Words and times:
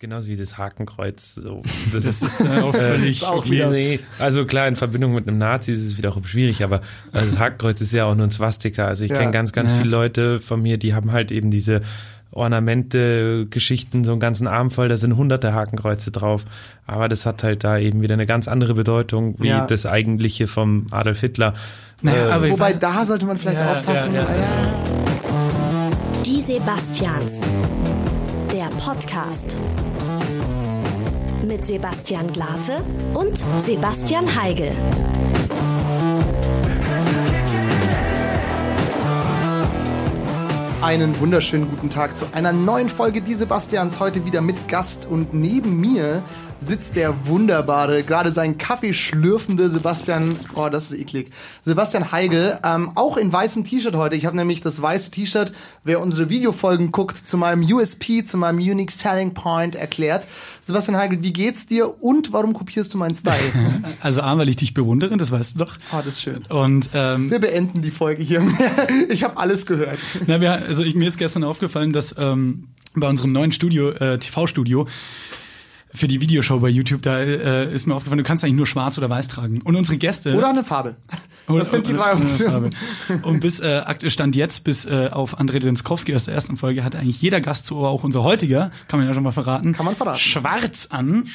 genauso 0.00 0.28
wie 0.28 0.36
das 0.36 0.58
Hakenkreuz. 0.58 1.34
So. 1.34 1.62
Das, 1.92 2.04
Das 2.04 2.22
ist 2.22 2.40
äh, 2.40 2.60
auch 2.60 2.74
völlig 2.74 3.18
ist 3.18 3.24
auch 3.24 3.36
okay. 3.38 3.50
wieder- 3.50 3.70
Nee, 3.70 4.00
also 4.18 4.44
klar, 4.46 4.66
in 4.66 4.74
Verbindung 4.76 5.14
mit 5.14 5.28
einem 5.28 5.38
Nazi 5.38 5.72
ist 5.72 5.84
es 5.86 5.96
wiederum 5.98 6.24
schwierig, 6.24 6.64
aber 6.64 6.80
also 7.12 7.30
das 7.30 7.38
Hakenkreuz 7.38 7.80
ist 7.80 7.92
ja 7.92 8.06
auch 8.06 8.14
nur 8.16 8.26
ein 8.26 8.30
Swastika. 8.32 8.86
Also 8.86 9.04
ich 9.04 9.10
Ja. 9.10 9.18
kenne 9.18 9.30
ganz, 9.30 9.52
ganz 9.52 9.70
Ja. 9.70 9.76
viele 9.78 9.90
Leute 9.90 10.40
von 10.40 10.60
mir, 10.60 10.78
die 10.78 10.94
haben 10.94 11.12
halt 11.12 11.30
eben 11.30 11.50
diese 11.52 11.82
Ornamente, 12.32 13.46
Geschichten, 13.50 14.04
so 14.04 14.12
einen 14.12 14.20
ganzen 14.20 14.46
Arm 14.46 14.70
voll, 14.70 14.86
da 14.88 14.96
sind 14.96 15.16
hunderte 15.16 15.52
Hakenkreuze 15.52 16.12
drauf. 16.12 16.44
Aber 16.86 17.08
das 17.08 17.26
hat 17.26 17.42
halt 17.42 17.64
da 17.64 17.76
eben 17.76 18.02
wieder 18.02 18.14
eine 18.14 18.24
ganz 18.26 18.46
andere 18.48 18.74
Bedeutung, 18.74 19.34
wie 19.38 19.48
Ja. 19.48 19.66
das 19.66 19.84
eigentliche 19.84 20.46
vom 20.46 20.86
Adolf 20.92 21.20
Hitler. 21.20 21.54
Naja, 22.02 22.36
Äh, 22.42 22.50
Wobei, 22.52 22.70
weiß- 22.70 22.78
da 22.78 23.04
sollte 23.04 23.26
man 23.26 23.36
vielleicht 23.36 23.58
Ja, 23.58 23.80
aufpassen. 23.80 24.14
ja, 24.14 24.20
ja. 24.22 25.90
Die 26.24 26.40
Sebastians. 26.40 27.40
Der 28.52 28.66
Podcast. 28.78 29.56
Mit 31.46 31.66
Sebastian 31.66 32.32
Glate 32.32 32.84
und 33.14 33.42
Sebastian 33.58 34.34
Heigel. 34.40 34.72
Einen 40.82 41.18
wunderschönen 41.20 41.68
guten 41.68 41.90
Tag 41.90 42.16
zu 42.16 42.26
einer 42.32 42.52
neuen 42.52 42.88
Folge 42.88 43.22
Die 43.22 43.34
Sebastians. 43.34 44.00
Heute 44.00 44.24
wieder 44.24 44.40
mit 44.40 44.68
Gast 44.68 45.06
und 45.06 45.34
neben 45.34 45.80
mir 45.80 46.22
sitzt 46.60 46.96
der 46.96 47.26
wunderbare, 47.26 48.02
gerade 48.02 48.30
seinen 48.32 48.58
Kaffee 48.58 48.92
schlürfende 48.92 49.68
Sebastian, 49.68 50.34
oh, 50.54 50.68
das 50.68 50.92
ist 50.92 50.98
eklig, 50.98 51.30
Sebastian 51.62 52.12
Heigel, 52.12 52.58
ähm, 52.62 52.92
auch 52.94 53.16
in 53.16 53.32
weißem 53.32 53.64
T-Shirt 53.64 53.94
heute. 53.96 54.14
Ich 54.16 54.26
habe 54.26 54.36
nämlich 54.36 54.60
das 54.60 54.80
weiße 54.80 55.10
T-Shirt, 55.10 55.52
wer 55.84 56.00
unsere 56.00 56.28
Videofolgen 56.28 56.92
guckt, 56.92 57.28
zu 57.28 57.38
meinem 57.38 57.62
USP, 57.62 58.22
zu 58.22 58.36
meinem 58.36 58.58
Unique 58.58 58.90
Selling 58.90 59.32
Point 59.32 59.74
erklärt. 59.74 60.26
Sebastian 60.60 60.96
Heigel, 60.96 61.22
wie 61.22 61.32
geht's 61.32 61.66
dir 61.66 62.02
und 62.02 62.32
warum 62.32 62.52
kopierst 62.52 62.92
du 62.94 62.98
meinen 62.98 63.14
Style? 63.14 63.40
Also 64.00 64.22
A, 64.22 64.36
weil 64.38 64.48
ich 64.48 64.56
dich 64.56 64.72
bewundere, 64.72 65.16
das 65.16 65.30
weißt 65.30 65.54
du 65.54 65.64
doch. 65.64 65.76
Oh, 65.92 65.96
das 65.98 66.14
ist 66.14 66.22
schön. 66.22 66.44
Und 66.48 66.90
ähm, 66.94 67.30
Wir 67.30 67.38
beenden 67.38 67.82
die 67.82 67.90
Folge 67.90 68.22
hier. 68.22 68.42
Ich 69.08 69.24
habe 69.24 69.36
alles 69.36 69.66
gehört. 69.66 69.98
na, 70.26 70.40
wir, 70.40 70.52
also 70.52 70.82
ich, 70.82 70.94
mir 70.94 71.08
ist 71.08 71.18
gestern 71.18 71.44
aufgefallen, 71.44 71.92
dass 71.92 72.14
ähm, 72.18 72.68
bei 72.94 73.08
unserem 73.08 73.32
neuen 73.32 73.52
Studio, 73.52 73.90
äh, 73.90 74.18
TV-Studio, 74.18 74.86
für 75.92 76.06
die 76.08 76.20
Videoshow 76.20 76.60
bei 76.60 76.68
YouTube, 76.68 77.02
da 77.02 77.18
äh, 77.18 77.72
ist 77.74 77.86
mir 77.86 77.94
aufgefallen, 77.94 78.18
du 78.18 78.24
kannst 78.24 78.44
eigentlich 78.44 78.54
nur 78.56 78.66
schwarz 78.66 78.96
oder 78.98 79.10
weiß 79.10 79.28
tragen. 79.28 79.60
Und 79.62 79.76
unsere 79.76 79.96
Gäste. 79.98 80.34
Oder 80.34 80.50
eine 80.50 80.62
Farbe. 80.64 80.96
Oder- 81.48 81.58
Das 81.60 81.70
sind 81.70 81.86
die 81.86 81.92
drei 81.92 82.12
Optionen. 82.14 82.70
Und 83.22 83.40
bis 83.40 83.58
äh, 83.60 83.82
stand 84.10 84.36
jetzt, 84.36 84.62
bis 84.64 84.86
äh, 84.86 85.08
auf 85.12 85.38
André 85.40 85.58
Denskowski 85.58 86.14
aus 86.14 86.24
der 86.26 86.34
ersten 86.34 86.56
Folge, 86.56 86.84
hat 86.84 86.94
eigentlich 86.94 87.20
jeder 87.20 87.40
Gast, 87.40 87.66
so 87.66 87.84
auch 87.86 88.04
unser 88.04 88.22
heutiger, 88.22 88.70
kann 88.88 89.00
man 89.00 89.08
ja 89.08 89.14
schon 89.14 89.24
mal 89.24 89.32
verraten, 89.32 89.72
Kann 89.72 89.84
man 89.86 89.96
verraten. 89.96 90.18
schwarz 90.20 90.86
an. 90.90 91.26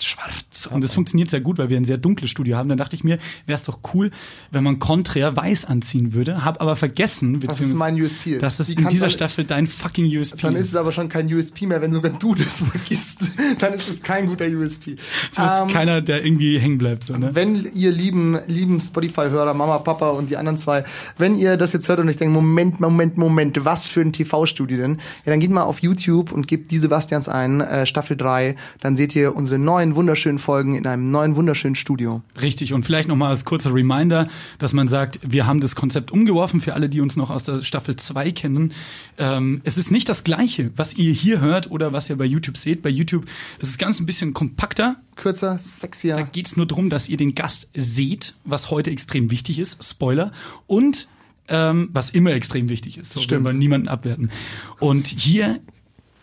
Schwarz. 0.00 0.45
Und 0.64 0.82
das 0.82 0.94
funktioniert 0.94 1.30
sehr 1.30 1.40
gut, 1.40 1.58
weil 1.58 1.68
wir 1.68 1.76
ein 1.76 1.84
sehr 1.84 1.98
dunkles 1.98 2.30
Studio 2.30 2.56
haben. 2.56 2.70
Dann 2.70 2.78
dachte 2.78 2.96
ich 2.96 3.04
mir, 3.04 3.18
wäre 3.44 3.58
es 3.58 3.64
doch 3.64 3.80
cool, 3.92 4.10
wenn 4.50 4.64
man 4.64 4.78
konträr 4.78 5.36
weiß 5.36 5.66
anziehen 5.66 6.14
würde. 6.14 6.44
Hab 6.44 6.62
aber 6.62 6.76
vergessen, 6.76 7.40
Dass 7.40 7.60
es 7.60 7.74
mein 7.74 8.00
USP 8.00 8.34
ist. 8.36 8.42
dass 8.42 8.60
es 8.60 8.70
in 8.70 8.88
dieser 8.88 9.10
Staffel 9.10 9.44
dein 9.44 9.66
fucking 9.66 10.06
USP 10.06 10.40
Dann 10.42 10.56
ist 10.56 10.68
es 10.68 10.76
aber 10.76 10.92
schon 10.92 11.08
kein 11.08 11.32
USP 11.32 11.66
mehr, 11.66 11.82
wenn 11.82 11.92
sogar 11.92 12.12
du 12.12 12.34
das 12.34 12.62
vergisst. 12.62 13.32
Dann 13.58 13.74
ist 13.74 13.88
es 13.88 14.02
kein 14.02 14.26
guter 14.28 14.46
USP. 14.46 14.96
Zumindest 15.30 15.62
Ähm, 15.62 15.68
keiner, 15.68 16.00
der 16.00 16.24
irgendwie 16.24 16.58
hängen 16.58 16.78
bleibt. 16.78 17.04
So, 17.04 17.16
ne? 17.16 17.34
wenn 17.34 17.70
ihr 17.74 17.90
lieben, 17.90 18.38
lieben 18.46 18.80
Spotify-Hörer, 18.80 19.52
Mama, 19.54 19.78
Papa 19.78 20.10
und 20.10 20.30
die 20.30 20.36
anderen 20.36 20.58
zwei, 20.58 20.84
wenn 21.18 21.34
ihr 21.34 21.56
das 21.56 21.72
jetzt 21.72 21.88
hört 21.88 21.98
und 22.00 22.08
euch 22.08 22.16
denkt, 22.16 22.32
Moment, 22.32 22.80
Moment, 22.80 23.16
Moment, 23.18 23.64
was 23.64 23.88
für 23.88 24.00
ein 24.00 24.12
TV-Studio 24.12 24.76
denn? 24.76 24.92
Ja, 25.24 25.32
dann 25.32 25.40
geht 25.40 25.50
mal 25.50 25.62
auf 25.62 25.80
YouTube 25.82 26.32
und 26.32 26.46
gebt 26.46 26.70
die 26.70 26.78
Sebastians 26.78 27.28
ein, 27.28 27.60
äh, 27.60 27.86
Staffel 27.86 28.16
3. 28.16 28.54
Dann 28.80 28.96
seht 28.96 29.16
ihr 29.16 29.34
unsere 29.36 29.58
neuen 29.58 29.96
wunderschönen 29.96 30.38
Folgen 30.46 30.76
in 30.76 30.86
einem 30.86 31.10
neuen 31.10 31.34
wunderschönen 31.34 31.74
Studio. 31.74 32.22
Richtig. 32.40 32.72
Und 32.72 32.84
vielleicht 32.84 33.08
nochmal 33.08 33.30
als 33.30 33.44
kurzer 33.44 33.74
Reminder, 33.74 34.28
dass 34.60 34.72
man 34.72 34.86
sagt, 34.86 35.18
wir 35.22 35.44
haben 35.44 35.60
das 35.60 35.74
Konzept 35.74 36.12
umgeworfen 36.12 36.60
für 36.60 36.74
alle, 36.74 36.88
die 36.88 37.00
uns 37.00 37.16
noch 37.16 37.30
aus 37.30 37.42
der 37.42 37.64
Staffel 37.64 37.96
2 37.96 38.30
kennen. 38.30 38.72
Ähm, 39.18 39.60
es 39.64 39.76
ist 39.76 39.90
nicht 39.90 40.08
das 40.08 40.22
Gleiche, 40.22 40.70
was 40.76 40.94
ihr 40.94 41.12
hier 41.12 41.40
hört 41.40 41.68
oder 41.72 41.92
was 41.92 42.08
ihr 42.10 42.16
bei 42.16 42.24
YouTube 42.24 42.56
seht. 42.56 42.80
Bei 42.80 42.88
YouTube 42.90 43.24
ist 43.58 43.70
es 43.70 43.76
ganz 43.78 43.98
ein 43.98 44.06
bisschen 44.06 44.34
kompakter. 44.34 44.94
Kürzer, 45.16 45.50
Da 45.54 45.58
sexier. 45.58 46.28
geht 46.30 46.46
es 46.46 46.56
nur 46.56 46.66
darum, 46.66 46.90
dass 46.90 47.08
ihr 47.08 47.16
den 47.16 47.34
Gast 47.34 47.68
seht, 47.74 48.34
was 48.44 48.70
heute 48.70 48.92
extrem 48.92 49.32
wichtig 49.32 49.58
ist. 49.58 49.82
Spoiler. 49.82 50.30
Und 50.68 51.08
ähm, 51.48 51.90
was 51.92 52.10
immer 52.10 52.30
extrem 52.32 52.68
wichtig 52.68 52.98
ist. 52.98 53.12
So 53.12 53.20
Stimmt. 53.20 53.44
wollen 53.44 53.54
wir 53.56 53.58
niemanden 53.58 53.88
abwerten. 53.88 54.30
Und 54.78 55.08
hier 55.08 55.58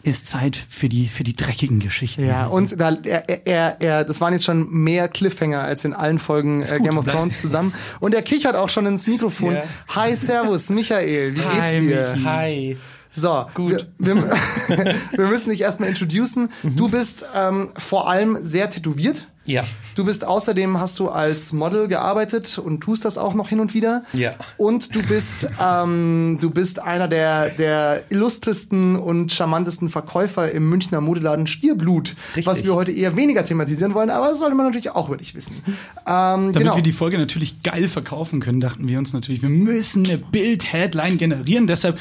ist 0.03 0.27
Zeit 0.27 0.57
für 0.69 0.89
die, 0.89 1.07
für 1.07 1.23
die 1.23 1.35
dreckigen 1.35 1.79
Geschichten. 1.79 2.25
Ja, 2.27 2.45
und 2.47 2.79
da, 2.79 2.93
er, 3.03 3.47
er- 3.47 3.77
er, 3.81 4.03
das 4.03 4.19
waren 4.21 4.33
jetzt 4.33 4.45
schon 4.45 4.69
mehr 4.69 5.07
Cliffhanger 5.07 5.61
als 5.61 5.85
in 5.85 5.93
allen 5.93 6.19
Folgen 6.19 6.61
äh, 6.61 6.79
Game 6.79 6.97
of 6.97 7.05
Thrones 7.05 7.39
zusammen. 7.41 7.73
Und 7.99 8.13
er 8.13 8.21
kichert 8.21 8.55
auch 8.55 8.69
schon 8.69 8.85
ins 8.85 9.07
Mikrofon. 9.07 9.55
Ja. 9.55 9.63
Hi, 9.95 10.15
Servus, 10.15 10.69
Michael, 10.69 11.31
wie 11.35 11.39
geht's 11.39 11.47
Hi, 11.61 11.79
dir? 11.79 12.11
Michi. 12.15 12.23
Hi. 12.25 12.77
So, 13.15 13.45
Gut. 13.53 13.87
Wir, 13.99 14.15
wir, 14.15 14.95
wir 15.11 15.27
müssen 15.27 15.51
dich 15.51 15.61
erstmal 15.61 15.89
introducen. 15.89 16.49
Du 16.63 16.89
bist 16.89 17.25
ähm, 17.35 17.69
vor 17.77 18.09
allem 18.09 18.37
sehr 18.41 18.69
tätowiert. 18.71 19.27
Ja. 19.45 19.63
Du 19.95 20.05
bist 20.05 20.25
außerdem 20.25 20.79
hast 20.79 20.99
du 20.99 21.09
als 21.09 21.53
Model 21.53 21.87
gearbeitet 21.87 22.57
und 22.57 22.81
tust 22.81 23.03
das 23.05 23.17
auch 23.17 23.33
noch 23.33 23.49
hin 23.49 23.59
und 23.59 23.73
wieder. 23.73 24.03
Ja. 24.13 24.33
Und 24.57 24.95
du 24.95 25.03
bist 25.03 25.47
ähm, 25.61 26.37
du 26.39 26.49
bist 26.49 26.79
einer 26.79 27.07
der 27.07 27.49
der 27.49 28.03
illustresten 28.09 28.95
und 28.95 29.31
charmantesten 29.31 29.89
Verkäufer 29.89 30.51
im 30.51 30.69
Münchner 30.69 31.01
Modeladen 31.01 31.47
Stierblut, 31.47 32.15
Richtig. 32.29 32.47
was 32.47 32.63
wir 32.63 32.73
heute 32.73 32.91
eher 32.91 33.15
weniger 33.15 33.43
thematisieren 33.43 33.93
wollen, 33.93 34.09
aber 34.09 34.29
das 34.29 34.39
sollte 34.39 34.55
man 34.55 34.65
natürlich 34.65 34.91
auch 34.91 35.07
über 35.07 35.17
dich 35.17 35.35
wissen. 35.35 35.61
Ähm, 35.65 35.75
Damit 36.05 36.53
genau. 36.53 36.75
wir 36.75 36.83
die 36.83 36.93
Folge 36.93 37.17
natürlich 37.17 37.63
geil 37.63 37.87
verkaufen 37.87 38.39
können, 38.39 38.61
dachten 38.61 38.87
wir 38.87 38.97
uns 38.97 39.13
natürlich, 39.13 39.41
wir 39.41 39.49
müssen 39.49 40.05
eine 40.05 40.17
Bild-Headline 40.17 41.17
generieren. 41.17 41.67
Deshalb 41.67 41.99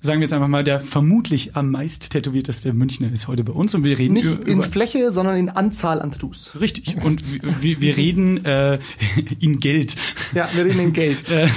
sagen 0.00 0.20
wir 0.20 0.26
jetzt 0.26 0.32
einfach 0.32 0.48
mal, 0.48 0.62
der 0.64 0.80
vermutlich 0.80 1.56
am 1.56 1.70
meist 1.70 2.10
tätowierteste 2.12 2.72
Münchner 2.72 3.10
ist 3.12 3.26
heute 3.28 3.42
bei 3.44 3.52
uns 3.52 3.74
und 3.74 3.82
wir 3.84 3.98
reden 3.98 4.14
nicht 4.14 4.24
über, 4.26 4.46
in 4.46 4.62
Fläche, 4.62 5.10
sondern 5.10 5.36
in 5.36 5.48
Anzahl 5.48 6.00
an 6.00 6.12
Tattoos. 6.12 6.52
richtig 6.60 7.02
und 7.02 7.22
wir, 7.62 7.80
wir 7.80 7.96
reden 7.96 8.44
äh, 8.44 8.78
in 9.40 9.58
Geld. 9.60 9.96
Ja, 10.34 10.48
wir 10.54 10.64
reden 10.64 10.80
in 10.80 10.92
Geld. 10.92 11.18
Äh, 11.28 11.48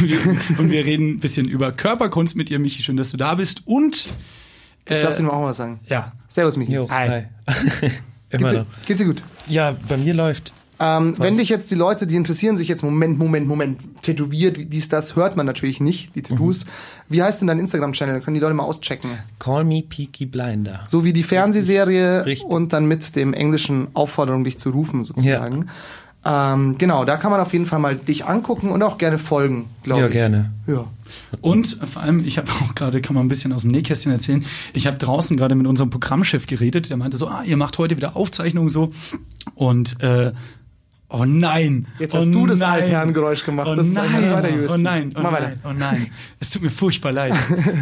und 0.58 0.72
wir 0.72 0.86
reden 0.86 1.12
ein 1.12 1.20
bisschen 1.20 1.48
über 1.48 1.72
Körperkunst 1.72 2.36
mit 2.36 2.50
dir, 2.50 2.60
Michi. 2.60 2.82
Schön, 2.84 2.98
dass 2.98 3.12
du 3.12 3.18
da 3.18 3.36
bist. 3.36 3.62
Und 3.66 4.10
Jetzt 4.90 5.04
lass 5.04 5.20
ihn 5.20 5.26
mal 5.26 5.34
auch 5.34 5.42
mal 5.42 5.50
was 5.50 5.58
sagen. 5.58 5.80
ja, 5.88 6.12
Servus, 6.28 6.58
Michi. 6.58 6.74
Jo, 6.74 6.90
Hi. 6.90 7.08
hi. 7.08 7.24
Geht's 8.32 8.44
Immer 8.44 8.50
dir, 8.50 8.60
noch. 8.60 8.66
geht's 8.86 9.00
dir 9.00 9.06
gut? 9.06 9.24
Ja, 9.48 9.76
bei 9.88 9.98
mir 9.98 10.14
läuft. 10.14 10.52
Ähm, 10.84 11.16
wenn 11.20 11.38
dich 11.38 11.50
jetzt 11.50 11.70
die 11.70 11.76
Leute, 11.76 12.08
die 12.08 12.16
interessieren 12.16 12.58
sich 12.58 12.68
jetzt, 12.68 12.82
Moment, 12.82 13.20
Moment, 13.20 13.46
Moment, 13.48 14.02
tätowiert, 14.02 14.58
wie 14.58 14.66
dies, 14.66 14.90
das, 14.90 15.16
hört 15.16 15.38
man 15.38 15.46
natürlich 15.46 15.80
nicht, 15.80 16.16
die 16.16 16.24
Tattoos. 16.24 16.66
Wie 17.08 17.22
heißt 17.22 17.40
denn 17.42 17.48
dein 17.48 17.60
Instagram-Channel? 17.60 18.22
Können 18.22 18.34
die 18.34 18.42
Leute 18.42 18.56
mal 18.56 18.64
auschecken. 18.64 19.12
Call 19.38 19.64
me 19.64 19.84
Peaky 19.88 20.26
Blinder. 20.26 20.82
So 20.86 21.06
wie 21.06 21.14
die 21.14 21.22
Fernsehserie 21.22 22.26
Richtig. 22.26 22.50
und 22.50 22.74
dann 22.74 22.86
mit 22.88 23.16
dem 23.16 23.36
englischen 23.36 23.90
Aufforderung, 23.94 24.44
dich 24.44 24.58
zu 24.58 24.72
rufen, 24.72 25.06
sozusagen. 25.06 25.68
Ähm, 26.24 26.78
genau, 26.78 27.06
da 27.06 27.18
kann 27.18 27.32
man 27.32 27.40
auf 27.42 27.54
jeden 27.54 27.66
Fall 27.66 27.80
mal 27.80 27.96
dich 27.96 28.26
angucken 28.26 28.70
und 28.70 28.82
auch 28.84 28.98
gerne 28.98 29.18
folgen, 29.18 29.70
glaube 29.84 30.02
Ja, 30.02 30.08
ich. 30.08 30.14
gerne. 30.14 30.52
Ja. 30.68 30.86
Und 31.42 31.80
vor 31.92 32.02
allem, 32.02 32.26
ich 32.26 32.38
habe 32.38 32.50
auch 32.52 32.74
gerade, 32.76 33.02
kann 33.02 33.16
man 33.16 33.26
ein 33.26 33.30
bisschen 33.30 33.54
aus 33.54 33.62
dem 33.62 33.72
Nähkästchen 33.72 34.12
erzählen, 34.12 34.44
ich 34.74 34.88
habe 34.88 34.98
draußen 34.98 35.36
gerade 35.36 35.56
mit 35.56 35.66
unserem 35.68 35.90
Programmchef 35.90 36.46
geredet, 36.48 36.90
der 36.90 36.98
meinte 36.98 37.18
so, 37.18 37.28
ah, 37.28 37.44
ihr 37.44 37.58
macht 37.58 37.78
heute 37.80 37.98
wieder 37.98 38.16
Aufzeichnungen 38.16 38.70
so 38.70 38.92
und 39.56 40.00
äh, 40.02 40.32
oh 41.12 41.26
nein. 41.26 41.88
Jetzt 42.00 42.14
hast 42.14 42.28
oh 42.28 42.32
du 42.32 42.48
das 42.48 42.60
nein. 42.60 42.82
Altherrengeräusch 42.84 43.46
gemacht. 43.46 43.68
Oh 43.70 43.76
Das 43.76 43.88
ist 43.88 43.98
ein 43.98 44.12
nein, 44.12 44.60
USP. 44.64 44.74
oh 44.74 44.78
nein, 44.78 45.14
oh 45.16 45.20
Mach 45.22 45.32
weiter. 45.32 45.50
nein, 45.50 45.60
oh 45.64 45.74
nein. 45.74 46.08
Es 46.40 46.50
tut 46.50 46.62
mir 46.62 46.72
furchtbar 46.72 47.12
leid. 47.12 47.34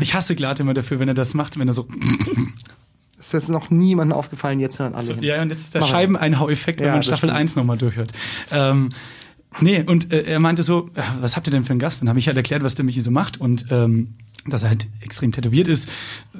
Ich 0.01 0.13
hasse 0.13 0.35
Glad 0.35 0.59
immer 0.59 0.73
dafür, 0.73 0.99
wenn 0.99 1.07
er 1.07 1.13
das 1.13 1.33
macht, 1.33 1.57
wenn 1.59 1.67
er 1.67 1.73
so, 1.73 1.87
Es 3.19 3.33
ist 3.33 3.49
noch 3.49 3.69
niemandem 3.69 4.17
aufgefallen, 4.17 4.59
jetzt 4.61 4.79
hören 4.79 4.95
alle 4.95 5.13
hin. 5.15 5.23
ja, 5.23 5.41
und 5.41 5.49
jetzt 5.49 5.59
ist 5.63 5.75
der 5.75 5.81
weiter. 5.81 5.91
Scheibeneinhau-Effekt, 5.91 6.79
wenn 6.79 6.87
Ja, 6.87 6.93
man 6.93 7.03
Staffel 7.03 7.27
stimmt. 7.29 7.33
1 7.39 7.55
nochmal 7.57 7.77
durchhört. 7.77 8.11
Ähm, 8.51 8.89
nee, 9.59 9.83
und 9.85 10.13
äh, 10.13 10.21
er 10.23 10.39
meinte 10.39 10.63
so, 10.63 10.89
äh, 10.95 11.01
was 11.19 11.35
habt 11.35 11.45
ihr 11.47 11.51
denn 11.51 11.65
für 11.65 11.71
einen 11.71 11.79
Gast? 11.79 12.01
Dann 12.01 12.07
habe 12.07 12.17
ich 12.19 12.27
halt 12.27 12.37
erklärt, 12.37 12.63
was 12.63 12.75
der 12.75 12.85
Michi 12.85 13.01
so 13.01 13.11
macht 13.11 13.39
und 13.41 13.65
ähm, 13.71 14.13
dass 14.47 14.63
er 14.63 14.69
halt 14.69 14.87
extrem 15.01 15.31
tätowiert 15.31 15.67
ist. 15.67 15.89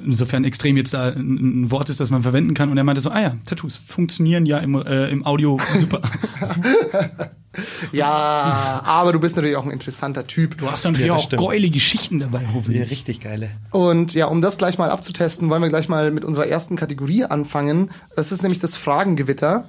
Insofern 0.06 0.44
extrem 0.44 0.78
jetzt 0.78 0.94
da 0.94 1.08
ein, 1.10 1.70
Wort 1.72 1.90
ist, 1.90 2.00
das 2.00 2.10
man 2.10 2.24
verwenden 2.24 2.54
kann. 2.54 2.70
Und 2.70 2.78
er 2.78 2.84
meinte 2.84 3.02
so, 3.02 3.10
ah 3.10 3.22
ja, 3.22 3.36
Tattoos 3.46 3.80
funktionieren 3.86 4.46
ja 4.46 4.60
im, 4.60 4.76
äh, 4.76 5.10
im 5.10 5.26
Audio 5.26 5.60
super. 5.78 6.02
Ja, 7.92 8.82
aber 8.86 9.12
du 9.12 9.20
bist 9.20 9.36
natürlich 9.36 9.58
auch 9.58 9.66
ein 9.66 9.72
interessanter 9.72 10.26
Typ. 10.28 10.58
Du 10.60 10.72
hast 10.72 10.84
natürlich 10.86 11.08
Ja, 11.08 11.16
auch 11.16 11.20
stimmt. 11.24 11.42
geile 11.42 11.70
Geschichten 11.70 12.20
dabei, 12.20 12.46
hoffentlich. 12.54 12.90
richtig 12.90 13.22
geile. 13.22 13.50
Und 13.72 14.14
ja, 14.14 14.28
um 14.28 14.42
das 14.42 14.58
gleich 14.58 14.78
mal 14.78 14.90
abzutesten, 14.92 15.50
wollen 15.50 15.62
wir 15.62 15.70
gleich 15.70 15.90
mal 15.90 16.12
mit 16.12 16.24
unserer 16.24 16.48
ersten 16.48 16.76
Kategorie 16.76 17.26
anfangen. 17.26 17.90
Das 18.16 18.32
ist 18.32 18.44
nämlich 18.44 18.60
das 18.60 18.76
Fragengewitter. 18.78 19.66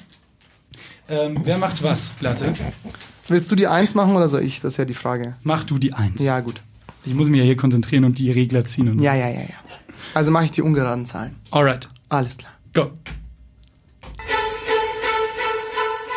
Ähm, 1.09 1.41
wer 1.45 1.59
macht 1.59 1.83
was, 1.83 2.13
Latte? 2.21 2.55
Willst 3.29 3.51
du 3.51 3.57
die 3.57 3.67
Eins 3.67 3.95
machen 3.95 4.15
oder 4.15 4.29
soll 4.29 4.43
ich? 4.43 4.61
Das 4.61 4.75
ist 4.75 4.77
ja 4.77 4.85
die 4.85 4.95
Frage. 4.95 5.37
Mach 5.43 5.65
du 5.65 5.79
die 5.79 5.93
Eins. 5.93 6.23
Ja, 6.23 6.41
gut. 6.41 6.61
Ich 7.05 7.15
muss 7.15 7.29
mich 7.29 7.39
ja 7.39 7.45
hier 7.45 7.57
konzentrieren 7.57 8.05
und 8.05 8.19
die 8.19 8.31
Regler 8.31 8.65
ziehen. 8.65 8.89
Und 8.89 9.01
Ja, 9.01 9.15
ja, 9.15 9.29
ja, 9.29 9.41
ja. 9.41 9.47
Also 10.15 10.31
mache 10.31 10.45
ich 10.47 10.51
die 10.51 10.63
ungeraden 10.63 11.07
Zahlen. 11.07 11.37
Alright, 11.51 11.89
Alles 12.09 12.39
klar. 12.39 12.53
go. 12.75 12.91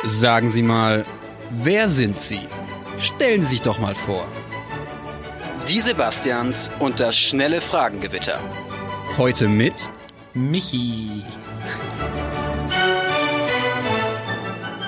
Sagen 0.10 0.50
Sie 0.50 0.64
mal, 0.64 1.06
wer 1.64 1.88
sind 1.88 2.20
Sie? 2.20 2.40
Stellen 3.00 3.42
Sie 3.44 3.48
sich 3.48 3.62
doch 3.62 3.80
mal 3.80 3.96
vor. 3.96 4.26
Die 5.70 5.80
Sebastians 5.80 6.70
und 6.80 7.00
das 7.00 7.16
schnelle 7.16 7.62
Fragengewitter. 7.62 8.38
Heute 9.18 9.48
mit 9.48 9.90
Michi. 10.34 11.24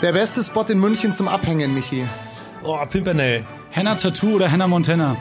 Der 0.01 0.11
beste 0.11 0.43
Spot 0.43 0.63
in 0.63 0.79
München 0.79 1.13
zum 1.13 1.27
Abhängen, 1.29 1.73
Michi. 1.73 2.03
Oh, 2.63 2.77
Pimpernel. 2.85 3.45
Hannah 3.73 3.95
Tattoo 3.95 4.35
oder 4.35 4.51
Hannah 4.51 4.67
Montana? 4.67 5.15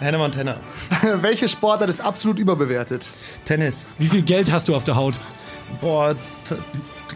Hannah 0.00 0.18
Montana. 0.18 0.60
Welche 1.22 1.48
Sportart 1.48 1.88
ist 1.88 2.00
absolut 2.00 2.38
überbewertet? 2.38 3.08
Tennis. 3.44 3.86
Wie 3.98 4.08
viel 4.08 4.22
Geld 4.22 4.52
hast 4.52 4.68
du 4.68 4.76
auf 4.76 4.84
der 4.84 4.96
Haut? 4.96 5.20
Boah, 5.80 6.14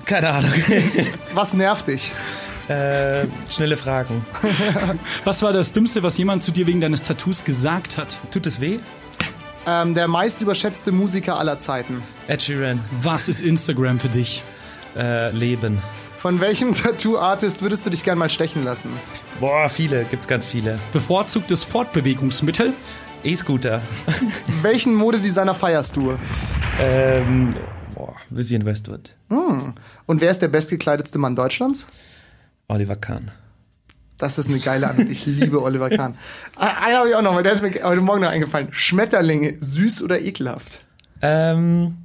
keine 0.04 0.30
Ahnung. 0.30 0.52
Was 1.34 1.54
nervt 1.54 1.88
dich? 1.88 2.12
äh, 2.70 3.26
schnelle 3.50 3.76
Fragen. 3.76 4.24
Was 5.24 5.42
war 5.42 5.52
das 5.52 5.72
Dümmste, 5.72 6.02
was 6.02 6.16
jemand 6.18 6.44
zu 6.44 6.52
dir 6.52 6.66
wegen 6.68 6.80
deines 6.80 7.02
Tattoos 7.02 7.44
gesagt 7.44 7.98
hat? 7.98 8.18
Tut 8.30 8.46
es 8.46 8.60
weh? 8.60 8.78
Ähm, 9.66 9.94
der 9.94 10.08
meist 10.08 10.40
überschätzte 10.40 10.92
Musiker 10.92 11.38
aller 11.38 11.58
Zeiten. 11.58 12.02
Ed 12.28 12.42
Sheeran. 12.42 12.80
Was 13.02 13.28
ist 13.28 13.40
Instagram 13.40 13.98
für 13.98 14.08
dich? 14.08 14.42
Äh, 14.96 15.30
Leben. 15.32 15.82
Von 16.20 16.38
welchem 16.40 16.74
Tattoo-Artist 16.74 17.62
würdest 17.62 17.86
du 17.86 17.90
dich 17.90 18.04
gern 18.04 18.18
mal 18.18 18.28
stechen 18.28 18.62
lassen? 18.62 18.90
Boah, 19.40 19.70
viele. 19.70 20.04
Gibt's 20.04 20.28
ganz 20.28 20.44
viele. 20.44 20.78
Bevorzugtes 20.92 21.64
Fortbewegungsmittel? 21.64 22.74
E-Scooter. 23.24 23.80
Welchen 24.62 24.94
Modedesigner 24.94 25.54
feierst 25.54 25.96
du? 25.96 26.18
ähm, 26.78 27.50
boah, 27.94 28.14
Vivian 28.28 28.64
Westwood. 28.66 29.14
Und 29.28 30.20
wer 30.20 30.30
ist 30.30 30.40
der 30.42 30.48
bestgekleidetste 30.48 31.18
Mann 31.18 31.36
Deutschlands? 31.36 31.86
Oliver 32.68 32.96
Kahn. 32.96 33.30
Das 34.18 34.38
ist 34.38 34.50
eine 34.50 34.58
geile 34.58 34.88
Antwort. 34.90 35.08
Ich 35.10 35.24
liebe 35.24 35.62
Oliver 35.62 35.88
Kahn. 35.88 36.16
Ah, 36.56 36.84
Einen 36.84 36.96
habe 36.98 37.08
ich 37.08 37.14
auch 37.14 37.22
noch, 37.22 37.34
weil 37.34 37.42
der 37.42 37.52
ist 37.52 37.62
mir 37.62 37.72
heute 37.82 38.02
Morgen 38.02 38.20
noch 38.20 38.28
eingefallen. 38.28 38.68
Schmetterlinge, 38.72 39.54
süß 39.58 40.02
oder 40.02 40.20
ekelhaft? 40.20 40.84
Ähm, 41.22 41.96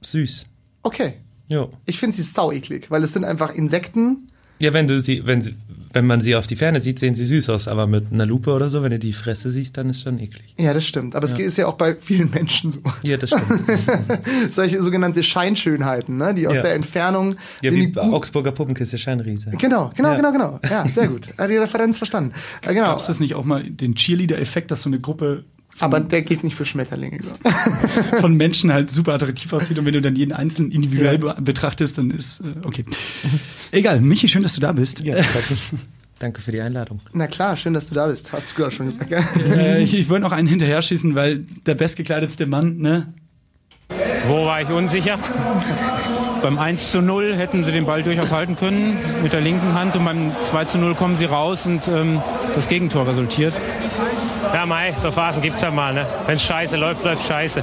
süß. 0.00 0.44
Okay. 0.84 1.14
Jo. 1.50 1.70
Ich 1.84 1.98
finde 1.98 2.16
sie 2.16 2.22
sau 2.22 2.50
eklig, 2.52 2.90
weil 2.90 3.02
es 3.04 3.12
sind 3.12 3.24
einfach 3.24 3.52
Insekten. 3.54 4.28
Ja, 4.60 4.72
wenn 4.72 4.86
du 4.86 5.00
sie, 5.00 5.22
wenn 5.26 5.40
sie, 5.42 5.54
wenn 5.92 6.06
man 6.06 6.20
sie 6.20 6.36
auf 6.36 6.46
die 6.46 6.54
Ferne 6.54 6.80
sieht, 6.80 6.98
sehen 6.98 7.14
sie 7.14 7.24
süß 7.24 7.48
aus, 7.48 7.66
aber 7.66 7.86
mit 7.86 8.12
einer 8.12 8.26
Lupe 8.26 8.52
oder 8.52 8.68
so, 8.70 8.82
wenn 8.82 8.90
du 8.90 8.98
die 8.98 9.12
Fresse 9.14 9.50
siehst, 9.50 9.76
dann 9.78 9.88
ist 9.90 10.02
schon 10.02 10.18
eklig. 10.20 10.54
Ja, 10.58 10.74
das 10.74 10.84
stimmt. 10.86 11.16
Aber 11.16 11.24
es 11.24 11.32
ist 11.32 11.56
ja 11.56 11.66
auch 11.66 11.74
bei 11.74 11.96
vielen 11.96 12.30
Menschen 12.30 12.70
so. 12.70 12.80
Ja, 13.02 13.16
das 13.16 13.30
stimmt. 13.30 13.64
Solche 14.50 14.82
sogenannte 14.82 15.22
Scheinschönheiten, 15.24 16.18
ne? 16.18 16.34
die 16.34 16.46
aus 16.46 16.56
Ja. 16.56 16.62
der 16.62 16.74
Entfernung. 16.74 17.36
ja, 17.62 17.72
wie 17.72 17.92
Augsburger 17.96 18.52
Puppenkiste 18.52 18.98
Scheinriese. 18.98 19.50
Genau, 19.58 19.90
genau, 19.96 20.10
Ja. 20.10 20.16
genau, 20.16 20.32
genau. 20.32 20.60
Ja, 20.68 20.86
sehr 20.86 21.08
gut. 21.08 21.26
Hat 21.38 21.50
die 21.50 21.56
Referenz 21.56 21.96
verstanden. 21.98 22.32
Ja, 22.64 22.72
genau. 22.72 22.84
Gab 22.86 22.98
es 23.00 23.06
das 23.06 23.18
nicht 23.18 23.34
auch 23.34 23.44
mal 23.44 23.64
den 23.64 23.94
Cheerleader-Effekt, 23.94 24.70
dass 24.70 24.82
so 24.82 24.90
eine 24.90 25.00
Gruppe 25.00 25.44
Aber 25.80 26.00
der 26.00 26.22
geht 26.22 26.44
nicht 26.44 26.54
für 26.54 26.64
Schmetterlinge. 26.64 27.18
glaub 27.18 27.38
ich. 27.44 28.20
von 28.20 28.34
Menschen 28.36 28.72
halt 28.72 28.90
super 28.90 29.14
attraktiv 29.14 29.52
aussieht 29.52 29.78
und 29.78 29.84
wenn 29.84 29.94
du 29.94 30.00
dann 30.00 30.16
jeden 30.16 30.32
einzelnen 30.32 30.70
individuell 30.70 31.18
be 31.18 31.36
betrachtest, 31.40 31.98
dann 31.98 32.10
ist 32.10 32.40
äh, 32.40 32.66
okay. 32.66 32.84
Egal, 33.72 34.00
Michi, 34.00 34.28
schön, 34.28 34.42
dass 34.42 34.54
du 34.54 34.60
da 34.60 34.72
bist. 34.72 35.02
Ja, 35.04 35.14
danke. 35.14 35.56
danke 36.18 36.40
für 36.40 36.52
die 36.52 36.60
Einladung. 36.60 37.00
Na 37.12 37.26
klar, 37.26 37.56
schön, 37.56 37.74
dass 37.74 37.88
du 37.88 37.94
da 37.94 38.06
bist. 38.06 38.32
Hast 38.32 38.52
du 38.52 38.56
gerade 38.56 38.70
schon 38.70 38.86
gesagt. 38.86 39.10
Ja? 39.10 39.20
Äh, 39.56 39.82
ich, 39.82 39.94
ich 39.94 40.08
wollte 40.08 40.22
noch 40.22 40.32
einen 40.32 40.48
hinterher 40.48 40.80
schießen, 40.82 41.14
weil 41.14 41.44
der 41.66 41.74
bestgekleidetste 41.74 42.46
Mann, 42.46 42.78
ne? 42.78 43.12
Wo 44.28 44.44
war 44.44 44.62
ich 44.62 44.68
unsicher? 44.68 45.18
Beim 46.42 46.58
1 46.58 46.92
zu 46.92 47.02
0 47.02 47.34
hätten 47.36 47.64
sie 47.64 47.72
den 47.72 47.86
Ball 47.86 48.02
durchaus 48.02 48.32
halten 48.32 48.56
können 48.56 48.96
mit 49.22 49.32
der 49.32 49.40
linken 49.40 49.74
Hand 49.74 49.96
und 49.96 50.04
beim 50.04 50.32
2 50.42 50.64
zu 50.66 50.78
0 50.78 50.94
kommen 50.94 51.16
sie 51.16 51.24
raus 51.24 51.66
und 51.66 51.88
ähm, 51.88 52.22
das 52.54 52.68
Gegentor 52.68 53.08
resultiert. 53.08 53.54
Ja, 54.52 54.66
Mai, 54.66 54.94
so 54.96 55.10
Phasen 55.12 55.42
gibt's 55.42 55.60
ja 55.60 55.70
mal, 55.70 55.94
ne? 55.94 56.06
Wenn 56.26 56.38
scheiße 56.38 56.76
läuft, 56.76 57.04
läuft 57.04 57.26
scheiße. 57.26 57.62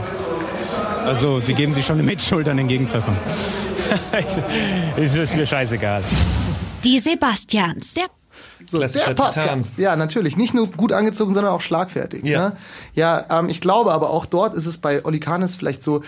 Also 1.05 1.39
sie 1.39 1.53
geben 1.53 1.73
sich 1.73 1.85
schon 1.85 1.97
eine 1.97 2.03
Mitschuld 2.03 2.47
an 2.49 2.57
den 2.57 2.67
Gegentreffern. 2.67 3.15
ist, 4.97 5.15
ist 5.15 5.35
mir 5.35 5.45
scheißegal. 5.45 6.03
Die 6.83 6.99
Sebastians. 6.99 7.93
Der 7.93 8.05
So, 8.65 8.79
der 8.79 9.13
Podcast. 9.13 9.77
Ja, 9.77 9.95
natürlich. 9.95 10.37
Nicht 10.37 10.53
nur 10.53 10.67
gut 10.67 10.91
angezogen, 10.93 11.33
sondern 11.33 11.53
auch 11.53 11.61
schlagfertig. 11.61 12.25
Ja. 12.25 12.49
Ne? 12.49 12.57
Ja, 12.93 13.25
ähm, 13.29 13.49
ich 13.49 13.61
glaube 13.61 13.91
aber 13.91 14.09
auch 14.09 14.25
dort 14.25 14.53
ist 14.53 14.65
es 14.65 14.77
bei 14.77 15.03
Oli 15.05 15.19
Kahnes 15.19 15.55
vielleicht 15.55 15.83
so, 15.83 16.03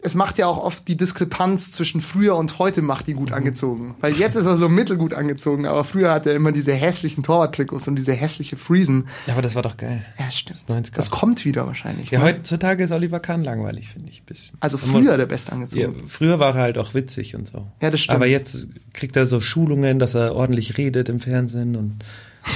es 0.00 0.14
macht 0.14 0.38
ja 0.38 0.46
auch 0.46 0.58
oft 0.58 0.86
die 0.86 0.96
Diskrepanz 0.96 1.72
zwischen 1.72 2.00
früher 2.00 2.36
und 2.36 2.60
heute 2.60 2.82
macht 2.82 3.08
die 3.08 3.14
gut 3.14 3.32
angezogen. 3.32 3.96
Weil 4.00 4.12
jetzt 4.14 4.36
ist 4.36 4.46
er 4.46 4.56
so 4.56 4.68
mittelgut 4.68 5.12
angezogen, 5.12 5.66
aber 5.66 5.82
früher 5.82 6.12
hat 6.12 6.24
er 6.26 6.34
immer 6.34 6.52
diese 6.52 6.72
hässlichen 6.72 7.24
Torwarttrikots 7.24 7.88
und 7.88 7.96
diese 7.96 8.12
hässliche 8.12 8.56
Friesen. 8.56 9.08
Ja, 9.26 9.32
aber 9.32 9.42
das 9.42 9.56
war 9.56 9.62
doch 9.62 9.76
geil. 9.76 10.04
Ja, 10.18 10.30
stimmt. 10.30 10.60
90er. 10.68 10.94
Das 10.94 11.10
kommt 11.10 11.44
wieder 11.44 11.66
wahrscheinlich. 11.66 12.12
Ja, 12.12 12.20
ne? 12.20 12.26
heutzutage 12.26 12.84
ist 12.84 12.92
Oliver 12.92 13.18
Kahn 13.18 13.42
langweilig, 13.42 13.88
finde 13.88 14.10
ich 14.10 14.22
ein 14.22 14.26
bisschen. 14.26 14.56
Also 14.60 14.78
früher 14.78 15.16
der 15.16 15.26
best 15.26 15.48
Ja, 15.48 15.54
angezogen. 15.54 16.06
früher 16.06 16.38
war 16.38 16.54
er 16.54 16.62
halt 16.62 16.78
auch 16.78 16.94
witzig 16.94 17.34
und 17.34 17.48
so. 17.48 17.66
Ja, 17.82 17.90
das 17.90 18.00
stimmt. 18.00 18.16
Aber 18.16 18.26
jetzt 18.26 18.68
kriegt 18.92 19.16
er 19.16 19.26
so 19.26 19.40
Schulungen, 19.40 19.98
dass 19.98 20.14
er 20.14 20.34
ordentlich 20.36 20.78
redet 20.78 21.08
im 21.08 21.18
Fernsehen 21.18 21.74
und 21.74 22.04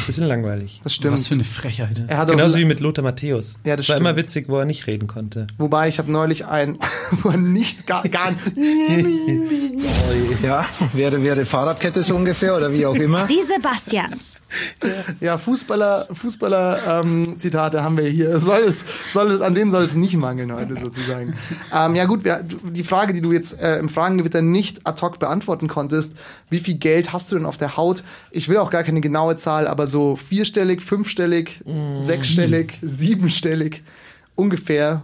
bisschen 0.07 0.27
langweilig. 0.27 0.81
Das 0.85 0.95
stimmt. 0.95 1.19
Was 1.19 1.29
für 1.29 1.35
eine 1.35 1.45
Frechheit. 1.45 2.05
er 2.09 2.19
hat 2.19 2.29
Genauso 2.31 2.59
wie 2.59 2.65
mit 2.65 2.81
Lothar 2.81 3.05
Matthäus. 3.05 3.55
Ja, 3.65 3.77
das 3.77 3.87
Es 3.87 3.89
war 3.91 3.97
stimmt. 3.97 4.01
immer 4.09 4.17
witzig, 4.17 4.49
wo 4.49 4.59
er 4.59 4.65
nicht 4.65 4.87
reden 4.87 5.07
konnte. 5.07 5.47
wobei 5.59 5.89
ich 5.89 5.99
habe 5.99 6.11
neulich 6.11 6.47
ein, 6.47 6.79
wo 7.23 7.31
er 7.31 7.37
nicht 7.37 7.87
gar, 7.87 8.03
gar 8.09 8.33
Ja, 10.43 10.67
wäre, 10.93 11.23
wäre 11.23 11.45
Fahrradkette 11.47 12.03
so 12.03 12.15
ungefähr 12.17 12.57
oder 12.57 12.73
wie 12.73 12.85
auch 12.87 12.95
immer. 12.95 13.27
Die 13.27 13.43
Sebastians. 13.43 14.35
Ja, 15.21 15.39
Fußballer, 15.39 16.09
Fußballer 16.13 17.01
ähm, 17.03 17.39
Zitate 17.39 17.83
haben 17.83 17.97
wir 17.97 18.09
hier. 18.09 18.39
Soll 18.39 18.63
es, 18.63 18.85
soll 19.13 19.31
es, 19.31 19.41
an 19.41 19.55
denen 19.55 19.71
soll 19.71 19.85
es 19.85 19.95
nicht 19.95 20.17
mangeln 20.17 20.53
heute 20.53 20.77
sozusagen. 20.77 21.35
ähm, 21.75 21.95
ja 21.95 22.05
gut, 22.05 22.25
wir, 22.25 22.43
die 22.43 22.85
Frage, 22.85 23.13
die 23.13 23.21
du 23.21 23.33
jetzt 23.33 23.61
äh, 23.61 23.79
im 23.79 23.89
Fragengewitter 23.89 24.43
nicht 24.43 24.87
ad 24.87 25.01
hoc 25.03 25.19
beantworten 25.19 25.69
konntest, 25.69 26.15
wie 26.51 26.59
viel 26.59 26.75
Geld 26.75 27.13
hast 27.13 27.31
du 27.31 27.37
denn 27.37 27.47
auf 27.47 27.57
der 27.57 27.77
Haut? 27.77 28.03
Ich 28.31 28.49
will 28.49 28.59
auch 28.59 28.71
gar 28.71 28.83
keine 28.83 29.01
genaue 29.01 29.37
Zahl, 29.37 29.67
aber 29.67 29.82
so 29.87 30.17
vierstellig, 30.17 30.83
fünfstellig, 30.83 31.61
sechsstellig, 31.99 32.75
siebenstellig, 32.83 33.83
ungefähr. 34.35 35.03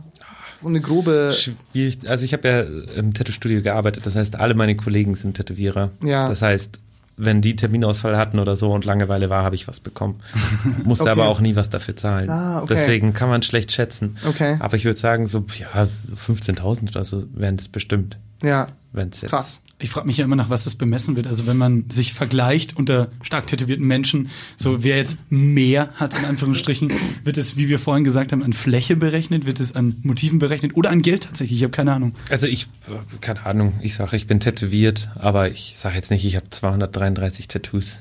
So 0.53 0.69
eine 0.69 0.81
grobe. 0.81 1.35
Schwierig. 1.37 2.09
Also 2.09 2.25
ich 2.25 2.33
habe 2.33 2.49
ja 2.49 2.61
im 2.99 3.15
Tattoo-Studio 3.15 3.63
gearbeitet, 3.63 4.07
das 4.07 4.17
heißt, 4.17 4.37
alle 4.37 4.55
meine 4.55 4.75
Kollegen 4.77 5.15
sind 5.15 5.37
Tätowierer. 5.37 5.91
Ja. 6.03 6.29
Das 6.29 6.43
heißt, 6.43 6.81
wenn 7.17 7.41
die 7.41 7.55
Terminausfall 7.57 8.17
hatten 8.17 8.39
oder 8.39 8.57
so 8.57 8.71
und 8.73 8.85
Langeweile 8.85 9.29
war, 9.31 9.45
habe 9.45 9.55
ich 9.55 9.69
was 9.69 9.81
bekommen. 9.81 10.21
Musste 10.85 11.05
Okay. 11.05 11.13
aber 11.13 11.29
auch 11.29 11.41
nie 11.41 11.55
was 11.57 11.69
dafür 11.71 11.97
zahlen. 11.97 12.31
Ah, 12.31 12.59
okay. 12.59 12.75
Deswegen 12.75 13.13
kann 13.13 13.29
man 13.29 13.43
schlecht 13.43 13.73
schätzen. 13.73 14.17
Okay. 14.27 14.57
Aber 14.61 14.77
ich 14.77 14.85
würde 14.85 14.99
sagen, 14.99 15.27
so 15.29 15.45
ja, 15.59 15.89
15.000 16.27 16.89
oder 16.91 17.05
so 17.05 17.25
wären 17.35 17.57
das 17.57 17.69
bestimmt. 17.69 18.17
Ja, 18.43 18.69
Wenn 18.93 19.09
es 19.11 19.23
jetzt 19.23 19.31
krass. 19.31 19.63
Ich 19.81 19.91
frage 19.91 20.09
mich 20.09 20.17
ja 20.17 20.25
immer 20.25 20.35
nach, 20.35 20.51
was 20.51 20.65
das 20.65 20.75
bemessen 20.75 21.15
wird. 21.15 21.29
Also 21.29 21.47
wenn 21.47 21.57
man 21.57 21.89
sich 21.89 22.13
vergleicht 22.13 22.77
unter 22.77 23.13
stark 23.23 23.47
tätowierten 23.47 23.87
Menschen, 23.87 24.29
so 24.57 24.83
wer 24.83 24.97
jetzt 24.97 25.19
mehr 25.31 25.91
hat, 25.95 26.19
in 26.19 26.25
Anführungsstrichen, 26.25 26.93
wird 27.23 27.39
es, 27.39 27.57
wie 27.57 27.69
wir 27.69 27.79
vorhin 27.79 28.03
gesagt 28.03 28.33
haben, 28.33 28.43
an 28.43 28.53
Fläche 28.53 28.97
berechnet, 28.97 29.47
wird 29.47 29.61
es 29.61 29.77
an 29.77 29.95
Motiven 30.03 30.41
berechnet 30.41 30.77
oder 30.77 30.91
an 30.91 31.01
Geld 31.01 31.27
tatsächlich? 31.27 31.59
Ich 31.59 31.63
habe 31.63 31.71
keine 31.71 31.93
Ahnung. 31.93 32.13
Also 32.29 32.49
ich, 32.49 32.65
äh, 32.89 33.19
keine 33.21 33.47
Ahnung, 33.47 33.75
ich 33.81 33.95
sage, 33.95 34.17
ich 34.17 34.27
bin 34.27 34.41
tätowiert, 34.41 35.11
aber 35.15 35.49
ich 35.49 35.75
sage 35.77 35.95
jetzt 35.95 36.11
nicht, 36.11 36.25
ich 36.25 36.35
habe 36.35 36.51
233 36.51 37.47
Tattoos. 37.47 38.01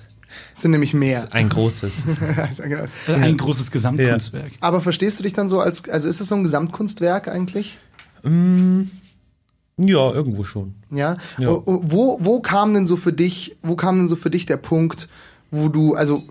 Das 0.53 0.63
sind 0.63 0.71
nämlich 0.71 0.95
mehr. 0.95 1.27
Ein 1.31 1.49
großes. 1.49 2.05
Ja, 2.57 2.67
genau. 2.67 2.83
Äh, 3.07 3.13
Ein 3.13 3.37
großes 3.37 3.69
Gesamtkunstwerk. 3.69 4.53
Aber 4.61 4.81
verstehst 4.81 5.19
du 5.19 5.23
dich 5.23 5.33
dann 5.33 5.47
so 5.47 5.59
als, 5.59 5.87
also 5.87 6.09
ist 6.09 6.21
es 6.21 6.27
so 6.27 6.33
ein 6.35 6.43
Gesamtkunstwerk 6.43 7.27
eigentlich? 7.27 7.77
Ja, 9.77 10.11
irgendwo 10.11 10.43
schon. 10.43 10.75
Ja. 10.91 11.17
Ja. 11.37 11.49
Wo, 11.49 11.63
wo, 11.65 12.17
wo 12.21 12.39
kam 12.39 12.73
denn 12.73 12.85
so 12.85 12.97
für 12.97 13.13
dich, 13.13 13.57
wo 13.61 13.75
kam 13.75 13.97
denn 13.97 14.07
so 14.07 14.15
für 14.15 14.29
dich 14.29 14.45
der 14.45 14.57
Punkt, 14.57 15.07
wo 15.51 15.69
du, 15.69 15.93
also, 15.93 16.23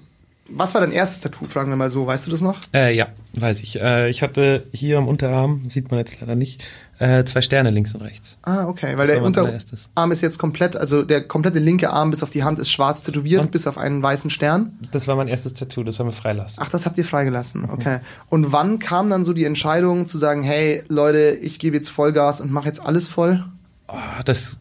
was 0.49 0.75
war 0.75 0.81
dein 0.81 0.93
erstes 0.93 1.21
Tattoo, 1.21 1.47
fragen 1.47 1.71
wir 1.71 1.77
mal 1.77 1.91
so, 1.91 2.07
weißt 2.07 2.27
du 2.27 2.31
das 2.31 2.41
noch? 2.41 2.61
Äh, 2.75 2.95
ja, 2.95 3.09
weiß 3.35 3.61
ich. 3.61 3.81
Äh, 3.81 4.09
ich 4.11 4.23
hatte 4.23 4.65
hier 4.73 4.99
am 4.99 5.09
Unterarm, 5.09 5.63
sieht 5.69 5.91
man 5.91 5.99
jetzt 5.99 6.21
leider 6.21 6.35
nicht, 6.35 6.63
äh, 6.99 7.25
zwei 7.25 7.43
Sterne 7.43 7.71
links 7.71 7.95
und 7.95 8.03
rechts. 8.03 8.37
Ah, 8.43 8.67
okay, 8.67 8.97
weil 8.97 9.07
Das 9.07 9.17
der 9.17 9.23
Unterarm 9.23 10.13
ist 10.13 10.21
jetzt 10.23 10.39
komplett, 10.39 10.77
also 10.77 11.03
der 11.03 11.27
komplette 11.27 11.59
linke 11.59 11.91
Arm 11.91 12.11
bis 12.11 12.23
auf 12.23 12.31
die 12.31 12.45
Hand 12.45 12.59
ist 12.59 12.71
schwarz 12.71 13.03
tätowiert, 13.03 13.43
Und? 13.43 13.51
bis 13.51 13.67
auf 13.67 13.77
einen 13.79 14.03
weißen 14.03 14.31
Stern. 14.31 14.79
Das 14.93 15.09
war 15.09 15.17
mein 15.17 15.29
erstes 15.29 15.55
Tattoo, 15.55 15.83
das 15.83 15.99
war 15.99 16.07
mir 16.07 16.13
Freilass. 16.13 16.57
Ach, 16.59 16.69
das 16.69 16.87
habt 16.87 16.97
ihr 16.99 17.05
freigelassen, 17.05 17.69
okay. 17.71 17.99
Und 18.29 18.53
wann 18.53 18.79
kam 18.79 19.11
dann 19.11 19.25
so 19.25 19.33
die 19.33 19.45
Entscheidung 19.45 20.07
zu 20.07 20.17
sagen, 20.19 20.43
hey, 20.43 20.83
Leute, 20.89 21.31
ich 21.43 21.59
gebe 21.59 21.77
jetzt 21.77 21.89
Vollgas 21.91 22.41
und 22.41 22.51
mache 22.53 22.67
jetzt 22.67 22.81
alles 22.81 23.09
voll? 23.09 23.45
Ah, 23.89 24.23
das 24.25 24.59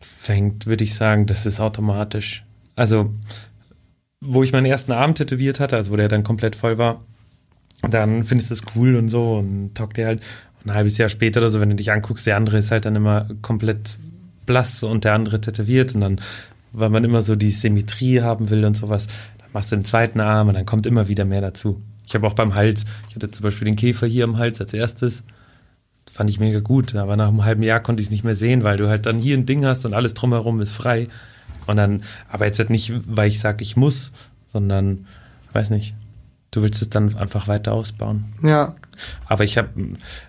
fängt, 0.00 0.66
würde 0.66 0.84
ich 0.84 0.94
sagen, 0.94 1.26
das 1.26 1.46
ist 1.46 1.60
automatisch. 1.60 2.44
Also, 2.74 3.10
wo 4.20 4.42
ich 4.42 4.52
meinen 4.52 4.66
ersten 4.66 4.92
Arm 4.92 5.14
tätowiert 5.14 5.60
hatte, 5.60 5.76
also 5.76 5.92
wo 5.92 5.96
der 5.96 6.08
dann 6.08 6.22
komplett 6.22 6.56
voll 6.56 6.78
war, 6.78 7.04
dann 7.88 8.24
findest 8.24 8.50
du 8.50 8.54
es 8.54 8.62
cool 8.74 8.96
und 8.96 9.08
so 9.08 9.36
und 9.36 9.74
taugt 9.74 9.96
dir 9.96 10.06
halt. 10.06 10.22
Und 10.62 10.70
ein 10.70 10.74
halbes 10.74 10.98
Jahr 10.98 11.08
später 11.08 11.40
oder 11.40 11.50
so, 11.50 11.60
wenn 11.60 11.70
du 11.70 11.76
dich 11.76 11.92
anguckst, 11.92 12.26
der 12.26 12.36
andere 12.36 12.58
ist 12.58 12.70
halt 12.70 12.84
dann 12.84 12.96
immer 12.96 13.28
komplett 13.42 13.98
blass 14.46 14.82
und 14.82 15.04
der 15.04 15.14
andere 15.14 15.40
tätowiert 15.40 15.94
und 15.94 16.00
dann 16.00 16.20
weil 16.76 16.90
man 16.90 17.04
immer 17.04 17.22
so 17.22 17.36
die 17.36 17.50
Symmetrie 17.50 18.20
haben 18.20 18.50
will 18.50 18.64
und 18.64 18.76
sowas. 18.76 19.06
Dann 19.38 19.48
machst 19.52 19.72
du 19.72 19.76
den 19.76 19.84
zweiten 19.84 20.20
Arm 20.20 20.48
und 20.48 20.54
dann 20.54 20.66
kommt 20.66 20.86
immer 20.86 21.08
wieder 21.08 21.24
mehr 21.24 21.40
dazu. 21.40 21.80
Ich 22.06 22.14
habe 22.14 22.26
auch 22.26 22.34
beim 22.34 22.54
Hals, 22.54 22.84
ich 23.08 23.16
hatte 23.16 23.30
zum 23.30 23.44
Beispiel 23.44 23.64
den 23.64 23.76
Käfer 23.76 24.06
hier 24.06 24.24
am 24.24 24.36
Hals 24.36 24.60
als 24.60 24.74
erstes. 24.74 25.24
Fand 26.12 26.28
ich 26.28 26.38
mega 26.38 26.60
gut, 26.60 26.94
aber 26.94 27.16
nach 27.16 27.28
einem 27.28 27.44
halben 27.44 27.62
Jahr 27.62 27.80
konnte 27.80 28.02
ich 28.02 28.08
es 28.08 28.10
nicht 28.10 28.24
mehr 28.24 28.36
sehen, 28.36 28.62
weil 28.62 28.76
du 28.76 28.88
halt 28.88 29.06
dann 29.06 29.18
hier 29.18 29.36
ein 29.36 29.46
Ding 29.46 29.64
hast 29.64 29.86
und 29.86 29.94
alles 29.94 30.12
drumherum 30.12 30.60
ist 30.60 30.74
frei. 30.74 31.08
Und 31.66 31.76
dann, 31.76 32.02
aber 32.28 32.46
jetzt 32.46 32.58
halt 32.58 32.70
nicht, 32.70 32.92
weil 33.06 33.28
ich 33.28 33.40
sage, 33.40 33.62
ich 33.62 33.76
muss, 33.76 34.12
sondern, 34.52 35.06
weiß 35.52 35.70
nicht, 35.70 35.94
du 36.50 36.62
willst 36.62 36.80
es 36.80 36.88
dann 36.88 37.16
einfach 37.16 37.48
weiter 37.48 37.72
ausbauen. 37.72 38.24
Ja. 38.42 38.74
Aber 39.26 39.44
ich 39.44 39.58
habe, 39.58 39.68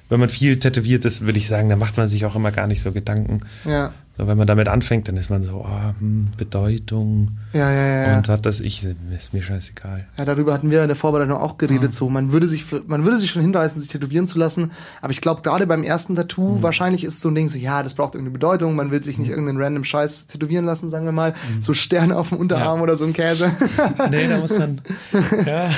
wenn 0.09 0.19
man 0.19 0.29
viel 0.29 0.59
tätowiert 0.59 1.05
ist, 1.05 1.25
würde 1.25 1.39
ich 1.39 1.47
sagen, 1.47 1.69
da 1.69 1.75
macht 1.75 1.97
man 1.97 2.09
sich 2.09 2.25
auch 2.25 2.35
immer 2.35 2.51
gar 2.51 2.67
nicht 2.67 2.81
so 2.81 2.91
Gedanken. 2.91 3.41
Ja. 3.65 3.93
So, 4.17 4.25
wenn 4.27 4.37
man 4.37 4.47
damit 4.47 4.67
anfängt, 4.67 5.07
dann 5.07 5.15
ist 5.15 5.29
man 5.29 5.43
so, 5.43 5.63
oh, 5.63 5.99
hm, 5.99 6.29
Bedeutung 6.37 7.37
Ja, 7.53 7.71
ja, 7.71 7.85
ja. 7.87 8.07
ja. 8.07 8.17
und 8.17 8.27
hat 8.29 8.47
das 8.47 8.59
ich, 8.59 8.83
ist 9.15 9.33
mir 9.33 9.43
scheißegal. 9.43 10.07
Ja, 10.17 10.25
darüber 10.25 10.53
hatten 10.53 10.71
wir 10.71 10.81
in 10.81 10.87
der 10.87 10.95
Vorbereitung 10.95 11.37
auch 11.37 11.59
geredet. 11.59 11.93
So, 11.93 12.09
man 12.09 12.31
würde 12.31 12.47
sich, 12.47 12.65
man 12.87 13.03
würde 13.05 13.17
sich 13.19 13.29
schon 13.29 13.43
hinreißen, 13.43 13.79
sich 13.79 13.91
tätowieren 13.91 14.25
zu 14.25 14.39
lassen. 14.39 14.71
Aber 15.01 15.11
ich 15.11 15.21
glaube, 15.21 15.43
gerade 15.43 15.67
beim 15.67 15.83
ersten 15.83 16.15
Tattoo, 16.15 16.55
Mhm. 16.57 16.63
wahrscheinlich 16.63 17.03
ist 17.03 17.21
so 17.21 17.29
ein 17.29 17.35
Ding 17.35 17.47
so, 17.47 17.59
ja, 17.59 17.83
das 17.83 17.93
braucht 17.93 18.15
irgendeine 18.15 18.33
Bedeutung. 18.33 18.75
Man 18.75 18.89
will 18.89 19.01
sich 19.03 19.19
nicht 19.19 19.29
irgendeinen 19.29 19.61
random 19.61 19.83
Scheiß 19.83 20.25
tätowieren 20.27 20.65
lassen, 20.65 20.89
sagen 20.89 21.05
wir 21.05 21.11
mal. 21.11 21.31
Mhm. 21.53 21.61
So 21.61 21.73
Sterne 21.73 22.17
auf 22.17 22.29
dem 22.29 22.39
Unterarm 22.39 22.81
oder 22.81 22.95
so 22.95 23.05
ein 23.05 23.13
Käse. 23.13 23.51
Nee, 24.09 24.27
da 24.27 24.37
muss 24.39 24.57
man, 24.57 24.81
ja. 25.45 25.69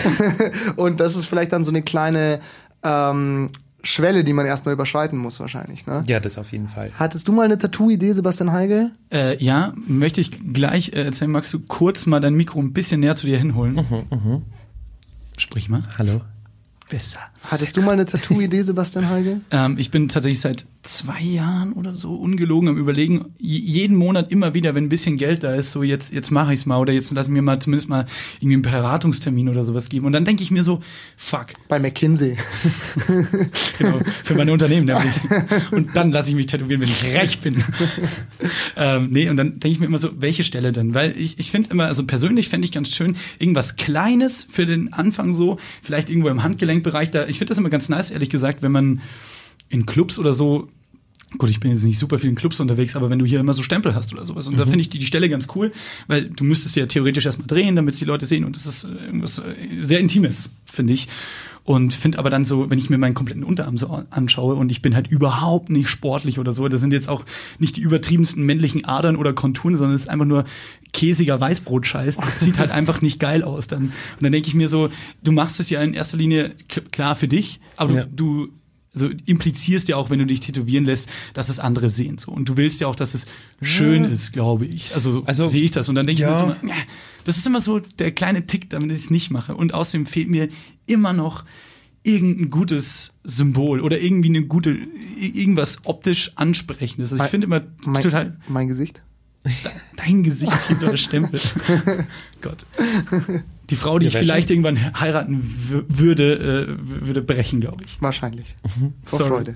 Und 0.78 1.00
das 1.00 1.16
ist 1.16 1.26
vielleicht 1.26 1.52
dann 1.52 1.64
so 1.64 1.72
eine 1.72 1.82
kleine 1.82 2.40
ähm, 2.84 3.50
Schwelle, 3.84 4.24
die 4.24 4.34
man 4.34 4.46
erstmal 4.46 4.74
überschreiten 4.74 5.18
muss, 5.18 5.40
wahrscheinlich. 5.40 5.88
Ne? 5.88 6.04
Ja, 6.08 6.20
das 6.20 6.38
auf 6.38 6.52
jeden 6.52 6.68
Fall. 6.68 6.92
Hattest 6.96 7.28
du 7.28 7.32
mal 7.32 7.46
eine 7.46 7.58
Tattoo-Idee, 7.58 8.12
Sebastian 8.14 8.52
Heigel? 8.52 8.92
Äh, 9.12 9.42
ja, 9.44 9.74
möchte 9.88 10.20
ich 10.22 10.32
gleich 10.54 10.94
äh, 10.94 11.04
erzählen. 11.06 11.32
Magst 11.32 11.54
du 11.54 11.60
kurz 11.60 12.06
mal 12.06 12.20
dein 12.20 12.34
Mikro 12.34 12.60
ein 12.60 12.74
bisschen 12.74 13.00
näher 13.00 13.16
zu 13.16 13.26
dir 13.28 13.38
hinholen? 13.38 13.76
Mhm, 13.76 14.44
Sprich 15.38 15.70
mal. 15.70 15.84
Hallo. 15.98 16.22
Besser. 16.90 17.20
Hattest 17.44 17.78
du 17.78 17.82
mal 17.82 17.94
eine 17.94 18.06
Tattoo-Idee, 18.06 18.62
Sebastian 18.62 19.10
Heigel? 19.10 19.42
Ähm, 19.52 19.78
ich 19.80 19.90
bin 19.90 20.10
tatsächlich 20.10 20.42
seit 20.42 20.66
zwei 20.84 21.22
Jahren 21.22 21.74
oder 21.74 21.96
so 21.96 22.14
ungelogen 22.14 22.70
am 22.70 22.78
überlegen, 22.78 23.34
jeden 23.38 23.98
Monat 23.98 24.32
immer 24.32 24.54
wieder, 24.54 24.76
wenn 24.76 24.86
ein 24.86 24.90
bisschen 24.90 25.18
Geld 25.18 25.44
da 25.44 25.54
ist, 25.56 25.72
so 25.72 25.82
jetzt, 25.82 26.14
jetzt 26.14 26.30
mache 26.30 26.54
ich's 26.54 26.66
mal 26.66 26.78
oder 26.78 26.94
jetzt 26.94 27.12
lass 27.12 27.30
mir 27.30 27.42
mal 27.42 27.60
zumindest 27.60 27.90
mal 27.90 28.06
irgendwie 28.38 28.54
einen 28.54 28.62
Beratungstermin 28.62 29.50
oder 29.50 29.64
sowas 29.64 29.90
geben. 29.90 30.06
Und 30.06 30.14
dann 30.14 30.24
denke 30.24 30.44
ich 30.44 30.52
mir 30.52 30.64
so, 30.64 30.82
fuck, 31.18 31.48
Bei 31.68 31.80
McKinsey. 31.80 32.38
genau, 33.78 34.00
für 34.24 34.36
meine 34.36 34.54
Unternehmen 34.54 34.86
nämlich. 34.86 35.14
Und 35.72 35.96
dann 35.96 36.12
lasse 36.12 36.30
ich 36.30 36.36
mich 36.36 36.48
tätowieren, 36.48 36.82
wenn 36.82 36.90
ich 36.90 37.16
reich 37.16 37.40
bin. 37.40 37.64
ähm, 38.78 39.08
nee, 39.10 39.30
und 39.30 39.38
dann 39.38 39.60
denke 39.60 39.70
ich 39.70 39.80
mir 39.80 39.88
immer 39.88 39.98
so, 39.98 40.10
welche 40.20 40.44
Stelle 40.44 40.72
denn? 40.72 40.94
Weil 40.94 41.14
ich, 41.18 41.40
ich 41.40 41.52
finde 41.52 41.72
immer, 41.72 41.86
also 41.86 42.06
persönlich 42.06 42.50
fände 42.50 42.66
ich 42.66 42.72
ganz 42.72 42.90
schön, 42.90 43.16
irgendwas 43.40 43.76
Kleines 43.76 44.48
für 44.50 44.66
den 44.66 44.94
Anfang 44.94 45.34
so, 45.34 45.58
vielleicht 45.82 46.10
irgendwo 46.10 46.30
im 46.30 46.44
Handgelenkbereich. 46.44 47.12
Da, 47.12 47.26
ich 47.30 47.38
finde 47.38 47.52
das 47.52 47.58
immer 47.58 47.70
ganz 47.70 47.90
nice, 47.90 48.12
ehrlich 48.12 48.30
gesagt, 48.30 48.62
wenn 48.62 48.72
man 48.72 49.02
in 49.70 49.86
Clubs 49.86 50.20
oder 50.20 50.34
so 50.34 50.70
Gut, 51.38 51.52
ich 51.52 51.60
bin 51.60 51.70
jetzt 51.70 51.84
nicht 51.84 52.00
super 52.00 52.18
viel 52.18 52.30
in 52.30 52.36
Clubs 52.36 52.60
unterwegs, 52.60 52.96
aber 52.96 53.12
wenn 53.12 53.20
du 53.20 53.26
hier 53.26 53.40
immer 53.40 53.54
so 53.54 53.62
Stempel 53.62 53.94
hast 53.94 54.12
oder 54.12 54.26
sowas. 54.26 54.48
Und 54.48 54.58
da 54.58 54.66
finde 54.66 54.80
ich 54.80 54.90
die, 54.90 54.98
die 54.98 55.06
Stelle 55.06 55.30
ganz 55.30 55.48
cool, 55.54 55.72
weil 56.08 56.28
du 56.28 56.44
müsstest 56.44 56.76
ja 56.76 56.88
theoretisch 56.88 57.28
erstmal 57.28 57.46
drehen, 57.46 57.76
damit 57.76 58.02
die 58.02 58.06
Leute 58.06 58.26
sehen. 58.26 58.46
Und 58.46 58.56
das 58.56 58.66
ist 58.66 58.86
äh, 58.86 59.06
irgendwas 59.06 59.38
äh, 59.38 59.44
sehr 59.80 60.00
Intimes, 60.00 60.54
finde 60.66 60.94
ich. 60.94 61.08
Und 61.70 61.94
finde 61.94 62.18
aber 62.18 62.32
dann 62.32 62.46
so, 62.46 62.68
wenn 62.72 62.80
ich 62.80 62.90
mir 62.90 62.98
meinen 62.98 63.14
kompletten 63.14 63.44
Unterarm 63.44 63.78
so 63.78 63.90
an- 63.92 64.08
anschaue 64.10 64.56
und 64.56 64.72
ich 64.72 64.82
bin 64.82 64.96
halt 64.96 65.06
überhaupt 65.06 65.70
nicht 65.70 65.88
sportlich 65.88 66.40
oder 66.40 66.52
so, 66.52 66.68
das 66.68 66.82
sind 66.82 66.92
jetzt 66.92 67.08
auch 67.08 67.26
nicht 67.60 67.78
die 67.78 67.82
übertriebensten 67.82 68.44
männlichen 68.44 68.86
Adern 68.86 69.16
oder 69.16 69.34
Konturen, 69.34 69.78
sondern 69.78 69.94
es 69.96 70.02
ist 70.02 70.08
einfach 70.10 70.26
nur 70.26 70.46
käsiger 70.94 71.40
Weißbrotscheiß. 71.40 72.18
Das 72.18 72.40
sieht 72.40 72.58
halt 72.58 72.72
einfach 72.72 73.04
nicht 73.04 73.20
geil 73.20 73.44
aus 73.44 73.68
dann. 73.68 73.84
Und 73.84 73.94
dann 74.22 74.32
denke 74.32 74.48
ich 74.48 74.56
mir 74.56 74.68
so, 74.68 74.90
du 75.24 75.32
machst 75.32 75.60
es 75.60 75.70
ja 75.70 75.80
in 75.84 75.94
erster 75.94 76.18
Linie 76.18 76.56
klar 76.92 77.16
für 77.16 77.28
dich, 77.28 77.60
aber 77.78 77.94
Ja. 77.94 78.04
du, 78.06 78.48
du 78.48 78.54
also 78.94 79.10
implizierst 79.26 79.88
ja 79.88 79.98
auch, 79.98 80.10
wenn 80.10 80.20
du 80.20 80.26
dich 80.26 80.40
tätowieren 80.40 80.86
lässt, 80.86 81.10
dass 81.34 81.50
es 81.50 81.60
andere 81.60 81.90
sehen 81.90 82.18
so 82.18 82.32
und 82.32 82.50
du 82.50 82.58
willst 82.58 82.82
ja 82.82 82.88
auch, 82.88 82.96
dass 82.96 83.14
es 83.14 83.28
schön 83.62 84.06
ist, 84.06 84.34
glaube 84.34 84.66
ich. 84.66 84.96
Also, 84.96 85.12
so 85.12 85.24
Also, 85.26 85.48
sehe 85.48 85.62
ich 85.64 85.72
das 85.72 85.90
und 85.90 85.96
dann 85.96 86.08
denke 86.08 86.22
ja. 86.24 86.36
ich 86.36 86.46
mir 86.46 86.56
so, 86.56 86.62
immer, 86.62 86.74
"Äh, 86.74 86.78
das 87.24 87.38
ist 87.38 87.46
immer 87.46 87.62
so 87.62 87.80
der 87.80 88.12
kleine 88.12 88.48
Tick, 88.48 88.70
damit 88.70 88.92
ich 88.92 88.98
es 88.98 89.10
nicht 89.12 89.30
mache 89.32 89.56
und 89.56 89.74
außerdem 89.74 90.06
fehlt 90.06 90.30
mir 90.30 90.50
immer 90.88 91.14
noch 91.14 91.46
irgendein 92.04 92.50
gutes 92.50 93.20
Symbol 93.24 93.82
oder 93.82 94.00
irgendwie 94.00 94.30
eine 94.30 94.44
gute 94.46 94.78
irgendwas 95.20 95.80
optisch 95.86 96.32
ansprechendes. 96.36 97.12
Also 97.12 97.24
ich 97.24 97.30
finde 97.30 97.46
immer 97.46 97.64
Mein, 97.84 98.02
total 98.04 98.38
mein 98.48 98.68
Gesicht. 98.68 99.04
Dein 99.96 100.24
Gesicht 100.24 100.68
hier 100.68 100.78
so 100.78 100.90
der 100.90 100.98
Stempel. 100.98 101.40
Gott. 102.42 102.66
Die 103.70 103.76
Frau, 103.76 104.00
die 104.00 104.08
ich 104.08 104.14
Ja, 104.14 104.20
wär 104.20 104.26
vielleicht 104.26 104.50
irgendwann 104.52 105.00
heiraten 105.00 105.42
wü- 105.70 105.86
würde, 105.88 106.78
äh, 106.78 107.06
würde 107.08 107.22
brechen, 107.22 107.62
glaube 107.62 107.84
ich. 107.86 108.02
Wahrscheinlich. 108.02 108.56
Vor 109.06 109.20
Sorry. 109.20 109.30
Freude. 109.32 109.56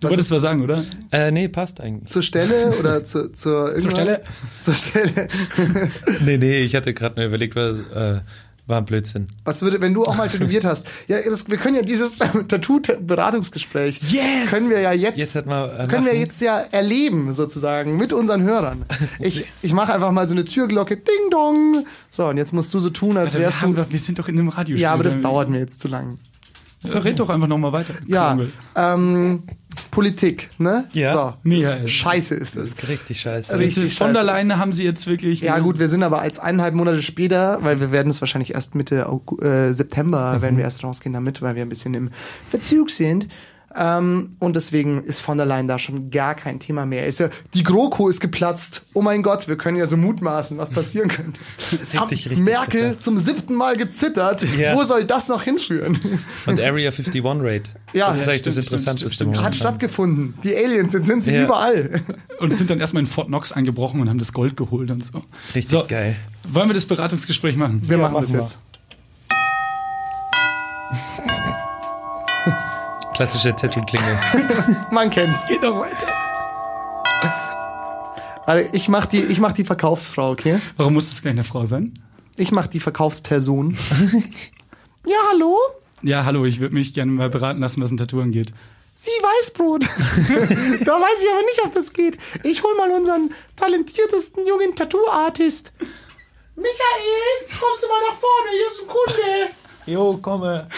Du 0.00 0.08
wolltest 0.10 0.30
was 0.32 0.42
sagen, 0.42 0.60
oder? 0.62 0.84
Äh, 1.12 1.30
nee, 1.30 1.48
passt 1.48 1.80
eigentlich. 1.80 2.10
Zur 2.10 2.22
Stelle 2.22 2.72
oder 2.78 3.04
zu, 3.04 3.30
zur 3.32 3.68
irgendwas? 3.74 3.92
Stelle. 3.92 4.22
Zur 4.60 4.74
Stelle. 4.74 5.28
Nee, 6.24 6.36
nee, 6.36 6.58
ich 6.60 6.74
hatte 6.74 6.92
gerade 6.92 7.16
nur 7.16 7.26
überlegt, 7.28 7.56
was, 7.56 7.78
äh, 7.94 8.20
war 8.66 8.78
ein 8.78 8.84
Blödsinn. 8.86 9.28
Was 9.44 9.60
würde, 9.62 9.80
wenn 9.80 9.92
du 9.92 10.04
auch 10.04 10.16
mal 10.16 10.28
tätowiert 10.28 10.64
hast? 10.64 10.88
Ja, 11.06 11.18
das, 11.22 11.48
wir 11.50 11.58
können 11.58 11.76
ja 11.76 11.82
dieses 11.82 12.16
Tattoo-Beratungsgespräch 12.48 14.00
Yes! 14.10 14.50
können 14.50 14.70
wir 14.70 14.80
ja 14.80 14.92
jetzt, 14.92 15.18
Jetzt 15.18 15.36
äh, 15.36 15.42
können 15.42 16.06
wir 16.06 16.16
jetzt 16.16 16.40
ja 16.40 16.60
erleben 16.72 17.32
sozusagen 17.32 17.96
mit 17.96 18.12
unseren 18.12 18.42
Hörern. 18.42 18.84
Ich, 19.20 19.46
ich 19.62 19.72
mache 19.72 19.92
einfach 19.94 20.10
mal 20.10 20.26
so 20.26 20.34
eine 20.34 20.44
Türglocke, 20.44 20.96
Ding 20.96 21.30
Dong. 21.30 21.84
So 22.10 22.26
und 22.26 22.36
jetzt 22.36 22.52
musst 22.52 22.72
du 22.74 22.80
so 22.80 22.90
tun, 22.90 23.16
als 23.16 23.26
Also 23.34 23.38
wir, 23.38 23.44
wärst 23.46 23.62
du. 23.62 23.72
doch, 23.72 23.90
wir 23.90 23.98
sind 23.98 24.18
doch 24.18 24.28
in 24.28 24.38
einem 24.38 24.48
Radio. 24.48 24.76
Ja, 24.76 24.92
aber 24.92 25.02
das 25.02 25.20
dauert 25.20 25.48
mir 25.48 25.58
jetzt 25.58 25.80
zu 25.80 25.88
lang. 25.88 26.16
Ja, 26.84 26.98
red 26.98 27.18
doch 27.18 27.30
einfach 27.30 27.48
nochmal 27.48 27.72
weiter. 27.72 27.94
Ja, 28.06 28.38
ähm, 28.76 29.42
Politik, 29.90 30.50
ne? 30.58 30.84
Ja. 30.92 31.12
So. 31.12 31.34
Michael. 31.42 31.88
Scheiße 31.88 32.34
ist 32.34 32.56
es. 32.56 32.74
Richtig 32.88 33.20
scheiße. 33.20 33.58
Richtig. 33.58 33.94
Von 33.96 34.08
scheiße 34.08 34.12
der 34.12 34.22
Leine 34.22 34.58
haben 34.58 34.72
sie 34.72 34.84
jetzt 34.84 35.06
wirklich. 35.06 35.40
Ja 35.40 35.58
gut, 35.58 35.78
wir 35.78 35.88
sind 35.88 36.02
aber 36.02 36.20
als 36.20 36.38
eineinhalb 36.38 36.74
Monate 36.74 37.02
später, 37.02 37.58
weil 37.62 37.80
wir 37.80 37.90
werden 37.90 38.10
es 38.10 38.20
wahrscheinlich 38.20 38.54
erst 38.54 38.74
Mitte 38.74 39.06
äh, 39.40 39.72
September, 39.72 40.42
werden 40.42 40.56
wir 40.56 40.64
erst 40.64 40.84
rausgehen 40.84 41.12
damit, 41.12 41.42
weil 41.42 41.54
wir 41.56 41.62
ein 41.62 41.68
bisschen 41.68 41.94
im 41.94 42.10
Verzug 42.46 42.90
sind. 42.90 43.28
Ähm, 43.76 44.36
und 44.38 44.54
deswegen 44.54 45.02
ist 45.02 45.18
von 45.20 45.36
der 45.36 45.46
Leyen 45.46 45.66
da 45.66 45.78
schon 45.80 46.10
gar 46.10 46.34
kein 46.36 46.60
Thema 46.60 46.86
mehr. 46.86 47.06
Ist 47.06 47.18
ja, 47.20 47.28
die 47.54 47.62
GroKo 47.64 48.08
ist 48.08 48.20
geplatzt. 48.20 48.82
Oh 48.92 49.02
mein 49.02 49.22
Gott, 49.22 49.48
wir 49.48 49.56
können 49.56 49.76
ja 49.76 49.86
so 49.86 49.96
mutmaßen, 49.96 50.56
was 50.58 50.70
passieren 50.70 51.08
könnte. 51.08 51.40
Haben 51.96 52.08
richtig 52.08 52.38
Merkel 52.38 52.90
bitter. 52.90 52.98
zum 53.00 53.18
siebten 53.18 53.54
Mal 53.54 53.76
gezittert. 53.76 54.44
Ja. 54.56 54.76
Wo 54.76 54.82
soll 54.84 55.04
das 55.04 55.28
noch 55.28 55.42
hinführen? 55.42 55.98
Und 56.46 56.60
Area 56.60 56.90
51 56.90 57.22
Raid. 57.24 57.70
Ja, 57.92 58.08
das 58.08 58.20
ist 58.20 58.26
ja, 58.26 58.32
eigentlich 58.32 58.42
das 58.42 58.52
stimmt, 58.54 58.66
Interessanteste. 58.66 59.14
stimmt, 59.14 59.32
stimmt. 59.34 59.44
Hat 59.46 59.54
stattgefunden. 59.56 60.34
Die 60.44 60.54
Aliens, 60.56 60.92
jetzt 60.92 61.06
sind 61.06 61.24
sie 61.24 61.32
Ja. 61.34 61.44
überall. 61.44 62.00
Und 62.38 62.52
sind 62.52 62.70
dann 62.70 62.78
erstmal 62.80 63.02
in 63.02 63.06
Fort 63.08 63.26
Knox 63.28 63.50
eingebrochen 63.52 64.00
und 64.00 64.08
haben 64.08 64.18
das 64.18 64.32
Gold 64.32 64.56
geholt 64.56 64.90
und 64.90 65.04
so. 65.04 65.22
Richtig 65.54 65.70
so, 65.70 65.84
geil. 65.88 66.16
Wollen 66.48 66.68
wir 66.68 66.74
das 66.74 66.86
Beratungsgespräch 66.86 67.56
machen? 67.56 67.80
Wir 67.88 67.96
Ja, 67.98 68.02
machen 68.08 68.20
das 68.20 68.32
machen 68.32 68.50
wir. 71.28 71.33
Klassische 73.14 73.54
Tattoo-Klingel. 73.54 74.18
Man 74.90 75.08
kennt's. 75.08 75.46
Geht 75.46 75.62
noch 75.62 75.78
weiter. 75.78 76.06
Also 78.44 78.68
ich 78.72 78.88
mach 78.88 79.06
die, 79.06 79.20
ich 79.20 79.38
mach 79.38 79.52
die 79.52 79.64
Verkaufsfrau, 79.64 80.32
okay? 80.32 80.60
Warum 80.76 80.94
muss 80.94 81.08
das 81.08 81.22
gleich 81.22 81.32
eine 81.32 81.44
Frau 81.44 81.64
sein? 81.64 81.94
Ich 82.36 82.50
mach 82.50 82.66
die 82.66 82.80
Verkaufsperson. 82.80 83.76
ja, 85.06 85.16
hallo? 85.30 85.56
Ja, 86.02 86.24
hallo, 86.24 86.44
ich 86.44 86.60
würde 86.60 86.74
mich 86.74 86.92
gerne 86.92 87.12
mal 87.12 87.30
beraten 87.30 87.60
lassen, 87.60 87.80
was 87.80 87.90
ein 87.90 87.96
Tattoo 87.96 88.20
angeht. 88.20 88.52
Sie 88.92 89.10
Weißbrot. 89.10 89.84
da 90.84 90.92
weiß 90.92 91.22
ich 91.22 91.30
aber 91.30 91.42
nicht, 91.42 91.62
ob 91.64 91.72
das 91.72 91.92
geht. 91.92 92.18
Ich 92.42 92.62
hol 92.62 92.74
mal 92.76 92.90
unseren 92.90 93.30
talentiertesten 93.56 94.46
jungen 94.46 94.74
Tattoo-Artist. 94.74 95.72
Michael, 96.56 97.58
kommst 97.60 97.82
du 97.82 97.88
mal 97.88 98.00
nach 98.10 98.16
vorne? 98.16 98.50
Hier 98.52 98.66
ist 98.66 98.82
ein 98.82 98.88
Kunde. 98.88 99.64
Jo, 99.86 100.16
komme. 100.18 100.68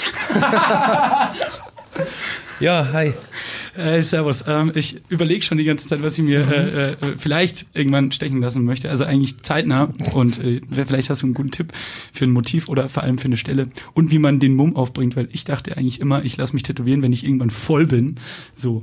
Ja, 2.61 2.88
hi. 2.93 3.12
Äh, 3.76 4.03
servus. 4.03 4.45
Ähm, 4.47 4.73
ich 4.75 5.03
überlege 5.09 5.43
schon 5.43 5.59
die 5.59 5.65
ganze 5.65 5.88
Zeit, 5.88 6.03
was 6.03 6.17
ich 6.19 6.25
mir 6.25 6.41
äh, 6.50 6.93
äh, 6.93 7.17
vielleicht 7.17 7.67
irgendwann 7.75 8.12
stechen 8.12 8.41
lassen 8.41 8.65
möchte. 8.65 8.91
Also 8.91 9.05
eigentlich 9.05 9.38
zeitnah. 9.38 9.93
Und 10.12 10.43
äh, 10.43 10.61
vielleicht 10.71 11.11
hast 11.11 11.23
du 11.23 11.26
einen 11.26 11.35
guten 11.35 11.50
Tipp 11.50 11.73
für 12.12 12.25
ein 12.25 12.31
Motiv 12.31 12.69
oder 12.69 12.88
vor 12.88 13.03
allem 13.03 13.19
für 13.19 13.26
eine 13.26 13.37
Stelle. 13.37 13.69
Und 13.95 14.11
wie 14.11 14.19
man 14.19 14.41
den 14.41 14.55
Mumm 14.55 14.76
aufbringt, 14.76 15.17
weil 15.17 15.29
ich 15.33 15.45
dachte 15.45 15.76
eigentlich 15.76 16.00
immer, 16.00 16.25
ich 16.25 16.37
lasse 16.37 16.55
mich 16.55 16.62
tätowieren, 16.62 17.03
wenn 17.03 17.12
ich 17.12 17.25
irgendwann 17.25 17.50
voll 17.50 17.87
bin. 17.87 18.17
So 18.55 18.83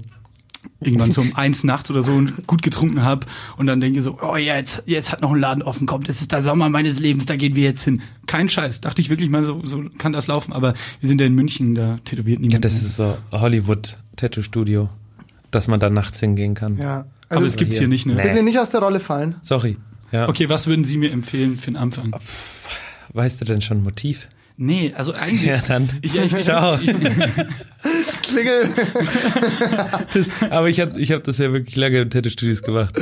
irgendwann 0.79 1.12
so 1.12 1.22
um 1.22 1.36
eins 1.36 1.63
nachts 1.63 1.89
oder 1.91 2.01
so 2.03 2.12
und 2.12 2.46
gut 2.48 2.62
getrunken 2.62 3.01
habe 3.03 3.25
und 3.58 3.67
dann 3.67 3.79
denke 3.79 4.00
ich 4.00 4.03
so, 4.03 4.17
oh 4.22 4.36
ja, 4.36 4.55
jetzt, 4.58 4.84
jetzt 4.86 5.12
hat 5.12 5.22
noch 5.22 5.32
ein 5.32 5.39
Laden 5.39 5.63
offen, 5.63 5.86
kommt, 5.88 6.10
das 6.10 6.20
ist 6.22 6.32
der 6.32 6.43
Sommer 6.43 6.70
meines 6.70 7.00
Lebens, 7.00 7.25
da 7.25 7.36
gehen 7.36 7.55
wir 7.55 7.63
jetzt 7.63 7.84
hin. 7.84 8.01
Kein 8.27 8.50
Scheiß, 8.50 8.82
dachte 8.82 9.01
ich 9.01 9.10
wirklich 9.10 9.29
mal, 9.29 9.43
so, 9.43 9.62
so 9.65 9.84
kann 9.98 10.12
das 10.12 10.27
laufen, 10.27 10.51
aber 10.53 10.74
wir 11.00 11.08
sind 11.10 11.22
ja 11.22 11.27
in 11.27 11.36
München, 11.36 11.75
da 11.75 12.00
tätowiert 12.03 12.39
Ja, 12.39 12.48
niemand. 12.48 12.65
das 12.65 12.74
mehr. 12.74 12.82
ist 12.84 12.96
so 12.98 13.17
Hollywood-Tattoo-Studio, 13.32 14.89
dass 15.51 15.67
man 15.67 15.79
da 15.79 15.89
nachts 15.89 16.20
hingehen 16.20 16.53
kann. 16.53 16.77
Ja. 16.77 17.00
aber 17.29 17.38
Also, 17.38 17.46
es 17.46 17.55
gibt's 17.58 17.77
hier 17.77 17.88
nicht, 17.88 18.05
ne? 18.05 18.15
Nee. 18.15 18.24
bitte 18.24 18.43
nicht 18.43 18.60
aus 18.60 18.70
der 18.72 18.82
Rolle 18.82 19.00
fallen. 19.00 19.36
Sorry. 19.41 19.77
Ja. 20.12 20.27
Okay, 20.29 20.50
was 20.50 20.67
würden 20.67 20.84
Sie 20.86 20.98
mir 20.98 21.12
empfehlen 21.12 21.58
für 21.58 21.72
den 21.72 21.77
Anfang? 21.77 22.15
Weißt 23.13 23.41
du 23.41 23.46
denn 23.46 23.62
schon 23.62 23.77
ein 23.77 23.84
Motiv? 23.84 24.27
Nee, 24.58 24.93
also 24.96 25.13
eigentlich. 25.13 25.43
Ja, 25.46 25.58
dann. 25.67 25.89
Ich, 26.03 26.15
ich, 26.15 26.39
Ciao. 26.39 26.77
Ich, 26.79 26.91
Klingel. 28.24 28.70
Das, 30.13 30.30
aber 30.51 30.70
ich 30.70 30.80
habe 30.80 31.00
ich 31.00 31.12
hab 31.12 31.24
das 31.24 31.38
ja 31.38 31.51
wirklich 31.51 31.75
lange 31.75 32.01
im 32.01 32.10
Tattoo-Studios 32.10 32.62
gemacht. 32.62 32.94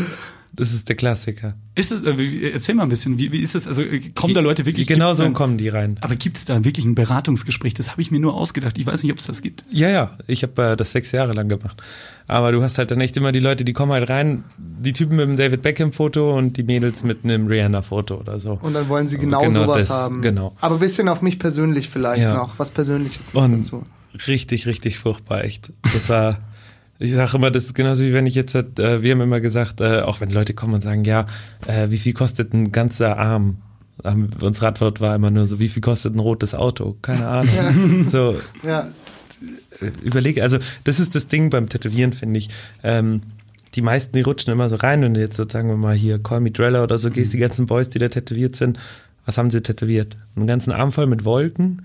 Das 0.53 0.73
ist 0.73 0.89
der 0.89 0.97
Klassiker. 0.97 1.55
ist 1.75 1.93
es, 1.93 2.03
äh, 2.03 2.51
erzähl 2.51 2.75
mal 2.75 2.83
ein 2.83 2.89
bisschen, 2.89 3.17
wie, 3.17 3.31
wie 3.31 3.39
ist 3.39 3.55
das? 3.55 3.67
Also 3.67 3.81
äh, 3.83 3.99
kommen 4.13 4.33
da 4.33 4.41
Leute 4.41 4.65
wirklich? 4.65 4.85
Genau 4.85 5.13
so 5.13 5.23
dann- 5.23 5.33
kommen 5.33 5.57
die 5.57 5.69
rein. 5.69 5.95
Aber 6.01 6.15
gibt 6.17 6.35
es 6.37 6.43
da 6.45 6.63
wirklich 6.65 6.85
ein 6.85 6.93
Beratungsgespräch? 6.93 7.73
Das 7.73 7.89
habe 7.91 8.01
ich 8.01 8.11
mir 8.11 8.19
nur 8.19 8.33
ausgedacht. 8.33 8.77
Ich 8.77 8.85
weiß 8.85 9.01
nicht, 9.03 9.13
ob 9.13 9.19
es 9.19 9.27
das 9.27 9.41
gibt. 9.41 9.63
Ja, 9.71 9.87
ja, 9.89 10.17
ich 10.27 10.43
habe 10.43 10.61
äh, 10.71 10.75
das 10.75 10.91
sechs 10.91 11.13
Jahre 11.13 11.31
lang 11.33 11.47
gemacht. 11.47 11.81
Aber 12.27 12.51
du 12.51 12.61
hast 12.63 12.77
halt 12.77 12.91
dann 12.91 12.99
echt 12.99 13.15
immer 13.15 13.31
die 13.31 13.39
Leute, 13.39 13.63
die 13.63 13.71
kommen 13.73 13.93
halt 13.93 14.09
rein, 14.09 14.43
die 14.57 14.91
Typen 14.91 15.15
mit 15.15 15.25
dem 15.27 15.37
David 15.37 15.61
Beckham-Foto 15.61 16.37
und 16.37 16.57
die 16.57 16.63
Mädels 16.63 17.03
mit 17.05 17.23
einem 17.23 17.47
Rihanna-Foto 17.47 18.15
oder 18.19 18.37
so. 18.39 18.59
Und 18.61 18.73
dann 18.73 18.89
wollen 18.89 19.07
sie 19.07 19.17
genau, 19.17 19.41
Genau 19.43 19.61
sowas 19.63 19.87
das, 19.87 19.97
haben. 19.97 20.21
genau. 20.21 20.53
Aber 20.59 20.75
ein 20.75 20.79
bisschen 20.81 21.07
auf 21.07 21.21
mich 21.21 21.39
persönlich 21.39 21.89
vielleicht 21.89 22.21
Ja. 22.23 22.33
noch. 22.35 22.59
Was 22.59 22.71
Persönliches 22.71 23.31
Und 23.33 23.59
dazu. 23.59 23.83
Richtig, 24.27 24.67
richtig 24.67 24.99
furchtbar, 24.99 25.43
echt. 25.43 25.71
Das 25.83 26.09
war, 26.09 26.37
ich 26.99 27.11
sage 27.11 27.37
immer, 27.37 27.51
das 27.51 27.65
ist 27.65 27.73
genauso 27.73 28.03
wie 28.03 28.13
wenn 28.13 28.25
ich 28.25 28.35
jetzt, 28.35 28.55
äh, 28.55 29.01
wir 29.01 29.11
haben 29.11 29.21
immer 29.21 29.39
gesagt, 29.41 29.81
äh, 29.81 30.01
auch 30.01 30.21
wenn 30.21 30.29
Leute 30.31 30.53
kommen 30.53 30.73
und 30.75 30.81
sagen, 30.81 31.03
ja, 31.03 31.25
äh, 31.67 31.89
wie 31.89 31.97
viel 31.97 32.13
kostet 32.13 32.53
ein 32.53 32.71
ganzer 32.71 33.17
Arm? 33.17 33.57
Ähm, 34.03 34.29
Unsere 34.41 34.67
Antwort 34.67 34.99
war 35.01 35.15
immer 35.15 35.31
nur 35.31 35.47
so, 35.47 35.59
wie 35.59 35.67
viel 35.69 35.81
kostet 35.81 36.15
ein 36.15 36.19
rotes 36.19 36.55
Auto? 36.55 36.97
Keine 37.01 37.27
Ahnung. 37.27 38.09
So, 38.09 38.35
Ja. 38.63 38.87
überlege, 40.03 40.43
also 40.43 40.57
das 40.83 40.99
ist 40.99 41.15
das 41.15 41.27
Ding 41.27 41.49
beim 41.49 41.67
Tätowieren, 41.69 42.13
finde 42.13 42.37
ich. 42.39 42.49
Ähm, 42.83 43.21
die 43.75 43.81
meisten, 43.81 44.13
die 44.13 44.21
rutschen 44.21 44.51
immer 44.51 44.69
so 44.69 44.75
rein 44.75 45.03
und 45.03 45.15
jetzt 45.15 45.37
so, 45.37 45.47
sagen 45.47 45.69
wir 45.69 45.77
mal 45.77 45.95
hier 45.95 46.19
Call 46.21 46.41
Me 46.41 46.51
Drella 46.51 46.83
oder 46.83 46.97
so, 46.97 47.09
gehst 47.09 47.33
die 47.33 47.37
ganzen 47.37 47.67
Boys, 47.67 47.89
die 47.89 47.99
da 47.99 48.09
tätowiert 48.09 48.55
sind, 48.55 48.77
was 49.25 49.37
haben 49.37 49.49
sie 49.49 49.61
tätowiert? 49.61 50.17
Einen 50.35 50.47
ganzen 50.47 50.71
Arm 50.71 50.91
voll 50.91 51.07
mit 51.07 51.23
Wolken, 51.25 51.83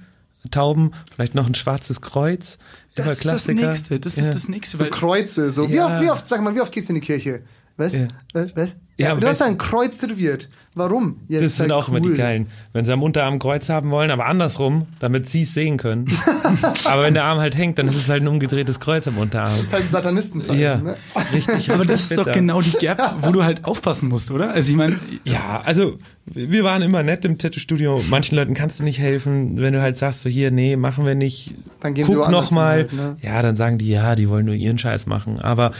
Tauben, 0.50 0.92
vielleicht 1.14 1.34
noch 1.34 1.46
ein 1.46 1.54
schwarzes 1.54 2.00
Kreuz. 2.00 2.58
Das 2.94 3.12
ist 3.12 3.24
das. 3.26 3.48
Nächste. 3.48 4.00
Das 4.00 4.16
Ja. 4.16 4.24
ist 4.24 4.34
das 4.34 4.48
Nächste. 4.48 4.76
So 4.78 4.84
Kreuze. 4.86 5.50
So. 5.50 5.68
Wie, 5.70 5.80
oft, 5.80 6.00
wie 6.00 6.10
oft, 6.10 6.26
sag 6.26 6.42
mal, 6.42 6.54
wie 6.54 6.60
oft 6.60 6.72
gehst 6.72 6.88
du 6.88 6.94
in 6.94 7.00
die 7.00 7.06
Kirche? 7.06 7.42
Was? 7.76 7.92
Ja. 7.94 8.08
Was? 8.32 8.56
Was? 8.56 8.76
Ja, 8.98 9.14
du 9.14 9.26
hast 9.26 9.42
ein 9.42 9.58
Kreuz 9.58 9.98
tätowiert. 9.98 10.48
Warum? 10.74 11.20
Ja, 11.28 11.38
Das 11.40 11.48
ist 11.48 11.56
sind 11.56 11.72
auch 11.72 11.88
immer 11.88 12.00
die 12.00 12.10
cool. 12.10 12.16
geilen. 12.16 12.46
Wenn 12.74 12.84
sie 12.84 12.92
am 12.92 13.02
Unterarm 13.02 13.34
ein 13.34 13.38
Kreuz 13.38 13.68
haben 13.70 13.90
wollen, 13.90 14.10
aber 14.10 14.26
andersrum, 14.26 14.86
damit 15.00 15.28
sie 15.28 15.42
es 15.42 15.54
sehen 15.54 15.78
können. 15.78 16.06
aber 16.84 17.02
wenn 17.02 17.14
der 17.14 17.24
Arm 17.24 17.38
halt 17.38 17.56
hängt, 17.56 17.78
dann 17.78 17.88
ist 17.88 17.96
es 17.96 18.08
halt 18.10 18.22
ein 18.22 18.28
umgedrehtes 18.28 18.78
Kreuz 18.78 19.08
am 19.08 19.16
Unterarm. 19.16 19.52
Das 19.56 19.64
ist 19.66 19.72
halt 19.72 19.82
ein 19.84 19.88
Satanistenzeichen. 19.88 20.60
Ja, 20.60 20.76
Ne? 20.76 20.96
richtig. 21.32 21.70
aber 21.72 21.86
das 21.86 22.10
ist 22.10 22.18
doch 22.18 22.30
genau 22.30 22.60
die 22.60 22.72
Gap, 22.72 23.00
wo 23.22 23.32
du 23.32 23.42
halt 23.42 23.64
aufpassen 23.64 24.10
musst, 24.10 24.30
oder? 24.30 24.50
Also 24.52 24.70
ich 24.70 24.76
meine, 24.76 24.98
Ja, 25.24 25.62
also 25.64 25.96
wir 26.26 26.62
waren 26.64 26.82
immer 26.82 27.02
nett 27.02 27.24
im 27.24 27.38
Tattoo-Studio. 27.38 28.02
Manchen 28.10 28.36
Leuten 28.36 28.52
kannst 28.52 28.78
du 28.80 28.84
nicht 28.84 28.98
helfen, 28.98 29.58
wenn 29.58 29.72
du 29.72 29.80
halt 29.80 29.96
sagst, 29.96 30.20
so 30.22 30.28
hier, 30.28 30.50
nee, 30.50 30.76
machen 30.76 31.06
wir 31.06 31.14
nicht. 31.14 31.54
Dann 31.80 31.94
gehen 31.94 32.06
sie 32.06 32.12
Guck 32.12 32.22
woanders 32.24 32.50
noch 32.50 32.56
mal. 32.56 32.68
halt, 32.70 32.92
ne? 32.92 33.16
Ja, 33.22 33.40
dann 33.40 33.56
sagen 33.56 33.78
die, 33.78 33.88
ja, 33.88 34.14
die 34.14 34.28
wollen 34.28 34.44
nur 34.44 34.54
ihren 34.54 34.76
Scheiß 34.78 35.06
machen. 35.06 35.38
Aber 35.40 35.72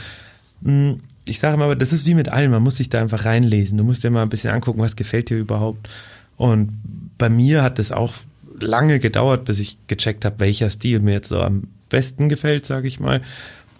mh, 0.61 0.95
ich 1.27 1.39
sage 1.39 1.55
immer, 1.55 1.75
das 1.75 1.93
ist 1.93 2.05
wie 2.05 2.13
mit 2.13 2.29
allem. 2.29 2.51
Man 2.51 2.63
muss 2.63 2.77
sich 2.77 2.89
da 2.89 3.01
einfach 3.01 3.25
reinlesen. 3.25 3.77
Du 3.77 3.83
musst 3.83 4.03
dir 4.03 4.09
mal 4.09 4.23
ein 4.23 4.29
bisschen 4.29 4.53
angucken, 4.53 4.79
was 4.79 4.95
gefällt 4.95 5.29
dir 5.29 5.37
überhaupt. 5.37 5.89
Und 6.37 6.71
bei 7.17 7.29
mir 7.29 7.63
hat 7.63 7.79
es 7.79 7.91
auch 7.91 8.13
lange 8.59 8.99
gedauert, 8.99 9.45
bis 9.45 9.59
ich 9.59 9.77
gecheckt 9.87 10.25
habe, 10.25 10.39
welcher 10.39 10.69
Stil 10.69 10.99
mir 10.99 11.13
jetzt 11.13 11.29
so 11.29 11.41
am 11.41 11.63
besten 11.89 12.29
gefällt, 12.29 12.65
sage 12.65 12.87
ich 12.87 12.99
mal. 12.99 13.21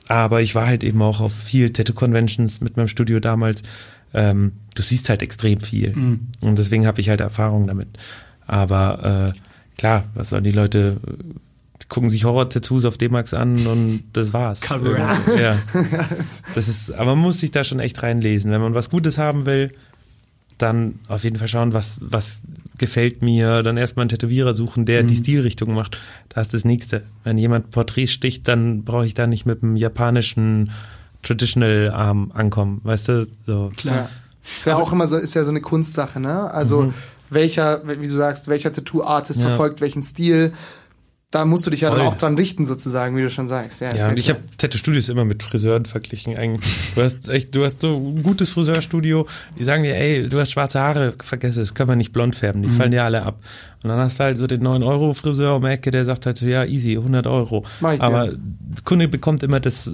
Aber 0.07 0.41
ich 0.41 0.55
war 0.55 0.67
halt 0.67 0.83
eben 0.83 1.01
auch 1.01 1.19
auf 1.19 1.33
viel 1.33 1.71
Tattoo-Conventions 1.71 2.61
mit 2.61 2.77
meinem 2.77 2.87
Studio 2.87 3.19
damals. 3.19 3.63
Ähm, 4.13 4.53
du 4.75 4.81
siehst 4.81 5.09
halt 5.09 5.21
extrem 5.21 5.59
viel. 5.59 5.93
Und 6.41 6.57
deswegen 6.57 6.87
habe 6.87 7.01
ich 7.01 7.09
halt 7.09 7.19
Erfahrung 7.19 7.67
damit. 7.67 7.89
Aber 8.45 9.33
äh, 9.35 9.77
klar, 9.77 10.05
was 10.13 10.29
sollen 10.29 10.45
die 10.45 10.51
Leute 10.51 10.97
gucken 11.89 12.09
sich 12.09 12.25
Horror-Tattoos 12.25 12.85
auf 12.85 12.97
D-Max 12.97 13.33
an 13.33 13.65
und 13.67 14.03
das 14.13 14.33
war's. 14.33 14.61
Cover. 14.61 14.97
Ja. 15.39 15.57
Das 16.55 16.67
ist, 16.67 16.91
aber 16.91 17.15
man 17.15 17.19
muss 17.23 17.39
sich 17.39 17.51
da 17.51 17.63
schon 17.63 17.79
echt 17.79 18.01
reinlesen. 18.03 18.51
Wenn 18.51 18.61
man 18.61 18.73
was 18.73 18.89
Gutes 18.89 19.17
haben 19.17 19.45
will, 19.45 19.69
dann 20.57 20.99
auf 21.07 21.23
jeden 21.23 21.37
Fall 21.37 21.47
schauen, 21.47 21.73
was, 21.73 21.99
was 22.01 22.41
gefällt 22.77 23.21
mir, 23.21 23.61
dann 23.63 23.77
erstmal 23.77 24.03
einen 24.03 24.09
Tätowierer 24.09 24.53
suchen, 24.53 24.85
der 24.85 25.03
die 25.03 25.15
Stilrichtung 25.15 25.73
macht. 25.73 25.97
Das 26.29 26.47
ist 26.47 26.53
das 26.55 26.65
Nächste. 26.65 27.03
Wenn 27.23 27.37
jemand 27.37 27.71
Porträts 27.71 28.11
sticht, 28.11 28.47
dann 28.47 28.83
brauche 28.83 29.05
ich 29.05 29.13
da 29.13 29.27
nicht 29.27 29.45
mit 29.45 29.61
dem 29.61 29.75
japanischen 29.75 30.71
Traditional 31.23 31.91
Arm 31.91 32.31
ankommen, 32.33 32.81
weißt 32.83 33.07
du? 33.09 33.27
So. 33.45 33.71
Ja. 33.83 34.09
Ist 34.55 34.65
ja 34.65 34.75
auch 34.77 34.91
immer 34.91 35.07
so, 35.07 35.17
ist 35.17 35.33
ja 35.35 35.43
so 35.43 35.49
eine 35.51 35.61
Kunstsache, 35.61 36.19
ne? 36.19 36.49
Also 36.51 36.93
welcher, 37.29 37.81
wie 37.85 38.07
du 38.07 38.15
sagst, 38.15 38.47
welcher 38.47 38.71
Tattoo-Artist 38.73 39.39
Mhm. 39.39 39.43
Ja. 39.43 39.49
verfolgt 39.49 39.81
welchen 39.81 40.03
Stil. 40.03 40.53
Da 41.29 41.43
musst 41.43 41.65
du 41.65 41.69
dich 41.69 41.81
ja 41.81 41.89
dann 41.89 42.07
auch 42.07 42.15
dran 42.17 42.35
richten, 42.35 42.65
sozusagen, 42.65 43.17
wie 43.17 43.21
du 43.21 43.29
schon 43.29 43.47
sagst. 43.47 43.81
Ja, 43.81 43.93
Ja, 43.93 44.07
und 44.07 44.17
ich 44.17 44.29
habe 44.29 44.39
Tattoo-Studios 44.57 45.09
immer 45.09 45.25
mit 45.25 45.43
Friseuren 45.43 45.83
verglichen. 45.85 46.37
Eigentlich. 46.37 46.93
Du 46.95 47.01
hast 47.01 47.27
echt, 47.27 47.53
du 47.53 47.65
hast 47.65 47.81
so 47.81 47.97
ein 47.97 48.23
gutes 48.23 48.49
Friseurstudio, 48.49 49.27
die 49.59 49.65
sagen 49.65 49.83
dir, 49.83 49.93
ey, 49.97 50.29
du 50.29 50.39
hast 50.39 50.51
schwarze 50.51 50.79
Haare, 50.79 51.15
vergiss 51.21 51.57
es, 51.57 51.73
können 51.73 51.89
wir 51.89 51.95
nicht 51.97 52.13
blond 52.13 52.37
färben, 52.37 52.61
die 52.61 52.69
fallen 52.69 52.91
dir 52.91 53.03
alle 53.03 53.23
ab. 53.23 53.39
Und 53.83 53.89
dann 53.89 53.99
hast 53.99 54.19
du 54.19 54.23
halt 54.23 54.37
so 54.37 54.47
den 54.47 54.61
9-Euro-Friseur 54.65 55.57
um 55.57 55.63
die 55.63 55.67
Ecke, 55.67 55.91
der 55.91 56.05
sagt 56.05 56.25
halt 56.25 56.37
so, 56.37 56.45
ja, 56.45 56.63
easy, 56.63 56.95
100 56.95 57.27
Euro. 57.27 57.65
Ich. 57.81 58.01
Aber 58.01 58.27
der 58.27 58.37
Kunde 58.85 59.09
bekommt 59.09 59.43
immer 59.43 59.59
das, 59.59 59.91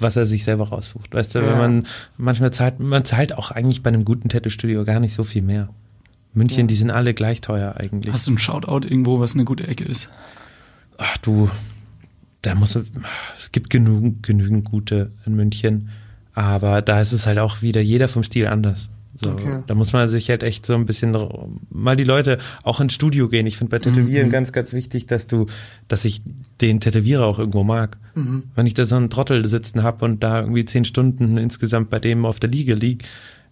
was 0.00 0.16
er 0.16 0.26
sich 0.26 0.42
selber 0.42 0.68
raussucht. 0.70 1.14
Weißt 1.14 1.32
du, 1.32 1.38
Ja. 1.38 1.46
wenn 1.48 1.58
man, 1.58 1.86
manchmal 2.16 2.50
zahlt, 2.50 2.80
man 2.80 3.04
zahlt 3.04 3.34
auch 3.34 3.52
eigentlich 3.52 3.84
bei 3.84 3.88
einem 3.90 4.04
guten 4.04 4.28
Tattoo-Studio 4.28 4.84
gar 4.84 4.98
nicht 4.98 5.14
so 5.14 5.22
viel 5.22 5.42
mehr. 5.42 5.68
München, 6.34 6.66
die 6.66 6.74
sind 6.76 6.90
alle 6.90 7.14
gleich 7.14 7.40
teuer 7.40 7.76
eigentlich. 7.76 8.12
hast 8.12 8.26
du 8.26 8.32
ein 8.32 8.38
Shoutout 8.38 8.86
irgendwo, 8.88 9.20
was 9.20 9.34
eine 9.34 9.44
gute 9.44 9.68
Ecke 9.68 9.84
ist? 9.84 10.10
Ach 11.00 11.18
du, 11.18 11.50
da 12.42 12.54
muss 12.54 12.76
es 12.76 13.52
gibt 13.52 13.70
genug, 13.70 14.22
genügend 14.22 14.64
gute 14.64 15.10
in 15.26 15.34
München, 15.34 15.90
aber 16.34 16.82
da 16.82 17.00
ist 17.00 17.12
es 17.12 17.26
halt 17.26 17.38
auch 17.38 17.62
wieder 17.62 17.80
jeder 17.80 18.08
vom 18.08 18.22
Stil 18.22 18.46
anders. 18.46 18.90
So, 19.16 19.32
Okay. 19.32 19.62
Da 19.66 19.74
muss 19.74 19.92
man 19.92 20.08
sich 20.08 20.30
halt 20.30 20.42
echt 20.42 20.64
so 20.64 20.74
ein 20.74 20.86
bisschen 20.86 21.16
mal 21.68 21.96
die 21.96 22.04
Leute 22.04 22.38
auch 22.62 22.80
ins 22.80 22.94
Studio 22.94 23.28
gehen. 23.28 23.46
Ich 23.46 23.58
finde 23.58 23.72
bei 23.72 23.78
Tätowieren 23.78 24.30
ganz, 24.30 24.52
ganz 24.52 24.72
wichtig, 24.72 25.06
dass 25.06 25.26
du, 25.26 25.46
dass 25.88 26.04
ich 26.04 26.22
den 26.60 26.80
Tätowierer 26.80 27.26
auch 27.26 27.38
irgendwo 27.38 27.64
mag. 27.64 27.98
Wenn 28.54 28.66
ich 28.66 28.74
da 28.74 28.84
so 28.84 28.96
einen 28.96 29.10
Trottel 29.10 29.46
sitzen 29.48 29.82
habe 29.82 30.04
und 30.04 30.22
da 30.22 30.40
irgendwie 30.40 30.64
zehn 30.64 30.84
Stunden 30.84 31.36
insgesamt 31.38 31.90
bei 31.90 31.98
dem 31.98 32.24
auf 32.24 32.40
der 32.40 32.50
Liege 32.50 32.74
lieg, 32.74 33.04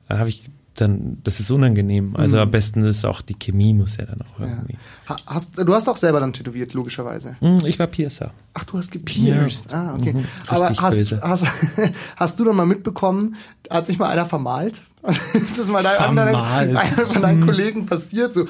dann 0.06 0.18
habe 0.18 0.28
ich 0.28 0.44
dann, 0.80 1.18
das 1.24 1.40
ist 1.40 1.50
unangenehm. 1.50 2.14
Also 2.16 2.38
am 2.38 2.50
besten 2.50 2.84
ist 2.84 3.04
auch 3.04 3.20
die 3.20 3.34
Chemie 3.34 3.74
muss 3.74 3.96
ja 3.96 4.04
dann 4.06 4.20
auch 4.22 4.40
Ja. 4.40 4.46
irgendwie. 4.46 4.76
Ha- 5.08 5.16
Hast, 5.26 5.58
du 5.58 5.74
hast 5.74 5.88
auch 5.88 5.96
selber 5.96 6.20
dann 6.20 6.32
tätowiert, 6.32 6.72
logischerweise. 6.74 7.36
Hm, 7.40 7.58
Ich 7.66 7.78
war 7.78 7.86
Piercer. 7.88 8.30
Ach, 8.54 8.64
du 8.64 8.78
hast 8.78 8.90
gepierst. 8.92 9.72
Ah, 9.74 9.94
okay. 9.98 10.12
Mhm, 10.14 10.24
Aber 10.46 10.68
hast, 10.70 11.12
hast, 11.20 11.44
hast 12.16 12.40
du 12.40 12.44
dann 12.44 12.56
mal 12.56 12.66
mitbekommen, 12.66 13.36
hat 13.70 13.86
sich 13.86 13.98
mal 13.98 14.08
einer 14.08 14.26
vermalt? 14.26 14.82
ist 15.34 15.58
das 15.58 15.68
mal 15.68 15.82
dein, 15.82 15.96
anderen, 15.98 16.30
Vermalt. 16.30 16.76
einer 16.76 17.06
von 17.06 17.16
Mhm. 17.16 17.22
deinen 17.22 17.44
Kollegen 17.46 17.86
passiert? 17.86 18.32
So, 18.32 18.46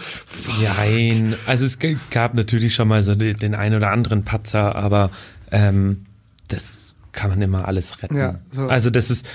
Nein, 0.62 1.34
also 1.46 1.64
es 1.64 1.78
gab 2.10 2.34
natürlich 2.34 2.74
schon 2.74 2.88
mal 2.88 3.02
so 3.02 3.14
den, 3.14 3.36
den 3.38 3.54
ein 3.54 3.74
oder 3.74 3.90
anderen 3.90 4.24
Patzer, 4.24 4.74
aber 4.76 5.10
ähm, 5.50 6.06
das 6.48 6.94
kann 7.12 7.30
man 7.30 7.42
immer 7.42 7.66
alles 7.68 8.02
retten. 8.02 8.16
Ja, 8.16 8.36
so. 8.52 8.66
Also 8.68 8.90
das 8.90 9.10
ist, 9.10 9.26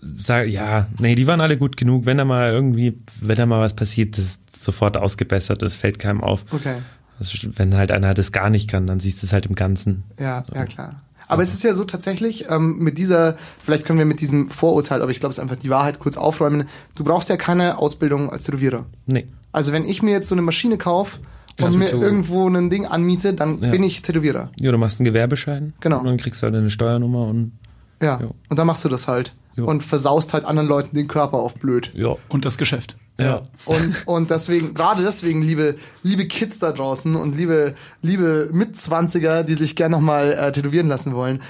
sag, 0.00 0.48
ja, 0.48 0.86
nee, 0.98 1.14
die 1.14 1.26
waren 1.26 1.40
alle 1.40 1.56
gut 1.58 1.76
genug. 1.76 2.06
Wenn 2.06 2.16
da 2.18 2.24
mal 2.24 2.50
irgendwie, 2.52 2.98
wenn 3.20 3.36
da 3.36 3.46
mal 3.46 3.60
was 3.60 3.74
passiert, 3.74 4.16
das 4.16 4.24
ist 4.24 4.64
sofort 4.64 4.96
ausgebessert, 4.96 5.62
das 5.62 5.76
fällt 5.76 5.98
keinem 5.98 6.22
auf. 6.22 6.44
okay. 6.52 6.76
Also 7.18 7.36
wenn 7.56 7.76
halt 7.76 7.92
einer 7.92 8.14
das 8.14 8.32
gar 8.32 8.48
nicht 8.48 8.70
kann, 8.70 8.86
dann 8.86 8.98
siehst 8.98 9.22
du 9.22 9.26
es 9.26 9.34
halt 9.34 9.44
im 9.44 9.54
Ganzen. 9.54 10.04
Ja, 10.18 10.42
ja, 10.54 10.64
klar. 10.64 11.02
Aber 11.28 11.42
es 11.42 11.52
ist 11.52 11.62
ja 11.62 11.74
so 11.74 11.84
tatsächlich, 11.84 12.46
ähm, 12.48 12.78
mit 12.78 12.96
dieser, 12.96 13.36
vielleicht 13.62 13.84
können 13.84 13.98
wir 13.98 14.06
mit 14.06 14.20
diesem 14.22 14.48
Vorurteil, 14.48 15.02
aber 15.02 15.10
ich 15.10 15.20
glaube, 15.20 15.30
es 15.30 15.36
ist 15.36 15.42
einfach 15.42 15.56
die 15.56 15.68
Wahrheit 15.68 15.98
kurz 15.98 16.16
aufräumen. 16.16 16.64
Du 16.94 17.04
brauchst 17.04 17.28
ja 17.28 17.36
keine 17.36 17.76
Ausbildung 17.78 18.30
als 18.32 18.44
Tätowierer. 18.44 18.86
Nee. 19.06 19.26
Also 19.52 19.72
wenn 19.72 19.84
ich 19.84 20.02
mir 20.02 20.12
jetzt 20.12 20.28
so 20.28 20.34
eine 20.34 20.40
Maschine 20.42 20.78
kaufe 20.78 21.18
und 21.60 21.78
mir 21.78 21.88
so- 21.88 22.00
irgendwo 22.00 22.48
ein 22.48 22.70
Ding 22.70 22.86
anmiete, 22.86 23.34
dann 23.34 23.60
Ja. 23.62 23.70
bin 23.70 23.82
ich 23.84 24.00
Tätowierer. 24.00 24.50
Ja, 24.58 24.72
du 24.72 24.78
machst 24.78 24.98
einen 24.98 25.04
Gewerbeschein. 25.04 25.74
Genau. 25.80 25.98
Und 26.00 26.06
dann 26.06 26.16
kriegst 26.16 26.40
du 26.40 26.46
halt 26.46 26.54
eine 26.56 26.70
Steuernummer 26.70 27.26
und 27.28 27.52
Ja. 28.00 28.18
Jo. 28.18 28.34
Und 28.48 28.58
dann 28.58 28.66
machst 28.66 28.82
du 28.84 28.88
das 28.88 29.06
halt. 29.08 29.34
Jo. 29.56 29.66
Und 29.66 29.82
versaust 29.82 30.32
halt 30.32 30.44
anderen 30.44 30.68
Leuten 30.68 30.96
den 30.96 31.08
Körper 31.08 31.38
auf 31.38 31.56
blöd. 31.56 31.92
ja. 31.94 32.16
Und 32.28 32.44
das 32.44 32.56
Geschäft. 32.56 32.96
Ja. 33.18 33.42
Und, 33.66 34.06
und 34.06 34.30
deswegen, 34.30 34.72
gerade 34.72 35.02
deswegen, 35.02 35.42
liebe, 35.42 35.76
liebe 36.02 36.26
Kids 36.26 36.58
da 36.58 36.72
draußen 36.72 37.16
und 37.16 37.36
liebe, 37.36 37.74
liebe 38.00 38.48
Mitzwanziger, 38.52 39.44
die 39.44 39.54
sich 39.54 39.76
gern 39.76 39.90
nochmal 39.90 40.32
äh, 40.32 40.52
tätowieren 40.52 40.88
lassen 40.88 41.14
wollen, 41.14 41.42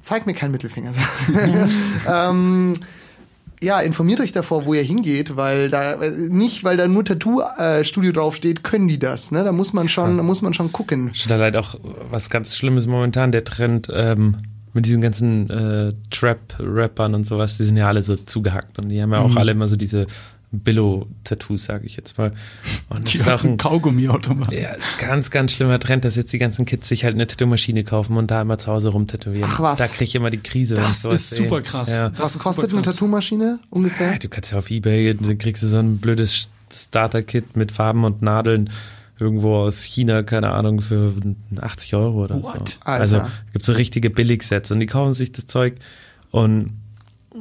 zeigt 0.00 0.26
mir 0.26 0.34
keinen 0.34 0.52
Mittelfinger. 0.52 0.92
ähm, 2.08 2.74
ja, 3.62 3.80
informiert 3.80 4.20
euch 4.20 4.32
davor, 4.32 4.66
wo 4.66 4.74
ihr 4.74 4.82
hingeht, 4.82 5.36
weil 5.36 5.70
da 5.70 5.94
äh, 5.94 6.10
nicht, 6.10 6.64
weil 6.64 6.76
da 6.76 6.88
nur 6.88 7.04
Tattoo-Studio 7.04 8.12
draufsteht, 8.12 8.64
können 8.64 8.88
die 8.88 8.98
das. 8.98 9.30
Ne? 9.30 9.44
Da 9.44 9.52
muss 9.52 9.72
man 9.72 9.88
schon, 9.88 10.16
da 10.16 10.22
muss 10.22 10.42
man 10.42 10.52
schon 10.52 10.72
gucken. 10.72 11.12
Da 11.28 11.36
leider 11.36 11.60
auch 11.60 11.76
was 12.10 12.28
ganz 12.28 12.56
Schlimmes 12.56 12.86
momentan, 12.86 13.32
der 13.32 13.44
Trend, 13.44 13.88
ähm, 13.92 14.38
mit 14.74 14.86
diesen 14.86 15.00
ganzen 15.02 15.50
äh, 15.50 15.92
Trap-Rappern 16.10 17.14
und 17.14 17.26
sowas, 17.26 17.56
die 17.58 17.64
sind 17.64 17.76
ja 17.76 17.88
alle 17.88 18.02
so 18.02 18.16
zugehackt 18.16 18.78
und 18.78 18.88
die 18.88 19.02
haben 19.02 19.12
ja 19.12 19.20
auch 19.20 19.36
alle 19.36 19.52
immer 19.52 19.68
so 19.68 19.76
diese 19.76 20.06
Billo-Tattoos, 20.54 21.64
sage 21.64 21.86
ich 21.86 21.96
jetzt 21.96 22.18
mal. 22.18 22.30
Und 22.90 23.04
das 23.04 23.10
Die 23.12 23.18
ist 23.18 23.28
auch 23.28 23.42
ein, 23.44 23.56
Kaugummiautomat. 23.56 24.52
ja, 24.52 24.70
ist 24.70 24.98
ganz, 24.98 25.30
ganz 25.30 25.52
schlimmer 25.52 25.78
Trend, 25.78 26.04
dass 26.04 26.16
jetzt 26.16 26.32
die 26.32 26.38
ganzen 26.38 26.64
Kids 26.66 26.88
sich 26.88 27.04
halt 27.04 27.14
eine 27.14 27.26
Tattoo-Maschine 27.26 27.84
kaufen 27.84 28.16
und 28.16 28.30
da 28.30 28.42
immer 28.42 28.58
zu 28.58 28.70
Hause 28.70 28.90
rumtätowieren. 28.90 29.48
Ach 29.50 29.60
was. 29.60 29.78
Da 29.78 29.86
kriege 29.86 30.04
ich 30.04 30.14
immer 30.14 30.30
die 30.30 30.38
Krise. 30.38 30.74
Das 30.74 31.02
sowas 31.02 31.22
ist 31.32 31.36
super 31.36 31.62
krass. 31.62 31.88
Ja. 31.90 32.10
Das 32.10 32.34
Was 32.34 32.38
kostet 32.38 32.64
super 32.64 32.76
eine 32.76 32.82
krass. 32.82 32.94
Tattoo-Maschine 32.96 33.60
ungefähr? 33.70 34.12
Ja, 34.12 34.18
du 34.18 34.28
kannst 34.28 34.52
ja 34.52 34.58
auf 34.58 34.70
Ebay, 34.70 35.14
dann 35.14 35.38
kriegst 35.38 35.62
du 35.62 35.66
so 35.66 35.78
ein 35.78 35.98
blödes 35.98 36.50
Starter-Kit 36.70 37.56
mit 37.56 37.72
Farben 37.72 38.04
und 38.04 38.20
Nadeln 38.22 38.70
irgendwo 39.22 39.56
aus 39.56 39.82
China, 39.84 40.22
keine 40.22 40.50
Ahnung, 40.52 40.80
für 40.80 41.12
80 41.60 41.94
Euro 41.94 42.24
oder 42.24 42.42
What? 42.42 42.68
so. 42.68 42.78
Alter. 42.84 43.00
Also 43.00 43.22
gibt 43.52 43.64
so 43.64 43.72
richtige 43.72 44.10
Billigsets 44.10 44.70
und 44.70 44.80
die 44.80 44.86
kaufen 44.86 45.14
sich 45.14 45.32
das 45.32 45.46
Zeug 45.46 45.76
und 46.30 46.72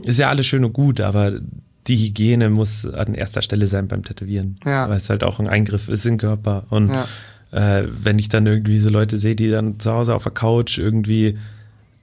ist 0.04 0.20
ja 0.20 0.30
alles 0.30 0.46
schön 0.46 0.64
und 0.64 0.74
gut, 0.74 1.02
aber 1.02 1.40
die 1.88 1.98
Hygiene 1.98 2.50
muss 2.50 2.86
an 2.86 3.14
erster 3.16 3.42
Stelle 3.42 3.68
sein 3.68 3.88
beim 3.88 4.04
Tätowieren. 4.04 4.58
Ja. 4.64 4.88
Weil 4.88 4.98
es 4.98 5.10
halt 5.10 5.24
auch 5.24 5.40
ein 5.40 5.48
Eingriff 5.48 5.90
ist 5.90 6.06
in 6.06 6.14
den 6.14 6.18
Körper. 6.20 6.64
Und 6.70 6.90
Ja. 6.92 7.08
äh, 7.52 7.88
wenn 7.92 8.20
ich 8.20 8.30
dann 8.30 8.46
irgendwie 8.46 8.78
so 8.78 8.90
Leute 8.90 9.18
sehe, 9.18 9.36
die 9.36 9.50
dann 9.50 9.80
zu 9.80 9.92
Hause 9.92 10.14
auf 10.16 10.24
der 10.24 10.32
Couch 10.32 10.78
irgendwie 10.78 11.38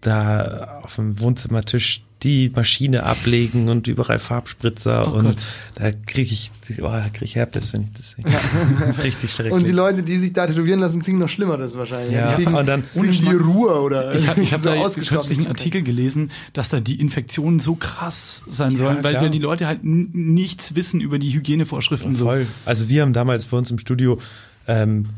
da 0.00 0.80
auf 0.82 0.96
dem 0.96 1.20
Wohnzimmertisch 1.20 2.02
die 2.22 2.50
Maschine 2.54 3.04
ablegen 3.04 3.68
und 3.68 3.86
überall 3.86 4.18
Farbspritzer 4.18 5.06
Oh 5.12 5.16
und 5.18 5.24
Gott. 5.24 5.36
da 5.76 5.92
kriege 5.92 6.32
ich, 6.32 6.50
oh, 6.78 6.82
da 6.82 7.08
krieg 7.12 7.22
ich 7.22 7.36
Herpes, 7.36 7.72
wenn 7.72 7.82
ich 7.82 7.92
das 7.96 8.10
sehe. 8.10 8.24
Das 8.80 8.98
ist 8.98 9.04
richtig 9.04 9.30
schrecklich. 9.32 9.54
Und 9.54 9.66
die 9.66 9.72
Leute, 9.72 10.02
die 10.02 10.18
sich 10.18 10.32
da 10.32 10.46
tätowieren 10.46 10.80
lassen, 10.80 11.00
kriegen 11.02 11.18
noch 11.18 11.28
schlimmer, 11.28 11.56
das 11.56 11.78
wahrscheinlich. 11.78 12.12
Ja, 12.12 12.34
die 12.34 12.42
kriegen, 12.42 12.56
und 12.56 12.66
dann- 12.66 12.82
kriegen 12.92 13.12
die 13.12 13.34
Ruhe 13.34 13.80
oder 13.80 14.14
Ich 14.16 14.26
habe 14.26 14.40
ich 14.42 14.52
hab 14.52 14.60
so 14.60 14.70
da 14.70 14.88
kürzlich 14.88 15.38
einen 15.38 15.46
Artikel 15.46 15.82
gelesen, 15.82 16.32
dass 16.54 16.70
da 16.70 16.80
die 16.80 17.00
Infektionen 17.00 17.60
so 17.60 17.76
krass 17.76 18.42
sein 18.48 18.74
sollen, 18.74 19.04
weil 19.04 19.14
klar. 19.14 19.28
die 19.28 19.38
Leute 19.38 19.68
halt 19.68 19.84
nichts 19.84 20.74
wissen 20.74 21.00
über 21.00 21.20
die 21.20 21.32
Hygienevorschriften 21.32 22.16
so. 22.16 22.24
Voll. 22.24 22.48
Also 22.64 22.88
wir 22.88 23.02
haben 23.02 23.12
damals 23.12 23.46
bei 23.46 23.56
uns 23.56 23.70
im 23.70 23.78
Studio, 23.78 24.18
ähm, 24.66 25.10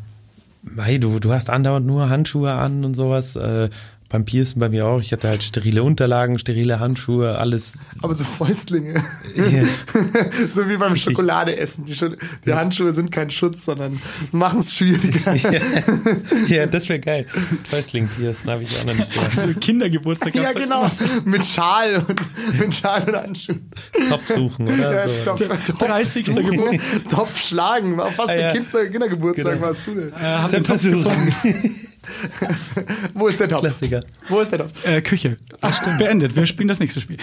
hey, 0.76 1.00
du, 1.00 1.18
du 1.18 1.32
hast 1.32 1.48
andauernd 1.48 1.86
nur 1.86 2.10
Handschuhe 2.10 2.52
an 2.52 2.84
und 2.84 2.92
sowas. 2.94 3.36
Äh, 3.36 3.70
beim 4.10 4.24
Piercen 4.24 4.58
bei 4.58 4.68
mir 4.68 4.86
auch. 4.86 5.00
Ich 5.00 5.12
hatte 5.12 5.28
halt 5.28 5.42
sterile 5.44 5.82
Unterlagen, 5.84 6.36
sterile 6.38 6.80
Handschuhe, 6.80 7.38
alles. 7.38 7.78
Aber 8.02 8.12
so 8.12 8.24
Fäustlinge. 8.24 8.94
Ja. 9.36 9.62
so 10.50 10.68
wie 10.68 10.76
beim 10.76 10.96
Schokoladeessen. 10.96 11.84
Die, 11.84 11.94
Schu- 11.94 12.16
die 12.44 12.52
Handschuhe 12.52 12.92
sind 12.92 13.12
kein 13.12 13.30
Schutz, 13.30 13.64
sondern 13.64 14.02
machen 14.32 14.60
es 14.60 14.74
schwieriger. 14.74 15.36
ja, 16.48 16.66
das 16.66 16.88
wäre 16.88 16.98
geil. 16.98 17.26
Fäustling 17.64 18.08
piercen 18.08 18.50
habe 18.50 18.64
ich 18.64 18.76
auch 18.78 18.84
noch 18.84 18.94
nicht 18.96 19.14
gehört. 19.14 19.30
Also 19.38 19.54
Kindergeburtstag. 19.54 20.34
Ja, 20.34 20.52
genau. 20.52 20.90
Mit 21.24 21.44
Schal 21.44 22.04
und 22.06 22.58
mit 22.58 22.74
Schal 22.74 23.04
und 23.08 23.14
Handschuhen. 23.16 23.70
Top 24.08 24.22
suchen, 24.26 24.66
oder? 24.66 25.06
Ja, 25.06 25.24
so. 25.24 25.44
Topf, 25.44 25.66
Topf 25.66 25.78
30. 25.78 26.24
suchen, 26.24 26.80
Topf 27.08 27.40
schlagen. 27.40 27.98
Auf 28.00 28.18
was 28.18 28.32
für 28.32 28.38
Ah, 28.38 28.40
ja. 28.40 28.50
Kinder, 28.52 28.86
Kindergeburtstag 28.86 29.54
Genau. 29.54 29.66
warst 29.66 29.86
du 29.86 29.94
denn? 29.94 30.12
Äh, 30.12 30.16
hab 30.18 30.48
den 30.50 30.64
Topf 30.64 30.80
Versuch. 30.80 31.12
Wo 33.14 33.26
ist 33.28 33.38
der 33.40 33.48
Topf? 33.48 33.60
Klassiker. 33.60 34.02
Wo 34.28 34.40
ist 34.40 34.50
der 34.50 34.60
Topf? 34.60 34.84
Äh, 34.84 35.00
Küche. 35.02 35.36
Beendet. 35.98 36.34
Wir 36.36 36.46
spielen 36.46 36.68
das 36.68 36.80
nächste 36.80 37.00
Spiel. 37.00 37.18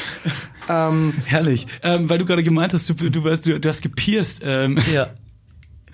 Ähm, 0.70 1.14
Herrlich. 1.26 1.68
Ähm, 1.84 2.10
weil 2.10 2.18
du 2.20 2.26
gerade 2.26 2.44
gemeint 2.44 2.74
hast, 2.74 2.90
du, 2.90 2.94
du, 3.10 3.24
warst, 3.24 3.46
du, 3.46 3.60
du 3.60 3.70
hast 3.70 3.82
gepierst. 3.82 4.42
Ähm, 4.44 4.80
Ja. 4.94 5.08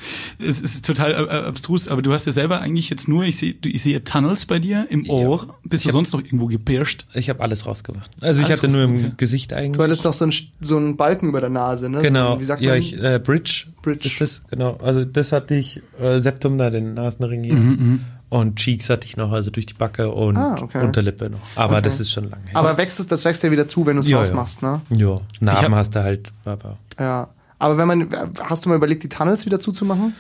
es 0.40 0.60
ist 0.60 0.86
total 0.86 1.14
äh, 1.14 1.30
abstrus, 1.48 1.88
aber 1.88 2.02
du 2.02 2.12
hast 2.12 2.26
ja 2.26 2.34
selber 2.34 2.60
eigentlich 2.60 2.90
jetzt 2.90 3.08
nur, 3.08 3.24
ich 3.24 3.38
sehe 3.38 3.56
ich 3.64 3.84
sehe 3.84 4.04
Tunnels 4.04 4.46
bei 4.46 4.60
dir 4.60 4.86
im 4.90 5.10
Ohr. 5.10 5.56
Bist 5.64 5.86
du 5.86 5.92
sonst 5.92 6.12
noch 6.14 6.22
irgendwo 6.22 6.48
gepierst? 6.48 7.06
Ich 7.14 7.30
habe 7.30 7.42
alles 7.42 7.66
rausgemacht. 7.66 8.12
Also 8.22 8.42
ich 8.42 8.48
Alles 8.48 8.64
hatte 8.64 8.72
nur 8.72 8.84
im 8.84 8.98
okay. 8.98 9.12
Gesicht 9.18 9.54
eigentlich. 9.54 9.78
du 9.78 9.84
hattest 9.84 10.04
doch 10.06 10.14
so 10.14 10.26
einen, 10.26 10.34
so 10.60 10.78
einen 10.78 10.98
Balken 10.98 11.30
über 11.30 11.40
der 11.40 11.50
Nase, 11.50 11.90
ne? 11.90 12.02
Genau, 12.02 12.34
So, 12.36 12.40
wie 12.42 12.44
sagt 12.46 12.62
ja, 12.62 12.72
man? 12.72 12.80
ich, 12.80 13.02
äh, 13.02 13.20
Bridge, 13.24 13.68
Bridge. 13.82 14.08
ist 14.10 14.20
das, 14.20 14.42
genau. 14.50 14.78
Also 14.84 15.06
das 15.06 15.32
hatte 15.32 15.56
ich, 15.56 15.82
äh, 16.00 16.20
Septum 16.20 16.58
da, 16.58 16.70
den 16.70 16.96
Nasenring 16.96 17.44
hier. 17.44 18.00
Und 18.34 18.56
Cheeks 18.56 18.90
hatte 18.90 19.06
ich 19.06 19.16
noch, 19.16 19.32
also 19.32 19.52
durch 19.52 19.68
die 19.68 19.76
Backe 19.76 20.10
und 20.12 20.38
Ah, 20.38 20.58
okay. 20.60 20.84
Unterlippe 20.84 21.30
noch. 21.30 21.40
Aber 21.56 21.82
das 21.82 22.00
ist 22.00 22.12
schon 22.12 22.32
lange 22.32 22.48
her. 22.48 22.56
aber 22.56 22.78
wächst 22.80 23.00
es, 23.00 23.06
das 23.06 23.24
wächst 23.26 23.44
ja 23.44 23.52
wieder 23.52 23.68
zu, 23.68 23.86
wenn 23.86 23.96
du 23.96 24.00
es 24.00 24.08
Ja, 24.08 24.18
rausmachst, 24.18 24.64
ne? 24.64 24.82
ja, 24.90 25.18
Narben 25.40 25.66
hab- 25.66 25.72
hast 25.74 25.92
du 25.96 26.02
halt, 26.02 26.32
aber. 26.44 26.78
Ja. 27.00 27.28
Aber 27.60 27.78
wenn 27.78 27.88
man, 27.88 28.10
hast 28.44 28.66
du 28.66 28.70
mal 28.70 28.76
überlegt, 28.76 29.04
die 29.04 29.10
Tunnels 29.10 29.46
wieder 29.46 29.60
zuzumachen? 29.60 30.16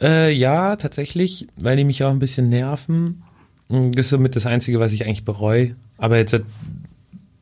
Äh, 0.00 0.32
ja, 0.32 0.76
tatsächlich, 0.76 1.46
weil 1.56 1.76
die 1.76 1.84
mich 1.84 2.02
auch 2.04 2.10
ein 2.10 2.18
bisschen 2.20 2.48
nerven. 2.48 3.22
Mm, 3.68 3.92
Das 3.92 4.06
ist 4.06 4.10
somit 4.12 4.34
das 4.34 4.46
Einzige, 4.46 4.80
was 4.80 4.92
ich 4.92 5.04
eigentlich 5.04 5.26
bereue. 5.26 5.76
Aber 5.98 6.16
jetzt 6.16 6.32
halt 6.32 6.46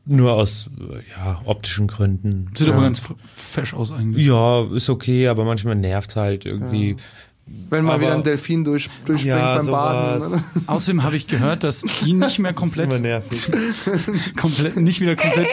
nur 0.05 0.33
aus 0.33 0.69
ja, 1.17 1.39
optischen 1.45 1.87
Gründen. 1.87 2.49
Sieht 2.55 2.67
aber 2.67 2.81
ganz 2.81 3.01
fesch 3.33 3.73
aus 3.73 3.91
eigentlich. 3.93 4.25
Ja, 4.27 4.65
ist 4.73 4.89
okay, 4.89 5.27
aber 5.29 5.45
manchmal 5.45 5.75
nervt's 5.75 6.15
halt 6.17 6.45
irgendwie. 6.45 6.97
Wenn 7.69 7.83
mal 7.83 7.95
Aber- 7.95 8.01
wieder 8.03 8.13
ein 8.15 8.23
Delfin 8.23 8.63
durch, 8.63 8.89
durchspringt 9.05 9.25
Ja, 9.37 9.57
beim 9.57 9.67
Baden. 9.67 10.21
sowas. 10.21 10.41
Ne? 10.55 10.61
Außerdem 10.67 11.03
habe 11.03 11.17
ich 11.17 11.27
gehört, 11.27 11.65
dass 11.65 11.81
die 12.05 12.13
nicht 12.13 12.39
mehr 12.39 12.53
komplett, 12.53 13.01
nervig. 13.01 13.51
komplett 14.39 14.77
nicht 14.77 15.01
wieder 15.01 15.15
komplett, 15.17 15.47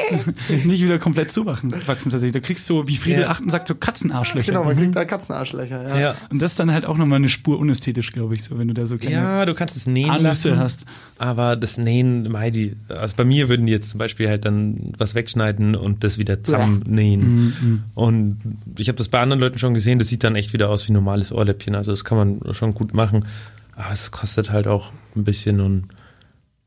nicht 0.64 0.82
wieder 0.82 0.98
komplett 1.00 1.32
zuwachsen 1.32 1.72
wachsen 1.86 2.10
tatsächlich. 2.10 2.32
Da 2.32 2.38
kriegst 2.40 2.70
du, 2.70 2.86
wie 2.86 2.96
Friedel 2.96 3.22
Ja. 3.22 3.30
Achten 3.30 3.50
sagt, 3.50 3.66
so 3.68 3.74
Katzenarschlöcher. 3.74 4.52
Genau, 4.52 4.64
man 4.64 4.76
kriegt 4.76 4.94
da 4.94 5.04
Katzenarschlöcher. 5.04 5.88
Ja. 5.88 5.98
Ja. 5.98 6.14
Und 6.30 6.40
das 6.40 6.52
ist 6.52 6.60
dann 6.60 6.70
halt 6.70 6.84
auch 6.84 6.96
nochmal 6.96 7.16
eine 7.16 7.28
Spur 7.28 7.58
unästhetisch, 7.58 8.12
glaube 8.12 8.34
ich, 8.34 8.44
so, 8.44 8.58
wenn 8.58 8.68
du 8.68 8.74
da 8.74 8.86
so 8.86 8.96
kleine 8.96 9.16
Ja, 9.16 9.46
du 9.46 9.54
kannst 9.54 9.76
es 9.76 9.86
nähen 9.88 10.10
Anüsse 10.10 10.50
lassen, 10.50 10.58
hast. 10.60 10.84
aber 11.18 11.56
das 11.56 11.78
Nähen, 11.78 12.30
mei, 12.30 12.50
die, 12.50 12.76
also 12.88 13.16
bei 13.16 13.24
mir 13.24 13.48
würden 13.48 13.66
die 13.66 13.72
jetzt 13.72 13.90
zum 13.90 13.98
Beispiel 13.98 14.28
halt 14.28 14.44
dann 14.44 14.92
was 14.98 15.16
wegschneiden 15.16 15.74
und 15.74 16.04
das 16.04 16.18
wieder 16.18 16.42
zusammennähen. 16.44 17.82
Und 17.94 18.38
ich 18.78 18.88
habe 18.88 18.98
das 18.98 19.08
bei 19.08 19.20
anderen 19.20 19.40
Leuten 19.40 19.58
schon 19.58 19.74
gesehen, 19.74 19.98
das 19.98 20.08
sieht 20.08 20.22
dann 20.24 20.36
echt 20.36 20.52
wieder 20.52 20.68
aus 20.70 20.86
wie 20.86 20.92
ein 20.92 20.94
normales 20.94 21.32
Ohrläppchen, 21.32 21.74
also 21.84 21.92
das 21.92 22.04
kann 22.04 22.18
man 22.18 22.54
schon 22.54 22.74
gut 22.74 22.94
machen, 22.94 23.26
aber 23.76 23.92
es 23.92 24.10
kostet 24.10 24.50
halt 24.50 24.66
auch 24.66 24.92
ein 25.14 25.24
bisschen 25.24 25.60
und 25.60 25.88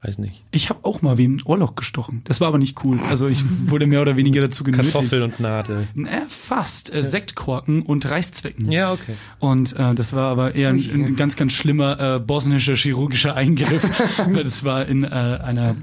weiß 0.03 0.19
nicht. 0.19 0.43
Ich 0.51 0.69
habe 0.69 0.79
auch 0.83 1.01
mal 1.01 1.17
wem 1.17 1.37
ein 1.37 1.41
Ohrloch 1.43 1.75
gestochen. 1.75 2.21
Das 2.25 2.39
war 2.39 2.49
aber 2.49 2.59
nicht 2.59 2.83
cool. 2.83 2.99
Also 3.09 3.27
ich 3.27 3.43
wurde 3.69 3.87
mehr 3.87 4.01
oder 4.01 4.15
weniger 4.15 4.41
dazu 4.41 4.63
genötigt. 4.63 4.93
Kartoffel 4.93 5.23
und 5.23 5.39
Nadel. 5.39 5.87
Äh, 5.95 6.21
fast. 6.27 6.93
Äh, 6.93 7.01
Sektkorken 7.01 7.81
und 7.81 8.09
Reißzwecken. 8.09 8.71
Ja, 8.71 8.93
okay. 8.93 9.15
Und 9.39 9.75
äh, 9.75 9.95
das 9.95 10.13
war 10.13 10.29
aber 10.29 10.53
eher 10.53 10.69
ein, 10.69 10.77
ein 10.77 11.15
ganz, 11.15 11.35
ganz 11.35 11.53
schlimmer 11.53 12.15
äh, 12.15 12.19
bosnischer 12.19 12.75
chirurgischer 12.75 13.35
Eingriff. 13.35 13.85
Das 14.33 14.63
war 14.63 14.85
in 14.85 15.03
äh, 15.03 15.07
einer 15.07 15.75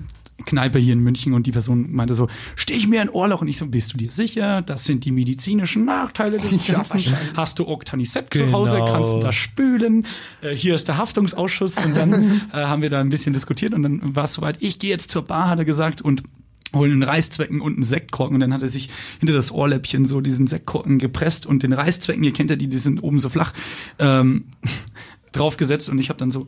Kneipe 0.45 0.79
hier 0.79 0.93
in 0.95 1.01
München 1.01 1.33
und 1.33 1.47
die 1.47 1.53
Person 1.53 1.93
meinte 1.93 2.15
so, 2.15 2.29
steh 2.57 2.75
ich 2.75 2.89
mir 2.89 3.01
ein 3.01 3.09
Ohrloch? 3.09 3.41
Und 3.41 3.49
ich 3.49 3.57
so, 3.57 3.67
bist 3.67 3.93
du 3.93 3.97
dir 3.97 4.11
sicher? 4.11 4.63
Das 4.63 4.85
sind 4.85 5.05
die 5.05 5.13
medizinischen 5.13 5.85
Nachteile 5.85 6.39
des 6.39 6.67
Ja, 6.67 6.75
Ganzen. 6.75 7.05
Hast 7.35 7.59
du 7.59 7.69
Octanicept 7.69 8.35
zu 8.35 8.51
Hause? 8.51 8.77
Genau. 8.77 8.93
Kannst 8.93 9.15
du 9.15 9.19
das 9.21 9.35
spülen? 9.35 10.07
Äh, 10.41 10.55
hier 10.55 10.75
ist 10.75 10.89
der 10.89 10.99
Haftungsausschuss. 10.99 11.79
Und 11.79 11.97
dann 11.97 12.41
äh, 12.53 12.57
haben 12.65 12.83
wir 12.83 12.91
da 12.91 13.01
ein 13.01 13.11
bisschen 13.11 13.33
diskutiert 13.33 13.75
und 13.75 13.83
dann 13.85 14.01
war 14.17 14.25
es 14.25 14.35
soweit, 14.35 14.57
ich 14.61 14.79
gehe 14.79 14.91
jetzt 14.91 15.11
zur 15.11 15.23
Bar, 15.23 15.49
hat 15.49 15.59
er 15.59 15.65
gesagt, 15.65 16.03
und 16.03 16.23
holen 16.75 16.93
einen 16.93 17.03
Reißzwecken 17.05 17.61
und 17.61 17.75
einen 17.75 17.83
Sektkorken 17.85 18.35
und 18.35 18.41
dann 18.41 18.53
hat 18.53 18.63
er 18.63 18.69
sich 18.69 18.91
hinter 19.21 19.35
das 19.35 19.53
Ohrläppchen 19.53 20.05
so 20.05 20.21
diesen 20.21 20.49
Sektkorken 20.49 20.99
gepresst 20.99 21.47
und 21.47 21.63
den 21.63 21.73
Reißzwecken, 21.73 22.25
ihr 22.25 22.33
kennt 22.33 22.51
ja 22.51 22.57
die, 22.57 22.67
die 22.67 22.79
sind 22.79 23.01
oben 23.03 23.21
so 23.21 23.29
flach, 23.29 23.53
ähm, 24.01 24.47
draufgesetzt 25.33 25.89
und 25.89 25.99
ich 25.99 26.09
habe 26.09 26.19
dann 26.19 26.31
so 26.31 26.47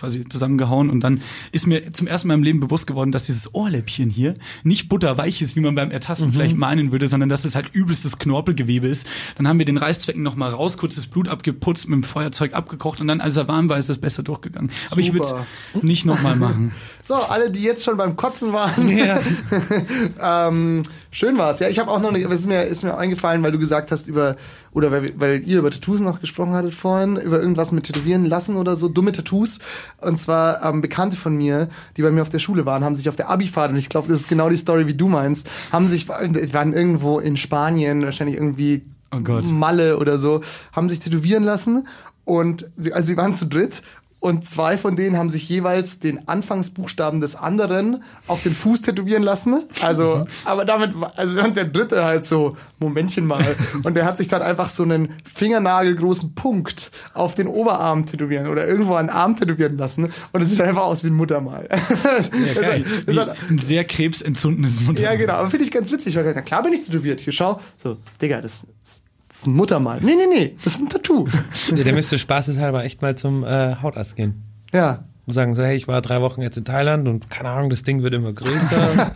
quasi 0.00 0.26
zusammengehauen 0.28 0.90
und 0.90 1.00
dann 1.00 1.20
ist 1.52 1.66
mir 1.66 1.92
zum 1.92 2.06
ersten 2.06 2.28
Mal 2.28 2.34
im 2.34 2.42
Leben 2.42 2.60
bewusst 2.60 2.86
geworden, 2.86 3.12
dass 3.12 3.24
dieses 3.24 3.54
Ohrläppchen 3.54 4.10
hier 4.10 4.34
nicht 4.64 4.88
butterweich 4.88 5.42
ist, 5.42 5.56
wie 5.56 5.60
man 5.60 5.74
beim 5.74 5.90
Ertasten 5.90 6.32
vielleicht 6.32 6.56
meinen 6.56 6.90
würde, 6.90 7.06
sondern 7.06 7.28
dass 7.28 7.44
es 7.44 7.54
halt 7.54 7.70
übelstes 7.72 8.18
Knorpelgewebe 8.18 8.88
ist. 8.88 9.06
Dann 9.36 9.46
haben 9.46 9.58
wir 9.58 9.66
den 9.66 9.76
Reißzwecken 9.76 10.22
noch 10.22 10.36
mal 10.36 10.48
raus, 10.48 10.78
kurzes 10.78 11.06
Blut 11.06 11.28
abgeputzt, 11.28 11.88
mit 11.88 11.96
dem 11.96 12.02
Feuerzeug 12.02 12.54
abgekocht 12.54 13.00
und 13.00 13.08
dann, 13.08 13.20
als 13.20 13.36
er 13.36 13.46
warm 13.46 13.68
war, 13.68 13.78
ist 13.78 13.90
das 13.90 13.98
besser 13.98 14.22
durchgegangen. 14.22 14.70
Aber 14.90 15.00
ich 15.00 15.12
würde 15.12 15.26
Super. 15.26 15.46
es 15.74 15.82
nicht 15.82 16.06
noch 16.06 16.22
mal 16.22 16.36
machen. 16.36 16.72
So, 17.02 17.14
alle, 17.14 17.50
die 17.50 17.62
jetzt 17.62 17.84
schon 17.84 17.96
beim 17.96 18.16
Kotzen 18.16 18.52
waren. 18.52 18.88
ähm, 20.22 20.82
schön 21.10 21.38
war's. 21.38 21.60
Ja, 21.60 21.68
ich 21.68 21.78
habe 21.78 21.90
auch 21.90 22.00
noch 22.00 22.12
es 22.14 22.40
ist 22.40 22.46
mir, 22.46 22.64
ist 22.64 22.82
mir 22.82 22.96
eingefallen, 22.96 23.42
weil 23.42 23.52
du 23.52 23.58
gesagt 23.58 23.90
hast 23.90 24.08
über, 24.08 24.36
oder 24.72 24.92
weil, 24.92 25.12
weil 25.16 25.42
ihr 25.42 25.60
über 25.60 25.70
Tattoos 25.70 26.00
noch 26.00 26.20
gesprochen 26.20 26.52
hattet 26.52 26.74
vorhin, 26.74 27.16
über 27.16 27.40
irgendwas 27.40 27.72
mit 27.72 27.84
Tätowieren 27.84 28.26
lassen 28.26 28.56
oder 28.56 28.76
so, 28.76 28.88
dumme 28.88 29.12
Tattoos. 29.12 29.60
Und 29.98 30.18
zwar 30.18 30.64
ähm, 30.64 30.80
Bekannte 30.82 31.16
von 31.16 31.36
mir, 31.36 31.68
die 31.96 32.02
bei 32.02 32.10
mir 32.10 32.22
auf 32.22 32.28
der 32.28 32.38
Schule 32.38 32.66
waren, 32.66 32.84
haben 32.84 32.96
sich 32.96 33.08
auf 33.08 33.16
der 33.16 33.30
Abifahrt, 33.30 33.70
und 33.70 33.76
ich 33.76 33.88
glaube, 33.88 34.08
das 34.08 34.20
ist 34.20 34.28
genau 34.28 34.50
die 34.50 34.56
Story, 34.56 34.86
wie 34.86 34.94
du 34.94 35.08
meinst, 35.08 35.48
haben 35.72 35.88
sich, 35.88 36.08
waren 36.08 36.72
irgendwo 36.72 37.18
in 37.18 37.36
Spanien, 37.36 38.04
wahrscheinlich 38.04 38.36
irgendwie 38.36 38.84
Oh 39.12 39.18
Gott. 39.20 39.50
Malle 39.50 39.98
oder 39.98 40.18
so, 40.18 40.40
haben 40.72 40.88
sich 40.88 41.00
tätowieren 41.00 41.42
lassen 41.42 41.88
und 42.24 42.70
sie, 42.76 42.92
also 42.92 43.08
sie 43.08 43.16
waren 43.16 43.34
zu 43.34 43.46
dritt 43.46 43.82
und 44.20 44.44
zwei 44.46 44.76
von 44.76 44.96
denen 44.96 45.16
haben 45.16 45.30
sich 45.30 45.48
jeweils 45.48 45.98
den 45.98 46.28
Anfangsbuchstaben 46.28 47.20
des 47.20 47.36
anderen 47.36 48.02
auf 48.26 48.42
den 48.42 48.54
Fuß 48.54 48.82
tätowieren 48.82 49.22
lassen. 49.22 49.64
Also, 49.82 50.22
aber 50.44 50.64
damit, 50.66 50.98
war- 51.00 51.12
also 51.16 51.40
und 51.42 51.56
der 51.56 51.64
dritte 51.64 52.04
halt 52.04 52.24
so, 52.26 52.56
Momentchen 52.78 53.26
mal. 53.26 53.56
Und 53.82 53.94
der 53.94 54.04
hat 54.04 54.18
sich 54.18 54.28
dann 54.28 54.42
einfach 54.42 54.68
so 54.68 54.82
einen 54.82 55.14
fingernagelgroßen 55.32 56.34
Punkt 56.34 56.90
auf 57.14 57.34
den 57.34 57.46
Oberarm 57.46 58.06
tätowieren 58.06 58.46
oder 58.46 58.66
irgendwo 58.66 58.94
an 58.94 59.06
den 59.06 59.16
Arm 59.16 59.36
tätowieren 59.36 59.76
lassen. 59.78 60.12
Und 60.32 60.42
es 60.42 60.50
sieht 60.50 60.60
einfach 60.60 60.82
aus 60.84 61.02
wie 61.02 61.08
ein 61.08 61.14
Muttermal. 61.14 61.68
Das 61.70 62.28
ist 62.28 62.62
halt- 62.64 62.86
ist 63.06 63.18
halt- 63.18 63.36
ein 63.48 63.58
sehr 63.58 63.84
krebsentzündetes 63.84 64.80
Mutter. 64.82 65.02
ja, 65.02 65.14
genau. 65.14 65.34
Aber 65.34 65.50
finde 65.50 65.64
ich 65.64 65.70
ganz 65.70 65.90
witzig, 65.92 66.14
weil 66.16 66.30
na 66.34 66.42
klar 66.42 66.62
bin 66.62 66.72
ich 66.72 66.84
tätowiert. 66.84 67.20
Hier, 67.20 67.32
schau. 67.32 67.60
So, 67.76 67.96
Digga, 68.20 68.40
das, 68.40 68.66
das, 68.82 69.02
das 69.30 69.38
ist 69.38 69.46
ein 69.46 69.54
Muttermal. 69.54 70.00
Nee, 70.02 70.16
nee, 70.16 70.26
nee, 70.26 70.56
das 70.64 70.74
ist 70.74 70.80
ein 70.80 70.88
Tattoo. 70.88 71.28
Der, 71.70 71.92
müsste 71.92 72.18
spaßeshalber 72.18 72.82
echt 72.82 73.00
mal 73.00 73.16
zum 73.16 73.44
äh, 73.44 73.76
Hautarzt 73.76 74.16
gehen. 74.16 74.42
Ja. 74.72 75.04
Und 75.26 75.32
sagen 75.32 75.54
so, 75.54 75.62
hey, 75.62 75.76
ich 75.76 75.86
war 75.86 76.00
drei 76.02 76.20
Wochen 76.20 76.42
jetzt 76.42 76.56
in 76.56 76.64
Thailand 76.64 77.06
und 77.06 77.30
keine 77.30 77.50
Ahnung, 77.50 77.70
das 77.70 77.82
Ding 77.82 78.02
wird 78.02 78.14
immer 78.14 78.32
größer. 78.32 79.12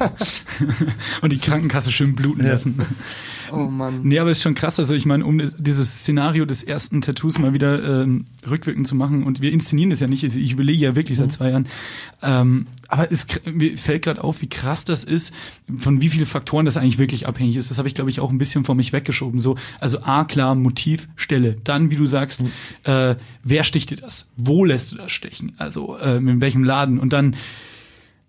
Und 1.22 1.32
die 1.32 1.38
Krankenkasse 1.38 1.90
schön 1.90 2.14
bluten 2.14 2.46
lassen. 2.46 2.76
Oh 3.50 3.56
Mann. 3.56 4.02
Nee, 4.02 4.18
aber 4.18 4.30
ist 4.30 4.42
schon 4.42 4.54
krass. 4.54 4.78
Also 4.78 4.94
ich 4.94 5.06
meine, 5.06 5.24
um 5.24 5.40
dieses 5.58 6.00
Szenario 6.00 6.44
des 6.44 6.62
ersten 6.62 7.00
Tattoos 7.00 7.38
mal 7.38 7.52
wieder 7.52 8.02
ähm, 8.02 8.26
rückwirkend 8.48 8.86
zu 8.86 8.94
machen 8.94 9.24
und 9.24 9.40
wir 9.40 9.52
inszenieren 9.52 9.90
das 9.90 10.00
ja 10.00 10.06
nicht. 10.06 10.24
Also 10.24 10.38
Ich 10.40 10.52
überlege 10.52 10.82
ja 10.82 10.96
wirklich 10.96 11.18
seit 11.18 11.32
zwei 11.32 11.50
Jahren. 11.50 11.68
Ähm, 12.22 12.66
aber 12.88 13.10
es 13.10 13.26
mir 13.44 13.76
fällt 13.76 14.04
gerade 14.04 14.22
auf, 14.22 14.42
wie 14.42 14.48
krass 14.48 14.84
das 14.84 15.04
ist, 15.04 15.32
von 15.76 16.00
wie 16.00 16.08
vielen 16.08 16.26
Faktoren 16.26 16.66
das 16.66 16.76
eigentlich 16.76 16.98
wirklich 16.98 17.26
abhängig 17.26 17.56
ist. 17.56 17.70
Das 17.70 17.78
habe 17.78 17.88
ich, 17.88 17.94
glaube 17.94 18.10
ich, 18.10 18.20
auch 18.20 18.30
ein 18.30 18.38
bisschen 18.38 18.64
vor 18.64 18.74
mich 18.74 18.92
weggeschoben. 18.92 19.40
So, 19.40 19.56
also 19.80 20.00
A, 20.02 20.24
klar, 20.24 20.54
Motiv, 20.54 21.08
Stelle. 21.16 21.56
Dann, 21.64 21.90
wie 21.90 21.96
du 21.96 22.06
sagst, 22.06 22.42
äh, 22.84 23.16
wer 23.42 23.64
sticht 23.64 23.90
dir 23.90 23.96
das? 23.96 24.30
Wo 24.36 24.64
lässt 24.64 24.92
du 24.92 24.96
das 24.96 25.12
stechen? 25.12 25.54
Also 25.58 25.93
ähm, 26.00 26.28
in 26.28 26.40
welchem 26.40 26.64
Laden? 26.64 26.98
Und 26.98 27.12
dann 27.12 27.36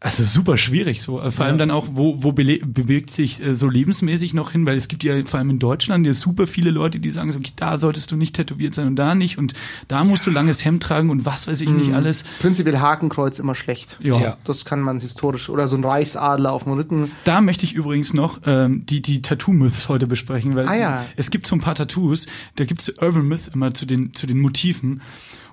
also 0.06 0.24
super 0.24 0.56
schwierig 0.56 1.02
so. 1.02 1.20
Äh, 1.20 1.32
Vor 1.32 1.46
allem 1.46 1.58
dann 1.58 1.72
auch, 1.72 1.88
wo, 1.94 2.22
wo 2.22 2.32
bewegt 2.32 3.10
sich 3.10 3.42
äh, 3.44 3.56
so 3.56 3.68
lebensmäßig 3.68 4.36
noch 4.36 4.52
hin, 4.52 4.64
weil 4.68 4.76
es 4.78 4.88
gibt 4.88 5.04
ja 5.04 5.16
vor 5.26 5.40
allem 5.40 5.50
in 5.50 5.58
Deutschland 5.58 6.06
ja 6.06 6.14
super 6.14 6.46
viele 6.46 6.70
Leute, 6.70 7.00
die 7.00 7.10
sagen 7.10 7.32
so, 7.32 7.40
okay, 7.40 7.54
da 7.56 7.80
solltest 7.80 8.12
du 8.12 8.16
nicht 8.16 8.36
tätowiert 8.36 8.76
sein 8.76 8.86
und 8.86 8.98
da 8.98 9.16
nicht 9.16 9.40
und 9.40 9.56
da 9.88 10.04
musst 10.04 10.28
du 10.28 10.30
langes 10.32 10.64
Hemd 10.64 10.84
tragen 10.84 11.10
und 11.10 11.26
was 11.26 11.48
weiß 11.48 11.60
ich 11.62 11.72
nicht 11.72 11.94
alles. 11.94 12.24
Prinzipiell 12.40 12.78
Hakenkreuz 12.78 13.40
immer 13.40 13.56
schlecht. 13.56 13.98
Ja. 14.00 14.20
Ja. 14.20 14.38
Das 14.44 14.64
kann 14.64 14.82
man 14.82 15.00
historisch. 15.00 15.50
Oder 15.50 15.68
so 15.68 15.76
ein 15.76 15.84
Reichsadler 15.84 16.52
auf 16.52 16.66
dem 16.66 16.74
Rücken. 16.74 17.10
Da 17.24 17.42
möchte 17.42 17.66
ich 17.66 17.74
übrigens 17.74 18.14
noch 18.14 18.42
ähm, 18.46 18.86
die, 18.86 19.02
die 19.02 19.24
Tattoo-Myths 19.24 19.90
heute 19.90 20.06
besprechen, 20.06 20.56
weil 20.56 20.68
Ah 20.68 20.76
ja. 20.76 21.06
es 21.16 21.32
gibt 21.32 21.48
so 21.48 21.56
ein 21.56 21.62
paar 21.62 21.74
Tattoos, 21.74 22.28
da 22.58 22.66
gibt 22.66 22.82
es 22.82 22.90
Urban 23.02 23.28
Myth 23.28 23.50
immer 23.56 23.74
zu 23.74 23.88
den, 23.88 24.14
zu 24.14 24.28
den 24.28 24.40
Motiven, 24.40 25.02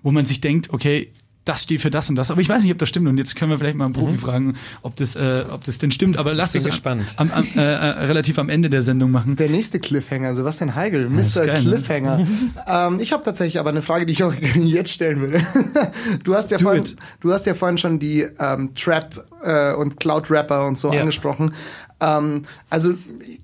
wo 0.03 0.11
man 0.11 0.27
sich 0.27 0.43
denkt, 0.43 0.75
okay, 0.75 1.11
das 1.45 1.63
steht 1.65 1.81
für 1.81 1.91
das 1.91 2.09
und 2.09 2.17
das. 2.17 2.31
Aber 2.31 2.41
ich 2.41 2.49
weiß 2.49 2.63
nicht, 2.63 2.73
ob 2.73 2.79
das 2.79 2.89
stimmt. 2.89 3.09
Und 3.09 3.19
jetzt 3.19 3.35
können 3.35 3.51
wir 3.51 3.59
vielleicht 3.59 3.77
mal 3.77 3.87
einen 3.87 3.95
Profi 3.95 4.17
fragen, 4.17 4.57
ob 4.83 4.95
das, 4.97 5.17
äh, 5.17 5.45
ob 5.51 5.65
das 5.65 5.79
denn 5.79 5.91
stimmt. 5.91 6.17
Aber 6.17 6.35
lass 6.35 6.55
es 6.55 6.65
gespannt. 6.65 7.05
Am, 7.17 7.31
am, 7.33 7.45
äh, 7.57 7.61
äh, 7.61 7.75
relativ 8.05 8.39
am 8.39 8.49
Ende 8.49 8.71
der 8.71 8.83
Sendung 8.83 9.11
machen. 9.11 9.37
Der 9.37 9.49
nächste 9.49 9.81
Cliffhanger, 9.81 10.35
Sebastian 10.35 10.75
Heigel, 10.75 11.07
ist 11.19 11.37
Mr. 11.37 11.47
geil, 11.47 11.63
ne? 11.65 11.71
Cliffhanger. 11.71 12.27
ähm, 12.69 12.99
ich 13.01 13.13
habe 13.13 13.25
tatsächlich 13.25 13.59
aber 13.59 13.71
eine 13.71 13.83
Frage, 13.83 14.07
die 14.07 14.13
ich 14.13 14.23
auch 14.23 14.35
jetzt 14.55 14.91
stellen 14.91 15.21
würde. 15.21 15.45
du 16.25 16.35
hast 16.35 16.51
ja 16.53 16.59
Do 16.59 16.65
vorhin, 16.67 16.85
it. 16.85 16.97
du 17.21 17.33
hast 17.33 17.47
ja 17.47 17.55
vorhin 17.55 17.79
schon 17.79 17.99
die 17.99 18.27
ähm, 18.39 18.75
Trap 18.75 19.25
äh, 19.43 19.75
und 19.75 19.99
Cloud 19.99 20.31
Rapper 20.31 20.67
und 20.67 20.79
so 20.79 20.93
Ja. 20.93 21.01
angesprochen. 21.01 21.53
Ähm, 22.01 22.43
also 22.71 22.95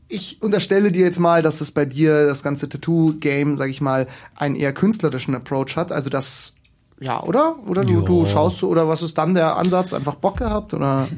ich 0.08 0.38
unterstelle 0.40 0.92
dir 0.92 1.04
jetzt 1.04 1.18
mal, 1.18 1.42
dass 1.42 1.60
es 1.60 1.72
bei 1.72 1.84
dir 1.84 2.26
das 2.26 2.42
ganze 2.42 2.68
Tattoo-Game, 2.68 3.56
sag 3.56 3.70
ich 3.70 3.80
mal, 3.80 4.06
einen 4.36 4.56
eher 4.56 4.72
künstlerischen 4.72 5.34
Approach 5.34 5.76
hat. 5.76 5.92
Also 5.92 6.10
das 6.10 6.54
ja, 7.00 7.22
oder? 7.22 7.56
Oder 7.66 7.84
du, 7.84 8.00
du 8.00 8.26
schaust 8.26 8.58
so, 8.58 8.68
oder 8.68 8.88
was 8.88 9.02
ist 9.02 9.16
dann 9.18 9.34
der 9.34 9.56
Ansatz? 9.56 9.94
Einfach 9.94 10.16
Bock 10.16 10.38
gehabt? 10.38 10.74
Oder? 10.74 11.08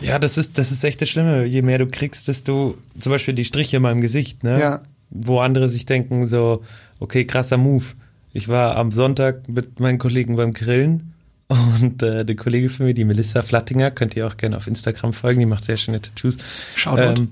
ja, 0.00 0.18
das 0.18 0.38
ist, 0.38 0.58
das 0.58 0.72
ist 0.72 0.84
echt 0.84 1.02
das 1.02 1.08
Schlimme. 1.08 1.44
Je 1.44 1.62
mehr 1.62 1.78
du 1.78 1.86
kriegst, 1.86 2.28
desto, 2.28 2.76
zum 2.98 3.12
Beispiel 3.12 3.34
die 3.34 3.44
Striche 3.44 3.76
in 3.76 3.82
meinem 3.82 4.00
Gesicht, 4.00 4.42
ne? 4.42 4.60
Ja. 4.60 4.80
Wo 5.10 5.40
andere 5.40 5.68
sich 5.68 5.84
denken 5.84 6.28
so, 6.28 6.62
okay, 6.98 7.26
krasser 7.26 7.58
Move. 7.58 7.84
Ich 8.32 8.48
war 8.48 8.76
am 8.76 8.92
Sonntag 8.92 9.48
mit 9.48 9.78
meinen 9.78 9.98
Kollegen 9.98 10.36
beim 10.36 10.54
Grillen 10.54 11.12
und 11.48 12.02
äh, 12.02 12.20
eine 12.20 12.34
Kollege 12.34 12.70
von 12.70 12.86
mir, 12.86 12.94
die 12.94 13.04
Melissa 13.04 13.42
Flattinger, 13.42 13.90
könnt 13.90 14.16
ihr 14.16 14.26
auch 14.26 14.36
gerne 14.38 14.56
auf 14.56 14.66
Instagram 14.66 15.12
folgen, 15.12 15.40
die 15.40 15.46
macht 15.46 15.64
sehr 15.64 15.76
schöne 15.76 16.00
Tattoos. 16.00 16.38
Shoutout. 16.74 17.20
Ähm, 17.20 17.28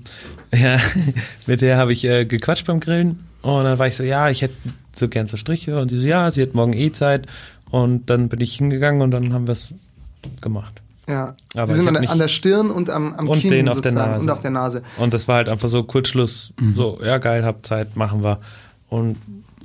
ja, 0.53 0.77
mit 1.47 1.61
der 1.61 1.77
habe 1.77 1.93
ich 1.93 2.05
äh, 2.05 2.25
gequatscht 2.25 2.67
beim 2.67 2.79
Grillen 2.79 3.25
und 3.41 3.63
dann 3.63 3.79
war 3.79 3.87
ich 3.87 3.95
so, 3.95 4.03
ja, 4.03 4.29
ich 4.29 4.43
hätte 4.43 4.53
so 4.93 5.07
gern 5.07 5.25
so 5.25 5.37
Striche 5.37 5.79
und 5.79 5.89
sie 5.89 5.97
so, 5.97 6.05
ja, 6.05 6.29
sie 6.29 6.43
hat 6.43 6.53
morgen 6.53 6.73
eh 6.73 6.91
Zeit 6.91 7.25
und 7.71 8.09
dann 8.09 8.29
bin 8.29 8.41
ich 8.41 8.55
hingegangen 8.55 9.01
und 9.01 9.11
dann 9.11 9.33
haben 9.33 9.47
wir 9.47 9.53
es 9.53 9.73
gemacht. 10.41 10.81
Ja. 11.07 11.35
Aber 11.55 11.67
Sie 11.67 11.75
sind 11.75 11.87
an, 11.87 12.05
an 12.05 12.19
der 12.19 12.27
Stirn 12.27 12.69
und 12.69 12.89
am, 12.89 13.13
am 13.13 13.27
Und 13.27 13.39
Kinn 13.39 13.51
den 13.51 13.69
auf 13.69 13.81
der 13.81 13.91
Nase. 13.93 14.21
und 14.21 14.29
auf 14.29 14.39
der 14.39 14.51
Nase. 14.51 14.83
Und 14.97 15.13
das 15.13 15.27
war 15.27 15.37
halt 15.37 15.49
einfach 15.49 15.69
so 15.69 15.83
Kurzschluss, 15.83 16.53
so, 16.75 16.99
ja 17.03 17.17
geil, 17.17 17.43
hab 17.43 17.65
Zeit, 17.65 17.95
machen 17.97 18.23
wir. 18.23 18.39
Und 18.89 19.17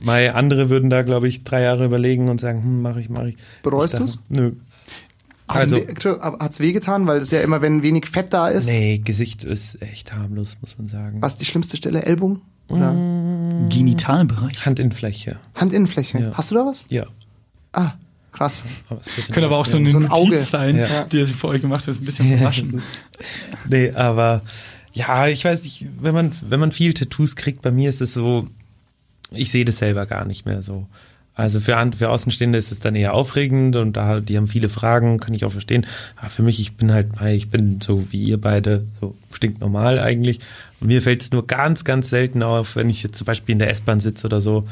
mal 0.02 0.30
andere 0.30 0.70
würden 0.70 0.90
da, 0.90 1.02
glaube 1.02 1.28
ich, 1.28 1.44
drei 1.44 1.62
Jahre 1.62 1.84
überlegen 1.84 2.28
und 2.28 2.40
sagen, 2.40 2.62
hm, 2.62 2.82
mach 2.82 2.96
ich, 2.96 3.08
mach 3.08 3.24
ich. 3.24 3.36
Bereust 3.62 3.94
dachte, 3.94 4.04
du's? 4.04 4.18
Nö. 4.28 4.52
Hat's 5.48 5.72
Also, 5.72 6.20
aber 6.20 6.38
hat's 6.44 6.58
wehgetan, 6.58 7.06
weil 7.06 7.20
das 7.20 7.30
ja 7.30 7.40
immer, 7.40 7.62
wenn 7.62 7.82
wenig 7.82 8.06
Fett 8.06 8.32
da 8.32 8.48
ist. 8.48 8.66
nee, 8.66 8.98
Gesicht 8.98 9.44
ist 9.44 9.80
echt 9.80 10.12
harmlos, 10.12 10.56
muss 10.60 10.76
man 10.78 10.88
sagen. 10.88 11.22
Was 11.22 11.34
ist 11.34 11.40
die 11.40 11.44
schlimmste 11.44 11.76
Stelle? 11.76 12.02
Ellbogen? 12.02 12.40
Oder 12.68 12.92
Genitalbereich. 13.68 14.66
Handinnenfläche. 14.66 15.36
Handinnenfläche? 15.54 16.18
Ja. 16.18 16.30
Hast 16.34 16.50
du 16.50 16.56
da 16.56 16.66
was? 16.66 16.84
Ja. 16.88 17.04
Ah, 17.76 17.92
krass. 18.32 18.62
Aber 18.88 19.00
Könnte 19.26 19.46
aber 19.46 19.58
auch 19.58 19.66
so 19.66 19.76
eine 19.76 19.90
So 19.90 19.98
ein 19.98 20.04
Notiz 20.04 20.16
Auge. 20.16 20.38
sein, 20.40 20.76
Ja. 20.76 21.04
die 21.04 21.20
er 21.20 21.26
sich 21.26 21.36
für 21.36 21.48
euch 21.48 21.60
gemacht 21.60 21.80
hat. 21.82 21.88
Das 21.88 21.96
ist 21.96 22.02
ein 22.02 22.06
bisschen 22.06 22.38
verwaschen. 22.38 22.82
Nee, 23.68 23.90
aber 23.92 24.42
ja, 24.92 25.26
ich 25.28 25.44
weiß 25.44 25.62
nicht, 25.62 25.84
wenn 26.00 26.14
man, 26.14 26.32
wenn 26.48 26.58
man 26.60 26.72
viel 26.72 26.94
Tattoos 26.94 27.36
kriegt, 27.36 27.62
bei 27.62 27.70
mir 27.70 27.90
ist 27.90 28.00
es 28.00 28.14
so, 28.14 28.48
ich 29.30 29.50
sehe 29.50 29.64
das 29.64 29.78
selber 29.78 30.06
gar 30.06 30.24
nicht 30.24 30.46
mehr 30.46 30.62
so. 30.62 30.86
Also 31.34 31.60
für, 31.60 31.90
für 31.98 32.08
Außenstehende 32.08 32.56
ist 32.56 32.72
es 32.72 32.78
dann 32.78 32.94
eher 32.94 33.12
aufregend 33.12 33.76
und 33.76 33.92
da, 33.94 34.20
die 34.20 34.38
haben 34.38 34.46
viele 34.48 34.70
Fragen, 34.70 35.20
kann 35.20 35.34
ich 35.34 35.44
auch 35.44 35.52
verstehen. 35.52 35.84
Aber 36.16 36.30
für 36.30 36.42
mich, 36.42 36.58
ich 36.60 36.76
bin 36.78 36.90
halt, 36.92 37.08
ich 37.26 37.50
bin 37.50 37.82
so 37.82 38.06
wie 38.10 38.22
ihr 38.22 38.40
beide, 38.40 38.86
so 39.02 39.14
stinknormal 39.30 39.98
eigentlich. 39.98 40.40
Und 40.80 40.86
mir 40.86 41.02
fällt 41.02 41.20
es 41.20 41.32
nur 41.32 41.46
ganz, 41.46 41.84
ganz 41.84 42.08
selten 42.08 42.42
auf, 42.42 42.74
wenn 42.76 42.88
ich 42.88 43.02
jetzt 43.02 43.18
zum 43.18 43.26
Beispiel 43.26 43.52
in 43.52 43.58
der 43.58 43.68
S-Bahn 43.68 44.00
sitze 44.00 44.26
oder 44.26 44.40
so. 44.40 44.66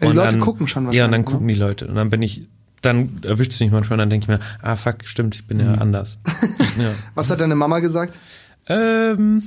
Ja, 0.00 0.06
die 0.06 0.10
Und 0.10 0.16
Leute 0.16 0.30
dann, 0.30 0.40
gucken 0.40 0.66
schon 0.66 0.84
Ja, 0.92 1.04
und 1.04 1.12
dann 1.12 1.20
wahrscheinlich, 1.20 1.26
gucken 1.26 1.48
die 1.48 1.54
Leute. 1.54 1.86
Und 1.86 1.94
dann 1.94 2.10
bin 2.10 2.22
ich, 2.22 2.48
dann 2.82 3.20
erwischt 3.22 3.52
es 3.52 3.60
mich 3.60 3.70
manchmal 3.70 3.94
und 3.94 3.98
dann 3.98 4.10
denke 4.10 4.24
ich 4.24 4.28
mir, 4.28 4.40
ah 4.62 4.76
fuck, 4.76 4.98
stimmt, 5.04 5.34
ich 5.34 5.46
bin 5.46 5.60
ja 5.60 5.74
anders. 5.74 6.18
ja. 6.78 6.92
Was 7.14 7.30
hat 7.30 7.40
deine 7.40 7.54
Mama 7.54 7.80
gesagt? 7.80 8.18
Ähm. 8.66 9.42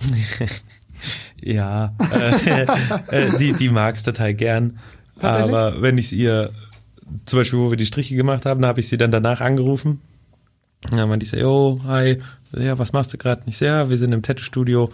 ja, 1.42 1.94
äh, 2.12 2.66
äh, 3.08 3.38
die, 3.38 3.52
die 3.52 3.68
mag 3.68 3.96
es 3.96 4.02
total 4.02 4.34
gern. 4.34 4.78
Aber 5.20 5.82
wenn 5.82 5.98
ich 5.98 6.06
es 6.06 6.12
ihr, 6.12 6.50
zum 7.26 7.40
Beispiel, 7.40 7.58
wo 7.58 7.70
wir 7.70 7.76
die 7.76 7.86
Striche 7.86 8.14
gemacht 8.14 8.46
haben, 8.46 8.62
da 8.62 8.68
habe 8.68 8.80
ich 8.80 8.88
sie 8.88 8.98
dann 8.98 9.10
danach 9.10 9.40
angerufen. 9.40 10.00
Ja, 10.92 11.06
meinte 11.06 11.24
ich 11.24 11.30
so, 11.30 11.36
yo, 11.36 11.78
hi, 11.86 12.22
ja, 12.52 12.78
was 12.78 12.92
machst 12.92 13.12
du 13.12 13.18
gerade? 13.18 13.44
Nicht 13.46 13.58
sehr, 13.58 13.90
wir 13.90 13.98
sind 13.98 14.12
im 14.12 14.22
Tattoo-Studio. 14.22 14.90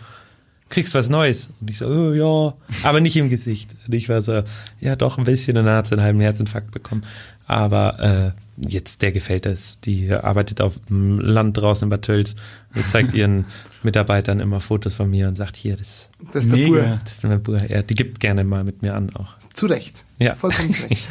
Kriegst 0.74 0.92
was 0.94 1.08
Neues? 1.08 1.50
Und 1.60 1.70
ich 1.70 1.78
so, 1.78 1.86
oh, 1.86 2.12
ja, 2.12 2.54
aber 2.82 3.00
nicht 3.00 3.16
im 3.16 3.30
Gesicht. 3.30 3.70
Und 3.86 3.94
ich 3.94 4.08
war 4.08 4.24
so, 4.24 4.42
ja, 4.80 4.96
doch 4.96 5.18
ein 5.18 5.24
bisschen. 5.24 5.56
Und 5.56 5.66
dann 5.66 5.76
hat 5.76 5.86
sie 5.86 5.94
einen 5.94 6.02
halben 6.02 6.20
Herzinfarkt 6.20 6.72
bekommen. 6.72 7.04
Aber 7.46 8.34
äh, 8.34 8.40
jetzt, 8.56 9.00
der 9.02 9.12
gefällt 9.12 9.46
es. 9.46 9.78
Die 9.78 10.10
arbeitet 10.10 10.60
auf 10.60 10.80
dem 10.88 11.20
Land 11.20 11.56
draußen 11.56 11.86
in 11.86 11.90
Bad 11.90 12.02
Tölz 12.02 12.34
und 12.74 12.88
zeigt 12.88 13.14
ihren 13.14 13.44
Mitarbeitern 13.84 14.40
immer 14.40 14.60
Fotos 14.60 14.94
von 14.94 15.08
mir 15.08 15.28
und 15.28 15.36
sagt, 15.36 15.54
hier, 15.54 15.76
das, 15.76 16.08
Das 16.32 16.46
ist 16.46 16.56
der. 16.56 16.66
Bur. 16.66 17.00
das 17.04 17.12
ist 17.12 17.22
mein 17.22 17.40
Bruder. 17.40 17.70
Ja, 17.70 17.82
die 17.82 17.94
gibt 17.94 18.18
gerne 18.18 18.42
mal 18.42 18.64
mit 18.64 18.82
mir 18.82 18.96
an 18.96 19.14
auch. 19.14 19.38
Zu 19.52 19.66
Recht. 19.66 20.04
Ja. 20.18 20.34
Vollkommen 20.34 20.70
zu 20.70 20.88
Recht. 20.88 21.06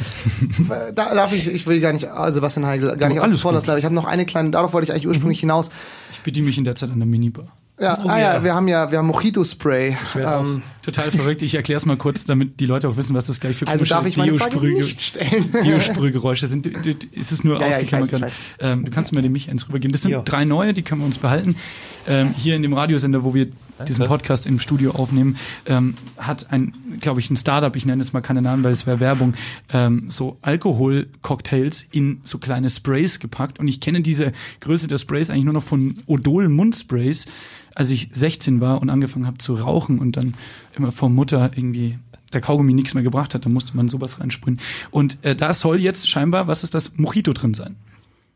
da, 0.94 1.14
darf 1.14 1.32
ich, 1.32 1.50
ich 1.50 1.66
will 1.66 1.80
gar 1.80 1.94
nicht, 1.94 2.06
also 2.08 2.34
Sebastian 2.34 2.66
Heigl, 2.66 2.98
gar 2.98 3.08
nicht 3.08 3.20
alles 3.20 3.32
außen 3.32 3.38
vor 3.38 3.52
lassen, 3.54 3.70
aber 3.70 3.78
ich 3.78 3.86
habe 3.86 3.94
noch 3.94 4.04
eine 4.04 4.26
kleine, 4.26 4.50
darauf 4.50 4.74
wollte 4.74 4.84
ich 4.84 4.92
eigentlich 4.92 5.06
ursprünglich 5.06 5.40
hinaus. 5.40 5.70
Ich 6.12 6.20
bediene 6.20 6.48
mich 6.48 6.58
in 6.58 6.64
der 6.64 6.74
Zeit 6.74 6.90
an 6.90 6.98
der 6.98 7.06
Minibar. 7.06 7.46
Ja, 7.84 7.98
ah 8.06 8.18
ja, 8.18 8.42
wir 8.42 8.54
haben 8.54 8.66
ja, 8.68 8.90
wir 8.90 8.98
haben 8.98 9.06
Mojito-Spray. 9.08 9.96
Ähm, 10.16 10.62
Total 10.82 11.04
verrückt. 11.04 11.42
Ich 11.42 11.54
erkläre 11.54 11.78
es 11.78 11.86
mal 11.86 11.96
kurz, 11.96 12.24
damit 12.24 12.60
die 12.60 12.66
Leute 12.66 12.88
auch 12.88 12.96
wissen, 12.96 13.14
was 13.14 13.24
das 13.24 13.40
gleich 13.40 13.56
für 13.56 13.66
also 13.66 13.84
darf 13.84 14.06
ich 14.06 14.16
meine 14.16 14.34
Frage 14.34 14.58
nicht 14.60 15.00
stellen. 15.00 15.50
Deo-Sprühgeräusche 15.64 16.46
sind. 16.48 16.66
Du, 16.66 16.70
es 17.18 17.32
ist 17.32 17.44
nur 17.44 17.60
Ja, 17.60 17.66
ja, 17.68 17.78
ich 17.80 17.94
ausgeklammert. 17.94 18.12
weiß, 18.12 18.18
ich 18.18 18.22
weiß. 18.22 18.72
Ähm, 18.72 18.84
du 18.84 18.90
kannst 18.90 19.12
mir 19.12 19.22
mich 19.28 19.50
eins 19.50 19.68
rübergeben. 19.68 19.92
Das 19.92 20.02
sind 20.02 20.10
Ja. 20.12 20.22
drei 20.22 20.44
neue, 20.44 20.74
die 20.74 20.82
können 20.82 21.00
wir 21.02 21.06
uns 21.06 21.18
behalten. 21.18 21.56
Ähm, 22.06 22.34
hier 22.36 22.56
in 22.56 22.62
dem 22.62 22.72
Radiosender, 22.72 23.24
wo 23.24 23.34
wir 23.34 23.48
diesen 23.88 24.06
Podcast 24.06 24.46
im 24.46 24.58
Studio 24.58 24.92
aufnehmen, 24.92 25.36
ähm, 25.66 25.94
hat 26.16 26.52
ein, 26.52 26.74
glaube 27.00 27.20
ich, 27.20 27.30
ein 27.30 27.36
Startup, 27.36 27.74
ich 27.74 27.86
nenne 27.86 28.02
jetzt 28.02 28.12
mal 28.12 28.20
keine 28.20 28.42
Namen, 28.42 28.62
weil 28.62 28.72
es 28.72 28.86
wäre 28.86 29.00
Werbung, 29.00 29.34
ähm, 29.72 30.10
so 30.10 30.38
Alkohol-Cocktails 30.42 31.88
in 31.90 32.20
so 32.24 32.38
kleine 32.38 32.70
Sprays 32.70 33.18
gepackt. 33.18 33.58
Und 33.58 33.68
ich 33.68 33.80
kenne 33.80 34.00
diese 34.00 34.32
Größe 34.60 34.86
der 34.86 34.98
Sprays 34.98 35.30
eigentlich 35.30 35.44
nur 35.44 35.54
noch 35.54 35.62
von 35.62 35.94
Odol 36.06 36.48
Mundsprays, 36.48 37.26
als 37.74 37.90
ich 37.90 38.10
16 38.12 38.60
war 38.60 38.80
und 38.80 38.90
angefangen 38.90 39.26
habe 39.26 39.38
zu 39.38 39.54
rauchen 39.54 39.98
und 39.98 40.16
dann 40.16 40.34
immer 40.76 40.92
vor 40.92 41.08
Mutter 41.08 41.50
irgendwie 41.54 41.98
der 42.32 42.40
Kaugummi 42.40 42.74
nichts 42.74 42.94
mehr 42.94 43.02
gebracht 43.02 43.34
hat, 43.34 43.44
dann 43.44 43.52
musste 43.52 43.76
man 43.76 43.88
sowas 43.88 44.20
reinsprühen. 44.20 44.60
Und 44.90 45.24
äh, 45.24 45.34
da 45.34 45.54
soll 45.54 45.80
jetzt 45.80 46.08
scheinbar, 46.08 46.48
was 46.48 46.64
ist 46.64 46.74
das, 46.74 46.96
Mojito 46.96 47.32
drin 47.32 47.54
sein. 47.54 47.76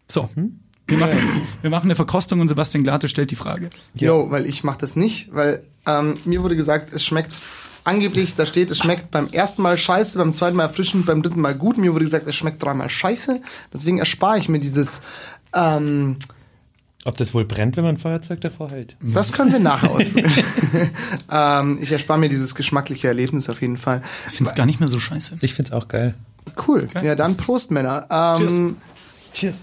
So, 0.08 0.28
wir, 0.88 0.98
machen, 0.98 1.46
wir 1.62 1.70
machen 1.70 1.84
eine 1.84 1.94
Verkostung 1.94 2.40
und 2.40 2.48
Sebastian 2.48 2.82
Glate 2.82 3.08
stellt 3.08 3.30
die 3.30 3.36
Frage. 3.36 3.70
Jo, 3.94 4.30
weil 4.30 4.46
ich 4.46 4.64
mache 4.64 4.78
das 4.78 4.96
nicht, 4.96 5.28
weil 5.32 5.62
ähm, 5.86 6.18
mir 6.24 6.42
wurde 6.42 6.56
gesagt, 6.56 6.92
es 6.92 7.04
schmeckt 7.04 7.32
angeblich, 7.84 8.36
da 8.36 8.46
steht, 8.46 8.70
es 8.70 8.78
schmeckt 8.78 9.10
beim 9.10 9.28
ersten 9.28 9.62
Mal 9.62 9.78
scheiße, 9.78 10.18
beim 10.18 10.32
zweiten 10.32 10.56
Mal 10.56 10.64
erfrischend, 10.64 11.06
beim 11.06 11.22
dritten 11.22 11.40
Mal 11.40 11.54
gut. 11.54 11.78
Mir 11.78 11.94
wurde 11.94 12.04
gesagt, 12.04 12.26
es 12.26 12.36
schmeckt 12.36 12.62
dreimal 12.62 12.88
scheiße. 12.88 13.40
Deswegen 13.72 13.98
erspare 13.98 14.38
ich 14.38 14.48
mir 14.48 14.60
dieses. 14.60 15.02
Ähm, 15.54 16.16
Ob 17.04 17.16
das 17.16 17.32
wohl 17.32 17.44
brennt, 17.44 17.76
wenn 17.76 17.84
man 17.84 17.96
ein 17.96 17.98
Feuerzeug 17.98 18.40
davor 18.40 18.70
hält? 18.70 18.96
das 19.00 19.32
können 19.32 19.52
wir 19.52 19.58
nachher 19.58 19.90
ausprobieren. 19.90 20.32
ähm, 21.30 21.78
ich 21.80 21.90
erspare 21.90 22.18
mir 22.18 22.28
dieses 22.28 22.54
geschmackliche 22.54 23.08
Erlebnis 23.08 23.48
auf 23.48 23.62
jeden 23.62 23.78
Fall. 23.78 24.02
Ich 24.28 24.36
finde 24.36 24.50
es 24.50 24.56
gar 24.56 24.66
nicht 24.66 24.80
mehr 24.80 24.88
so 24.88 25.00
scheiße. 25.00 25.38
Ich 25.40 25.54
find's 25.54 25.72
auch 25.72 25.88
geil. 25.88 26.14
Cool. 26.66 26.88
Ja, 27.02 27.14
dann 27.14 27.36
Prost, 27.36 27.70
Männer. 27.70 28.06
Ähm, 28.10 28.76
Cheers. 29.32 29.56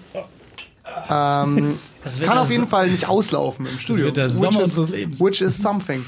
Ähm, 1.10 1.80
wird 2.04 2.30
kann 2.30 2.38
auf 2.38 2.52
jeden 2.52 2.68
Fall 2.68 2.90
nicht 2.90 3.08
auslaufen 3.08 3.66
im 3.66 3.80
Studio. 3.80 4.06
wird 4.06 4.18
der 4.18 4.26
which 4.26 4.34
Sommer 4.34 4.62
is, 4.62 4.78
unseres 4.78 4.90
Lebens. 4.90 5.20
Which 5.20 5.42
is 5.42 5.58
something. 5.58 6.06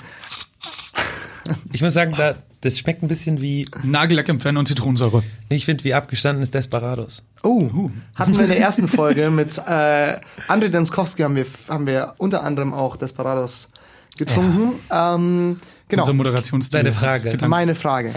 Ich 1.72 1.82
muss 1.82 1.94
sagen, 1.94 2.14
da, 2.18 2.36
das 2.62 2.78
schmeckt 2.78 3.04
ein 3.04 3.08
bisschen 3.08 3.42
wie, 3.42 3.66
Nagellack 3.84 4.30
entfernen 4.30 4.58
und 4.58 4.68
Zitronensäure. 4.68 5.24
ich 5.50 5.66
finde, 5.66 5.84
wie 5.84 5.94
abgestandenes 5.94 6.52
Desperados. 6.52 7.24
Oh, 7.44 7.90
hatten 8.16 8.36
wir 8.36 8.42
in 8.42 8.50
der 8.50 8.60
ersten 8.60 8.88
Folge 8.88 9.30
mit 9.30 9.58
äh, 9.58 10.20
André 10.48 10.70
Denskowski 10.70 11.24
haben 11.24 11.36
wir, 11.36 11.46
haben 11.70 11.88
wir 11.88 12.16
unter 12.18 12.44
anderem 12.44 12.74
auch 12.74 12.98
Desperados 12.98 13.72
getrunken. 14.18 14.74
Ähm, 14.92 15.58
genau, 15.88 16.04
Unser 16.04 16.14
Moderationsteam. 16.14 16.80
Deine 16.80 16.92
Frage. 16.92 17.38
meine 17.48 17.76
Frage. 17.76 18.14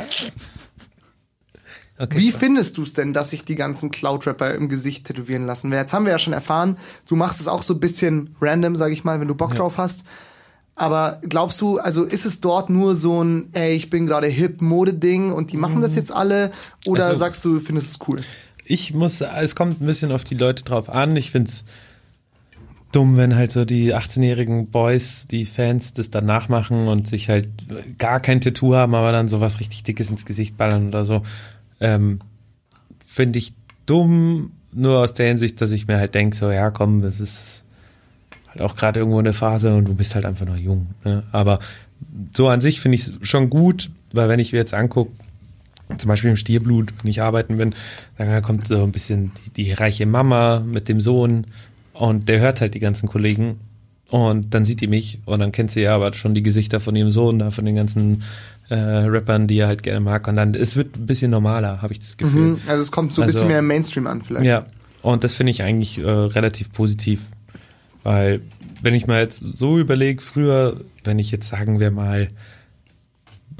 Okay. 2.01 2.17
Wie 2.19 2.33
findest 2.33 2.79
du 2.79 2.83
es 2.83 2.95
denn, 2.95 3.13
dass 3.13 3.31
sich 3.31 3.45
die 3.45 3.57
ganzen 3.57 3.91
Cloud-Rapper 3.91 4.55
im 4.55 4.69
Gesicht 4.71 5.07
tätowieren 5.07 5.45
lassen? 5.45 5.71
Jetzt 5.71 5.93
haben 5.93 6.07
wir 6.07 6.13
ja 6.13 6.19
schon 6.19 6.33
erfahren, 6.33 6.79
du 7.07 7.15
machst 7.15 7.41
es 7.41 7.47
auch 7.49 7.63
so 7.63 7.75
ein 7.75 7.81
bisschen 7.81 8.35
random, 8.41 8.75
sag 8.75 8.91
ich 8.91 9.05
mal, 9.05 9.21
wenn 9.21 9.29
du 9.29 9.35
Bock 9.35 9.55
drauf 9.55 9.77
hast. 9.79 10.03
Aber 10.77 11.21
glaubst 11.29 11.61
du, 11.61 11.79
also 11.79 12.05
ist 12.05 12.25
es 12.25 12.41
dort 12.41 12.71
nur 12.71 12.95
so 12.95 13.23
ein, 13.23 13.51
ey, 13.53 13.75
ich 13.75 13.91
bin 13.91 14.07
gerade 14.07 14.29
hip 14.29 14.63
Mode-Ding 14.63 15.31
und 15.31 15.53
die 15.53 15.59
machen 15.59 15.83
das 15.83 15.95
jetzt 15.95 16.11
alle? 16.11 16.53
Oder 16.87 17.05
Also- 17.07 17.19
sagst 17.19 17.45
du, 17.45 17.55
du 17.55 17.61
findest 17.61 17.91
es 18.01 18.09
cool? 18.09 18.23
ich 18.65 18.95
muss, 18.95 19.21
es 19.21 19.55
kommt 19.57 19.83
ein 19.83 19.87
bisschen 19.87 20.11
auf 20.13 20.23
die 20.25 20.37
Leute 20.37 20.63
drauf 20.65 20.89
an. 20.89 21.17
Ich 21.17 21.33
find's 21.33 21.65
dumm, 22.93 23.17
wenn 23.17 23.35
halt 23.37 23.53
so 23.53 23.65
die 23.65 23.95
18-jährigen 23.95 24.71
Boys, 24.71 25.27
die 25.31 25.45
Fans, 25.45 25.93
das 25.93 26.11
dann 26.11 26.25
nachmachen 26.27 26.89
und 26.89 27.07
sich 27.09 27.29
halt 27.29 27.49
gar 27.99 28.21
kein 28.21 28.41
Tattoo 28.41 28.75
haben, 28.75 28.95
aber 28.95 29.13
dann 29.13 29.29
sowas 29.29 29.61
richtig 29.61 29.83
Dickes 29.83 30.09
ins 30.11 30.25
Gesicht 30.25 30.57
ballern 30.57 30.89
oder 30.89 31.05
so. 31.05 31.23
Ähm, 31.81 32.21
Finde 33.07 33.39
ich 33.39 33.55
dumm, 33.87 34.53
nur 34.73 34.99
aus 34.99 35.15
der 35.15 35.29
Hinsicht, 35.29 35.61
dass 35.61 35.73
ich 35.73 35.87
mir 35.87 35.99
halt 35.99 36.15
denke, 36.15 36.37
so, 36.37 36.51
ja 36.51 36.71
komm, 36.71 37.03
das 37.03 37.21
ist 37.21 37.63
halt 38.49 38.61
auch 38.61 38.77
gerade 38.77 39.01
irgendwo 39.01 39.19
eine 39.19 39.33
Phase 39.33 39.75
und 39.75 39.87
du 39.87 39.95
bist 39.95 40.15
halt 40.15 40.25
einfach 40.25 40.47
noch 40.47 40.57
jung. 40.57 40.89
Ne? 41.05 41.25
Aber 41.33 41.59
so 42.33 42.49
an 42.49 42.61
sich 42.61 42.81
finde 42.81 42.97
ich 42.97 43.09
es 43.09 43.13
schon 43.23 43.51
gut, 43.51 43.91
weil 44.13 44.29
wenn 44.29 44.41
ich 44.41 44.53
mir 44.53 44.59
jetzt 44.59 44.75
angucke, 44.75 45.13
zum 45.99 46.09
Beispiel 46.09 46.31
im 46.31 46.37
Stierblut, 46.37 46.93
wenn 47.03 47.11
ich 47.11 47.21
arbeiten 47.21 47.57
bin, 47.57 47.75
dann 48.17 48.43
kommt 48.43 48.69
so 48.69 48.83
ein 48.83 48.93
bisschen 48.93 49.33
die, 49.35 49.65
die 49.65 49.73
reiche 49.73 50.07
Mama 50.07 50.61
mit 50.61 50.89
dem 50.89 51.01
Sohn 51.01 51.47
und 51.93 52.29
der 52.29 52.41
hört 52.41 52.61
halt 52.61 52.75
die 52.75 52.81
ganzen 52.81 53.09
Kollegen 53.09 53.59
und 54.09 54.55
dann 54.55 54.65
sieht 54.65 54.81
die 54.81 54.87
mich 54.87 55.21
und 55.25 55.41
dann 55.41 55.53
kennt 55.53 55.73
sie 55.73 55.83
ja 55.83 55.95
aber 55.95 56.13
schon 56.13 56.35
die 56.35 56.43
Gesichter 56.43 56.79
von 56.81 56.95
ihrem 56.95 57.11
Sohn, 57.11 57.51
von 57.51 57.65
den 57.65 57.75
ganzen 57.75 58.23
äh, 58.71 58.75
Rappern, 58.77 59.47
die 59.47 59.59
er 59.59 59.67
halt 59.69 59.83
gerne 59.83 60.01
mag 60.01 60.27
und 60.29 60.37
dann, 60.37 60.55
es 60.55 60.77
wird 60.77 60.97
ein 60.97 61.07
bisschen 61.07 61.31
normaler, 61.31 61.83
habe 61.83 61.93
ich 61.93 61.99
das 62.01 62.17
Gefühl. 62.17 62.53
Mhm. 62.53 62.61
Also 62.67 62.81
es 62.83 62.91
kommt 62.93 63.13
so 63.13 63.21
ein 63.21 63.27
Also- 63.27 63.39
bisschen 63.41 63.49
mehr 63.49 63.59
im 63.59 63.67
Mainstream 63.67 64.07
an 64.07 64.23
vielleicht. 64.23 64.47
Ja, 64.47 64.65
und 65.03 65.23
das 65.25 65.33
finde 65.35 65.51
ich 65.51 65.63
eigentlich 65.63 65.99
äh, 65.99 66.09
relativ 66.09 66.73
positiv, 66.73 67.23
weil 68.03 68.41
wenn 68.83 68.95
ich 68.95 69.07
mal 69.07 69.21
jetzt 69.21 69.43
so 69.53 69.79
überlege, 69.79 70.23
früher, 70.23 70.81
wenn 71.05 71.19
ich 71.19 71.31
jetzt 71.31 71.49
sagen 71.49 71.81
wir 71.81 71.91
mal 71.91 72.29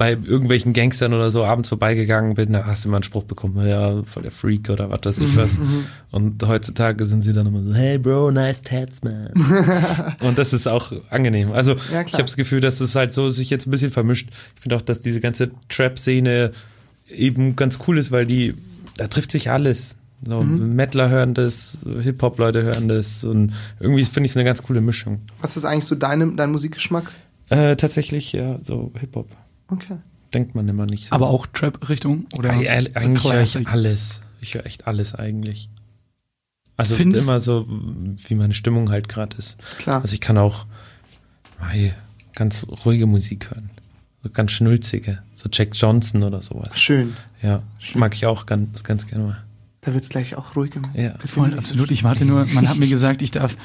bei 0.01 0.13
irgendwelchen 0.13 0.73
Gangstern 0.73 1.13
oder 1.13 1.29
so 1.29 1.45
abends 1.45 1.69
vorbeigegangen 1.69 2.33
bin, 2.33 2.53
da 2.53 2.65
hast 2.65 2.83
du 2.83 2.87
immer 2.89 2.97
einen 2.97 3.03
Spruch 3.03 3.25
bekommen, 3.25 3.67
ja, 3.67 4.01
voll 4.03 4.23
der 4.23 4.31
Freak 4.31 4.67
oder 4.71 4.89
was 4.89 5.01
weiß 5.03 5.17
Mhm, 5.19 5.25
ich 5.25 5.37
was. 5.37 5.59
Und 6.09 6.41
heutzutage 6.47 7.05
sind 7.05 7.21
sie 7.21 7.33
dann 7.33 7.45
immer 7.45 7.61
so, 7.61 7.71
hey 7.75 7.99
Bro, 7.99 8.31
nice 8.31 8.63
tats, 8.63 9.03
man. 9.03 9.27
und 10.21 10.39
das 10.39 10.53
ist 10.53 10.65
auch 10.67 10.91
angenehm. 11.11 11.51
Also 11.51 11.75
Ja, 11.93 12.01
ich 12.01 12.13
habe 12.13 12.23
das 12.23 12.35
Gefühl, 12.35 12.61
dass 12.61 12.81
es 12.81 12.95
halt 12.95 13.13
so 13.13 13.29
sich 13.29 13.51
jetzt 13.51 13.67
ein 13.67 13.71
bisschen 13.71 13.91
vermischt. 13.91 14.29
Ich 14.55 14.61
finde 14.61 14.75
auch, 14.75 14.81
dass 14.81 15.01
diese 15.01 15.19
ganze 15.19 15.51
Trap-Szene 15.69 16.51
eben 17.07 17.55
ganz 17.55 17.77
cool 17.87 17.99
ist, 17.99 18.09
weil 18.11 18.25
die, 18.25 18.55
da 18.97 19.05
trifft 19.07 19.29
sich 19.31 19.51
alles. 19.51 19.95
So, 20.25 20.41
Mhm. 20.41 20.75
Mettler 20.75 21.09
hören 21.11 21.35
das, 21.35 21.77
Hip-Hop-Leute 22.01 22.63
hören 22.63 22.87
das 22.87 23.23
und 23.23 23.53
irgendwie 23.79 24.03
finde 24.05 24.25
ich 24.25 24.31
es 24.31 24.35
eine 24.37 24.45
ganz 24.45 24.63
coole 24.63 24.81
Mischung. 24.81 25.21
Was 25.41 25.57
ist 25.57 25.65
eigentlich 25.65 25.85
so 25.85 25.93
deine, 25.93 26.35
dein 26.35 26.51
Musikgeschmack? 26.51 27.11
Äh, 27.49 27.75
tatsächlich, 27.75 28.33
ja, 28.33 28.57
so 28.63 28.91
Hip-Hop. 28.99 29.27
Okay. 29.71 29.97
Denkt 30.33 30.55
man 30.55 30.67
immer 30.69 30.85
nicht 30.85 31.07
so. 31.07 31.15
Aber 31.15 31.29
auch 31.29 31.47
Trap-Richtung? 31.47 32.27
Oder 32.37 32.51
Eig- 32.53 32.69
eig- 32.69 32.99
so 33.01 33.09
eigentlich 33.09 33.23
höre 33.33 33.41
ich 33.61 33.67
alles. 33.67 34.21
Ich 34.39 34.53
höre 34.53 34.65
echt 34.65 34.87
alles 34.87 35.13
eigentlich. 35.15 35.69
Also 36.77 36.95
Findest- 36.95 37.27
immer 37.27 37.41
so, 37.41 37.65
wie 37.67 38.35
meine 38.35 38.53
Stimmung 38.53 38.89
halt 38.89 39.09
gerade 39.09 39.35
ist. 39.37 39.57
Klar. 39.77 40.01
Also 40.01 40.13
ich 40.13 40.21
kann 40.21 40.37
auch 40.37 40.65
mei, 41.59 41.93
ganz 42.35 42.65
ruhige 42.85 43.05
Musik 43.05 43.51
hören. 43.51 43.69
So 44.23 44.29
ganz 44.29 44.51
schnulzige. 44.51 45.21
So 45.35 45.49
Jack 45.51 45.69
Johnson 45.73 46.23
oder 46.23 46.41
sowas. 46.41 46.79
Schön. 46.79 47.15
Ja, 47.41 47.61
mag 47.95 48.13
ich 48.15 48.25
auch 48.25 48.45
ganz, 48.45 48.83
ganz 48.83 49.07
gerne 49.07 49.23
mal. 49.25 49.43
Da 49.81 49.93
wird's 49.93 50.09
gleich 50.09 50.35
auch 50.35 50.55
ruhig 50.55 50.75
im 50.75 50.83
Ja. 50.93 51.15
Voll, 51.25 51.57
absolut. 51.57 51.89
Ich 51.91 52.03
warte 52.03 52.23
nur, 52.25 52.45
man 52.53 52.69
hat 52.69 52.77
mir 52.77 52.87
gesagt, 52.87 53.21
ich 53.23 53.31
darf, 53.31 53.57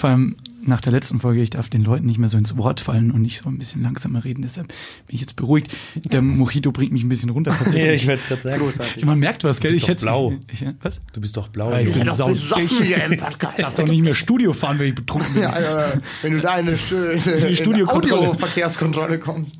vor 0.00 0.10
allem 0.10 0.36
nach 0.64 0.80
der 0.80 0.92
letzten 0.92 1.18
Folge, 1.20 1.42
ich 1.42 1.50
darf 1.50 1.68
den 1.68 1.82
Leuten 1.84 2.06
nicht 2.06 2.18
mehr 2.18 2.28
so 2.28 2.38
ins 2.38 2.56
Wort 2.56 2.80
fallen 2.80 3.10
und 3.10 3.22
nicht 3.22 3.42
so 3.42 3.48
ein 3.48 3.58
bisschen 3.58 3.82
langsamer 3.82 4.24
reden. 4.24 4.42
Deshalb 4.42 4.68
bin 4.68 4.76
ich 5.14 5.20
jetzt 5.20 5.36
beruhigt. 5.36 5.74
Der 5.96 6.22
Mojito 6.22 6.70
bringt 6.72 6.92
mich 6.92 7.02
ein 7.02 7.08
bisschen 7.08 7.30
runter 7.30 7.52
tatsächlich. 7.56 8.06
werde 8.06 8.22
es 8.22 8.28
gerade 8.28 8.42
sagen. 8.42 8.62
Großartig. 8.62 9.04
Man 9.04 9.18
merkt 9.18 9.44
was, 9.44 9.60
gell? 9.60 9.72
Du 9.72 9.76
Ich 9.76 9.86
bist 9.86 10.04
doch 10.04 10.10
hätte 10.30 10.30
blau. 10.30 10.34
Ich, 10.52 10.64
was? 10.82 11.00
Du 11.12 11.20
bist 11.20 11.36
doch 11.36 11.48
blau. 11.48 11.76
Ich 11.78 11.94
Junge. 11.96 12.10
bin 12.14 12.68
hier 12.82 13.04
im 13.04 13.12
Ich 13.12 13.18
darf 13.18 13.74
doch 13.74 13.86
nicht 13.86 14.02
mehr 14.02 14.14
Studio 14.14 14.52
fahren, 14.52 14.78
wenn 14.78 14.88
ich 14.88 14.94
betrunken 14.94 15.32
bin. 15.34 15.42
Ja, 15.42 15.50
Alter, 15.50 16.00
wenn 16.22 16.32
du 16.34 16.40
da 16.40 16.58
in 16.58 16.68
eine, 16.68 16.78
eine 17.26 17.56
Studiokontrolle. 17.56 18.28
Audioverkehrskontrolle 18.30 19.18
kommst. 19.18 19.56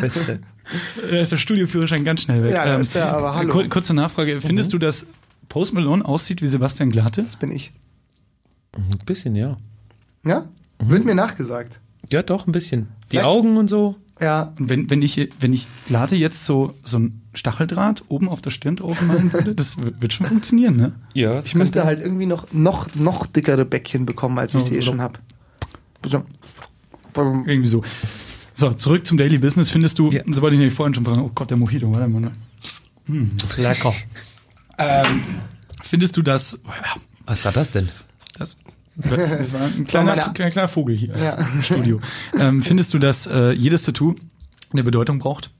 Beste. 0.00 0.40
Da 1.10 1.16
ist 1.20 1.32
der 1.32 1.38
Studioführerschein 1.38 2.04
ganz 2.04 2.22
schnell 2.22 2.42
weg. 2.42 2.50
Ähm, 2.50 2.56
Ja, 2.56 2.64
da 2.66 2.74
ist 2.76 2.94
der, 2.94 3.12
aber 3.16 3.34
hallo. 3.34 3.52
kur- 3.52 3.68
Kurze 3.68 3.94
Nachfrage. 3.94 4.40
Findest 4.40 4.72
du, 4.72 4.78
dass 4.78 5.06
Post 5.48 5.72
Malone 5.72 6.04
aussieht 6.04 6.42
wie 6.42 6.46
Sebastian 6.46 6.90
Glatte? 6.90 7.22
Das 7.22 7.36
bin 7.36 7.52
ich. 7.52 7.72
Ein 8.76 8.98
bisschen, 9.06 9.34
ja. 9.34 9.56
Ja? 10.24 10.46
Wird 10.78 11.04
mir 11.04 11.14
nachgesagt. 11.14 11.80
Ja, 12.10 12.22
doch, 12.22 12.46
ein 12.46 12.52
bisschen. 12.52 12.88
Die 13.06 13.16
Vielleicht- 13.16 13.26
Augen 13.26 13.56
und 13.56 13.68
so. 13.68 13.96
Ja. 14.20 14.52
Und 14.58 14.68
wenn, 14.68 14.90
wenn 14.90 15.00
ich, 15.02 15.28
wenn 15.38 15.52
ich 15.52 15.68
Glatte 15.86 16.16
jetzt 16.16 16.44
so, 16.44 16.74
so 16.84 16.98
ein 16.98 17.22
Stacheldraht 17.34 18.04
oben 18.08 18.28
auf 18.28 18.40
der 18.42 18.50
Stirn 18.50 18.74
drauf 18.76 19.00
machen 19.02 19.32
würde, 19.32 19.54
das 19.54 19.76
wird 19.78 20.12
schon 20.12 20.26
funktionieren, 20.26 20.76
ne? 20.76 20.92
Ja, 21.14 21.38
Ich 21.38 21.54
müsste 21.54 21.84
halt 21.84 22.02
irgendwie 22.02 22.26
noch, 22.26 22.52
noch, 22.52 22.92
noch 22.96 23.26
dickere 23.26 23.64
Bäckchen 23.64 24.06
bekommen, 24.06 24.36
als 24.38 24.54
ich 24.54 24.62
sie 24.64 24.76
eh 24.76 24.82
schon 24.82 25.00
hab. 25.00 25.20
So. 26.04 26.24
Irgendwie 27.14 27.66
so. 27.66 27.82
So, 28.54 28.72
zurück 28.72 29.06
zum 29.06 29.18
Daily 29.18 29.38
Business. 29.38 29.70
Findest 29.70 29.98
du, 30.00 30.10
Ja. 30.10 30.22
so 30.32 30.42
wollte 30.42 30.54
ich 30.54 30.58
nämlich 30.60 30.74
vorhin 30.74 30.94
schon 30.94 31.04
fragen, 31.04 31.20
oh 31.20 31.30
Gott, 31.32 31.50
der 31.50 31.56
Mojito, 31.56 31.92
warte 31.92 32.08
mal. 32.08 32.20
ne? 32.20 32.32
Hm, 33.06 33.30
lecker. 33.58 33.94
ähm, 34.78 35.22
findest 35.82 36.16
du, 36.16 36.22
dass, 36.22 36.60
Was 37.26 37.44
war 37.44 37.52
das 37.52 37.70
denn? 37.70 37.88
das, 38.36 38.56
das 38.98 39.52
war 39.52 39.60
ein 39.62 39.84
kleiner, 39.84 40.16
meine- 40.16 40.32
kleiner, 40.34 40.50
kleiner 40.50 40.68
Vogel 40.68 40.96
hier 40.96 41.16
Ja. 41.16 41.34
im 41.34 41.62
Studio. 41.62 42.00
Ähm, 42.38 42.62
findest 42.62 42.92
du, 42.94 42.98
dass 42.98 43.26
äh, 43.26 43.52
jedes 43.52 43.82
Tattoo 43.82 44.14
eine 44.72 44.82
Bedeutung 44.84 45.18
braucht? 45.20 45.50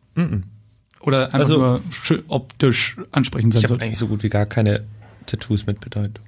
Oder 1.00 1.26
einfach 1.26 1.38
Also- 1.38 1.56
nur 1.58 1.80
optisch 2.28 2.96
ansprechend 3.12 3.52
sein 3.54 3.60
Ich 3.60 3.64
habe 3.70 3.78
soll? 3.78 3.82
eigentlich 3.86 3.98
so 3.98 4.08
gut 4.08 4.22
wie 4.22 4.28
gar 4.28 4.46
keine 4.46 4.84
Tattoos 5.26 5.66
mit 5.66 5.80
Bedeutung. 5.80 6.24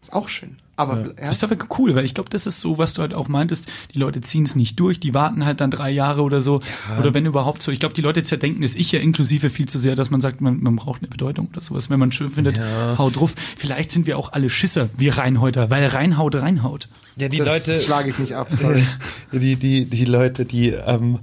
Ist 0.00 0.12
auch 0.12 0.28
schön. 0.28 0.56
Aber 0.78 0.98
ja. 1.00 1.12
Das 1.16 1.36
ist 1.36 1.44
aber 1.44 1.56
cool, 1.78 1.96
weil 1.96 2.04
ich 2.04 2.14
glaube, 2.14 2.30
das 2.30 2.46
ist 2.46 2.60
so, 2.60 2.78
was 2.78 2.94
du 2.94 3.02
halt 3.02 3.12
auch 3.12 3.26
meintest, 3.26 3.66
die 3.92 3.98
Leute 3.98 4.20
ziehen 4.20 4.44
es 4.44 4.54
nicht 4.54 4.78
durch, 4.78 5.00
die 5.00 5.12
warten 5.12 5.44
halt 5.44 5.60
dann 5.60 5.72
drei 5.72 5.90
Jahre 5.90 6.22
oder 6.22 6.40
so. 6.40 6.60
Oder 7.00 7.12
wenn 7.14 7.26
überhaupt 7.26 7.62
so. 7.62 7.72
Ich 7.72 7.80
glaube, 7.80 7.94
die 7.94 8.00
Leute 8.00 8.22
zerdenken 8.22 8.62
es, 8.62 8.76
ich 8.76 8.92
ja 8.92 9.00
inklusive 9.00 9.50
viel 9.50 9.66
zu 9.68 9.76
sehr, 9.78 9.96
dass 9.96 10.10
man 10.10 10.20
sagt, 10.20 10.40
man, 10.40 10.62
man 10.62 10.76
braucht 10.76 11.02
eine 11.02 11.08
Bedeutung 11.08 11.48
oder 11.52 11.60
sowas. 11.62 11.90
Wenn 11.90 11.98
man 11.98 12.12
schön 12.12 12.30
findet, 12.30 12.58
Ja. 12.58 12.96
haut 12.96 13.16
drauf. 13.16 13.34
Vielleicht 13.56 13.90
sind 13.90 14.06
wir 14.06 14.16
auch 14.18 14.32
alle 14.32 14.48
Schisser, 14.50 14.88
wir 14.96 15.18
Reinhäuter, 15.18 15.68
weil 15.68 15.84
reinhaut, 15.88 16.36
reinhaut. 16.36 16.88
Ja, 17.16 17.28
die 17.28 17.38
das 17.38 17.66
Leute. 17.66 17.80
schlage 17.82 18.10
ich 18.10 18.18
nicht 18.20 18.36
ab. 18.36 18.46
Sorry. 18.52 18.84
Die, 19.32 19.56
die, 19.56 19.84
die 19.86 20.04
Leute, 20.04 20.44
die, 20.44 20.68
ähm, 20.68 21.18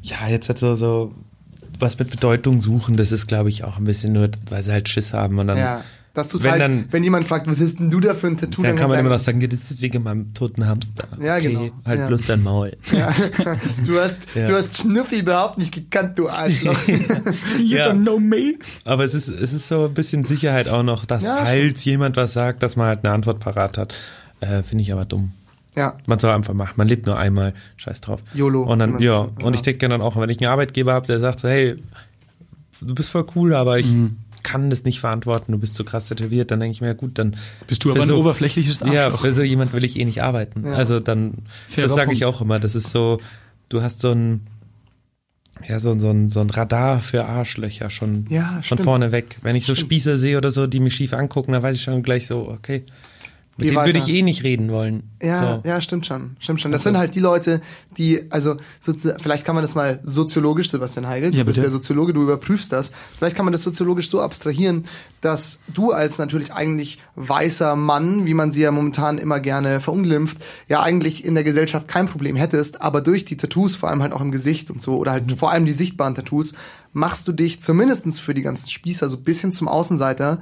ja, 0.00 0.16
jetzt 0.30 0.48
halt 0.48 0.58
so, 0.58 0.74
so 0.76 1.12
was 1.78 1.98
mit 1.98 2.08
Bedeutung 2.08 2.62
suchen, 2.62 2.96
das 2.96 3.12
ist, 3.12 3.26
glaube 3.26 3.50
ich, 3.50 3.64
auch 3.64 3.76
ein 3.76 3.84
bisschen 3.84 4.14
nur, 4.14 4.30
weil 4.48 4.62
sie 4.64 4.72
halt 4.72 4.88
Schiss 4.88 5.12
haben 5.12 5.38
und 5.38 5.48
dann. 5.48 5.58
Ja. 5.58 5.84
Dass 6.18 6.28
du's 6.28 6.42
Wenn 6.42 6.50
halt, 6.50 6.60
dann- 6.62 6.84
wenn 6.90 7.04
jemand 7.04 7.28
fragt, 7.28 7.46
was 7.46 7.60
ist 7.60 7.78
denn 7.78 7.90
du 7.90 8.00
da 8.00 8.12
für 8.14 8.26
ein 8.26 8.36
Tattoo? 8.36 8.60
Dann 8.62 8.74
kann 8.74 8.88
man 8.90 8.98
immer 8.98 9.10
noch 9.10 9.18
sagen, 9.20 9.40
ja, 9.40 9.46
das 9.46 9.70
ist 9.70 9.80
wegen 9.80 10.02
meinem 10.02 10.34
toten 10.34 10.66
Hamster. 10.66 11.06
Ja, 11.22 11.36
okay, 11.36 11.46
genau. 11.48 11.70
Halt 11.84 12.00
Ja. 12.00 12.06
bloß 12.08 12.22
dein 12.26 12.42
Maul. 12.42 12.76
sagen, 12.82 13.60
du 13.86 14.00
hast, 14.00 14.26
Ja. 14.34 14.44
du 14.46 14.54
hast 14.56 14.78
Schnüffi 14.78 15.20
überhaupt 15.20 15.58
nicht 15.58 15.72
gekannt, 15.72 16.18
du 16.18 16.28
Arschloch. 16.28 16.76
You 17.58 17.76
Ja. 17.76 17.90
don't 17.92 18.02
know 18.02 18.18
me. 18.18 18.54
Aber 18.84 19.04
es 19.04 19.14
ist, 19.14 19.28
es 19.28 19.52
ist 19.52 19.68
so 19.68 19.84
ein 19.84 19.94
bisschen 19.94 20.24
Sicherheit 20.24 20.68
auch 20.68 20.82
noch, 20.82 21.04
dass 21.06 21.24
Ja, 21.24 21.44
falls 21.44 21.84
jemand 21.84 22.16
was 22.16 22.32
sagt, 22.32 22.62
dass 22.64 22.74
man 22.74 22.88
halt 22.88 23.04
eine 23.04 23.14
Antwort 23.14 23.38
parat 23.38 23.78
hat. 23.78 23.94
Äh, 24.40 24.62
Finde 24.64 24.82
ich 24.82 24.92
aber 24.92 25.04
dumm. 25.04 25.30
ja. 25.76 25.96
Man 26.06 26.18
soll 26.18 26.32
einfach 26.32 26.54
machen. 26.54 26.72
Man 26.76 26.88
lebt 26.88 27.06
nur 27.06 27.16
einmal. 27.16 27.54
Scheiß 27.76 28.00
drauf. 28.00 28.20
YOLO, 28.34 28.62
Und 28.62 28.80
dann, 28.80 28.98
ja. 29.00 29.22
sagt, 29.26 29.42
Und 29.44 29.52
ja. 29.52 29.54
ich 29.56 29.62
denke 29.62 29.88
dann 29.88 30.00
auch, 30.00 30.16
wenn 30.16 30.28
ich 30.30 30.40
einen 30.40 30.50
Arbeitgeber 30.50 30.92
habe, 30.94 31.06
der 31.06 31.20
sagt 31.20 31.38
so, 31.40 31.48
hey, 31.48 31.76
du 32.80 32.94
bist 32.94 33.10
voll 33.10 33.26
cool, 33.36 33.54
aber 33.54 33.78
ich 33.78 33.92
Mhm. 33.92 34.16
Kann 34.42 34.70
das 34.70 34.84
nicht 34.84 35.00
verantworten, 35.00 35.52
du 35.52 35.58
bist 35.58 35.74
so 35.76 35.84
krass 35.84 36.08
tätowiert, 36.08 36.50
dann 36.50 36.60
denke 36.60 36.72
ich 36.74 36.80
mir, 36.80 36.88
ja 36.88 36.92
gut, 36.94 37.18
dann 37.18 37.36
Bist 37.66 37.84
du 37.84 37.90
aber 37.90 38.02
ein 38.02 38.08
so- 38.08 38.18
oberflächliches 38.18 38.80
Ja, 38.80 39.06
Arschloch. 39.06 39.20
für 39.22 39.32
so 39.32 39.42
jemand 39.42 39.72
will 39.72 39.84
ich 39.84 39.98
eh 39.98 40.04
nicht 40.04 40.22
arbeiten. 40.22 40.64
Ja. 40.66 40.72
Also 40.74 41.00
dann, 41.00 41.34
Fairer 41.68 41.88
das 41.88 41.96
sage 41.96 42.12
ich 42.12 42.24
auch 42.24 42.40
immer, 42.40 42.58
das 42.60 42.74
ist 42.74 42.90
so, 42.90 43.18
du 43.68 43.82
hast 43.82 44.00
so 44.00 44.12
ein, 44.12 44.46
ja, 45.68 45.80
so, 45.80 45.90
ein- 45.90 46.00
so, 46.00 46.10
ein, 46.10 46.30
so 46.30 46.40
ein 46.40 46.50
Radar 46.50 47.00
für 47.00 47.24
Arschlöcher 47.24 47.90
schon 47.90 48.26
Ja, 48.28 48.60
von 48.62 48.78
vorne 48.78 49.10
weg. 49.12 49.38
Wenn 49.42 49.56
ich 49.56 49.66
so 49.66 49.74
Stimmt. 49.74 49.86
Spieße 49.92 50.16
sehe 50.16 50.38
oder 50.38 50.50
so, 50.50 50.66
die 50.66 50.80
mich 50.80 50.94
schief 50.94 51.12
angucken, 51.12 51.52
dann 51.52 51.62
weiß 51.62 51.74
ich 51.74 51.82
schon 51.82 52.02
gleich 52.02 52.26
so, 52.26 52.48
okay, 52.48 52.84
mit 53.58 53.66
Geh 53.66 53.74
denen 53.74 53.86
würde 53.86 53.98
ich 53.98 54.08
eh 54.08 54.22
nicht 54.22 54.44
reden 54.44 54.70
wollen. 54.70 55.10
Ja, 55.20 55.60
so. 55.62 55.68
Ja, 55.68 55.80
stimmt 55.80 56.06
schon. 56.06 56.36
Stimmt 56.38 56.60
schon. 56.60 56.70
Das 56.70 56.84
sind 56.84 56.96
halt 56.96 57.16
die 57.16 57.20
Leute, 57.20 57.60
die, 57.96 58.30
also 58.30 58.56
vielleicht 58.80 59.44
kann 59.44 59.56
man 59.56 59.64
das 59.64 59.74
mal 59.74 59.98
soziologisch, 60.04 60.70
Sebastian 60.70 61.08
Heigel, 61.08 61.34
Ja, 61.34 61.40
du 61.40 61.46
bist 61.46 61.60
der 61.60 61.68
Soziologe, 61.68 62.12
du 62.12 62.22
überprüfst 62.22 62.70
das. 62.70 62.92
Vielleicht 63.18 63.34
kann 63.34 63.44
man 63.44 63.50
das 63.50 63.64
soziologisch 63.64 64.10
so 64.10 64.20
abstrahieren, 64.20 64.84
dass 65.22 65.58
du 65.74 65.90
als 65.90 66.18
natürlich 66.18 66.52
eigentlich 66.52 66.98
weißer 67.16 67.74
Mann, 67.74 68.26
wie 68.26 68.34
man 68.34 68.52
sie 68.52 68.60
ja 68.60 68.70
momentan 68.70 69.18
immer 69.18 69.40
gerne 69.40 69.80
verunglimpft, 69.80 70.38
ja 70.68 70.80
eigentlich 70.80 71.24
in 71.24 71.34
der 71.34 71.42
Gesellschaft 71.42 71.88
kein 71.88 72.06
Problem 72.06 72.36
hättest, 72.36 72.80
aber 72.80 73.00
durch 73.00 73.24
die 73.24 73.36
Tattoos, 73.36 73.74
vor 73.74 73.88
allem 73.88 74.02
halt 74.02 74.12
auch 74.12 74.20
im 74.20 74.30
Gesicht 74.30 74.70
und 74.70 74.80
so, 74.80 74.98
oder 74.98 75.10
halt 75.10 75.24
vor 75.36 75.50
allem 75.50 75.66
die 75.66 75.72
sichtbaren 75.72 76.14
Tattoos, 76.14 76.52
machst 76.92 77.26
du 77.26 77.32
dich 77.32 77.60
zumindestens 77.60 78.20
für 78.20 78.34
die 78.34 78.42
ganzen 78.42 78.70
Spießer 78.70 79.08
so 79.08 79.16
ein 79.16 79.24
bisschen 79.24 79.52
zum 79.52 79.66
Außenseiter. 79.66 80.38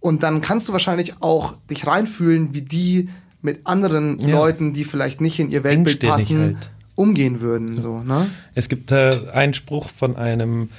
Und 0.00 0.22
dann 0.22 0.40
kannst 0.40 0.68
du 0.68 0.72
wahrscheinlich 0.72 1.14
auch 1.20 1.54
dich 1.70 1.86
reinfühlen, 1.86 2.54
wie 2.54 2.62
die 2.62 3.08
mit 3.42 3.66
anderen 3.66 4.18
Ja. 4.20 4.36
Leuten, 4.36 4.72
die 4.74 4.84
vielleicht 4.84 5.20
nicht 5.20 5.38
in 5.38 5.50
ihr 5.50 5.64
Weltbild 5.64 6.00
passen, 6.00 6.56
halt. 6.56 6.70
umgehen 6.94 7.40
würden. 7.40 7.80
So, 7.80 8.00
ne? 8.00 8.26
Es 8.54 8.68
gibt 8.68 8.92
äh, 8.92 9.16
einen 9.32 9.54
Spruch 9.54 9.88
von 9.88 10.16
einem 10.16 10.70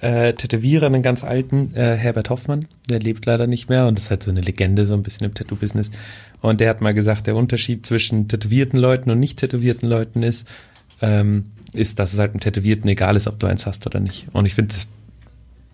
äh, 0.00 0.34
Tätowierer, 0.34 0.86
einen 0.86 1.02
ganz 1.02 1.24
alten, 1.24 1.74
äh, 1.74 1.96
Herbert 1.96 2.30
Hoffmann, 2.30 2.66
der 2.88 3.00
lebt 3.00 3.24
leider 3.26 3.46
nicht 3.46 3.68
mehr 3.68 3.86
und 3.86 3.96
das 3.96 4.04
ist 4.06 4.10
halt 4.10 4.22
so 4.22 4.30
eine 4.30 4.40
Legende 4.42 4.84
so 4.86 4.94
ein 4.94 5.02
bisschen 5.02 5.26
im 5.26 5.34
Tattoo-Business. 5.34 5.90
Und 6.42 6.60
der 6.60 6.68
hat 6.70 6.80
mal 6.82 6.92
gesagt, 6.94 7.26
der 7.26 7.34
Unterschied 7.36 7.86
zwischen 7.86 8.28
tätowierten 8.28 8.78
Leuten 8.78 9.10
und 9.10 9.18
nicht 9.18 9.38
tätowierten 9.38 9.88
Leuten 9.88 10.22
ist, 10.22 10.46
ähm, 11.00 11.46
ist, 11.72 11.98
dass 11.98 12.12
es 12.12 12.18
halt 12.18 12.32
einem 12.32 12.40
Tätowierten 12.40 12.88
egal 12.88 13.16
ist, 13.16 13.26
ob 13.26 13.38
du 13.38 13.46
eins 13.46 13.66
hast 13.66 13.86
oder 13.86 14.00
nicht. 14.00 14.26
Und 14.32 14.46
ich 14.46 14.54
finde, 14.54 14.74
das 14.74 14.86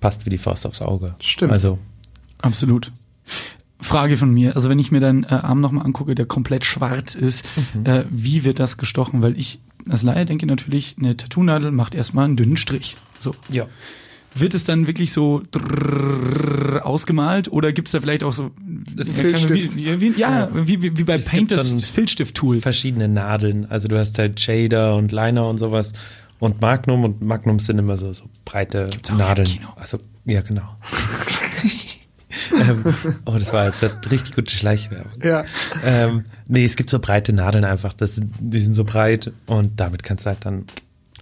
passt 0.00 0.24
wie 0.24 0.30
die 0.30 0.38
Faust 0.38 0.66
aufs 0.66 0.82
Auge. 0.82 1.14
Stimmt. 1.20 1.52
Also, 1.52 1.78
Absolut. 2.42 2.92
Frage 3.80 4.16
von 4.16 4.30
mir, 4.32 4.54
also 4.54 4.68
wenn 4.68 4.78
ich 4.78 4.92
mir 4.92 5.00
deinen 5.00 5.24
äh, 5.24 5.28
Arm 5.28 5.60
nochmal 5.60 5.84
angucke, 5.84 6.14
der 6.14 6.26
komplett 6.26 6.64
schwarz 6.64 7.14
ist, 7.16 7.44
Mhm. 7.74 7.86
äh, 7.86 8.04
wie 8.10 8.44
wird 8.44 8.60
das 8.60 8.76
gestochen? 8.76 9.22
Weil 9.22 9.36
ich 9.38 9.58
als 9.88 10.02
Laie 10.04 10.24
denke 10.24 10.46
natürlich, 10.46 10.94
eine 10.98 11.16
Tattoo-Nadel 11.16 11.72
macht 11.72 11.94
erstmal 11.96 12.26
einen 12.26 12.36
dünnen 12.36 12.56
Strich. 12.56 12.96
So. 13.18 13.34
ja. 13.48 13.66
Wird 14.34 14.54
es 14.54 14.64
dann 14.64 14.86
wirklich 14.86 15.12
so 15.12 15.42
drrrr 15.50 16.86
ausgemalt 16.86 17.52
oder 17.52 17.70
gibt 17.72 17.88
es 17.88 17.92
da 17.92 18.00
vielleicht 18.00 18.24
auch 18.24 18.32
so 18.32 18.50
Das 18.96 19.08
ja, 19.08 19.14
Filzstift. 19.14 19.76
Wie, 19.76 20.00
wie, 20.00 20.18
ja, 20.18 20.48
wie, 20.54 20.80
wie, 20.80 20.96
wie 20.96 21.04
bei 21.04 21.14
Es 21.16 21.26
Paint 21.26 21.48
gibt 21.50 21.60
das 21.60 21.90
Filzstift-Tool. 21.90 22.60
verschiedene 22.60 23.08
Nadeln. 23.08 23.66
Also 23.68 23.88
du 23.88 23.98
hast 23.98 24.18
halt 24.18 24.40
Shader 24.40 24.96
und 24.96 25.12
Liner 25.12 25.46
und 25.48 25.58
sowas 25.58 25.92
und 26.38 26.62
Magnum 26.62 27.04
und 27.04 27.20
Magnums 27.20 27.66
sind 27.66 27.78
immer 27.78 27.98
so, 27.98 28.10
so 28.14 28.24
breite 28.46 28.86
Nadeln. 29.14 29.48
Also, 29.76 29.98
ja, 30.24 30.40
genau. 30.40 30.62
ähm, 32.52 32.82
oh, 33.24 33.36
das 33.38 33.52
war 33.52 33.66
jetzt 33.66 33.82
eine 33.84 33.92
richtig 34.10 34.34
gute 34.34 34.50
Schleichwerbung. 34.50 35.12
Ja. 35.22 35.44
Ähm, 35.84 36.24
nee, 36.48 36.64
es 36.64 36.76
gibt 36.76 36.90
so 36.90 36.98
breite 36.98 37.32
Nadeln 37.32 37.64
einfach. 37.64 37.92
Das 37.94 38.20
die 38.40 38.58
sind 38.58 38.74
so 38.74 38.84
breit 38.84 39.32
und 39.46 39.78
damit 39.80 40.02
kannst 40.02 40.26
du 40.26 40.30
halt 40.30 40.44
dann. 40.44 40.64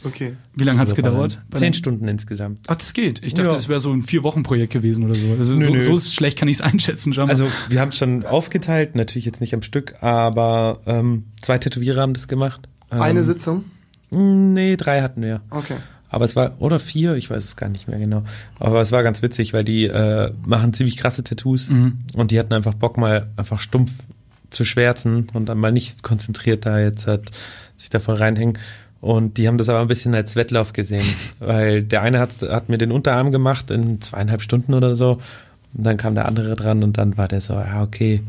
Okay. 0.03 0.35
Wie 0.55 0.64
lange 0.64 0.79
hat's 0.79 0.95
drüber 0.95 1.11
gedauert? 1.11 1.43
Zehn 1.53 1.61
den- 1.73 1.75
Stunden 1.75 2.09
insgesamt. 2.09 2.61
Ach, 2.68 2.77
das 2.77 2.95
geht. 2.95 3.23
Ich 3.23 3.35
dachte, 3.35 3.49
Ja. 3.51 3.55
das 3.55 3.68
wäre 3.68 3.81
so 3.81 3.93
ein 3.93 4.03
Vier-Wochen-Projekt 4.03 4.73
gewesen 4.73 5.05
oder 5.05 5.14
so. 5.14 5.31
Also 5.39 5.55
Nö, 5.57 5.64
so, 5.66 5.71
nö. 5.73 5.81
so 5.81 5.99
schlecht 6.01 6.39
kann 6.39 6.49
ich 6.49 6.57
es 6.57 6.61
einschätzen, 6.62 7.12
schau 7.12 7.23
mal. 7.27 7.29
Also 7.31 7.49
wir 7.68 7.81
haben 7.81 7.91
es 7.91 7.99
schon 7.99 8.25
aufgeteilt, 8.25 8.95
natürlich 8.95 9.27
jetzt 9.27 9.43
nicht 9.43 9.53
am 9.53 9.61
Stück, 9.61 10.03
aber 10.03 10.81
ähm, 10.87 11.25
zwei 11.43 11.59
Tätowierer 11.59 12.01
haben 12.01 12.14
das 12.14 12.29
gemacht. 12.29 12.66
Ähm, 12.91 13.03
Eine 13.03 13.25
Sitzung? 13.25 13.64
Nee, 14.11 14.77
drei 14.77 15.03
hatten 15.03 15.21
wir. 15.21 15.43
Okay. 15.51 15.77
Aber 16.11 16.25
es 16.25 16.35
war, 16.37 16.61
oder 16.61 16.81
vier, 16.81 17.15
ich 17.15 17.31
weiß 17.31 17.43
es 17.43 17.57
gar 17.57 17.69
nicht 17.69 17.87
mehr 17.89 17.99
genau. 17.99 18.25
Aber 18.59 18.81
es 18.81 18.91
war 18.93 19.03
ganz 19.03 19.23
witzig, 19.23 19.53
weil 19.53 19.65
die 19.65 19.85
äh, 19.87 20.33
machen 20.45 20.73
ziemlich 20.75 20.97
krasse 20.97 21.23
Tattoos 21.23 21.71
und 22.15 22.31
die 22.33 22.39
hatten 22.39 22.53
einfach 22.53 22.75
Bock, 22.75 22.99
mal 22.99 23.29
einfach 23.37 23.61
stumpf 23.61 23.93
zu 24.51 24.65
schwärzen 24.65 25.29
und 25.33 25.49
dann 25.49 25.59
mal 25.59 25.71
nicht 25.71 26.03
konzentriert 26.03 26.67
da 26.67 26.81
jetzt 26.81 27.07
halt 27.07 27.31
sich 27.77 27.91
da 27.91 28.01
voll 28.01 28.17
reinhängen. 28.17 28.59
Und 29.01 29.39
die 29.39 29.49
haben 29.49 29.57
das 29.57 29.69
aber 29.69 29.81
ein 29.81 29.89
bisschen 29.89 30.15
als 30.15 30.37
Wettlauf 30.37 30.73
gesehen, 30.73 31.07
weil 31.39 31.83
der 31.85 32.03
eine 32.03 32.19
hat, 32.19 32.43
hat 32.43 32.69
mir 32.69 32.77
den 32.77 32.93
Unterarm 32.93 33.31
gemacht 33.31 33.71
in 33.71 34.01
zweieinhalb 34.01 34.43
Stunden 34.43 34.75
oder 34.75 34.97
so. 34.97 35.19
Und 35.73 35.87
dann 35.87 35.97
kam 35.97 36.17
der 36.17 36.27
andere 36.27 36.57
dran 36.57 36.83
und 36.83 36.99
dann 36.99 37.17
war 37.17 37.29
der 37.29 37.41
so, 37.41 37.55
ja, 37.55 37.83
okay, 37.83 38.21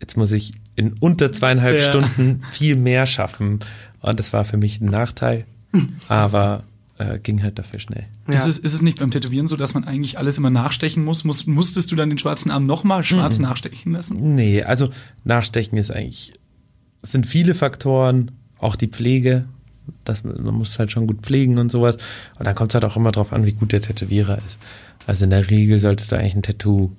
jetzt 0.00 0.16
muss 0.16 0.30
ich 0.30 0.52
in 0.76 0.94
unter 1.00 1.32
zweieinhalb 1.32 1.80
Ja. 1.80 1.88
Stunden 1.88 2.42
viel 2.52 2.76
mehr 2.76 3.06
schaffen. 3.06 3.58
Und 4.00 4.18
das 4.18 4.32
war 4.32 4.44
für 4.44 4.56
mich 4.56 4.80
ein 4.80 4.86
Nachteil, 4.86 5.44
aber 6.08 6.62
äh, 6.98 7.18
ging 7.18 7.42
halt 7.42 7.58
dafür 7.58 7.80
schnell. 7.80 8.06
Ja. 8.28 8.34
Ist, 8.34 8.46
es, 8.46 8.58
ist 8.58 8.74
es 8.74 8.82
nicht 8.82 9.00
beim 9.00 9.10
Tätowieren 9.10 9.48
so, 9.48 9.56
dass 9.56 9.74
man 9.74 9.84
eigentlich 9.84 10.18
alles 10.18 10.38
immer 10.38 10.50
nachstechen 10.50 11.04
muss? 11.04 11.24
muss 11.24 11.46
musstest 11.46 11.90
du 11.90 11.96
dann 11.96 12.08
den 12.08 12.18
schwarzen 12.18 12.50
Arm 12.50 12.66
nochmal 12.66 13.02
schwarz 13.02 13.38
nachstechen 13.38 13.92
lassen? 13.92 14.34
Nee, 14.34 14.62
also 14.62 14.90
Nachstechen 15.24 15.76
ist 15.78 15.90
eigentlich, 15.90 16.32
es 17.02 17.12
sind 17.12 17.26
viele 17.26 17.54
Faktoren, 17.54 18.30
auch 18.58 18.76
die 18.76 18.88
Pflege, 18.88 19.46
das, 20.04 20.24
man 20.24 20.54
muss 20.54 20.78
halt 20.78 20.90
schon 20.90 21.06
gut 21.06 21.22
pflegen 21.22 21.58
und 21.58 21.70
sowas. 21.70 21.96
Und 22.38 22.46
dann 22.46 22.54
kommt 22.54 22.70
es 22.70 22.74
halt 22.74 22.84
auch 22.84 22.96
immer 22.96 23.12
drauf 23.12 23.32
an, 23.32 23.46
wie 23.46 23.52
gut 23.52 23.72
der 23.72 23.80
Tätowierer 23.80 24.38
ist. 24.46 24.58
Also 25.06 25.24
in 25.24 25.30
der 25.30 25.50
Regel 25.50 25.80
solltest 25.80 26.12
du 26.12 26.16
eigentlich 26.16 26.36
ein 26.36 26.42
Tattoo, 26.42 26.92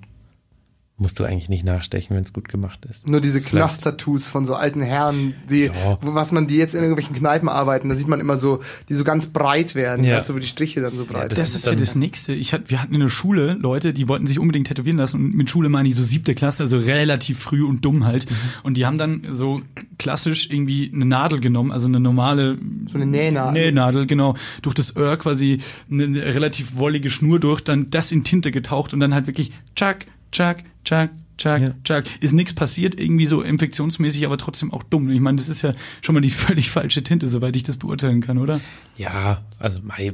musst 0.98 1.20
du 1.20 1.26
eigentlich 1.26 1.50
nicht 1.50 1.66
nachstechen, 1.66 2.16
wenn 2.16 2.24
es 2.24 2.32
gut 2.32 2.48
gemacht 2.48 2.86
ist. 2.86 3.06
Nur 3.08 3.20
diese. 3.20 3.42
Knast-Tattoos 3.42 4.28
von 4.28 4.46
so 4.46 4.56
alten 4.56 4.82
Herren, 4.82 5.34
die, 5.50 5.64
Ja. 5.66 5.98
was 6.02 6.32
man 6.32 6.48
die 6.48 6.56
jetzt 6.56 6.74
in 6.74 6.80
irgendwelchen 6.82 7.16
Kneipen 7.16 7.50
arbeiten, 7.50 7.90
da 7.90 7.96
sieht 7.96 8.08
man 8.08 8.22
immer 8.22 8.38
so, 8.38 8.62
die 8.88 8.94
so 8.94 9.04
ganz 9.04 9.28
breit 9.28 9.76
werden, 9.76 10.06
Ja. 10.06 10.16
weißt 10.16 10.30
du, 10.30 10.36
wo 10.36 10.40
die 10.40 10.48
Striche 10.48 10.80
dann 10.80 10.96
so 10.96 11.06
breit 11.06 11.32
das 11.34 11.40
Das, 11.40 11.54
ist 11.56 11.66
ja 11.66 11.74
das 11.76 11.96
Nächste. 11.96 12.32
Ich 12.34 12.54
hat, 12.54 12.70
wir 12.70 12.82
hatten 12.82 12.94
in 12.94 13.02
der 13.02 13.10
Schule 13.10 13.54
Leute, 13.60 13.92
die 13.92 14.08
wollten 14.08 14.26
sich 14.26 14.40
unbedingt 14.40 14.68
tätowieren 14.68 14.98
lassen. 14.98 15.18
Und 15.26 15.36
mit 15.36 15.50
Schule 15.50 15.68
meine 15.68 15.90
ich 15.90 15.96
so 15.96 16.04
siebte 16.04 16.34
Klasse, 16.34 16.64
also 16.64 16.78
relativ 16.78 17.40
früh 17.40 17.64
und 17.66 17.84
dumm 17.84 18.06
halt. 18.06 18.30
Mhm. 18.32 18.36
Und 18.64 18.78
die 18.78 18.86
haben 18.86 18.98
dann 18.98 19.28
so 19.32 19.60
klassisch 19.98 20.50
irgendwie 20.50 20.92
eine 20.94 21.06
Nadel 21.06 21.42
genommen, 21.42 21.72
also 21.72 21.88
eine 21.88 22.00
normale 22.00 22.58
So 22.88 22.96
eine 22.96 23.06
Nähnadel. 23.06 23.52
Nähnadel, 23.66 24.06
genau. 24.06 24.36
Durch 24.62 24.76
das 24.76 24.96
Öhr 24.96 25.18
quasi 25.18 25.60
eine, 25.92 26.06
eine 26.06 26.24
relativ 26.24 26.78
wollige 26.78 27.10
Schnur 27.10 27.40
durch, 27.42 27.62
dann 27.62 27.90
das 27.90 28.14
in 28.14 28.24
Tinte 28.24 28.52
getaucht 28.52 28.94
und 28.94 29.02
dann 29.02 29.14
halt 29.14 29.28
wirklich 29.28 29.52
tschak, 29.76 30.06
tschak, 30.32 30.64
tschak, 30.86 31.12
tschak, 31.38 31.62
Ja. 31.62 31.72
tschak. 31.84 32.06
Ist 32.22 32.34
nichts 32.34 32.54
passiert, 32.54 32.98
irgendwie 33.00 33.26
so 33.26 33.42
infektionsmäßig, 33.42 34.26
aber 34.26 34.38
trotzdem 34.38 34.72
auch 34.74 34.84
dumm. 34.84 35.10
Ich 35.10 35.20
meine, 35.20 35.38
das 35.38 35.50
ist 35.50 35.62
ja 35.62 35.74
schon 36.02 36.16
mal 36.16 36.22
die 36.22 36.30
völlig 36.46 36.70
falsche 36.70 37.04
Tinte, 37.04 37.28
soweit 37.28 37.56
ich 37.56 37.64
das 37.64 37.78
beurteilen 37.78 38.22
kann, 38.22 38.38
oder? 38.38 38.62
Ja, 38.98 39.44
also 39.60 39.80
mei, 39.84 40.14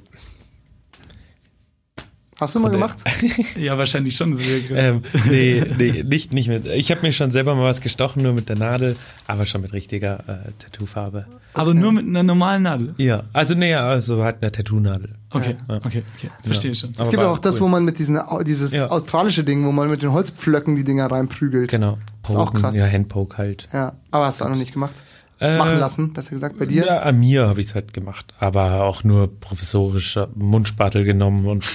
Hast 2.42 2.56
du 2.56 2.60
mal 2.60 2.72
gemacht? 2.72 2.98
Ja, 3.56 3.78
wahrscheinlich 3.78 4.16
schon. 4.16 4.36
So 4.36 4.44
wie 4.44 4.74
ähm, 4.74 5.04
nee, 5.30 5.64
nee, 5.78 6.04
nicht, 6.04 6.34
nicht 6.34 6.48
mit. 6.48 6.66
Ich 6.66 6.90
habe 6.92 7.02
mir 7.02 7.14
schon 7.14 7.30
selber 7.30 7.54
mal 7.56 7.66
was 7.66 7.82
gestochen, 7.82 8.24
nur 8.24 8.34
mit 8.34 8.50
der 8.50 8.58
Nadel, 8.58 8.96
aber 9.28 9.46
schon 9.46 9.62
mit 9.62 9.74
richtiger 9.74 10.20
äh, 10.28 10.52
Tattoofarbe. 10.58 11.28
Aber 11.54 11.74
nur 11.76 11.92
mit 11.92 12.08
einer 12.08 12.24
normalen 12.24 12.64
Nadel. 12.64 12.96
Ja, 12.98 13.24
also 13.34 13.54
nee, 13.54 13.76
also 13.76 14.24
halt 14.24 14.38
eine 14.42 14.52
Tattoo-Nadel. 14.52 15.16
Okay, 15.30 15.56
Ja. 15.70 15.76
okay, 15.78 16.04
okay. 16.18 16.30
Verstehe 16.42 16.72
Ja. 16.72 16.76
schon. 16.76 16.94
Es 16.98 17.10
gibt 17.10 17.22
ja 17.22 17.30
auch 17.30 17.38
das, 17.40 17.62
wo 17.62 17.68
man 17.68 17.86
mit 17.86 18.00
diesen, 18.00 18.20
dieses 18.46 18.74
Ja. 18.74 18.88
australische 18.88 19.44
Ding, 19.44 19.64
wo 19.66 19.72
man 19.72 19.90
mit 19.90 20.02
den 20.02 20.12
Holzpflöcken 20.12 20.76
die 20.76 20.84
Dinger 20.84 21.12
reinprügelt. 21.12 21.70
Genau. 21.70 21.98
Ist 22.28 22.36
auch 22.36 22.54
krass. 22.54 22.76
Ja, 22.76 22.88
Handpoke 22.88 23.38
halt. 23.38 23.68
Ja, 23.72 23.94
aber 24.10 24.26
hast 24.26 24.42
du 24.42 24.46
auch 24.46 24.50
noch 24.50 24.58
nicht 24.58 24.74
gemacht. 24.74 24.96
Äh, 25.40 25.58
Machen 25.58 25.80
lassen, 25.80 26.14
besser 26.14 26.32
gesagt, 26.32 26.58
bei 26.60 26.66
dir. 26.66 26.86
Ja, 26.86 27.00
an 27.02 27.20
mir 27.20 27.48
habe 27.48 27.62
ich 27.62 27.68
es 27.68 27.76
halt 27.76 27.94
gemacht, 27.94 28.34
aber 28.40 28.84
auch 28.84 29.04
nur 29.04 29.40
professorisch 29.40 30.16
äh, 30.18 30.28
Mundspatel 30.36 31.04
genommen 31.04 31.48
und 31.48 31.66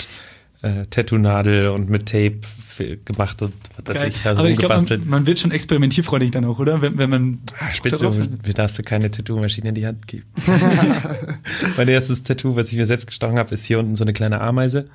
äh, 0.66 0.86
Tattoo-Nadel 0.90 1.68
und 1.68 1.88
mit 1.90 2.06
Tape 2.06 2.40
gemacht 3.06 3.40
und 3.42 3.54
was 3.84 3.96
weiß 3.96 4.14
ich, 4.14 4.26
also 4.26 4.40
Aber 4.40 4.50
ich 4.50 4.58
glaube, 4.58 4.74
umgebastelt. 4.74 5.00
man, 5.02 5.10
man 5.20 5.26
wird 5.26 5.40
schon 5.40 5.50
experimentierfreudig 5.50 6.30
dann 6.32 6.44
auch, 6.44 6.58
oder? 6.58 6.82
Wenn, 6.82 6.98
wenn 6.98 7.08
man 7.08 7.38
Ah, 7.58 7.72
Spitze, 7.72 7.98
darauf- 8.02 8.18
mir 8.18 8.52
darfst 8.54 8.78
du 8.78 8.82
keine 8.82 9.10
Tattoo-Maschine 9.10 9.70
in 9.70 9.74
die 9.74 9.86
Hand 9.86 10.06
geben. 10.06 10.24
mein 11.76 11.88
erstes 11.88 12.22
Tattoo, 12.22 12.56
was 12.56 12.70
ich 12.72 12.76
mir 12.78 12.86
selbst 12.86 13.06
gestochen 13.06 13.38
habe, 13.38 13.54
ist 13.54 13.64
hier 13.64 13.78
unten 13.78 13.96
so 13.96 14.04
eine 14.04 14.12
kleine 14.12 14.40
Ameise. 14.40 14.88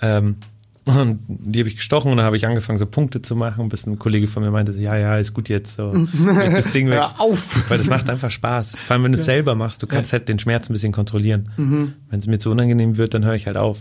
Ähm, 0.00 0.36
Und 0.84 1.18
die 1.28 1.58
habe 1.58 1.68
ich 1.68 1.76
gestochen 1.76 2.10
und 2.10 2.16
dann 2.16 2.24
habe 2.26 2.36
ich 2.38 2.46
angefangen, 2.46 2.78
so 2.78 2.86
Punkte 2.86 3.20
zu 3.20 3.36
machen, 3.36 3.68
bis 3.68 3.84
ein 3.86 3.98
Kollege 3.98 4.26
von 4.28 4.42
mir 4.42 4.50
meinte, 4.50 4.72
so, 4.72 4.78
ja, 4.78 4.96
ja, 4.96 5.18
ist 5.18 5.34
gut 5.34 5.48
jetzt. 5.50 5.76
So, 5.76 5.92
leg 5.92 6.54
das 6.54 6.72
Ding 6.72 6.86
weg. 6.90 6.98
Hör 6.98 7.20
auf! 7.20 7.68
Weil 7.68 7.76
das 7.78 7.88
macht 7.88 8.08
einfach 8.08 8.30
Spaß. 8.30 8.76
Vor 8.86 8.94
allem, 8.94 9.02
wenn 9.04 9.12
du 9.12 9.18
es 9.18 9.24
selber 9.26 9.54
machst, 9.54 9.82
du 9.82 9.86
kannst 9.86 10.12
halt 10.14 10.28
den 10.30 10.38
Schmerz 10.38 10.70
ein 10.70 10.72
bisschen 10.72 10.92
kontrollieren. 10.92 11.50
Mhm. 11.58 11.92
Wenn 12.08 12.20
es 12.20 12.26
mir 12.26 12.38
zu 12.38 12.50
unangenehm 12.50 12.96
wird, 12.96 13.12
dann 13.12 13.24
höre 13.24 13.34
ich 13.34 13.46
halt 13.46 13.56
auf. 13.58 13.80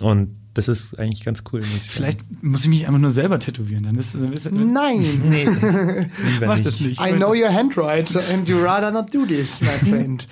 Und 0.00 0.36
das 0.54 0.68
ist 0.68 0.98
eigentlich 0.98 1.24
ganz 1.24 1.42
cool. 1.52 1.60
Muss 1.60 1.68
ich 1.68 1.82
sagen. 1.82 1.92
Vielleicht 1.92 2.42
muss 2.42 2.62
ich 2.62 2.70
mich 2.70 2.86
einfach 2.86 3.00
nur 3.00 3.10
selber 3.10 3.38
tätowieren. 3.38 3.84
Dann 3.84 3.96
ist, 3.96 4.14
dann 4.14 4.32
ist 4.32 4.50
Nein! 4.50 5.04
Nee, 5.28 5.46
mach 6.40 6.54
nicht. 6.54 6.66
das 6.66 6.80
nicht. 6.80 7.00
I 7.00 7.12
know 7.12 7.34
your 7.34 7.52
handwrite 7.52 8.18
and 8.32 8.48
you 8.48 8.62
rather 8.62 8.90
not 8.90 9.12
do 9.12 9.26
this, 9.26 9.60
my 9.60 9.66
friend. 9.90 10.28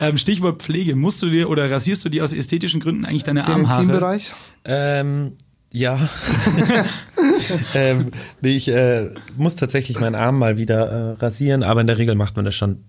Ähm, 0.00 0.18
Stichwort 0.18 0.62
Pflege. 0.62 0.94
Musst 0.94 1.22
du 1.22 1.30
dir 1.30 1.48
oder 1.48 1.70
rasierst 1.70 2.04
du 2.04 2.10
dir 2.10 2.22
aus 2.22 2.32
ästhetischen 2.32 2.80
Gründen 2.80 3.04
eigentlich 3.04 3.24
deine 3.24 3.42
Den 3.42 3.52
Armhaare? 3.54 3.82
Intimbereich? 3.82 4.32
Ähm, 4.64 5.32
ja. 5.72 5.98
ähm, 7.74 8.10
nee, 8.42 8.56
ich 8.56 8.68
äh, 8.68 9.08
muss 9.36 9.56
tatsächlich 9.56 9.98
meinen 9.98 10.14
Arm 10.14 10.38
mal 10.38 10.58
wieder 10.58 10.86
äh, 10.86 11.10
rasieren, 11.12 11.62
aber 11.62 11.80
in 11.80 11.86
der 11.86 11.96
Regel 11.96 12.14
macht 12.14 12.36
man 12.36 12.44
das 12.44 12.54
schon. 12.54 12.84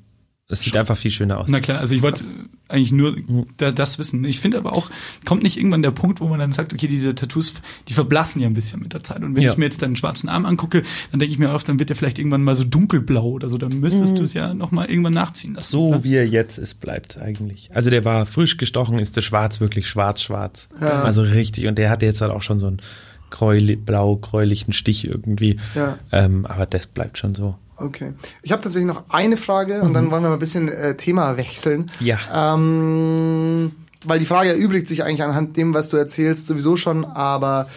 Es 0.49 0.61
sieht 0.61 0.75
einfach 0.75 0.97
viel 0.97 1.09
schöner 1.09 1.39
aus. 1.39 1.47
Na 1.49 1.61
klar, 1.61 1.79
also 1.79 1.95
ich 1.95 2.01
wollte 2.01 2.25
eigentlich 2.67 2.91
nur 2.91 3.15
da, 3.57 3.71
das 3.71 3.97
wissen. 3.97 4.25
Ich 4.25 4.39
finde 4.41 4.57
aber 4.57 4.73
auch, 4.73 4.89
kommt 5.25 5.41
nicht 5.41 5.57
irgendwann 5.57 5.81
der 5.81 5.91
Punkt, 5.91 6.19
wo 6.19 6.27
man 6.27 6.37
dann 6.37 6.51
sagt, 6.51 6.73
okay, 6.73 6.87
diese 6.87 7.15
Tattoos, 7.15 7.53
die 7.87 7.93
verblassen 7.93 8.41
ja 8.41 8.47
ein 8.47 8.53
bisschen 8.53 8.81
mit 8.81 8.93
der 8.93 9.03
Zeit. 9.03 9.23
Und 9.23 9.35
wenn 9.37 9.43
Ja. 9.43 9.51
ich 9.51 9.57
mir 9.57 9.65
jetzt 9.65 9.81
deinen 9.81 9.95
schwarzen 9.95 10.27
Arm 10.27 10.45
angucke, 10.45 10.83
dann 11.11 11.19
denke 11.21 11.31
ich 11.33 11.39
mir 11.39 11.53
auch, 11.53 11.63
dann 11.63 11.79
wird 11.79 11.89
der 11.89 11.95
vielleicht 11.95 12.19
irgendwann 12.19 12.43
mal 12.43 12.55
so 12.55 12.65
dunkelblau 12.65 13.25
oder 13.25 13.49
so. 13.49 13.57
Dann 13.57 13.79
müsstest 13.79 14.17
du 14.19 14.23
es 14.23 14.33
ja 14.33 14.53
noch 14.53 14.71
mal 14.71 14.85
irgendwann 14.89 15.13
nachziehen 15.13 15.53
lassen. 15.53 15.71
So 15.71 15.87
oder? 15.89 16.03
wie 16.03 16.15
er 16.15 16.27
jetzt 16.27 16.57
ist, 16.57 16.81
bleibt 16.81 17.17
eigentlich. 17.17 17.69
Also 17.73 17.89
der 17.89 18.03
war 18.03 18.25
frisch 18.25 18.57
gestochen, 18.57 18.99
ist 18.99 19.15
der 19.15 19.21
Schwarz 19.21 19.61
wirklich 19.61 19.87
schwarz-schwarz. 19.87 20.67
Also 20.79 21.21
richtig. 21.21 21.67
Und 21.67 21.77
der 21.77 21.89
hatte 21.89 22.05
jetzt 22.05 22.19
halt 22.21 22.31
auch 22.33 22.41
schon 22.41 22.59
so 22.59 22.67
einen 22.67 22.81
gräulich, 23.29 23.79
blau-gräulichen 23.79 24.73
Stich 24.73 25.07
irgendwie. 25.07 25.57
Ja. 25.73 25.97
Ähm, 26.11 26.45
aber 26.45 26.65
das 26.65 26.85
bleibt 26.87 27.17
schon 27.17 27.33
so. 27.33 27.55
Okay. 27.83 28.13
Ich 28.41 28.51
habe 28.51 28.61
tatsächlich 28.61 28.87
noch 28.87 29.03
eine 29.09 29.37
Frage 29.37 29.81
und 29.81 29.93
dann 29.93 30.09
wollen 30.09 30.23
wir 30.23 30.29
mal 30.29 30.35
ein 30.35 30.39
bisschen 30.39 30.69
äh, 30.69 30.95
Thema 30.95 31.37
wechseln. 31.37 31.91
Ja. 31.99 32.17
Ähm, 32.33 33.71
weil 34.05 34.19
die 34.19 34.25
Frage 34.25 34.49
erübrigt 34.49 34.87
sich 34.87 35.03
eigentlich 35.03 35.23
anhand 35.23 35.57
dem, 35.57 35.73
was 35.73 35.89
du 35.89 35.97
erzählst, 35.97 36.45
sowieso 36.45 36.75
schon, 36.75 37.05
aber 37.05 37.67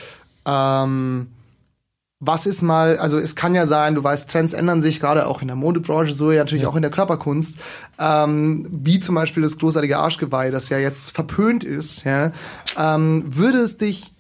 ähm, 0.47 1.29
was 2.19 2.47
ist 2.47 2.63
mal, 2.63 2.99
also 2.99 3.19
es 3.19 3.37
kann 3.37 3.55
ja 3.55 3.67
sein, 3.67 3.95
du 3.95 4.03
weißt, 4.03 4.31
Trends 4.31 4.55
ändern 4.55 4.81
sich, 4.81 5.01
gerade 5.01 5.27
auch 5.27 5.43
in 5.43 5.49
der 5.49 5.57
Modebranche, 5.57 6.13
so 6.13 6.33
ja 6.33 6.41
natürlich 6.41 6.67
auch 6.67 6.77
in 6.77 6.83
der 6.83 6.91
Körperkunst, 6.91 7.59
ähm, 7.99 8.67
wie 8.71 8.99
zum 8.99 9.15
Beispiel 9.15 9.43
das 9.43 9.59
großartige 9.59 9.99
Arschgeweih, 9.99 10.51
das 10.51 10.69
ja 10.69 10.79
jetzt 10.79 11.11
verpönt 11.11 11.63
ist, 11.63 12.05
ja, 12.05 12.33
ähm, 12.79 13.25
würde 13.27 13.59
es 13.59 13.77
dich 13.77 14.13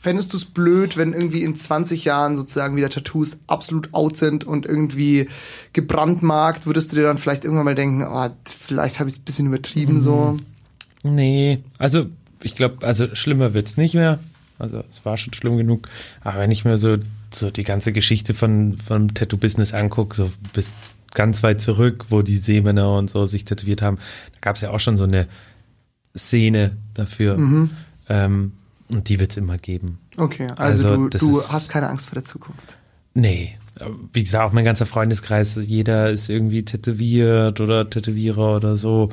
fändest 0.00 0.32
du 0.32 0.38
es 0.38 0.46
blöd, 0.46 0.96
wenn 0.96 1.12
irgendwie 1.12 1.42
in 1.42 1.54
20 1.54 2.06
Jahren 2.06 2.34
sozusagen 2.34 2.74
wieder 2.74 2.88
Tattoos 2.88 3.40
absolut 3.46 3.92
out 3.92 4.16
sind 4.16 4.44
und 4.44 4.64
irgendwie 4.64 5.28
gebrandmarkt, 5.74 6.64
würdest 6.64 6.90
du 6.90 6.96
dir 6.96 7.02
dann 7.02 7.18
vielleicht 7.18 7.44
irgendwann 7.44 7.66
mal 7.66 7.74
denken, 7.74 8.02
oh, 8.02 8.28
vielleicht 8.46 8.98
habe 8.98 9.10
ich 9.10 9.16
es 9.16 9.20
ein 9.20 9.24
bisschen 9.24 9.46
übertrieben 9.48 10.00
so. 10.00 10.38
Nee, 11.02 11.62
also 11.76 12.06
ich 12.42 12.54
glaube, 12.54 12.86
also 12.86 13.14
schlimmer 13.14 13.52
wird's 13.52 13.76
nicht 13.76 13.94
mehr. 13.94 14.20
Also 14.58 14.82
es 14.90 15.04
war 15.04 15.18
schon 15.18 15.34
schlimm 15.34 15.58
genug. 15.58 15.88
Aber 16.22 16.38
wenn 16.38 16.50
ich 16.50 16.64
mir 16.64 16.78
so, 16.78 16.96
so 17.30 17.50
die 17.50 17.64
ganze 17.64 17.92
Geschichte 17.92 18.32
von, 18.32 18.78
vom 18.78 19.12
Tattoo-Business 19.12 19.74
angucke, 19.74 20.16
so 20.16 20.30
bis 20.54 20.72
ganz 21.12 21.42
weit 21.42 21.60
zurück, 21.60 22.06
wo 22.08 22.22
die 22.22 22.38
Seemänner 22.38 22.96
und 22.96 23.10
so 23.10 23.26
sich 23.26 23.44
tätowiert 23.44 23.82
haben, 23.82 23.98
da 24.32 24.38
gab's 24.40 24.62
ja 24.62 24.70
auch 24.70 24.80
schon 24.80 24.96
so 24.96 25.04
eine 25.04 25.28
Szene 26.16 26.78
dafür. 26.94 27.36
Ähm, 28.08 28.52
und 28.92 29.08
die 29.08 29.20
wird's 29.20 29.36
immer 29.36 29.58
geben. 29.58 29.98
Okay, 30.16 30.48
also, 30.56 30.88
Also, 30.88 31.08
du, 31.08 31.18
du 31.18 31.42
hast 31.42 31.68
keine 31.68 31.88
Angst 31.88 32.06
vor 32.06 32.14
der 32.14 32.24
Zukunft. 32.24 32.76
Nee. 33.14 33.56
Wie 34.12 34.22
gesagt, 34.22 34.44
auch 34.44 34.52
mein 34.52 34.64
ganzer 34.64 34.86
Freundeskreis, 34.86 35.58
jeder 35.66 36.10
ist 36.10 36.28
irgendwie 36.28 36.64
tätowiert 36.64 37.60
oder 37.60 37.88
Tätowierer 37.88 38.56
oder 38.56 38.76
so. 38.76 39.10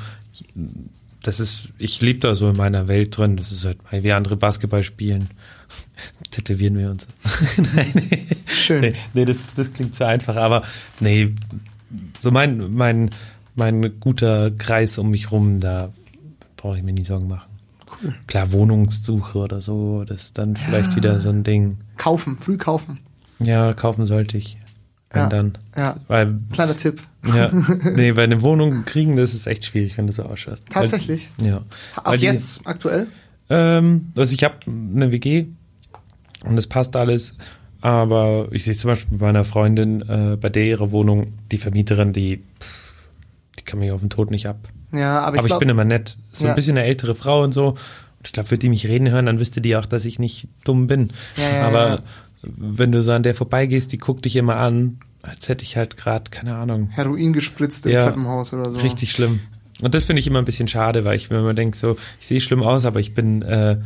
Das 1.23 1.39
ist, 1.39 1.69
ich 1.77 2.01
lebe 2.01 2.19
da 2.19 2.35
so 2.35 2.49
in 2.49 2.57
meiner 2.57 2.87
Welt 2.87 3.17
drin. 3.17 3.37
Das 3.37 3.51
ist 3.51 3.63
halt, 3.65 3.77
wir 3.91 4.17
andere 4.17 4.35
Basketball 4.35 4.83
spielen, 4.83 5.29
tätowieren 6.31 6.77
wir 6.77 6.89
uns. 6.91 7.07
Nein, 7.75 7.91
nee. 7.93 8.27
Schön. 8.45 8.81
Nee, 8.81 8.93
nee 9.13 9.25
das, 9.25 9.37
das 9.55 9.71
klingt 9.71 9.95
zu 9.95 10.05
einfach, 10.05 10.35
aber 10.35 10.63
nee, 10.99 11.33
so 12.19 12.31
mein, 12.31 12.73
mein, 12.73 13.09
mein 13.55 13.99
guter 13.99 14.51
Kreis 14.51 14.97
um 14.97 15.11
mich 15.11 15.31
rum, 15.31 15.59
da 15.59 15.93
brauche 16.57 16.77
ich 16.77 16.83
mir 16.83 16.93
nie 16.93 17.05
Sorgen 17.05 17.27
machen. 17.27 17.46
Cool. 18.03 18.13
Klar, 18.27 18.51
Wohnungssuche 18.51 19.37
oder 19.39 19.61
so, 19.61 20.03
das 20.05 20.23
ist 20.25 20.37
dann 20.37 20.55
vielleicht 20.55 20.95
wieder 20.95 21.19
so 21.21 21.29
ein 21.29 21.43
Ding. 21.43 21.77
Kaufen, 21.97 22.37
früh 22.37 22.57
kaufen. 22.57 22.99
Ja, 23.39 23.73
kaufen 23.73 24.05
sollte 24.05 24.37
ich. 24.37 24.57
Wenn 25.11 25.21
Ja. 25.23 25.29
dann. 25.29 25.57
Ja, 25.75 25.97
Weil, 26.07 26.39
kleiner 26.51 26.75
Tipp. 26.75 27.01
ja, 27.25 27.49
nee, 27.95 28.11
bei 28.11 28.23
eine 28.23 28.41
Wohnung 28.41 28.83
kriegen, 28.85 29.15
das 29.15 29.33
ist 29.33 29.47
echt 29.47 29.65
schwierig, 29.65 29.97
wenn 29.97 30.07
du 30.07 30.13
so 30.13 30.23
ausschaust. 30.23 30.63
Tatsächlich. 30.69 31.29
Weil, 31.37 31.47
ja. 31.47 31.61
Auch 31.95 32.11
Weil 32.11 32.17
die- 32.19 32.25
jetzt, 32.25 32.65
aktuell? 32.67 33.07
Ähm, 33.49 34.11
also 34.17 34.33
ich 34.33 34.43
habe 34.43 34.55
eine 34.67 35.11
WG 35.11 35.45
und 36.43 36.55
das 36.57 36.67
passt 36.67 36.95
alles. 36.95 37.35
Aber 37.79 38.47
ich 38.51 38.63
sehe 38.65 38.73
zum 38.75 38.89
Beispiel 38.89 39.17
bei 39.19 39.27
meiner 39.27 39.45
Freundin, 39.45 40.01
äh, 40.01 40.35
bei 40.35 40.49
der 40.49 40.65
ihre 40.65 40.91
Wohnung, 40.91 41.33
die 41.51 41.57
Vermieterin, 41.59 42.11
die, 42.11 42.37
die 42.37 42.43
kann 43.67 43.79
mich 43.79 43.91
auf 43.91 44.01
den 44.01 44.09
Tod 44.09 44.31
nicht 44.31 44.47
ab. 44.47 44.57
Ja, 44.91 45.19
aber 45.19 45.27
Aber 45.27 45.35
ich, 45.37 45.41
ich, 45.43 45.47
glaub, 45.49 45.59
bin 45.59 45.69
immer 45.69 45.85
nett. 45.85 46.17
So 46.31 46.45
Ja. 46.45 46.51
ein 46.51 46.55
bisschen 46.55 46.77
eine 46.77 46.87
ältere 46.87 47.13
Frau 47.13 47.43
und 47.43 47.53
so. 47.53 47.69
Und 47.69 47.77
ich 48.25 48.31
glaube, 48.31 48.49
würde 48.49 48.61
die 48.61 48.69
mich 48.69 48.87
reden 48.87 49.09
hören, 49.11 49.27
dann 49.27 49.39
wüsste 49.39 49.61
die 49.61 49.75
auch, 49.75 49.85
dass 49.85 50.05
ich 50.05 50.17
nicht 50.17 50.47
dumm 50.63 50.87
bin. 50.87 51.11
Ja, 51.35 51.57
ja, 51.57 51.67
Aber 51.67 52.03
wenn 52.41 52.91
du 52.91 53.01
so 53.03 53.11
an 53.11 53.21
der 53.23 53.35
vorbeigehst, 53.35 53.91
die 53.91 53.97
guckt 53.99 54.25
dich 54.25 54.35
immer 54.35 54.55
an, 54.57 54.99
als 55.21 55.49
hätte 55.49 55.63
ich 55.63 55.75
halt 55.77 55.97
gerade, 55.97 56.31
keine 56.31 56.55
Ahnung, 56.55 56.89
Heroin 56.91 57.33
gespritzt 57.33 57.85
im. 57.85 57.91
Treppenhaus 57.93 58.53
oder 58.53 58.71
so. 58.73 58.79
richtig 58.79 59.11
schlimm. 59.11 59.41
Und 59.81 59.93
das 59.93 60.05
finde 60.05 60.21
ich 60.21 60.27
immer 60.27 60.39
ein 60.39 60.45
bisschen 60.45 60.67
schade, 60.67 61.05
weil 61.05 61.15
ich 61.17 61.29
mir 61.29 61.37
immer 61.39 61.53
denke, 61.53 61.77
so, 61.77 61.97
ich 62.19 62.27
sehe 62.27 62.41
schlimm 62.41 62.63
aus, 62.63 62.85
aber 62.85 62.99
ich 62.99 63.13
bin 63.13 63.41
äh, 63.43 63.77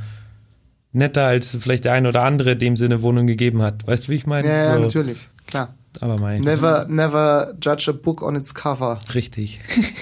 netter 0.93 1.25
als 1.25 1.57
vielleicht 1.59 1.86
der 1.86 1.93
ein 1.93 2.05
oder 2.05 2.23
andere, 2.23 2.55
dem 2.55 2.77
sie 2.77 2.86
eine 2.86 3.01
Wohnung 3.01 3.27
gegeben 3.27 3.61
hat. 3.61 3.86
Weißt 3.88 4.07
du, 4.07 4.11
wie 4.11 4.15
ich 4.15 4.25
meine? 4.25 4.47
Ja, 4.47 4.55
ja, 4.55 4.75
so, 4.75 4.82
natürlich. 4.82 5.27
Klar. 5.47 5.73
Aber 6.00 6.18
mein. 6.18 6.42
Never, 6.42 6.86
never 6.88 7.54
judge 7.62 7.89
a 7.89 7.92
book 7.92 8.22
on 8.22 8.36
its 8.36 8.54
cover. 8.56 9.00
Richtig. 9.14 9.60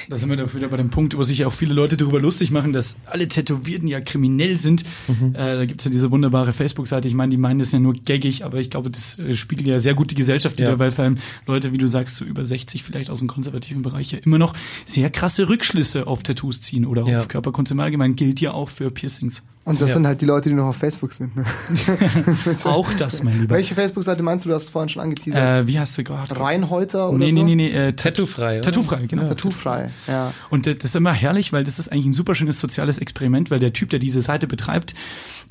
Da 0.07 0.17
sind 0.17 0.29
wir 0.29 0.37
doch 0.37 0.53
wieder 0.53 0.67
bei 0.69 0.77
dem 0.77 0.91
Punkt, 0.91 1.17
wo 1.17 1.23
sich 1.23 1.45
auch 1.45 1.51
viele 1.53 1.73
Leute 1.73 1.97
darüber 1.97 2.19
lustig 2.19 2.51
machen, 2.51 2.73
dass 2.73 2.97
alle 3.07 3.27
Tätowierten 3.27 3.87
ja 3.87 3.99
kriminell 3.99 4.55
sind. 4.57 4.83
Mhm. 5.07 5.33
Äh, 5.33 5.55
da 5.55 5.65
gibt's 5.65 5.85
ja 5.85 5.91
diese 5.91 6.11
wunderbare 6.11 6.53
Facebook-Seite. 6.53 7.07
Ich 7.07 7.15
meine, 7.15 7.31
die 7.31 7.37
meinen 7.37 7.57
das 7.59 7.71
ja 7.71 7.79
nur 7.79 7.95
gaggig, 7.95 8.45
aber 8.45 8.59
ich 8.59 8.69
glaube, 8.69 8.91
das 8.91 9.17
äh, 9.17 9.33
spiegelt 9.33 9.67
ja 9.67 9.79
sehr 9.79 9.95
gut 9.95 10.11
die 10.11 10.15
Gesellschaft 10.15 10.59
wieder, 10.59 10.69
Ja. 10.69 10.79
weil 10.79 10.91
vor 10.91 11.05
allem 11.05 11.17
Leute, 11.47 11.71
wie 11.73 11.77
du 11.79 11.87
sagst, 11.87 12.17
so 12.17 12.23
über 12.25 12.45
60 12.45 12.83
vielleicht 12.83 13.09
aus 13.09 13.19
dem 13.19 13.27
konservativen 13.27 13.81
Bereich 13.81 14.11
ja 14.11 14.19
immer 14.23 14.37
noch 14.37 14.53
sehr 14.85 15.09
krasse 15.09 15.49
Rückschlüsse 15.49 16.05
auf 16.05 16.21
Tattoos 16.21 16.61
ziehen 16.61 16.85
oder 16.85 17.03
Ja. 17.07 17.19
auf 17.19 17.27
Körperkunst 17.27 17.71
im 17.71 17.79
Allgemeinen. 17.79 18.15
Gilt 18.15 18.39
ja 18.41 18.51
auch 18.51 18.69
für 18.69 18.91
Piercings. 18.91 19.41
Und 19.65 19.81
das 19.81 19.89
Ja. 19.89 19.95
sind 19.95 20.07
halt 20.07 20.21
die 20.21 20.25
Leute, 20.25 20.49
die 20.49 20.55
noch 20.55 20.67
auf 20.67 20.77
Facebook 20.77 21.13
sind. 21.13 21.35
Ne? 21.35 21.45
auch 22.65 22.91
das, 22.93 23.23
mein 23.23 23.39
Lieber. 23.41 23.55
Welche 23.55 23.75
Facebook-Seite 23.75 24.23
meinst 24.23 24.45
du? 24.45 24.49
Du 24.49 24.55
hast 24.55 24.63
es 24.63 24.69
vorhin 24.69 24.89
schon 24.89 25.01
angeteasert. 25.03 25.65
Äh, 25.65 25.67
wie 25.79 25.81
hast 25.81 25.97
du 25.97 26.03
gerade? 26.03 26.37
Reinhäuter 26.37 27.09
oder 27.09 27.17
Nee, 27.17 27.31
so? 27.31 27.37
nee, 27.37 27.55
nee, 27.55 27.55
nee. 27.55 27.69
Äh, 27.87 27.93
Tattoo-frei? 27.93 28.59
Tattoo-frei, 28.59 29.05
genau. 29.07 29.27
Tattoo-frei, 29.29 29.89
ja. 30.07 30.33
Und 30.49 30.65
das 30.67 30.75
ist 30.83 30.95
immer 30.95 31.13
herrlich, 31.13 31.53
weil 31.53 31.63
das 31.63 31.79
ist 31.79 31.89
eigentlich 31.91 32.07
ein 32.07 32.13
super 32.13 32.35
schönes 32.35 32.59
soziales 32.59 32.97
Experiment, 32.97 33.49
weil 33.49 33.59
der 33.59 33.71
Typ, 33.71 33.89
der 33.89 33.99
diese 33.99 34.21
Seite 34.21 34.45
betreibt, 34.45 34.93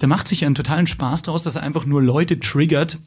der 0.02 0.08
macht 0.08 0.28
sich 0.28 0.42
ja 0.42 0.46
einen 0.46 0.54
totalen 0.54 0.86
Spaß 0.86 1.22
daraus, 1.22 1.42
dass 1.42 1.56
er 1.56 1.62
einfach 1.62 1.86
nur 1.86 2.02
Leute 2.02 2.38
triggert, 2.38 2.98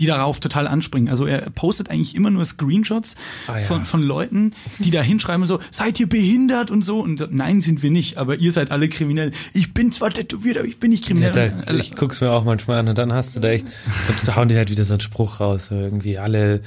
die 0.00 0.06
darauf 0.06 0.40
total 0.40 0.66
anspringen. 0.66 1.08
Also 1.08 1.26
er 1.26 1.48
postet 1.50 1.90
eigentlich 1.90 2.14
immer 2.14 2.30
nur 2.30 2.44
Screenshots 2.44 3.16
Ah, 3.46 3.58
ja. 3.58 3.62
von, 3.64 3.84
von 3.84 4.02
Leuten, 4.02 4.52
die 4.78 4.90
da 4.90 5.02
hinschreiben 5.02 5.46
so, 5.46 5.60
seid 5.70 5.98
ihr 6.00 6.08
behindert 6.08 6.70
und 6.70 6.82
so. 6.84 7.00
Und 7.00 7.26
nein, 7.32 7.60
sind 7.60 7.82
wir 7.82 7.90
nicht, 7.90 8.16
aber 8.18 8.36
ihr 8.36 8.52
seid 8.52 8.70
alle 8.70 8.88
kriminell. 8.88 9.32
Ich 9.52 9.72
bin 9.74 9.92
zwar 9.92 10.10
tätowiert, 10.12 10.58
aber 10.58 10.66
ich 10.66 10.78
bin 10.78 10.90
nicht 10.90 11.04
Ja, 11.08 11.14
kriminell. 11.14 11.52
da, 11.66 11.74
ich 11.74 11.94
guck's 11.96 12.20
mir 12.20 12.30
auch 12.30 12.44
manchmal 12.44 12.78
an 12.78 12.88
und 12.88 12.98
dann 12.98 13.12
hast 13.12 13.36
du 13.36 13.40
da 13.40 13.48
echt, 13.48 13.66
und 14.22 14.36
hauen 14.36 14.48
die 14.48 14.56
halt 14.56 14.70
wieder 14.70 14.84
so 14.84 14.94
einen 14.94 15.00
Spruch 15.00 15.40
raus, 15.40 15.68
irgendwie 15.70 16.18
alle, 16.18 16.60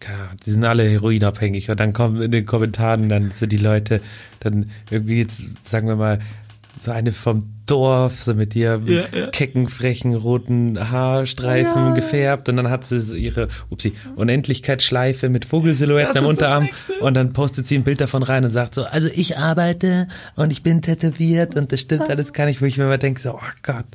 keine 0.00 0.18
Ahnung, 0.18 0.36
die 0.44 0.50
sind 0.50 0.64
alle 0.64 0.84
heroinabhängig 0.88 1.70
und 1.70 1.78
dann 1.80 1.92
kommen 1.92 2.20
in 2.22 2.30
den 2.30 2.44
Kommentaren 2.46 3.08
dann 3.08 3.32
so 3.34 3.46
die 3.46 3.56
Leute, 3.56 4.00
dann 4.40 4.70
irgendwie 4.90 5.18
jetzt, 5.18 5.64
sagen 5.66 5.86
wir 5.88 5.96
mal, 5.96 6.18
so 6.82 6.90
eine 6.90 7.12
vom 7.12 7.44
Dorf, 7.66 8.22
so 8.22 8.34
mit 8.34 8.56
ihrem 8.56 8.88
Ja, 8.88 9.04
ja. 9.12 9.26
kecken, 9.28 9.68
frechen, 9.68 10.14
roten 10.14 10.90
Haarstreifen 10.90 11.94
gefärbt 11.94 12.48
und 12.48 12.56
dann 12.56 12.70
hat 12.70 12.84
sie 12.84 13.00
so 13.00 13.14
ihre, 13.14 13.48
upsie, 13.70 13.92
Unendlichkeitsschleife 14.16 15.28
mit 15.28 15.44
Vogelsilhouetten 15.44 16.18
am 16.18 16.26
Unterarm 16.26 16.68
und 17.00 17.14
dann 17.14 17.32
postet 17.32 17.68
sie 17.68 17.76
ein 17.76 17.84
Bild 17.84 18.00
davon 18.00 18.24
rein 18.24 18.44
und 18.44 18.50
sagt 18.50 18.74
so, 18.74 18.82
also 18.82 19.08
ich 19.14 19.38
arbeite 19.38 20.08
und 20.34 20.50
ich 20.50 20.64
bin 20.64 20.82
tätowiert 20.82 21.54
und 21.54 21.70
das 21.70 21.80
stimmt 21.80 22.10
alles 22.10 22.32
gar 22.32 22.46
nicht, 22.46 22.60
wo 22.60 22.64
ich 22.64 22.76
mir 22.78 22.84
immer 22.84 22.98
denke, 22.98 23.20
so, 23.20 23.34
oh 23.34 23.52
Gott. 23.62 23.86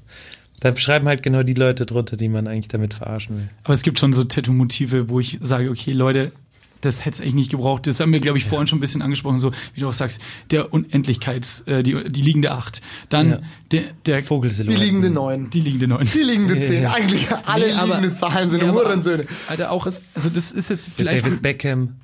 Da 0.61 0.75
schreiben 0.75 1.07
halt 1.07 1.21
genau 1.21 1.43
die 1.43 1.53
Leute 1.53 1.85
drunter, 1.85 2.17
die 2.17 2.29
man 2.29 2.47
eigentlich 2.47 2.69
damit 2.69 2.93
verarschen 2.93 3.37
will. 3.37 3.49
Aber 3.63 3.73
es 3.73 3.83
gibt 3.83 3.99
schon 3.99 4.13
so 4.13 4.23
Tattoo-Motive, 4.23 5.09
wo 5.09 5.19
ich 5.19 5.37
sage, 5.41 5.69
okay, 5.69 5.91
Leute, 5.91 6.31
das 6.81 7.05
hätte 7.05 7.15
es 7.15 7.21
eigentlich 7.21 7.33
nicht 7.35 7.51
gebraucht. 7.51 7.87
Das 7.87 7.99
haben 7.99 8.13
wir, 8.13 8.19
glaube 8.19 8.37
ich, 8.37 8.45
vorhin 8.45 8.67
schon 8.67 8.77
ein 8.77 8.81
bisschen 8.81 9.01
angesprochen, 9.01 9.39
so 9.39 9.51
wie 9.73 9.81
du 9.81 9.87
auch 9.89 9.93
sagst, 9.93 10.21
der 10.51 10.73
Unendlichkeits, 10.73 11.61
äh, 11.61 11.83
die, 11.83 12.03
die 12.09 12.21
liegende 12.21 12.51
Acht. 12.51 12.81
Dann 13.09 13.29
Ja. 13.31 13.39
der, 13.71 13.83
der 14.05 14.17
Die 14.17 14.23
Vogelsilhouetten. 14.23 14.83
liegende 14.83 15.09
Neun. 15.09 15.49
die 15.49 15.61
liegende 15.61 15.87
Neun. 15.87 16.07
Die 16.13 16.19
liegende 16.23 16.61
Zehn. 16.63 16.85
Eigentlich 16.85 17.27
alle 17.45 17.67
Nee, 17.67 17.73
aber- 17.73 17.95
liegende 17.97 18.15
Zahlen 18.15 18.49
sind 18.49 18.63
aber- 18.63 18.73
Hurensöhne. 18.73 19.25
Alter, 19.47 19.71
auch, 19.71 19.85
also 19.85 20.29
das 20.29 20.51
ist 20.51 20.69
jetzt 20.69 20.93
vielleicht 20.93 21.25
David 21.25 21.41
Beckham, 21.41 21.95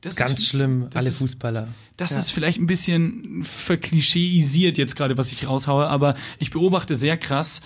das 0.00 0.16
ganz 0.16 0.34
ist, 0.40 0.46
schlimm, 0.46 0.86
das 0.90 1.00
alle 1.00 1.08
ist- 1.08 1.18
Fußballer. 1.18 1.68
Das 1.96 2.12
ist 2.12 2.30
vielleicht 2.30 2.58
ein 2.58 2.66
bisschen 2.66 3.44
verklischeisiert 3.44 4.78
jetzt 4.78 4.96
gerade, 4.96 5.16
was 5.16 5.30
ich 5.32 5.46
raushaue, 5.46 5.86
aber 5.86 6.14
ich 6.38 6.50
beobachte 6.50 6.96
sehr 6.96 7.16
krass 7.16 7.60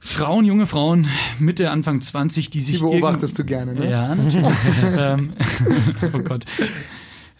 Frauen, 0.00 0.44
junge 0.44 0.66
Frauen, 0.66 1.08
Mitte, 1.38 1.70
Anfang 1.70 2.00
20, 2.00 2.50
die 2.50 2.60
sich 2.60 2.76
Die 2.76 2.82
beobachtest 2.82 3.38
du 3.38 3.44
gerne, 3.44 3.74
ne? 3.74 3.90
Ja, 3.90 4.14
natürlich. 4.14 4.46
ähm, 4.98 5.32
oh 6.12 6.18
Gott. 6.20 6.44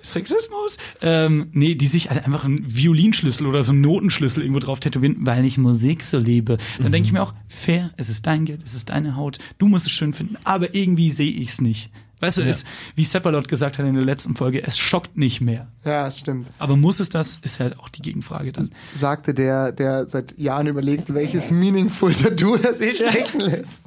Sexismus? 0.03 0.79
Ähm, 1.01 1.49
nee, 1.53 1.75
die 1.75 1.87
sich 1.87 2.11
halt 2.11 2.25
einfach 2.25 2.45
einen 2.45 2.65
Violinschlüssel 2.67 3.47
oder 3.47 3.63
so 3.63 3.73
einen 3.73 3.81
Notenschlüssel 3.81 4.43
irgendwo 4.43 4.61
drauf 4.61 4.81
tätowieren, 4.81 5.17
weil 5.21 5.45
ich 5.45 5.59
Musik 5.59 6.03
so 6.03 6.19
liebe. 6.19 6.59
Dann 6.81 6.93
denke 6.93 7.07
ich 7.07 7.13
mir 7.13 7.23
auch, 7.23 7.35
fair, 7.47 7.91
es 7.97 8.09
ist 8.09 8.27
dein 8.27 8.45
Geld, 8.45 8.63
es 8.65 8.75
ist 8.75 8.91
deine 8.91 9.17
Haut, 9.17 9.39
du 9.59 9.69
musst 9.69 9.87
es 9.87 9.93
schön 9.93 10.13
finden, 10.13 10.37
aber 10.45 10.75
irgendwie 10.75 11.11
sehe 11.11 11.31
ich 11.31 11.51
es 11.51 11.61
nicht. 11.61 11.91
Weißt 12.21 12.39
du, 12.39 12.43
es, 12.43 12.64
wie 12.97 13.05
Seppalot 13.05 13.49
gesagt 13.49 13.79
hat 13.79 13.87
in 13.87 13.95
der 13.95 14.05
letzten 14.05 14.35
Folge, 14.37 14.62
es 14.66 14.77
schockt 14.79 15.16
nicht 15.16 15.41
mehr. 15.41 15.69
Ja, 15.85 16.05
das 16.05 16.19
stimmt. 16.21 16.49
Aber 16.59 16.77
muss 16.77 17.01
es 17.01 17.09
das? 17.09 17.39
Ist 17.43 17.61
halt 17.61 17.79
auch 17.79 17.89
die 17.89 18.03
Gegenfrage 18.03 18.53
dann. 18.53 18.71
Sagte 18.93 19.35
der, 19.35 19.73
der 19.73 20.09
seit 20.09 20.39
Jahren 20.39 20.66
überlegt, 20.66 21.14
welches 21.14 21.51
meaningful 21.51 22.12
Tattoo 22.12 22.57
er 22.57 22.75
sich 22.75 22.97
stechen 22.97 23.41
lässt. 23.41 23.83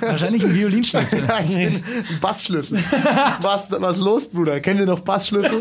Wahrscheinlich 0.00 0.44
ein 0.44 0.54
Violinschlüssel. 0.54 1.24
Ja, 1.26 1.38
ich 1.44 1.54
bin 1.54 1.76
ein 1.76 1.82
Bassschlüssel. 2.20 2.78
Was, 3.40 3.70
was 3.70 3.98
los, 3.98 4.28
Bruder? 4.28 4.60
Kennt 4.60 4.80
ihr 4.80 4.86
noch 4.86 5.00
Bassschlüssel? 5.00 5.60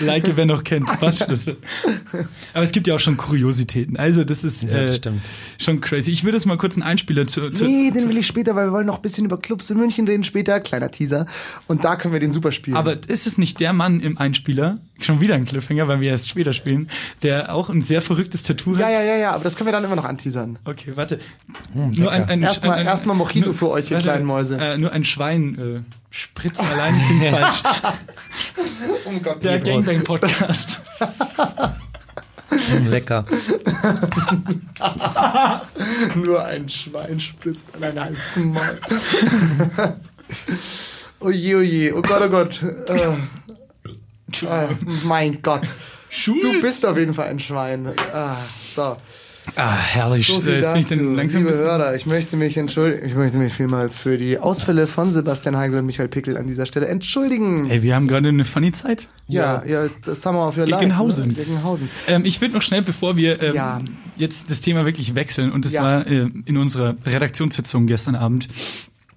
like, 0.00 0.36
wer 0.36 0.46
noch 0.46 0.64
kennt, 0.64 0.88
Bassschlüssel. 1.00 1.56
Aber 2.54 2.64
es 2.64 2.72
gibt 2.72 2.86
ja 2.86 2.94
auch 2.94 3.00
schon 3.00 3.16
Kuriositäten. 3.16 3.96
Also 3.96 4.24
das 4.24 4.44
ist 4.44 4.62
Ja, 4.62 4.68
äh, 4.70 4.86
das 4.86 4.96
stimmt. 4.96 5.20
schon 5.58 5.80
crazy. 5.80 6.10
Ich 6.10 6.24
würde 6.24 6.36
jetzt 6.36 6.46
mal 6.46 6.56
kurz 6.58 6.74
einen 6.74 6.82
Einspieler 6.82 7.26
zu, 7.26 7.48
zu 7.50 7.64
Nee, 7.64 7.90
den 7.90 8.08
will 8.08 8.16
ich 8.16 8.26
später, 8.26 8.54
weil 8.54 8.66
wir 8.68 8.72
wollen 8.72 8.86
noch 8.86 8.96
ein 8.96 9.02
bisschen 9.02 9.24
über 9.24 9.38
Clubs 9.38 9.70
in 9.70 9.78
München 9.78 10.06
reden 10.06 10.24
später. 10.24 10.60
Kleiner 10.60 10.90
Teaser. 10.98 11.26
Und 11.68 11.84
da 11.84 11.96
können 11.96 12.12
wir 12.12 12.20
den 12.20 12.32
super 12.32 12.52
spielen. 12.52 12.76
Aber 12.76 12.96
ist 13.06 13.26
es 13.26 13.38
nicht 13.38 13.60
der 13.60 13.72
Mann 13.72 14.00
im 14.00 14.18
Einspieler, 14.18 14.76
schon 15.00 15.20
wieder 15.20 15.34
ein 15.36 15.44
Cliffhanger, 15.46 15.86
weil 15.88 16.00
wir 16.00 16.10
erst 16.10 16.28
später 16.28 16.52
spielen, 16.52 16.90
der 17.22 17.54
auch 17.54 17.70
ein 17.70 17.82
sehr 17.82 18.02
verrücktes 18.02 18.42
Tattoo 18.42 18.72
hat? 18.74 18.80
ja, 18.80 18.90
ja, 18.90 19.02
ja, 19.02 19.16
ja, 19.16 19.30
aber 19.32 19.44
das 19.44 19.56
können 19.56 19.68
wir 19.68 19.72
dann 19.72 19.84
immer 19.84 19.96
noch 19.96 20.04
anteasern. 20.04 20.58
Okay, 20.64 20.92
warte. 20.96 21.20
nur 21.72 22.10
ein, 22.10 22.24
ein, 22.28 22.42
Erstmal- 22.42 22.72
ein, 22.74 22.80
ein, 22.80 22.86
erstmal 22.86 23.16
Mojito 23.16 23.46
nur- 23.46 23.54
für 23.54 23.70
euch, 23.70 23.90
ihr 23.90 23.98
kleinen 23.98 24.24
Mäuse. 24.26 24.58
Äh, 24.58 24.76
nur 24.78 24.92
ein 24.92 25.04
Schwein 25.04 25.58
äh, 25.58 25.80
spritzt 26.10 26.60
allein 26.60 26.94
klingt 27.06 27.24
falsch. 27.36 27.62
Um 29.04 29.22
Gott 29.22 29.42
Der 29.44 29.60
Gangbang-Podcast. 29.60 30.82
Mm, 32.50 32.86
Lecker. 32.88 33.24
Nur 36.16 36.44
ein 36.44 36.68
Schwein 36.68 37.20
spritzt 37.20 37.68
an 37.74 37.98
ein 37.98 38.16
halbes 41.20 41.20
Mal. 41.20 41.28
oje, 41.28 41.56
oje, 41.56 41.94
oh 41.96 42.02
Gott, 42.02 42.22
oh 42.22 42.28
Gott. 42.28 42.62
Äh, 42.88 44.44
äh, 44.46 44.68
mein 45.04 45.40
Gott. 45.42 45.62
Du 46.24 46.60
bist 46.60 46.84
auf 46.86 46.96
jeden 46.98 47.14
Fall 47.14 47.28
ein 47.28 47.38
Schwein. 47.40 47.88
Ah, 48.14 48.36
so. 48.74 48.96
Ah, 49.56 49.76
herrlich. 49.76 50.26
So 50.26 50.40
Äh, 50.40 50.42
viel 50.42 50.54
ich 50.58 50.60
dazu. 50.62 50.94
Liebe 51.38 51.54
Hörer, 51.54 51.94
ich 51.94 52.04
möchte 52.04 52.36
mich 52.36 52.56
entschuldigen. 52.58 53.06
Ich 53.06 53.14
möchte 53.14 53.38
mich 53.38 53.52
vielmals 53.52 53.96
für 53.96 54.18
die 54.18 54.38
Ausfälle 54.38 54.86
von 54.86 55.10
Sebastian 55.10 55.56
Heigl 55.56 55.78
und 55.78 55.86
Michael 55.86 56.08
Pickel 56.08 56.36
an 56.36 56.46
dieser 56.46 56.66
Stelle 56.66 56.86
entschuldigen. 56.88 57.70
Ey, 57.70 57.82
wir 57.82 57.94
haben 57.94 58.06
gerade 58.08 58.28
eine 58.28 58.44
funny 58.44 58.72
Zeit. 58.72 59.08
ja, 59.26 59.64
ja, 59.64 59.86
das 60.04 60.20
Summer 60.20 60.48
of 60.48 60.58
Your 60.58 60.66
Life. 60.66 60.82
Gegenhausen. 60.82 61.28
Ne? 61.28 61.34
Gegenhausen. 61.34 61.88
Ähm, 62.06 62.24
ich 62.26 62.40
würde 62.42 62.54
noch 62.54 62.62
schnell, 62.62 62.82
bevor 62.82 63.16
wir 63.16 63.42
ähm, 63.42 63.54
Ja. 63.54 63.80
jetzt 64.18 64.50
das 64.50 64.60
Thema 64.60 64.84
wirklich 64.84 65.14
wechseln, 65.14 65.50
und 65.50 65.64
das 65.64 65.72
Ja. 65.72 65.82
war 65.82 66.06
äh, 66.06 66.28
in 66.44 66.58
unserer 66.58 66.96
Redaktionssitzung 67.06 67.86
gestern 67.86 68.16
Abend, 68.16 68.48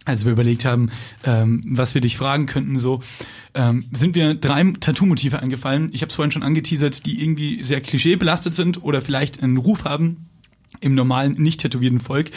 als 0.06 0.26
wir 0.26 0.32
überlegt 0.32 0.66
haben, 0.66 0.89
ähm, 1.24 1.64
was 1.66 1.93
wir 1.93 2.02
dich 2.02 2.18
fragen 2.18 2.45
könnten, 2.47 2.80
so 2.80 3.02
ähm, 3.54 3.86
sind 3.91 4.16
wir 4.16 4.34
drei 4.34 4.64
Tattoo-Motive 4.80 5.39
eingefallen. 5.39 5.89
Ich 5.93 6.02
habe 6.02 6.10
es 6.10 6.16
vorhin 6.16 6.32
schon 6.32 6.43
angeteasert, 6.43 7.06
die 7.06 7.22
irgendwie 7.22 7.64
sehr 7.64 7.82
klischeebelastet 7.82 8.56
sind 8.56 8.84
oder 8.84 9.02
vielleicht 9.02 9.43
einen 9.43 9.58
Ruf 9.58 9.86
haben 9.86 10.28
im 10.80 10.95
normalen, 10.95 11.34
nicht 11.34 11.60
tätowierten 11.62 11.99
Volk. 11.99 12.32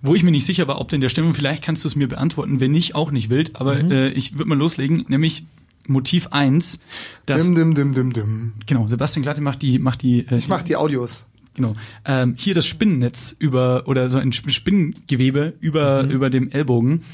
Wo 0.00 0.14
ich 0.14 0.22
mir 0.22 0.30
nicht 0.30 0.44
sicher 0.46 0.68
war, 0.68 0.80
ob 0.80 0.88
denn 0.90 1.00
der 1.00 1.08
Stimmung, 1.08 1.34
vielleicht 1.34 1.62
kannst 1.64 1.82
du 1.84 1.88
es 1.88 1.96
mir 1.96 2.08
beantworten, 2.08 2.60
wenn 2.60 2.70
nicht, 2.72 2.94
auch 2.94 3.10
nicht 3.10 3.30
wild, 3.30 3.56
aber 3.56 3.82
Mhm. 3.82 3.90
äh, 3.90 4.08
ich 4.10 4.34
würde 4.34 4.46
mal 4.48 4.58
loslegen, 4.58 5.04
nämlich 5.08 5.44
Motiv 5.86 6.28
eins, 6.28 6.80
das 7.26 7.44
Dim, 7.44 7.54
dim, 7.54 7.74
dim, 7.74 7.94
dim, 7.94 8.12
dim. 8.14 8.52
Genau, 8.66 8.88
Sebastian 8.88 9.22
Glatte 9.22 9.42
macht 9.42 9.60
die, 9.60 9.78
macht 9.78 10.00
die. 10.02 10.20
Äh, 10.26 10.36
Ich 10.38 10.48
mach 10.48 10.62
die 10.62 10.76
Audios. 10.76 11.26
Genau. 11.54 11.76
Ähm, 12.04 12.34
hier 12.36 12.54
das 12.54 12.66
Spinnennetz 12.66 13.34
über 13.38 13.84
oder 13.86 14.10
so 14.10 14.18
ein 14.18 14.30
Sp- 14.34 14.50
Spinnengewebe 14.50 15.54
über 15.60 16.02
Mhm. 16.02 16.10
über 16.10 16.30
dem 16.30 16.50
Ellbogen. 16.50 17.04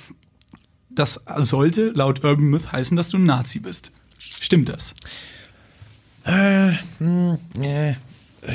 Das 0.91 1.23
sollte 1.39 1.91
laut 1.91 2.25
Urban 2.25 2.47
Myth 2.47 2.73
heißen, 2.73 2.97
dass 2.97 3.09
du 3.11 3.19
ein 3.19 3.25
Nazi 3.25 3.61
bist. 3.61 3.93
Stimmt 4.19 4.69
das? 4.71 4.95
Äh, 6.25 6.73
hm, 6.99 7.39
äh, 7.63 7.95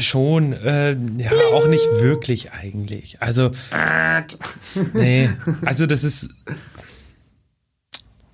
schon, 0.01 0.53
äh, 0.53 0.91
ja, 1.17 1.31
auch 1.53 1.67
nicht 1.67 1.85
wirklich 1.99 2.51
eigentlich. 2.51 3.21
Also, 3.21 3.51
nee, 4.93 5.29
also 5.65 5.85
das 5.85 6.03
ist, 6.03 6.29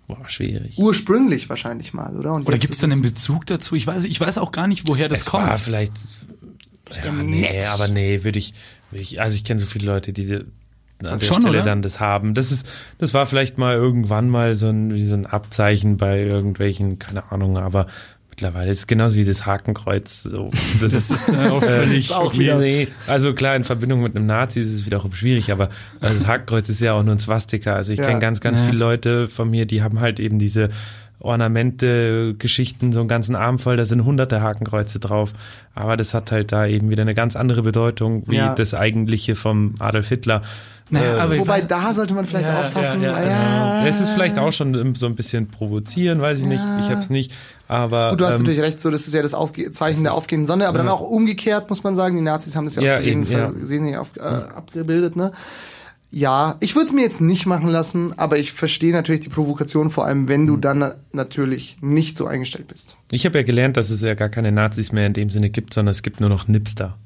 boah, 0.08 0.28
schwierig. 0.28 0.78
Ursprünglich 0.78 1.50
wahrscheinlich 1.50 1.94
mal, 1.94 2.16
oder? 2.18 2.34
Und 2.34 2.48
Oder 2.48 2.58
gibt 2.58 2.74
es 2.74 2.80
dann 2.80 2.92
einen 2.92 3.02
Bezug 3.02 3.46
dazu? 3.46 3.76
Ich 3.76 3.88
weiß, 3.88 4.06
ich 4.06 4.20
weiß 4.20 4.38
auch 4.38 4.52
gar 4.52 4.68
nicht, 4.68 4.88
woher 4.88 5.08
das 5.08 5.22
es 5.22 5.26
kommt. 5.28 5.48
war 5.48 5.56
vielleicht, 5.58 5.94
ja, 6.98 7.12
nee, 7.12 7.50
aber 7.74 7.88
nee, 7.88 8.24
würde 8.24 8.40
ich, 8.40 8.54
würd 8.92 9.02
ich, 9.02 9.22
also 9.22 9.36
ich 9.36 9.44
kenne 9.44 9.60
so 9.60 9.66
viele 9.66 9.86
Leute, 9.88 10.14
die 10.14 10.34
an 10.34 11.20
der 11.20 11.26
Schon, 11.26 11.42
Stelle 11.42 11.58
oder? 11.60 11.64
dann 11.64 11.82
das 11.82 12.00
haben. 12.00 12.34
Das 12.36 12.52
ist, 12.52 12.68
das 13.00 13.14
war 13.14 13.26
vielleicht 13.26 13.58
mal 13.58 13.74
irgendwann 13.76 14.30
mal 14.30 14.54
so 14.56 14.68
ein, 14.70 14.94
wie 14.94 15.04
so 15.06 15.16
ein 15.16 15.26
Abzeichen 15.26 15.98
bei 15.98 16.22
irgendwelchen, 16.22 17.00
keine 17.00 17.32
Ahnung, 17.32 17.58
aber 17.58 17.88
mittlerweile 18.30 18.70
ist 18.72 18.78
es 18.80 18.88
genauso 18.88 19.16
wie 19.18 19.26
das 19.26 19.46
Hakenkreuz. 19.48 20.22
So. 20.24 20.52
Das, 20.80 20.92
Das 20.94 21.10
ist 21.10 21.30
äh, 21.30 21.50
auch 21.50 21.62
völlig 21.64 22.06
Ist 22.06 22.12
auch 22.14 22.34
wieder- 22.38 22.60
Nee, 22.60 22.88
also 23.08 23.34
klar, 23.34 23.56
in 23.56 23.64
Verbindung 23.64 24.04
mit 24.04 24.16
einem 24.16 24.28
Nazi 24.28 24.62
ist 24.62 24.72
es 24.74 24.86
wiederum 24.86 25.12
schwierig, 25.14 25.52
aber 25.52 25.70
also 26.00 26.20
das 26.20 26.28
Hakenkreuz 26.28 26.70
ist 26.70 26.82
ja 26.82 26.94
auch 26.94 27.04
nur 27.04 27.16
ein 27.16 27.20
Swastika. 27.20 27.74
Also 27.76 27.94
ich 27.94 28.00
Ja. 28.00 28.06
kenne 28.06 28.20
ganz, 28.20 28.40
ganz 28.40 28.60
Ja. 28.60 28.66
viele 28.68 28.78
Leute 28.78 29.28
von 29.28 29.50
mir, 29.50 29.66
die 29.66 29.82
haben 29.82 30.00
halt 30.02 30.20
eben 30.20 30.38
diese 30.38 30.70
Ornamente, 31.22 32.36
Geschichten, 32.38 32.92
so 32.92 33.00
einen 33.00 33.10
ganzen 33.10 33.36
Arm 33.36 33.60
voll, 33.60 33.78
da 33.78 33.86
sind 33.86 34.04
hunderte 34.06 34.42
Hakenkreuze 34.42 35.00
drauf. 35.00 35.34
Aber 35.76 35.98
das 35.98 36.14
hat 36.14 36.32
halt 36.32 36.52
da 36.52 36.66
eben 36.66 36.90
wieder 36.90 37.02
eine 37.02 37.14
ganz 37.14 37.36
andere 37.36 37.62
Bedeutung, 37.64 38.24
wie 38.28 38.38
Ja. 38.38 38.56
das 38.56 38.74
eigentliche 38.74 39.36
vom 39.36 39.76
Adolf 39.80 40.10
Hitler. 40.10 40.42
Naja, 40.90 41.26
Äh, 41.32 41.40
Wobei, 41.40 41.62
da 41.62 41.94
sollte 41.94 42.14
man 42.14 42.26
vielleicht 42.26 42.46
Ja, 42.48 42.68
aufpassen. 42.68 43.02
ja, 43.02 43.14
Ah, 43.14 43.22
ja, 43.22 43.30
ja. 43.82 43.86
Es 43.88 44.02
ist 44.02 44.10
vielleicht 44.10 44.38
auch 44.38 44.52
schon 44.52 44.94
so 44.96 45.06
ein 45.06 45.16
bisschen 45.16 45.48
provozieren, 45.48 46.20
weiß 46.20 46.40
ich 46.40 46.46
nicht. 46.46 46.66
Ich 46.82 46.90
hab's 46.90 47.10
nicht. 47.10 47.32
Aber 47.70 48.10
Gut, 48.10 48.20
du 48.20 48.26
hast 48.26 48.34
ähm, 48.36 48.42
natürlich 48.42 48.62
recht, 48.62 48.82
so 48.82 48.92
das 48.92 49.08
ist 49.08 49.14
ja 49.14 49.22
das 49.22 49.34
Aufge 49.34 49.72
Zeichen 49.72 50.04
der 50.04 50.14
aufgehenden 50.14 50.48
Sonne, 50.48 50.68
aber 50.68 50.80
dann 50.80 50.90
auch 50.90 51.00
umgekehrt, 51.00 51.70
muss 51.70 51.86
man 51.86 51.96
sagen, 51.96 52.18
die 52.18 52.22
Nazis 52.22 52.58
haben 52.58 52.66
das 52.66 52.76
ja, 52.76 52.82
Ja, 52.82 52.88
aus 52.98 53.04
Versehen, 53.04 53.22
eben, 53.24 53.32
ja. 53.32 53.50
versehentlich 53.52 53.98
auf, 53.98 54.10
äh, 54.18 54.22
abgebildet, 54.22 55.16
ne? 55.16 55.32
Ja, 56.14 56.58
ich 56.60 56.76
würde 56.76 56.88
es 56.88 56.92
mir 56.94 57.02
jetzt 57.02 57.22
nicht 57.22 57.46
machen 57.46 57.70
lassen, 57.70 58.18
aber 58.20 58.38
ich 58.38 58.52
verstehe 58.52 58.92
natürlich 58.92 59.22
die 59.22 59.30
Provokation, 59.30 59.90
vor 59.90 60.06
allem 60.06 60.28
wenn 60.28 60.46
du 60.46 60.58
dann 60.58 60.80
na 60.80 60.96
natürlich 61.14 61.78
nicht 61.82 62.18
so 62.18 62.28
eingestellt 62.28 62.68
bist. 62.68 62.98
ich 63.12 63.26
habe 63.26 63.38
ja 63.40 63.44
gelernt, 63.44 63.78
dass 63.78 63.90
es 63.90 64.02
ja 64.02 64.14
gar 64.14 64.28
keine 64.28 64.52
Nazis 64.52 64.92
mehr 64.92 65.08
in 65.08 65.14
dem 65.14 65.30
Sinne 65.30 65.50
gibt, 65.50 65.74
sondern 65.74 65.92
es 65.92 66.04
gibt 66.04 66.20
nur 66.20 66.30
noch 66.30 66.50
Nipster. 66.50 66.98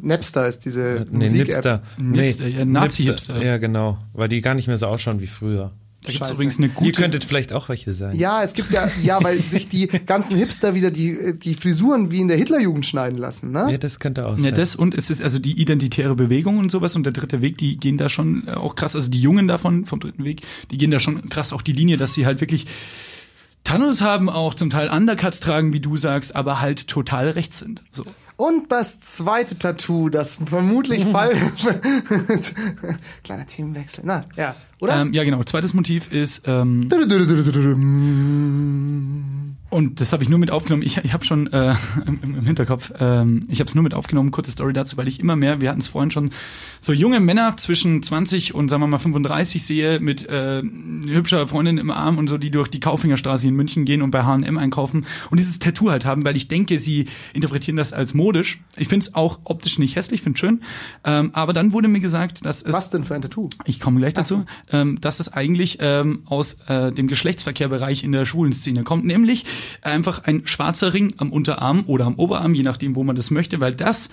Napster 0.00 0.46
ist 0.46 0.64
diese 0.64 1.06
Nee, 1.10 1.24
Musik-App. 1.24 1.48
Nipster. 1.48 1.82
Nipster, 1.98 2.46
ja, 2.48 2.64
Nazi-Hipster. 2.64 3.42
Ja, 3.42 3.56
genau. 3.58 3.98
Weil 4.12 4.28
die 4.28 4.40
gar 4.42 4.54
nicht 4.54 4.68
mehr 4.68 4.78
so 4.78 4.86
ausschauen 4.86 5.20
wie 5.20 5.26
früher. 5.26 5.72
Da 6.06 6.12
Scheiße. 6.12 6.32
übrigens 6.34 6.58
eine 6.58 6.66
Ihr 6.68 6.72
gute. 6.72 7.00
könntet 7.02 7.24
vielleicht 7.24 7.52
auch 7.52 7.68
welche 7.68 7.92
sein. 7.92 8.16
Ja, 8.16 8.42
es 8.42 8.54
gibt 8.54 8.70
ja, 8.72 8.88
ja, 9.02 9.22
weil 9.22 9.40
sich 9.40 9.68
die 9.68 9.86
ganzen 9.86 10.36
Hipster 10.36 10.74
wieder 10.74 10.90
die, 10.90 11.38
die 11.38 11.54
Frisuren 11.54 12.10
wie 12.10 12.20
in 12.20 12.28
der 12.28 12.36
Hitlerjugend 12.36 12.86
schneiden 12.86 13.18
lassen, 13.18 13.50
ne? 13.50 13.66
Ja, 13.70 13.78
das 13.78 13.98
könnte 13.98 14.26
auch 14.26 14.36
Ja, 14.38 14.44
sein. 14.44 14.54
das 14.54 14.76
und 14.76 14.94
es 14.94 15.10
ist 15.10 15.22
also 15.22 15.38
die 15.38 15.60
identitäre 15.60 16.14
Bewegung 16.14 16.58
und 16.58 16.70
sowas 16.70 16.94
und 16.96 17.04
der 17.04 17.12
dritte 17.12 17.42
Weg, 17.42 17.58
die 17.58 17.76
gehen 17.76 17.98
da 17.98 18.08
schon 18.08 18.46
äh, 18.46 18.52
auch 18.52 18.74
krass, 18.76 18.94
also 18.94 19.10
die 19.10 19.20
Jungen 19.20 19.48
davon 19.48 19.86
vom 19.86 20.00
dritten 20.00 20.24
Weg, 20.24 20.42
die 20.70 20.78
gehen 20.78 20.90
da 20.90 21.00
schon 21.00 21.28
krass 21.28 21.52
auch 21.52 21.62
die 21.62 21.72
Linie, 21.72 21.96
dass 21.96 22.14
sie 22.14 22.24
halt 22.26 22.40
wirklich 22.40 22.66
Tunnels 23.64 24.00
haben, 24.00 24.30
auch 24.30 24.54
zum 24.54 24.70
Teil 24.70 24.88
Undercuts 24.90 25.40
tragen, 25.40 25.72
wie 25.72 25.80
du 25.80 25.96
sagst, 25.96 26.36
aber 26.36 26.60
halt 26.60 26.86
total 26.86 27.30
rechts 27.30 27.58
sind. 27.58 27.82
So. 27.90 28.04
Und 28.36 28.70
das 28.70 29.00
zweite 29.00 29.58
Tattoo, 29.58 30.10
das 30.10 30.38
vermutlich 30.44 31.04
Fall. 31.12 31.34
Kleiner 33.24 33.46
Themenwechsel. 33.46 34.04
Na, 34.06 34.24
ja, 34.36 34.54
oder? 34.80 35.00
Ähm, 35.00 35.14
ja, 35.14 35.24
genau. 35.24 35.42
Zweites 35.42 35.72
Motiv 35.72 36.12
ist 36.12 36.42
ähm, 36.46 36.88
Und 39.68 40.00
das 40.00 40.12
habe 40.12 40.22
ich 40.22 40.28
nur 40.28 40.38
mit 40.38 40.50
aufgenommen. 40.52 40.82
Ich, 40.82 40.98
ich 40.98 41.12
habe 41.12 41.24
schon 41.24 41.52
äh, 41.52 41.74
im, 42.06 42.20
im 42.22 42.46
Hinterkopf, 42.46 42.92
ähm, 43.00 43.40
ich 43.48 43.58
habe 43.58 43.66
es 43.66 43.74
nur 43.74 43.82
mit 43.82 43.94
aufgenommen, 43.94 44.30
kurze 44.30 44.52
Story 44.52 44.72
dazu, 44.72 44.96
weil 44.96 45.08
ich 45.08 45.18
immer 45.18 45.34
mehr, 45.34 45.60
wir 45.60 45.70
hatten 45.70 45.80
es 45.80 45.88
vorhin 45.88 46.12
schon, 46.12 46.30
so 46.80 46.92
junge 46.92 47.18
Männer 47.18 47.56
zwischen 47.56 48.00
20 48.00 48.54
und 48.54 48.68
sagen 48.68 48.82
wir 48.82 48.86
mal 48.86 48.98
35 48.98 49.64
sehe 49.64 49.98
mit 49.98 50.28
äh, 50.28 50.62
hübscher 50.62 51.48
Freundin 51.48 51.78
im 51.78 51.90
Arm 51.90 52.18
und 52.18 52.28
so, 52.28 52.38
die 52.38 52.52
durch 52.52 52.68
die 52.68 52.78
Kaufingerstraße 52.78 53.48
in 53.48 53.54
München 53.54 53.84
gehen 53.84 54.02
und 54.02 54.12
bei 54.12 54.22
H&M 54.22 54.56
einkaufen 54.56 55.04
und 55.30 55.40
dieses 55.40 55.58
Tattoo 55.58 55.90
halt 55.90 56.04
haben, 56.04 56.24
weil 56.24 56.36
ich 56.36 56.46
denke, 56.46 56.78
sie 56.78 57.06
interpretieren 57.32 57.76
das 57.76 57.92
als 57.92 58.14
modisch. 58.14 58.60
Ich 58.76 58.86
finde 58.86 59.06
es 59.06 59.14
auch 59.14 59.40
optisch 59.44 59.80
nicht 59.80 59.96
hässlich, 59.96 60.22
finde 60.22 60.38
schön. 60.38 60.60
Ähm, 61.04 61.30
aber 61.32 61.52
dann 61.52 61.72
wurde 61.72 61.88
mir 61.88 62.00
gesagt, 62.00 62.44
dass 62.44 62.62
es 62.62 62.72
Was 62.72 62.90
denn 62.90 63.02
für 63.02 63.16
ein 63.16 63.22
Tattoo? 63.22 63.48
ich 63.64 63.80
komme 63.80 63.98
gleich 63.98 64.14
dazu, 64.14 64.44
ähm, 64.70 65.00
dass 65.00 65.18
es 65.18 65.32
eigentlich 65.32 65.78
ähm, 65.80 66.22
aus 66.26 66.54
äh, 66.68 66.92
dem 66.92 67.08
Geschlechtsverkehrbereich 67.08 68.04
in 68.04 68.12
der 68.12 68.26
schwulen 68.26 68.52
Szene 68.52 68.84
kommt, 68.84 69.04
nämlich 69.04 69.44
einfach 69.82 70.24
ein 70.24 70.46
schwarzer 70.46 70.92
Ring 70.92 71.14
am 71.18 71.32
Unterarm 71.32 71.84
oder 71.86 72.06
am 72.06 72.14
Oberarm, 72.16 72.54
je 72.54 72.62
nachdem, 72.62 72.96
wo 72.96 73.04
man 73.04 73.16
das 73.16 73.30
möchte, 73.30 73.60
weil 73.60 73.74
das 73.74 74.10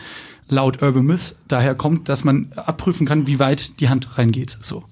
laut 0.47 0.81
Urban 0.81 1.05
Myth 1.05 1.35
daher 1.47 1.75
kommt, 1.75 2.09
dass 2.09 2.23
man 2.23 2.51
abprüfen 2.55 3.07
kann, 3.07 3.27
wie 3.27 3.39
weit 3.39 3.79
die 3.79 3.89
Hand 3.89 4.17
reingeht. 4.17 4.57
So 4.61 4.83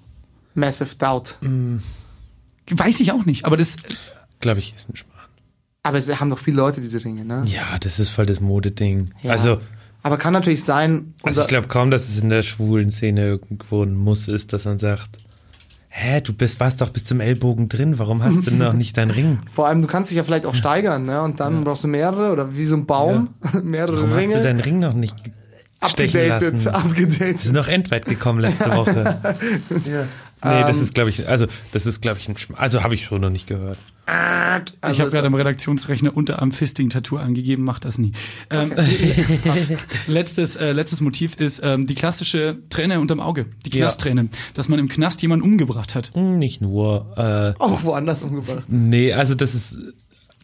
Massive 0.53 0.95
Doubt. 0.97 1.37
weiß 2.69 2.99
ich 2.99 3.11
auch 3.11 3.25
nicht, 3.25 3.45
aber 3.45 3.57
das 3.57 3.77
Glaube 4.41 4.59
ich, 4.59 4.73
ist 4.75 4.89
ein 4.89 4.95
Schmarrn. 4.95 5.11
Aber 5.83 5.97
es 5.97 6.19
haben 6.19 6.29
doch 6.29 6.39
viele 6.39 6.57
Leute 6.57 6.81
diese 6.81 7.03
Ringe, 7.03 7.23
ne? 7.25 7.43
Ja, 7.47 7.77
das 7.79 7.99
ist 7.99 8.09
voll 8.09 8.25
das 8.25 8.41
Modeding. 8.41 9.11
Ja. 9.23 9.31
Also, 9.31 9.59
Aber 10.03 10.17
kann 10.17 10.33
natürlich 10.33 10.63
sein, 10.63 11.13
also 11.23 11.41
ich 11.41 11.47
glaube 11.47 11.67
kaum, 11.67 11.91
dass 11.91 12.09
es 12.09 12.21
in 12.21 12.29
der 12.29 12.43
schwulen 12.43 12.91
Szene 12.91 13.25
irgendwo 13.25 13.83
ein 13.83 13.95
Muss 13.95 14.27
ist, 14.27 14.51
dass 14.51 14.65
man 14.65 14.79
sagt, 14.79 15.19
hä, 15.93 16.21
du 16.21 16.33
bist, 16.33 16.59
warst 16.59 16.81
doch 16.81 16.89
bis 16.89 17.03
zum 17.03 17.19
Ellbogen 17.19 17.67
drin, 17.67 17.99
warum 17.99 18.23
hast 18.23 18.47
du 18.47 18.51
noch 18.51 18.73
nicht 18.73 18.97
deinen 18.97 19.11
Ring? 19.11 19.39
vor 19.53 19.67
allem, 19.67 19.81
du 19.81 19.87
kannst 19.87 20.09
dich 20.09 20.17
ja 20.17 20.23
vielleicht 20.23 20.45
auch 20.45 20.55
steigern, 20.55 21.05
ne? 21.05 21.21
Und 21.21 21.39
dann 21.39 21.63
brauchst 21.63 21.83
du 21.83 21.89
mehrere 21.89 22.31
oder 22.31 22.55
wie 22.55 22.65
so 22.65 22.75
ein 22.75 22.85
Baum, 22.85 23.29
mehrere 23.63 23.97
Warum 23.97 24.09
hast 24.11 24.23
du 24.23 24.29
Ringe. 24.29 24.41
deinen 24.41 24.59
Ring 24.61 24.79
noch 24.79 24.93
nicht 24.93 25.15
lassen? 25.82 26.67
abgedatet. 26.69 27.39
Sie 27.39 27.47
sind 27.47 27.55
noch 27.55 27.67
endweit 27.67 28.05
gekommen 28.05 28.39
letzte 28.39 28.73
Woche. 28.75 29.19
Nee, 30.43 30.61
das 30.63 30.79
ist, 30.79 30.95
glaube 30.95 31.11
ich, 31.11 31.27
also 31.27 31.45
das 31.71 31.86
ist, 31.86 32.01
glaube 32.01 32.17
ich, 32.17 32.27
ein 32.27 32.36
Schm 32.36 32.55
Also 32.57 32.82
habe 32.82 32.95
ich 32.95 33.03
schon 33.03 33.21
noch 33.21 33.29
nicht 33.29 33.45
gehört. 33.45 33.77
Also 34.07 34.91
ich 34.91 34.99
habe 34.99 35.11
gerade 35.11 35.27
am 35.27 35.36
Redaktionsrechner 35.36 36.17
Unterarm 36.17 36.51
Fisting 36.51 36.89
Tattoo 36.89 37.17
angegeben, 37.17 37.63
macht 37.63 37.86
das 37.86 37.99
nie. 37.99 38.11
Ähm, 38.49 38.71
passt. 39.43 39.67
letztes, 40.07 40.55
äh, 40.55 40.71
letztes 40.71 40.99
Motiv 40.99 41.36
ist 41.36 41.61
ähm, 41.63 41.86
die 41.86 41.93
klassische 41.93 42.57
Träne 42.71 42.99
unterm 42.99 43.19
Auge, 43.19 43.45
die 43.67 43.69
Ja. 43.77 43.86
Knastträne, 43.86 44.29
dass 44.55 44.67
man 44.67 44.79
im 44.79 44.89
Knast 44.89 45.21
jemanden 45.21 45.45
umgebracht 45.45 45.93
hat. 45.93 46.11
Hm, 46.15 46.39
Nicht 46.39 46.59
nur. 46.59 47.05
Äh, 47.15 47.61
auch 47.61 47.84
woanders 47.84 48.23
umgebracht. 48.23 48.63
nee, 48.67 49.13
also 49.13 49.36
das 49.36 49.53
ist. 49.53 49.77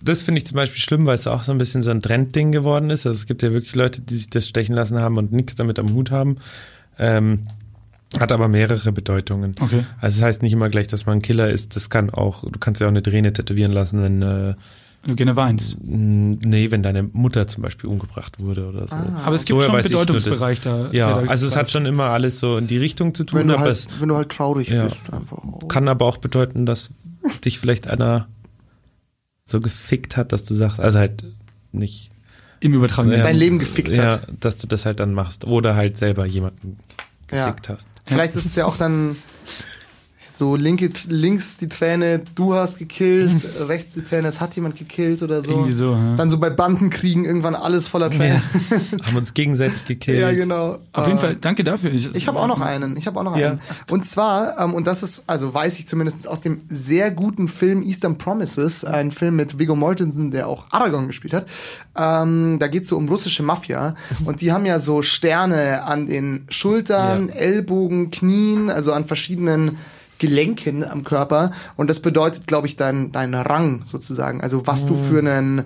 Das 0.02 0.22
finde 0.22 0.40
ich 0.40 0.46
zum 0.48 0.56
Beispiel 0.56 0.80
schlimm, 0.80 1.06
weil 1.06 1.16
es 1.16 1.26
auch 1.28 1.44
so 1.44 1.52
ein 1.52 1.58
bisschen 1.58 1.82
so 1.84 1.92
ein 1.92 2.02
Trendding 2.02 2.52
geworden 2.52 2.90
ist. 2.90 3.06
Also 3.08 3.18
es 3.18 3.26
gibt 3.26 3.42
ja 3.42 3.52
wirklich 3.52 3.76
Leute, 3.76 4.02
die 4.02 4.16
sich 4.16 4.30
das 4.30 4.48
stechen 4.48 4.76
lassen 4.76 5.00
haben 5.00 5.18
und 5.18 5.32
nichts 5.32 5.56
damit 5.56 5.80
am 5.80 5.94
Hut 5.94 6.12
haben. 6.12 6.38
Ähm, 7.00 7.44
hat 8.20 8.32
aber 8.32 8.48
mehrere 8.48 8.92
Bedeutungen. 8.92 9.56
Okay. 9.60 9.84
Also 10.00 10.20
es 10.20 10.24
heißt 10.24 10.42
nicht 10.42 10.54
immer 10.54 10.70
gleich, 10.70 10.88
dass 10.88 11.06
man 11.06 11.18
ein 11.18 11.22
Killer 11.22 11.50
ist. 11.50 11.76
Das 11.76 11.90
kann 11.90 12.10
auch, 12.10 12.44
du 12.44 12.58
kannst 12.60 12.80
ja 12.80 12.88
auch 12.88 12.92
eine 12.92 13.04
Träne 13.04 13.34
tätowieren 13.34 13.72
lassen, 13.72 14.02
wenn 14.02 14.22
äh, 14.22 14.54
du 15.06 15.16
gerne 15.16 15.36
weinst. 15.36 15.78
nee, 15.84 16.72
wenn 16.72 16.84
deine 16.84 17.04
Mutter 17.04 17.48
zum 17.48 17.64
Beispiel 17.64 17.90
umgebracht 17.90 18.40
wurde 18.40 18.68
oder 18.68 18.88
so. 18.88 18.96
Aber 19.26 19.36
es 19.36 19.46
gibt 19.46 19.58
Woher 19.58 19.68
schon 19.68 19.76
das? 19.78 19.88
Bedeutungsbereich 19.88 20.62
da. 20.62 20.90
Ja, 20.92 21.18
also 21.18 21.48
es 21.48 21.56
hat 21.56 21.70
schon 21.72 21.86
immer 21.86 22.06
alles 22.06 22.40
so 22.40 22.58
in 22.58 22.68
die 22.68 22.78
Richtung 22.78 23.14
zu 23.14 23.24
tun, 23.24 23.40
Wenn 23.40 23.48
du, 23.48 23.54
aber 23.56 23.64
halt, 23.64 23.72
es 23.74 23.88
wenn 24.00 24.10
du 24.10 24.16
halt 24.16 24.30
traurig 24.30 24.70
Ja. 24.70 24.86
bist, 24.86 25.12
einfach. 25.12 25.38
Oh. 25.44 25.68
kann 25.68 25.88
aber 25.88 26.06
auch 26.06 26.18
bedeuten, 26.18 26.66
dass 26.66 26.90
dich 27.44 27.60
vielleicht 27.60 27.88
einer 27.88 28.28
so 29.48 29.60
gefickt 29.62 30.16
hat, 30.18 30.32
dass 30.32 30.44
du 30.44 30.54
sagst, 30.54 30.80
also 30.80 31.00
halt 31.00 31.24
nicht 31.72 32.12
im 32.60 32.74
übertragenen 32.74 33.18
Ja. 33.18 33.24
Sein. 33.24 33.36
Leben 33.36 33.60
gefickt 33.60 33.90
ja, 33.90 34.14
hat. 34.14 34.28
dass 34.40 34.58
du 34.58 34.68
das 34.68 34.86
halt 34.86 35.00
dann 35.00 35.14
machst 35.14 35.46
oder 35.46 35.76
halt 35.76 35.98
selber 35.98 36.26
jemanden 36.26 36.78
Ja. 37.32 37.46
gefickt 37.50 37.70
hast. 37.70 37.88
Vielleicht 38.06 38.36
ist 38.36 38.46
es 38.46 38.56
ja 38.56 38.66
auch 38.66 38.78
dann 38.78 39.16
so 40.30 40.56
linke, 40.56 40.92
links 41.08 41.58
die 41.58 41.70
Träne, 41.70 42.22
du 42.36 42.54
hast 42.54 42.80
gekillt, 42.80 43.48
rechts 43.68 43.94
die 43.96 44.04
Träne, 44.04 44.28
es 44.28 44.42
hat 44.42 44.56
jemand 44.56 44.76
gekillt 44.76 45.24
oder 45.24 45.42
so. 45.42 45.52
Irgendwie 45.52 45.74
so, 45.74 45.94
ja. 45.94 46.16
Dann 46.16 46.30
so 46.30 46.38
bei 46.38 46.50
Bandenkriegen 46.50 47.26
irgendwann 47.26 47.56
alles 47.56 47.88
voller 47.88 48.10
Tränen. 48.10 48.42
Haben 49.06 49.18
uns 49.18 49.34
gegenseitig 49.34 49.86
gekillt. 49.86 50.20
Ja, 50.20 50.32
genau. 50.32 50.80
Auf 50.94 51.08
jeden 51.08 51.20
Fall, 51.20 51.36
danke 51.36 51.64
dafür. 51.64 51.92
Ich 51.92 52.28
habe 52.28 52.40
auch 52.40 52.48
noch 52.48 52.62
einen. 52.62 52.98
Ich 52.98 53.08
habe 53.08 53.20
auch 53.20 53.24
noch 53.24 53.38
Ja. 53.38 53.52
einen. 53.52 53.60
Und 53.90 54.06
zwar, 54.06 54.60
ähm, 54.60 54.74
und 54.74 54.86
das 54.88 55.04
ist, 55.04 55.24
also 55.28 55.54
weiß 55.54 55.80
ich 55.80 55.88
zumindest 55.88 56.28
aus 56.28 56.42
dem 56.42 56.60
sehr 56.70 57.12
guten 57.12 57.48
Film 57.48 57.82
Eastern 57.84 58.18
Promises, 58.18 58.84
ein 58.86 59.12
Film 59.12 59.36
mit 59.36 59.60
Viggo 59.60 59.76
Mortensen, 59.76 60.32
der 60.32 60.48
auch 60.48 60.66
Aragorn 60.72 61.08
gespielt 61.08 61.34
hat. 61.34 61.46
Ähm, 61.98 62.58
da 62.60 62.68
geht's 62.68 62.90
so 62.90 62.98
um 62.98 63.08
russische 63.08 63.44
Mafia 63.44 63.96
und 64.26 64.42
die 64.42 64.52
haben 64.52 64.66
ja 64.66 64.80
so 64.80 65.02
Sterne 65.02 65.84
an 65.84 66.08
den 66.08 66.46
Schultern, 66.50 67.30
Ellbogen, 67.30 68.12
Knien, 68.12 68.70
also 68.70 68.94
an 68.94 69.06
verschiedenen 69.06 69.78
Gelenken 70.20 70.84
am 70.84 71.04
Körper 71.04 71.52
und 71.76 71.90
das 71.90 72.00
bedeutet, 72.02 72.48
glaube 72.48 72.68
ich, 72.68 72.76
dein, 72.76 73.12
dein 73.12 73.34
Rang 73.34 73.84
sozusagen, 73.86 74.42
also 74.42 74.66
was 74.68 74.86
du 74.86 74.96
für 74.96 75.20
einen 75.20 75.64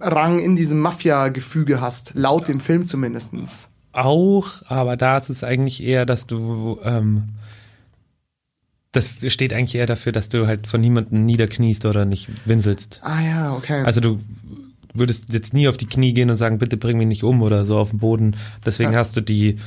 Rang 0.00 0.38
in 0.38 0.56
diesem 0.56 0.80
Mafia-Gefüge 0.80 1.80
hast, 1.80 2.12
laut 2.14 2.48
dem 2.48 2.60
Film 2.60 2.84
zumindestens. 2.86 3.68
Auch, 3.92 4.62
aber 4.66 4.96
da 4.96 5.18
ist 5.18 5.30
es 5.30 5.44
eigentlich 5.44 5.82
eher, 5.82 6.04
dass 6.06 6.26
du 6.26 6.80
ähm, 6.82 7.24
das 8.94 9.18
steht 9.32 9.52
eigentlich 9.52 9.74
eher 9.74 9.86
dafür, 9.86 10.12
dass 10.12 10.28
du 10.28 10.46
halt 10.46 10.66
von 10.68 10.80
niemandem 10.80 11.24
niederkniest 11.26 11.84
oder 11.84 12.04
nicht 12.04 12.28
winselst. 12.44 13.00
Ah 13.02 13.20
ja, 13.20 13.54
okay. 13.54 13.82
Also 13.84 14.00
du 14.00 14.20
würdest 14.94 15.32
jetzt 15.32 15.52
nie 15.52 15.66
auf 15.66 15.76
die 15.76 15.86
Knie 15.86 16.14
gehen 16.14 16.30
und 16.30 16.36
sagen, 16.36 16.58
bitte 16.58 16.76
bring 16.76 16.98
mich 16.98 17.08
nicht 17.08 17.24
um 17.24 17.42
oder 17.42 17.66
so 17.66 17.76
auf 17.76 17.90
den 17.90 17.98
Boden. 17.98 18.36
Deswegen 18.64 18.92
Ja. 18.92 19.00
hast 19.00 19.16
du 19.16 19.20
die 19.20 19.58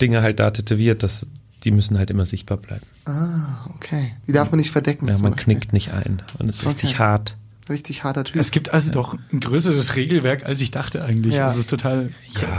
Dinge 0.00 0.22
halt 0.22 0.38
da 0.38 0.50
tätowiert, 0.52 1.02
dass 1.02 1.26
die 1.66 1.72
müssen 1.72 1.98
halt 1.98 2.08
immer 2.10 2.24
sichtbar 2.26 2.56
bleiben. 2.58 2.86
Ah, 3.04 3.66
okay. 3.74 4.12
Die 4.26 4.32
darf 4.32 4.50
man 4.52 4.58
nicht 4.58 4.70
verdecken. 4.70 5.06
Ja, 5.08 5.14
man 5.18 5.32
Beispiel. 5.32 5.54
knickt 5.56 5.72
nicht 5.72 5.92
ein 5.92 6.22
und 6.38 6.48
ist 6.48 6.64
richtig 6.64 6.90
Okay. 6.94 6.98
hart. 7.00 7.36
Richtig 7.68 8.04
harter 8.04 8.22
Typ. 8.22 8.36
Es 8.40 8.52
gibt 8.52 8.72
also 8.72 8.92
doch 8.92 9.18
ein 9.32 9.40
größeres 9.40 9.96
Regelwerk, 9.96 10.46
als 10.46 10.60
ich 10.60 10.70
dachte 10.70 11.04
eigentlich. 11.04 11.34
Ja. 11.34 11.46
Das 11.48 11.56
ist 11.56 11.68
total. 11.68 12.10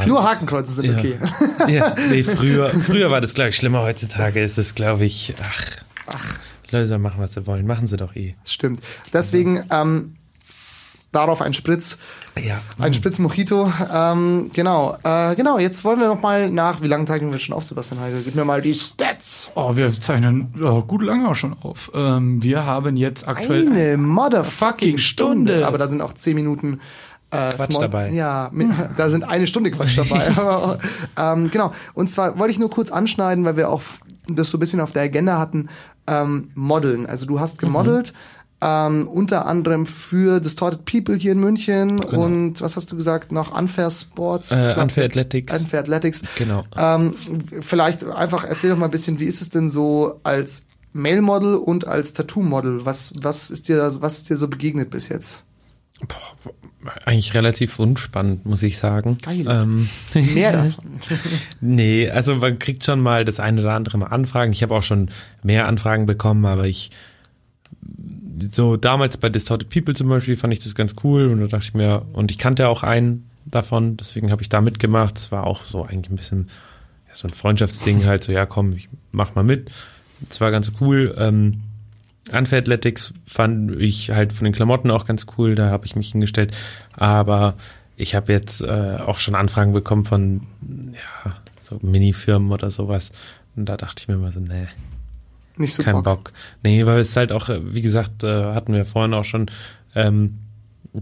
Nur 0.06 0.24
Hakenkreuze 0.26 0.74
sind 0.74 0.86
Ja. 0.86 0.98
okay. 0.98 1.18
Ja, 1.74 1.96
nee, 2.10 2.24
früher, 2.24 2.70
früher 2.82 3.10
war 3.10 3.22
das, 3.22 3.34
glaube 3.34 3.52
ich, 3.52 3.56
schlimmer. 3.56 3.84
Heutzutage 3.84 4.44
ist 4.44 4.58
es, 4.58 4.76
glaube 4.76 5.06
ich, 5.06 5.34
ach, 5.42 5.62
ach, 6.08 6.40
die 6.70 6.76
Leute 6.76 6.90
sollen 6.90 7.02
machen, 7.02 7.22
was 7.22 7.34
sie 7.36 7.48
wollen. 7.48 7.66
Machen 7.66 7.88
sie 7.88 7.96
doch 7.96 8.18
eh. 8.18 8.36
Das 8.44 8.52
stimmt. 8.52 8.82
Deswegen 9.14 9.64
ähm, 9.72 10.17
darauf 11.12 11.42
ein 11.42 11.54
Spritz. 11.54 11.98
Ja. 12.40 12.60
Ein 12.78 12.94
Spritz 12.94 13.18
Mojito. 13.20 13.72
Ähm, 13.92 14.50
genau. 14.54 14.98
Äh, 15.04 15.36
genau, 15.36 15.58
jetzt 15.58 15.84
wollen 15.84 16.00
wir 16.00 16.08
noch 16.08 16.22
mal 16.22 16.50
nach, 16.50 16.82
wie 16.82 16.88
lange 16.88 17.06
zeichnen 17.06 17.32
wir 17.32 17.40
schon 17.40 17.56
auf, 17.56 17.64
Sebastian 17.64 18.00
Heigl? 18.00 18.22
Gib 18.24 18.36
mir 18.36 18.46
mal 18.46 18.62
die 18.62 18.74
Stats. 18.76 19.50
Oh, 19.56 19.76
wir 19.76 19.92
zeichnen 19.92 20.54
ja, 20.60 20.80
gut 20.82 21.02
lange 21.02 21.28
auch 21.30 21.36
schon 21.36 21.56
auf. 21.62 21.92
Ähm, 21.96 22.44
wir 22.44 22.66
haben 22.66 22.96
jetzt 22.98 23.28
aktuell. 23.28 23.68
Eine 23.68 23.98
motherfucking 23.98 24.98
Stunde. 24.98 25.54
Stunde. 25.54 25.68
Aber 25.68 25.78
da 25.78 25.88
sind 25.88 26.02
auch 26.02 26.14
zehn 26.14 26.36
Minuten 26.36 26.80
äh, 27.32 27.52
Quatsch 27.54 27.72
Small- 27.72 27.82
dabei. 27.82 28.10
Ja, 28.12 28.50
mit, 28.54 28.70
da 28.98 29.10
sind 29.10 29.24
eine 29.24 29.48
Stunde 29.48 29.72
Quatsch 29.72 29.98
dabei. 29.98 30.28
Aber, 30.38 30.80
ähm, 31.18 31.50
genau. 31.52 31.72
Und 31.94 32.10
zwar 32.10 32.38
wollte 32.38 32.52
ich 32.52 32.60
nur 32.60 32.70
kurz 32.70 32.92
anschneiden, 32.92 33.44
weil 33.46 33.58
wir 33.58 33.70
auch 33.70 33.82
das 34.30 34.52
so 34.52 34.58
ein 34.58 34.60
bisschen 34.60 34.82
auf 34.82 34.92
der 34.92 35.04
Agenda 35.04 35.40
hatten, 35.40 35.70
ähm, 36.06 36.50
Modeln. 36.54 37.06
Also 37.06 37.26
du 37.26 37.40
hast 37.40 37.60
gemodelt. 37.60 38.14
Ähm, 38.60 39.08
unter 39.08 39.46
anderem 39.46 39.86
für 39.86 40.40
Distorted 40.40 40.84
People 40.86 41.16
hier 41.16 41.34
in 41.34 41.40
München 41.40 42.00
und 42.00 42.60
was 42.60 42.76
hast 42.76 42.92
du 42.92 42.96
gesagt 42.96 43.32
noch 43.32 43.56
Unfair 43.56 43.92
Sports 43.92 44.50
Genau. 44.50 44.70
Äh, 44.78 44.82
Unfair 44.82 45.06
Athletics. 45.06 45.54
Unfair 45.54 45.82
Athletics 45.82 46.24
Genau. 46.38 46.64
ähm, 46.76 47.14
vielleicht 47.62 48.04
einfach 48.06 48.44
erzähl 48.46 48.72
doch 48.72 48.78
mal 48.78 48.86
ein 48.86 48.92
bisschen 48.92 49.20
wie 49.20 49.26
ist 49.26 49.42
es 49.42 49.52
denn 49.52 49.70
so 49.70 50.20
als 50.24 50.64
Male 50.92 51.22
Model 51.22 51.54
und 51.54 51.86
als 51.88 52.14
Tattoo 52.14 52.42
Model 52.42 52.84
was 52.84 53.14
was 53.22 53.52
ist 53.52 53.68
dir 53.68 53.78
das- 53.78 54.02
was 54.02 54.18
ist 54.18 54.30
dir 54.32 54.38
so 54.38 54.48
begegnet 54.48 54.90
bis 54.90 55.08
jetzt 55.10 55.44
Eigentlich 57.06 57.34
relativ 57.36 57.80
unspannend, 57.80 58.46
muss 58.46 58.64
ich 58.64 58.78
sagen. 58.80 59.18
Geil. 59.22 59.46
Ähm, 59.48 59.88
mehr 60.34 60.52
davon 60.54 60.86
nee, 61.62 62.10
also 62.10 62.36
man 62.38 62.58
kriegt 62.58 62.84
schon 62.86 63.02
mal 63.02 63.24
das 63.24 63.40
eine 63.40 63.62
oder 63.62 63.74
andere 63.74 64.00
mal 64.00 64.08
Anfragen. 64.08 64.52
Ich 64.52 64.64
habe 64.64 64.74
auch 64.74 64.84
schon 64.84 65.10
mehr 65.44 65.68
Anfragen 65.68 66.08
bekommen, 66.08 66.46
aber 66.46 66.66
ich 66.66 66.90
so 68.52 68.78
damals 68.78 69.18
bei 69.18 69.30
Distorted 69.30 69.70
People 69.70 69.94
zum 69.94 70.10
Beispiel 70.10 70.38
fand 70.38 70.54
ich 70.54 70.60
das 70.60 70.76
ganz 70.76 70.96
cool 71.04 71.28
und 71.28 71.40
da 71.40 71.48
dachte 71.48 71.66
ich 71.66 71.74
mir, 71.74 72.06
und 72.14 72.32
ich 72.32 72.38
kannte 72.38 72.68
auch 72.68 72.84
einen 72.84 73.30
davon, 73.46 73.98
deswegen 73.98 74.32
habe 74.32 74.42
ich 74.42 74.50
da 74.50 74.62
mitgemacht. 74.62 75.16
Das 75.16 75.32
war 75.32 75.46
auch 75.46 75.64
so 75.66 75.84
eigentlich 75.84 76.12
ein 76.12 76.16
bisschen 76.16 76.50
ja, 77.08 77.16
so 77.16 77.28
ein 77.28 77.34
Freundschaftsding 77.34 78.06
halt, 78.06 78.24
so 78.24 78.32
ja 78.32 78.46
komm, 78.46 78.74
ich 78.74 78.90
mach 79.12 79.36
mal 79.36 79.44
mit. 79.44 79.72
Das 80.28 80.42
war 80.42 80.52
ganz 80.52 80.72
cool. 80.82 81.16
Ähm, 81.18 81.62
Unfair 82.32 82.60
Athletics 82.60 83.14
fand 83.24 83.72
ich 83.80 84.12
halt 84.12 84.34
von 84.34 84.44
den 84.44 84.54
Klamotten 84.54 84.92
auch 84.92 85.06
ganz 85.06 85.26
cool, 85.38 85.56
da 85.56 85.70
habe 85.70 85.86
ich 85.86 85.96
mich 85.96 86.12
hingestellt. 86.12 86.56
Aber 86.94 87.56
ich 87.96 88.16
habe 88.16 88.34
jetzt 88.34 88.62
äh, 88.62 88.98
auch 89.06 89.18
schon 89.18 89.36
Anfragen 89.36 89.74
bekommen 89.74 90.06
von 90.06 90.42
ja, 90.94 91.32
so 91.62 91.80
Mini-Firmen 91.82 92.52
oder 92.52 92.70
sowas. 92.70 93.12
Und 93.56 93.66
da 93.66 93.78
dachte 93.78 94.02
ich 94.02 94.08
mir 94.08 94.18
mal 94.18 94.32
so, 94.32 94.40
nee, 94.40 94.68
nicht 95.60 95.74
so 95.74 95.84
kein 95.84 95.94
Bock. 95.94 96.04
Bock. 96.04 96.34
Nee, 96.64 96.86
weil 96.86 97.00
es 97.00 97.16
halt 97.16 97.32
auch, 97.32 97.50
äh, 97.50 97.60
wie 97.64 97.82
gesagt, 97.82 98.24
äh, 98.24 98.54
hatten 98.54 98.74
wir 98.74 98.86
vorhin 98.86 99.14
auch 99.14 99.26
schon, 99.26 99.50
ähm, 99.96 100.40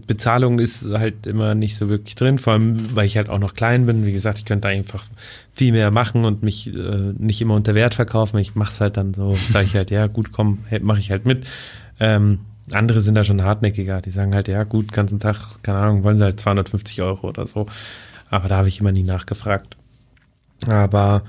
Bezahlung 0.06 0.58
ist 0.58 0.84
halt 0.84 1.26
immer 1.26 1.54
nicht 1.54 1.76
so 1.76 1.88
wirklich 1.88 2.16
drin, 2.16 2.38
vor 2.38 2.52
allem, 2.52 2.94
weil 2.94 3.06
ich 3.06 3.16
halt 3.16 3.28
auch 3.28 3.38
noch 3.38 3.54
klein 3.54 3.86
bin. 3.86 4.04
Wie 4.04 4.12
gesagt, 4.12 4.38
ich 4.38 4.44
könnte 4.44 4.68
einfach 4.68 5.04
viel 5.52 5.72
mehr 5.72 5.90
machen 5.90 6.24
und 6.24 6.42
mich 6.42 6.66
äh, 6.66 7.12
nicht 7.16 7.40
immer 7.40 7.54
unter 7.54 7.74
Wert 7.74 7.94
verkaufen. 7.94 8.38
Ich 8.38 8.54
mache 8.54 8.72
es 8.72 8.80
halt 8.80 8.96
dann 8.96 9.14
so, 9.14 9.34
sage 9.34 9.64
ich 9.64 9.74
halt, 9.74 9.90
ja 9.92 10.06
gut, 10.06 10.32
komm, 10.32 10.58
mache 10.82 10.98
ich 10.98 11.10
halt 11.10 11.24
mit. 11.24 11.46
Ähm, 11.98 12.40
andere 12.72 13.00
sind 13.00 13.14
da 13.14 13.24
schon 13.24 13.42
hartnäckiger. 13.42 14.02
Die 14.02 14.10
sagen 14.10 14.34
halt, 14.34 14.48
ja 14.48 14.64
gut, 14.64 14.92
ganzen 14.92 15.20
Tag, 15.20 15.62
keine 15.62 15.78
Ahnung, 15.78 16.02
wollen 16.02 16.18
sie 16.18 16.24
halt 16.24 16.40
250 16.40 17.02
Euro 17.02 17.28
oder 17.28 17.46
so. 17.46 17.66
Aber 18.28 18.48
da 18.48 18.56
habe 18.56 18.68
ich 18.68 18.80
immer 18.80 18.92
nie 18.92 19.04
nachgefragt. 19.04 19.76
Aber 20.66 21.22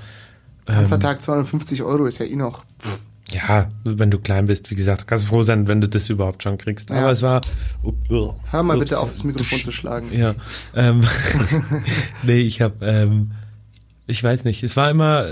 Ganzer 0.66 0.96
ähm, 0.96 1.02
Tag 1.02 1.22
250 1.22 1.84
Euro 1.84 2.06
ist 2.06 2.20
ja 2.20 2.26
eh 2.26 2.36
noch. 2.36 2.66
Pff, 2.82 3.02
ja, 3.32 3.68
wenn 3.84 4.10
du 4.10 4.20
klein 4.20 4.46
bist, 4.46 4.72
wie 4.72 4.76
gesagt, 4.76 5.08
kannst 5.08 5.26
du 5.26 5.30
froh 5.30 5.44
sein, 5.44 5.68
wenn 5.68 5.82
du 5.82 5.90
das 5.90 6.10
überhaupt 6.10 6.44
schon 6.44 6.58
kriegst. 6.58 6.90
Ja. 6.90 6.98
Aber 6.98 7.12
es 7.12 7.22
war. 7.22 7.42
Oh, 7.84 8.36
Hör 8.52 8.64
mal 8.64 8.78
ups. 8.78 8.86
bitte 8.86 9.00
auf, 9.00 9.12
das 9.12 9.24
Mikrofon 9.24 9.60
zu 9.60 9.72
schlagen. 9.72 10.08
Ja. 10.12 10.34
Ähm, 10.76 11.06
nee, 12.24 12.40
ich 12.40 12.62
habe, 12.62 12.86
ähm, 12.86 13.32
ich 14.06 14.24
weiß 14.24 14.46
nicht, 14.46 14.64
es 14.64 14.78
war 14.78 14.90
immer, 14.90 15.26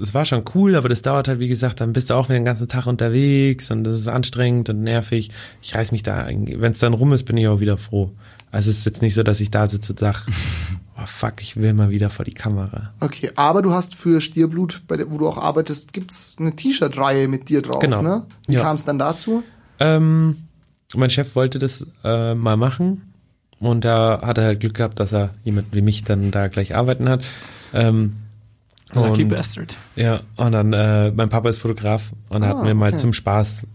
es 0.00 0.12
war 0.12 0.24
schon 0.24 0.44
cool, 0.54 0.74
aber 0.74 0.88
das 0.88 1.02
dauert 1.02 1.28
halt, 1.28 1.38
wie 1.38 1.48
gesagt, 1.48 1.80
dann 1.80 1.92
bist 1.92 2.10
du 2.10 2.14
auch 2.14 2.28
wieder 2.28 2.38
den 2.38 2.44
ganzen 2.44 2.68
Tag 2.68 2.86
unterwegs 2.86 3.70
und 3.70 3.84
das 3.84 3.94
ist 3.94 4.08
anstrengend 4.08 4.68
und 4.68 4.82
nervig. 4.82 5.30
Ich 5.62 5.74
reiß 5.74 5.92
mich 5.92 6.02
da, 6.02 6.26
wenn 6.26 6.72
es 6.72 6.80
dann 6.80 6.94
rum 6.94 7.12
ist, 7.12 7.24
bin 7.24 7.36
ich 7.36 7.46
auch 7.46 7.60
wieder 7.60 7.76
froh. 7.76 8.12
Also 8.50 8.70
es 8.70 8.78
ist 8.78 8.86
jetzt 8.86 9.02
nicht 9.02 9.14
so, 9.14 9.22
dass 9.22 9.40
ich 9.40 9.50
da 9.50 9.66
sitze 9.68 9.92
und 9.92 10.00
sag, 10.00 10.26
oh 10.98 11.06
fuck, 11.06 11.34
ich 11.40 11.56
will 11.56 11.72
mal 11.74 11.90
wieder 11.90 12.10
vor 12.10 12.24
die 12.24 12.32
Kamera. 12.34 12.92
Okay, 13.00 13.30
aber 13.36 13.62
du 13.62 13.72
hast 13.72 13.94
für 13.94 14.20
Stierblut, 14.20 14.82
bei 14.88 14.96
der, 14.96 15.10
wo 15.10 15.18
du 15.18 15.28
auch 15.28 15.38
arbeitest, 15.38 15.92
gibt's 15.92 16.36
eine 16.40 16.54
T-Shirt-Reihe 16.56 17.28
mit 17.28 17.48
dir 17.48 17.62
drauf, 17.62 17.80
Genau. 17.80 18.02
ne? 18.02 18.26
Wie 18.48 18.54
Ja. 18.54 18.62
kam 18.62 18.76
es 18.76 18.84
dann 18.84 18.98
dazu? 18.98 19.42
Ähm, 19.78 20.36
mein 20.94 21.10
Chef 21.10 21.34
wollte 21.34 21.58
das 21.58 21.86
äh, 22.04 22.34
mal 22.34 22.56
machen 22.56 23.12
und 23.58 23.84
da 23.84 24.20
hat 24.22 24.38
er 24.38 24.44
halt 24.44 24.60
Glück 24.60 24.74
gehabt, 24.74 24.98
dass 25.00 25.12
er 25.12 25.30
jemand 25.44 25.66
wie 25.72 25.82
mich 25.82 26.04
dann 26.04 26.30
da 26.30 26.48
gleich 26.48 26.74
arbeiten 26.74 27.08
hat. 27.08 27.24
Ähm, 27.74 28.16
Lucky 28.94 29.24
und- 29.24 29.30
Bastard. 29.30 29.76
Ja, 29.96 30.20
und 30.36 30.52
dann, 30.52 30.72
äh, 30.72 31.10
mein 31.10 31.28
Papa 31.28 31.48
ist 31.50 31.58
Fotograf 31.58 32.12
und 32.28 32.42
er 32.42 32.54
Ah, 32.54 32.58
hat 32.58 32.64
mir 32.64 32.74
mal 32.74 32.90
okay. 32.90 32.98
zum 32.98 33.12
Spaß 33.12 33.66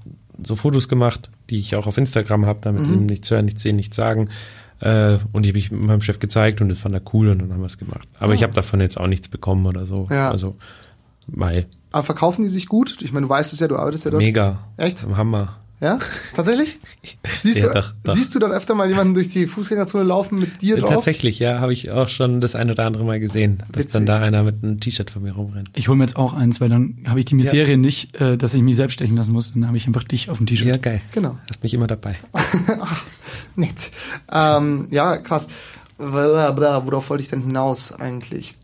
so 0.44 0.56
Fotos 0.56 0.88
gemacht, 0.88 1.30
die 1.50 1.58
ich 1.58 1.76
auch 1.76 1.86
auf 1.86 1.98
Instagram 1.98 2.46
habe, 2.46 2.60
damit 2.62 2.88
Mhm. 2.88 2.94
ihm 2.94 3.06
nichts 3.06 3.30
hören, 3.30 3.46
nichts 3.46 3.62
sehen, 3.62 3.76
nichts 3.76 3.96
sagen. 3.96 4.30
Äh, 4.82 5.20
und 5.32 5.44
die 5.44 5.50
habe 5.50 5.60
ich 5.60 5.72
meinem 5.72 6.02
Chef 6.02 6.20
gezeigt 6.20 6.60
und 6.62 6.70
das 6.70 6.80
fand 6.80 6.96
er 6.96 7.02
cool 7.14 7.30
und 7.30 7.40
dann 7.40 7.54
haben 7.54 7.60
wir 7.60 7.68
es 7.68 7.78
gemacht. 7.78 8.08
Aber 8.20 8.34
ich 8.34 8.44
habe 8.44 8.54
davon 8.54 8.82
jetzt 8.82 9.00
auch 9.00 9.08
nichts 9.08 9.28
bekommen 9.28 9.66
oder 9.68 9.86
so. 9.86 10.08
Ah. 10.10 10.14
Ja. 10.14 10.32
Also, 10.32 10.56
mei, 11.28 11.68
Aber 11.92 12.04
verkaufen 12.04 12.44
die 12.44 12.50
sich 12.50 12.68
gut? 12.68 12.98
Ich 13.02 13.12
meine, 13.12 13.28
du 13.28 13.30
weißt 13.30 13.54
es 13.54 13.60
ja, 13.60 13.68
du 13.68 13.78
arbeitest 13.78 14.06
ja 14.06 14.12
dort. 14.12 14.24
mega. 14.24 14.60
Echt? 14.78 15.06
Hammer. 15.16 15.61
Ja? 15.82 15.98
Tatsächlich? 16.36 16.80
Siehst, 17.42 17.58
Ja, 17.58 17.70
du, 17.70 17.74
doch, 17.74 17.94
doch. 18.04 18.14
siehst 18.14 18.36
du 18.36 18.40
dann 18.40 18.52
öfter 18.52 18.76
mal 18.76 18.88
jemanden 18.88 19.16
durch 19.16 19.30
die 19.30 19.48
Fußgängerzone 19.48 20.04
laufen 20.04 20.38
mit 20.38 20.62
dir 20.62 20.78
drauf? 20.78 20.92
Tatsächlich, 20.92 21.40
ja, 21.40 21.60
habe 21.60 21.74
ich 21.74 21.90
auch 21.90 22.08
schon 22.08 22.40
das 22.40 22.54
ein 22.54 22.70
oder 22.70 22.86
andere 22.86 23.04
Mal 23.04 23.20
gesehen, 23.20 23.64
dass 23.72 23.86
Witzig. 23.86 23.94
dann 23.94 24.06
da 24.06 24.20
einer 24.20 24.44
mit 24.44 24.64
einem 24.64 24.80
T-Shirt 24.80 25.10
von 25.10 25.24
mir 25.24 25.32
rumrennt. 25.32 25.72
Ich 25.74 25.88
hole 25.88 25.98
mir 25.98 26.04
jetzt 26.04 26.18
auch 26.18 26.34
eins, 26.34 26.62
weil 26.62 26.70
dann 26.70 26.98
habe 27.08 27.18
ich 27.20 27.26
die 27.26 27.34
Miserie 27.34 27.78
nicht, 27.78 28.16
äh, 28.22 28.38
dass 28.38 28.54
ich 28.54 28.62
mich 28.62 28.76
selbst 28.76 28.94
stechen 28.94 29.18
lassen 29.18 29.32
muss. 29.32 29.54
Dann 29.54 29.66
habe 29.66 29.76
ich 29.76 29.88
einfach 29.88 30.04
dich 30.04 30.30
auf 30.30 30.38
dem 30.38 30.46
T-Shirt. 30.46 30.68
Ja, 30.68 30.78
geil. 30.78 31.02
Genau. 31.14 31.36
Hast 31.50 31.64
mich 31.64 31.74
immer 31.74 31.88
dabei. 31.88 32.16
Nett. 33.56 33.92
Ähm, 34.32 34.88
ja, 34.92 35.18
krass. 35.18 35.48
Bla, 36.02 36.86
Worauf 36.86 37.10
wollte 37.10 37.22
ich 37.24 37.30
denn 37.30 37.42
hinaus 37.42 37.94
eigentlich? 37.94 38.56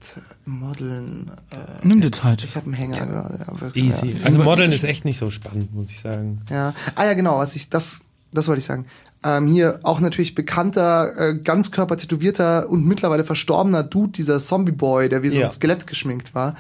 Modeln. 0.45 1.31
Äh, 1.51 1.55
Nimm 1.83 2.01
dir 2.01 2.11
Zeit. 2.11 2.43
ich 2.43 2.55
habe 2.55 2.65
einen 2.65 2.73
Hänger 2.73 3.05
gerade. 3.05 3.39
Ja, 3.47 3.61
wirklich, 3.61 3.85
Easy. 3.85 4.17
Ja. 4.17 4.25
Also 4.25 4.39
Modeln 4.43 4.71
ist 4.71 4.83
echt 4.83 5.05
nicht 5.05 5.17
so 5.17 5.29
spannend, 5.29 5.73
muss 5.73 5.89
ich 5.89 5.99
sagen. 5.99 6.41
Ja. 6.49 6.73
Ah 6.95 7.05
ja, 7.05 7.13
genau, 7.13 7.37
was 7.37 7.55
ich, 7.55 7.69
das, 7.69 7.97
das 8.31 8.47
wollte 8.47 8.59
ich 8.59 8.65
sagen. 8.65 8.85
Ähm, 9.27 9.45
hier 9.47 9.79
auch 9.83 9.99
natürlich 9.99 10.35
bekannter, 10.35 11.11
äh, 11.17 11.35
ganzkörper-tätowierter 11.35 12.69
und 12.69 12.85
mittlerweile 12.85 13.25
verstorbener 13.25 13.83
Dude, 13.83 14.11
dieser 14.13 14.39
Zombie-Boy, 14.39 15.09
der 15.09 15.21
wie 15.23 15.29
so 15.29 15.39
Ja. 15.39 15.45
ein 15.47 15.51
Skelett 15.51 15.85
geschminkt 15.85 16.33
war. 16.33 16.55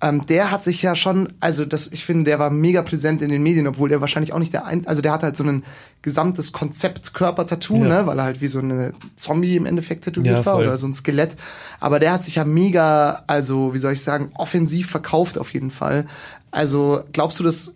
Ähm, 0.00 0.24
der 0.26 0.50
hat 0.50 0.64
sich 0.64 0.80
ja 0.82 0.94
schon, 0.94 1.32
also 1.40 1.64
das, 1.66 1.88
ich 1.92 2.04
finde, 2.06 2.24
der 2.24 2.38
war 2.38 2.48
mega 2.50 2.80
präsent 2.82 3.20
in 3.20 3.28
den 3.28 3.42
Medien, 3.42 3.66
obwohl 3.66 3.88
der 3.90 4.00
wahrscheinlich 4.00 4.32
auch 4.32 4.38
nicht 4.38 4.54
der 4.54 4.64
ein, 4.64 4.86
also 4.86 5.02
der 5.02 5.12
hat 5.12 5.22
halt 5.24 5.36
so 5.36 5.44
ein 5.44 5.62
gesamtes 6.00 6.52
Konzept 6.52 7.12
Körper-Tattoo, 7.12 7.82
Ja. 7.82 7.88
ne, 7.88 8.06
weil 8.06 8.18
er 8.18 8.24
halt 8.24 8.40
wie 8.40 8.48
so 8.48 8.60
eine 8.60 8.92
Zombie 9.16 9.56
im 9.56 9.66
Endeffekt 9.66 10.04
tätowiert 10.04 10.38
Ja, 10.38 10.46
war 10.46 10.58
oder 10.58 10.78
so 10.78 10.86
ein 10.86 10.94
Skelett. 10.94 11.36
Aber 11.80 11.98
der 11.98 12.12
hat 12.12 12.22
sich 12.22 12.36
ja 12.36 12.44
mega, 12.44 13.24
also 13.26 13.74
wie 13.74 13.78
soll 13.78 13.92
ich 13.92 14.02
sagen, 14.02 14.30
offensiv 14.34 14.88
verkauft 14.90 15.36
auf 15.38 15.52
jeden 15.52 15.70
Fall. 15.70 16.06
Also 16.50 17.02
glaubst 17.12 17.38
du, 17.40 17.44
das 17.44 17.74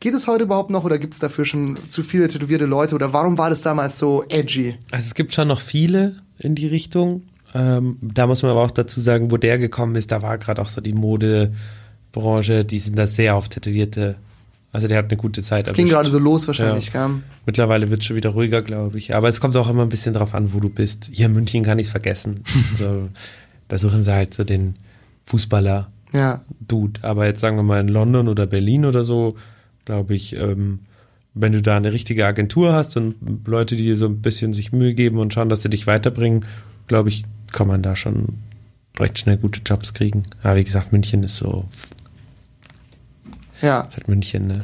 Geht 0.00 0.14
es 0.14 0.28
heute 0.28 0.44
überhaupt 0.44 0.70
noch 0.70 0.84
oder 0.84 0.98
gibt 0.98 1.14
es 1.14 1.20
dafür 1.20 1.44
schon 1.44 1.76
zu 1.88 2.02
viele 2.02 2.28
tätowierte 2.28 2.66
Leute 2.66 2.94
oder 2.94 3.12
warum 3.12 3.36
war 3.36 3.50
das 3.50 3.62
damals 3.62 3.98
so 3.98 4.24
edgy? 4.28 4.76
Also 4.92 5.06
es 5.06 5.14
gibt 5.14 5.34
schon 5.34 5.48
noch 5.48 5.60
viele 5.60 6.16
in 6.38 6.54
die 6.54 6.68
Richtung. 6.68 7.22
Ähm, 7.54 7.96
da 8.00 8.26
muss 8.26 8.42
man 8.42 8.52
aber 8.52 8.62
auch 8.62 8.70
dazu 8.70 9.00
sagen, 9.00 9.30
wo 9.30 9.36
der 9.38 9.58
gekommen 9.58 9.96
ist, 9.96 10.12
da 10.12 10.22
war 10.22 10.38
gerade 10.38 10.62
auch 10.62 10.68
so 10.68 10.80
die 10.80 10.92
Modebranche, 10.92 12.64
die 12.64 12.78
sind 12.78 12.96
da 12.96 13.06
sehr 13.06 13.34
auf 13.34 13.48
Tätowierte. 13.48 14.16
Also 14.70 14.86
der 14.86 14.98
hat 14.98 15.06
eine 15.06 15.16
gute 15.16 15.42
Zeit. 15.42 15.66
Es 15.66 15.72
ging 15.72 15.88
gerade 15.88 16.10
so 16.10 16.18
los 16.18 16.46
wahrscheinlich, 16.46 16.92
Ja. 16.92 17.10
Mittlerweile 17.46 17.88
wird 17.90 18.04
schon 18.04 18.16
wieder 18.16 18.30
ruhiger, 18.30 18.60
glaube 18.60 18.98
ich. 18.98 19.14
Aber 19.14 19.28
es 19.30 19.40
kommt 19.40 19.56
auch 19.56 19.68
immer 19.68 19.82
ein 19.82 19.88
bisschen 19.88 20.12
drauf 20.12 20.34
an, 20.34 20.52
wo 20.52 20.60
du 20.60 20.68
bist. 20.68 21.08
Hier 21.10 21.26
in 21.26 21.32
München 21.32 21.64
kann 21.64 21.78
ich 21.78 21.86
es 21.86 21.90
vergessen. 21.90 22.44
so, 22.76 23.08
da 23.68 23.78
suchen 23.78 24.04
sie 24.04 24.12
halt 24.12 24.34
so 24.34 24.44
den 24.44 24.76
Fußballer. 25.24 25.90
Ja. 26.12 26.42
Dude. 26.60 27.00
Aber 27.02 27.26
jetzt 27.26 27.40
sagen 27.40 27.56
wir 27.56 27.62
mal 27.62 27.80
in 27.80 27.88
London 27.88 28.28
oder 28.28 28.46
Berlin 28.46 28.84
oder 28.84 29.02
so, 29.04 29.36
glaube 29.88 30.14
ich, 30.14 30.36
ähm, 30.36 30.80
wenn 31.32 31.52
du 31.52 31.62
da 31.62 31.78
eine 31.78 31.94
richtige 31.94 32.26
Agentur 32.26 32.74
hast 32.74 32.98
und 32.98 33.14
Leute, 33.46 33.74
die 33.74 33.84
dir 33.84 33.96
so 33.96 34.04
ein 34.04 34.20
bisschen 34.20 34.52
sich 34.52 34.70
Mühe 34.70 34.92
geben 34.92 35.18
und 35.18 35.32
schauen, 35.32 35.48
dass 35.48 35.62
sie 35.62 35.70
dich 35.70 35.86
weiterbringen, 35.86 36.44
glaube 36.88 37.08
ich, 37.08 37.24
kann 37.52 37.68
man 37.68 37.82
da 37.82 37.96
schon 37.96 38.34
recht 38.98 39.18
schnell 39.18 39.38
gute 39.38 39.62
Jobs 39.64 39.94
kriegen. 39.94 40.24
Aber 40.42 40.56
wie 40.56 40.64
gesagt, 40.64 40.92
München 40.92 41.22
ist 41.22 41.38
so, 41.38 41.64
Ja. 43.62 43.80
ist 43.80 43.96
halt 43.96 44.08
München, 44.08 44.46
ne? 44.46 44.62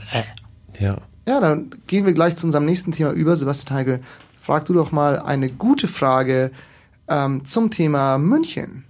Ja. 0.79 0.99
Ja, 1.27 1.41
dann 1.41 1.71
gehen 1.87 2.05
wir 2.05 2.13
gleich 2.13 2.37
zu 2.37 2.47
unserem 2.47 2.67
nächsten 2.67 2.93
Thema 2.93 3.13
über. 3.13 3.35
Sebastian 3.35 3.79
Heigel, 3.79 4.01
frag 4.39 4.67
du 4.67 4.75
doch 4.75 4.93
mal 4.93 5.19
eine 5.21 5.49
gute 5.49 5.89
Frage 5.89 6.51
ähm, 7.09 7.47
zum 7.47 7.71
Thema 7.71 8.19
München. 8.19 8.85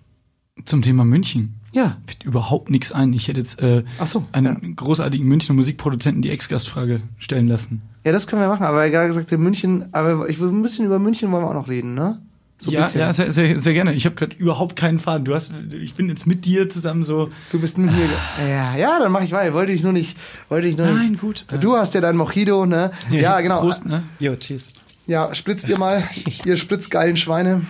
Zum 0.64 0.82
Thema 0.82 1.04
München. 1.04 1.60
Ja. 1.74 1.96
Fällt 2.06 2.22
überhaupt 2.22 2.70
nichts 2.70 2.92
ein. 2.92 3.12
Ich 3.12 3.28
hätte 3.28 3.40
jetzt 3.40 3.60
äh, 3.60 3.82
Ach 3.98 4.06
so, 4.06 4.24
einen 4.32 4.76
großartigen 4.76 5.26
Münchner 5.26 5.54
Musikproduzenten 5.54 6.22
die 6.22 6.30
Ex-Gastfrage 6.30 7.02
stellen 7.18 7.48
lassen. 7.48 7.82
Ja, 8.04 8.12
das 8.12 8.26
können 8.26 8.40
wir 8.40 8.48
machen, 8.48 8.64
aber 8.64 8.82
er 8.84 8.90
gerade 8.90 9.08
gesagt, 9.08 9.32
in 9.32 9.40
München, 9.40 9.86
aber 9.92 10.28
ich 10.28 10.38
will 10.40 10.48
ein 10.48 10.62
bisschen 10.62 10.86
über 10.86 10.98
München 10.98 11.30
wollen 11.32 11.42
wir 11.42 11.48
auch 11.48 11.54
noch 11.54 11.68
reden, 11.68 11.94
ne? 11.94 12.20
So 12.58 12.70
ein 12.70 12.74
ja, 12.74 12.82
bisschen. 12.82 13.00
ja, 13.00 13.12
sehr, 13.12 13.32
sehr, 13.32 13.58
sehr 13.58 13.72
gerne. 13.72 13.92
Ich 13.94 14.06
habe 14.06 14.14
gerade 14.14 14.36
überhaupt 14.36 14.76
keinen 14.76 15.00
Faden. 15.00 15.24
Du 15.24 15.34
hast, 15.34 15.52
ich 15.72 15.94
bin 15.94 16.08
jetzt 16.08 16.26
mit 16.26 16.44
dir 16.44 16.68
zusammen 16.70 17.02
so. 17.02 17.28
Du 17.50 17.58
bist 17.60 17.76
mit 17.78 17.90
mir. 17.90 18.08
Ja, 18.48 18.76
ja, 18.76 18.98
dann 19.00 19.10
mache 19.10 19.24
ich 19.24 19.32
weiter. 19.32 19.52
Wollte 19.54 19.72
ich 19.72 19.82
nur 19.82 19.92
nicht, 19.92 20.16
wollte 20.48 20.68
ich 20.68 20.76
nur 20.76 20.86
Nein, 20.86 21.12
nicht. 21.12 21.20
gut. 21.20 21.46
Du 21.60 21.76
hast 21.76 21.94
ja 21.94 22.00
dein 22.00 22.16
Mojito, 22.16 22.64
ne? 22.64 22.92
Ja, 23.10 23.40
genau. 23.40 23.60
Prost, 23.60 23.86
ne? 23.86 24.04
Jo, 24.20 24.36
cheers. 24.36 24.68
Ja, 25.06 25.34
spritzt 25.34 25.68
ihr 25.68 25.78
mal, 25.78 26.02
ihr 26.44 26.56
spritzgeilen 26.56 27.16
Schweine. 27.16 27.62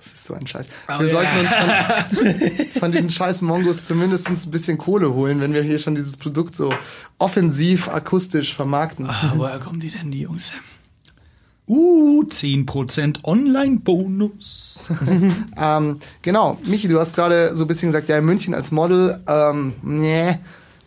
Das 0.00 0.12
ist 0.12 0.24
so 0.24 0.34
ein 0.34 0.46
Scheiß. 0.46 0.66
wir 0.98 1.08
sollten 1.08 1.38
uns 1.40 1.50
von, 1.54 2.80
von 2.80 2.92
diesen 2.92 3.10
scheiß 3.10 3.42
Mongos 3.42 3.84
zumindest 3.84 4.26
ein 4.28 4.50
bisschen 4.50 4.78
Kohle 4.78 5.12
holen, 5.12 5.40
wenn 5.40 5.52
wir 5.52 5.62
hier 5.62 5.78
schon 5.78 5.94
dieses 5.94 6.16
Produkt 6.16 6.56
so 6.56 6.72
offensiv 7.18 7.88
akustisch 7.88 8.54
vermarkten. 8.54 9.06
Ah, 9.10 9.34
woher 9.36 9.58
kommen 9.58 9.78
die 9.80 9.90
denn, 9.90 10.10
die 10.10 10.22
Jungs? 10.22 10.52
Uh, 11.68 12.24
10% 12.24 13.24
Online-Bonus. 13.24 14.88
Ähm, 15.56 15.98
genau, 16.22 16.58
Michi, 16.64 16.88
du 16.88 16.98
hast 16.98 17.14
gerade 17.14 17.54
so 17.54 17.64
ein 17.64 17.66
bisschen 17.68 17.92
gesagt, 17.92 18.08
ja, 18.08 18.16
in 18.16 18.24
München 18.24 18.54
als 18.54 18.70
Model, 18.70 19.22
ähm, 19.26 19.74
nee, 19.82 20.38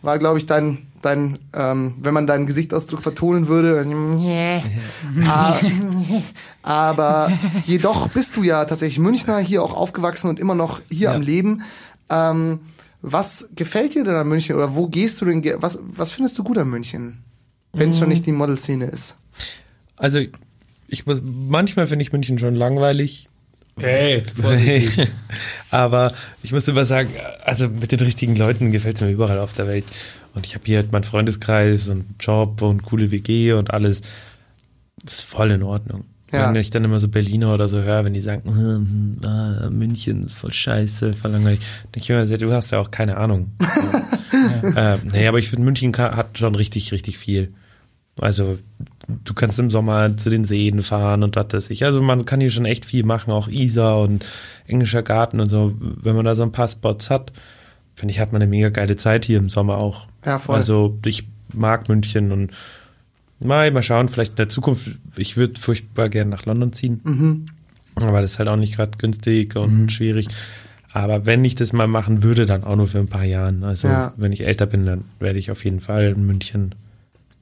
war, 0.02 0.18
glaube 0.18 0.38
ich, 0.38 0.46
dein, 0.46 0.88
dein 1.04 1.38
ähm, 1.52 1.94
wenn 2.00 2.14
man 2.14 2.26
deinen 2.26 2.46
Gesichtsausdruck 2.46 3.02
vertonen 3.02 3.48
würde. 3.48 3.86
Ah, 5.26 5.56
aber 6.62 7.30
jedoch 7.66 8.08
bist 8.08 8.36
du 8.36 8.42
ja 8.42 8.64
tatsächlich 8.64 8.98
Münchner, 8.98 9.38
hier 9.38 9.62
auch 9.62 9.74
aufgewachsen 9.74 10.28
und 10.28 10.40
immer 10.40 10.54
noch 10.54 10.80
hier 10.90 11.12
am 11.12 11.22
Leben. 11.22 11.62
Ähm, 12.10 12.60
was 13.06 13.50
gefällt 13.54 13.94
dir 13.94 14.04
denn 14.04 14.14
an 14.14 14.28
München 14.28 14.56
oder 14.56 14.74
wo 14.74 14.86
gehst 14.86 15.20
du 15.20 15.26
denn, 15.26 15.44
was, 15.58 15.78
was 15.82 16.12
findest 16.12 16.38
du 16.38 16.44
gut 16.44 16.56
an 16.56 16.68
München? 16.68 17.22
Wenn 17.74 17.90
es 17.90 17.98
schon 17.98 18.08
nicht 18.08 18.24
die 18.24 18.32
Modelszene 18.32 18.86
ist. 18.86 19.18
Also, 19.96 20.20
ich 20.86 21.06
muss, 21.06 21.20
manchmal 21.22 21.86
finde 21.86 22.04
ich 22.04 22.12
München 22.12 22.38
schon 22.38 22.54
langweilig. 22.54 23.28
Hey, 23.78 24.22
vorsichtig. 24.40 25.08
Aber 25.70 26.14
ich 26.42 26.52
muss 26.52 26.68
immer 26.68 26.86
sagen, 26.86 27.10
also 27.44 27.68
mit 27.68 27.90
den 27.90 28.00
richtigen 28.00 28.36
Leuten 28.36 28.70
gefällt 28.70 28.96
es 28.96 29.02
mir 29.02 29.10
überall 29.10 29.40
auf 29.40 29.52
der 29.52 29.66
Welt. 29.66 29.84
Und 30.34 30.46
ich 30.46 30.54
habe 30.54 30.64
hier 30.66 30.78
halt 30.78 30.92
meinen 30.92 31.04
Freundeskreis 31.04 31.88
und 31.88 32.06
Job 32.18 32.60
und 32.62 32.82
coole 32.82 33.10
WG 33.10 33.52
und 33.52 33.72
alles. 33.72 34.02
Das 35.02 35.14
ist 35.14 35.20
voll 35.22 35.50
in 35.50 35.62
Ordnung. 35.62 36.04
Ja. 36.32 36.48
Wenn 36.48 36.56
ich 36.56 36.70
dann 36.70 36.84
immer 36.84 36.98
so 36.98 37.08
Berliner 37.08 37.54
oder 37.54 37.68
so 37.68 37.80
höre, 37.80 38.04
wenn 38.04 38.14
die 38.14 38.20
sagen, 38.20 38.42
hm, 38.44 39.20
ah, 39.24 39.70
München 39.70 40.26
ist 40.26 40.34
voll 40.34 40.52
scheiße, 40.52 41.12
voll 41.12 41.30
langweilig, 41.30 41.60
denke 41.94 42.00
ich 42.00 42.10
immer, 42.10 42.38
du 42.38 42.52
hast 42.52 42.72
ja 42.72 42.80
auch 42.80 42.90
keine 42.90 43.16
Ahnung. 43.16 43.52
äh, 44.76 44.96
nee, 45.12 45.28
aber 45.28 45.38
ich 45.38 45.50
finde, 45.50 45.64
München 45.64 45.96
hat 45.96 46.38
schon 46.38 46.56
richtig, 46.56 46.90
richtig 46.90 47.18
viel. 47.18 47.52
Also 48.20 48.58
du 49.24 49.34
kannst 49.34 49.58
im 49.58 49.70
Sommer 49.70 50.16
zu 50.16 50.30
den 50.30 50.44
Seen 50.44 50.82
fahren 50.82 51.22
und 51.22 51.36
was 51.36 51.52
weiß 51.52 51.70
ich. 51.70 51.84
Also 51.84 52.00
man 52.02 52.24
kann 52.24 52.40
hier 52.40 52.50
schon 52.50 52.64
echt 52.64 52.84
viel 52.84 53.04
machen, 53.04 53.32
auch 53.32 53.48
Isar 53.48 54.00
und 54.00 54.24
Englischer 54.66 55.02
Garten 55.02 55.40
und 55.40 55.48
so. 55.48 55.74
Wenn 55.78 56.16
man 56.16 56.24
da 56.24 56.34
so 56.34 56.42
ein 56.42 56.52
paar 56.52 56.68
Spots 56.68 57.10
hat, 57.10 57.32
finde 57.94 58.12
ich, 58.12 58.20
hat 58.20 58.32
man 58.32 58.42
eine 58.42 58.50
mega 58.50 58.68
geile 58.70 58.96
Zeit 58.96 59.24
hier 59.24 59.38
im 59.38 59.48
Sommer 59.50 59.78
auch. 59.78 60.06
Ja, 60.24 60.38
voll. 60.38 60.56
Also 60.56 60.98
ich 61.04 61.26
mag 61.52 61.88
München 61.88 62.32
und 62.32 62.50
mal, 63.40 63.70
mal 63.70 63.82
schauen, 63.82 64.08
vielleicht 64.08 64.32
in 64.32 64.36
der 64.36 64.48
Zukunft, 64.48 64.90
ich 65.16 65.36
würde 65.36 65.60
furchtbar 65.60 66.08
gerne 66.08 66.30
nach 66.30 66.44
London 66.46 66.72
ziehen. 66.72 67.00
Mhm. 67.04 67.46
Aber 67.96 68.20
das 68.20 68.32
ist 68.32 68.38
halt 68.38 68.48
auch 68.48 68.56
nicht 68.56 68.74
gerade 68.76 68.98
günstig 68.98 69.54
und 69.56 69.92
schwierig. 69.92 70.28
Aber 70.92 71.26
wenn 71.26 71.44
ich 71.44 71.54
das 71.54 71.72
mal 71.72 71.86
machen 71.88 72.22
würde, 72.22 72.46
dann 72.46 72.64
auch 72.64 72.76
nur 72.76 72.86
für 72.88 72.98
ein 72.98 73.08
paar 73.08 73.24
Jahren. 73.24 73.62
Also 73.64 73.88
Ja. 73.88 74.12
wenn 74.16 74.32
ich 74.32 74.44
älter 74.46 74.66
bin, 74.66 74.86
dann 74.86 75.04
werde 75.20 75.38
ich 75.38 75.50
auf 75.50 75.64
jeden 75.64 75.80
Fall 75.80 76.14
in 76.16 76.24
München 76.26 76.74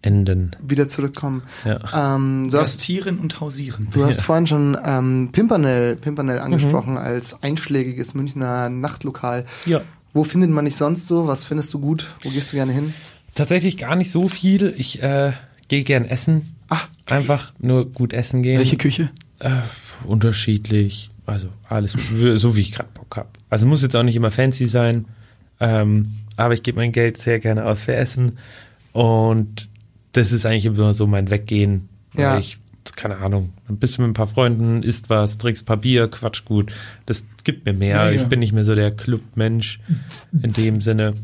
enden. 0.02 0.50
Wieder 0.60 0.88
zurückkommen. 0.88 1.42
Ja. 1.64 2.16
Ähm, 2.16 2.48
du 2.50 2.58
hast 2.58 2.78
Gastieren 2.78 3.18
und 3.18 3.40
hausieren. 3.40 3.88
Du 3.92 4.04
hast 4.04 4.20
vorhin 4.20 4.46
schon 4.46 4.76
ähm, 4.84 5.28
Pimpernel, 5.32 5.96
Pimpernel 5.96 6.38
Mhm. 6.38 6.42
angesprochen 6.44 6.98
als 6.98 7.42
einschlägiges 7.42 8.14
Münchner 8.14 8.68
Nachtlokal. 8.68 9.44
Ja. 9.64 9.80
Wo 10.12 10.24
findet 10.24 10.50
man 10.50 10.64
dich 10.66 10.76
sonst 10.76 11.06
so? 11.08 11.26
Was 11.26 11.44
findest 11.44 11.72
du 11.74 11.80
gut? 11.80 12.14
Wo 12.22 12.28
gehst 12.30 12.52
du 12.52 12.56
gerne 12.56 12.72
hin? 12.72 12.92
Tatsächlich 13.34 13.78
gar 13.78 13.96
nicht 13.96 14.10
so 14.10 14.28
viel. 14.28 14.74
Ich 14.76 15.02
äh, 15.02 15.32
gehe 15.68 15.84
gern 15.84 16.04
essen. 16.04 16.54
Ach, 16.68 16.88
Einfach 17.06 17.52
nur 17.58 17.90
gut 17.90 18.12
essen 18.12 18.42
gehen. 18.42 18.58
Welche 18.58 18.76
Küche? 18.76 19.10
Äh, 19.40 19.50
unterschiedlich. 20.06 21.10
Also 21.26 21.48
alles, 21.68 21.92
so 22.36 22.56
wie 22.56 22.60
ich 22.60 22.72
gerade 22.72 22.88
Bock 22.94 23.16
habe. 23.16 23.28
Also 23.50 23.66
muss 23.66 23.82
jetzt 23.82 23.94
auch 23.96 24.02
nicht 24.02 24.16
immer 24.16 24.30
fancy 24.30 24.66
sein. 24.66 25.06
Ähm, 25.60 26.12
aber 26.36 26.54
ich 26.54 26.62
gebe 26.62 26.78
mein 26.78 26.92
Geld 26.92 27.20
sehr 27.20 27.38
gerne 27.38 27.64
aus 27.64 27.82
für 27.82 27.94
Essen. 27.94 28.38
Und 28.92 29.68
das 30.12 30.32
ist 30.32 30.44
eigentlich 30.46 30.66
immer 30.66 30.94
so 30.94 31.06
mein 31.06 31.30
Weggehen. 31.30 31.88
Weil 32.12 32.22
Ja. 32.24 32.38
ich, 32.38 32.58
keine 32.96 33.18
Ahnung, 33.18 33.52
ein 33.68 33.76
bisschen 33.78 34.04
mit 34.04 34.10
ein 34.10 34.14
paar 34.14 34.26
Freunden, 34.26 34.82
isst 34.82 35.08
was, 35.10 35.38
trinkst 35.38 35.62
ein 35.62 35.66
paar 35.66 35.76
Bier, 35.76 36.08
quatsch 36.08 36.44
gut. 36.44 36.72
Das 37.06 37.24
gibt 37.44 37.64
mir 37.66 37.72
mehr. 37.72 37.96
Ja, 37.96 38.04
ja. 38.06 38.12
Ich 38.12 38.24
bin 38.26 38.40
nicht 38.40 38.52
mehr 38.52 38.64
so 38.64 38.74
der 38.74 38.90
Clubmensch 38.90 39.80
in 40.42 40.52
dem 40.52 40.80
Sinne. 40.80 41.14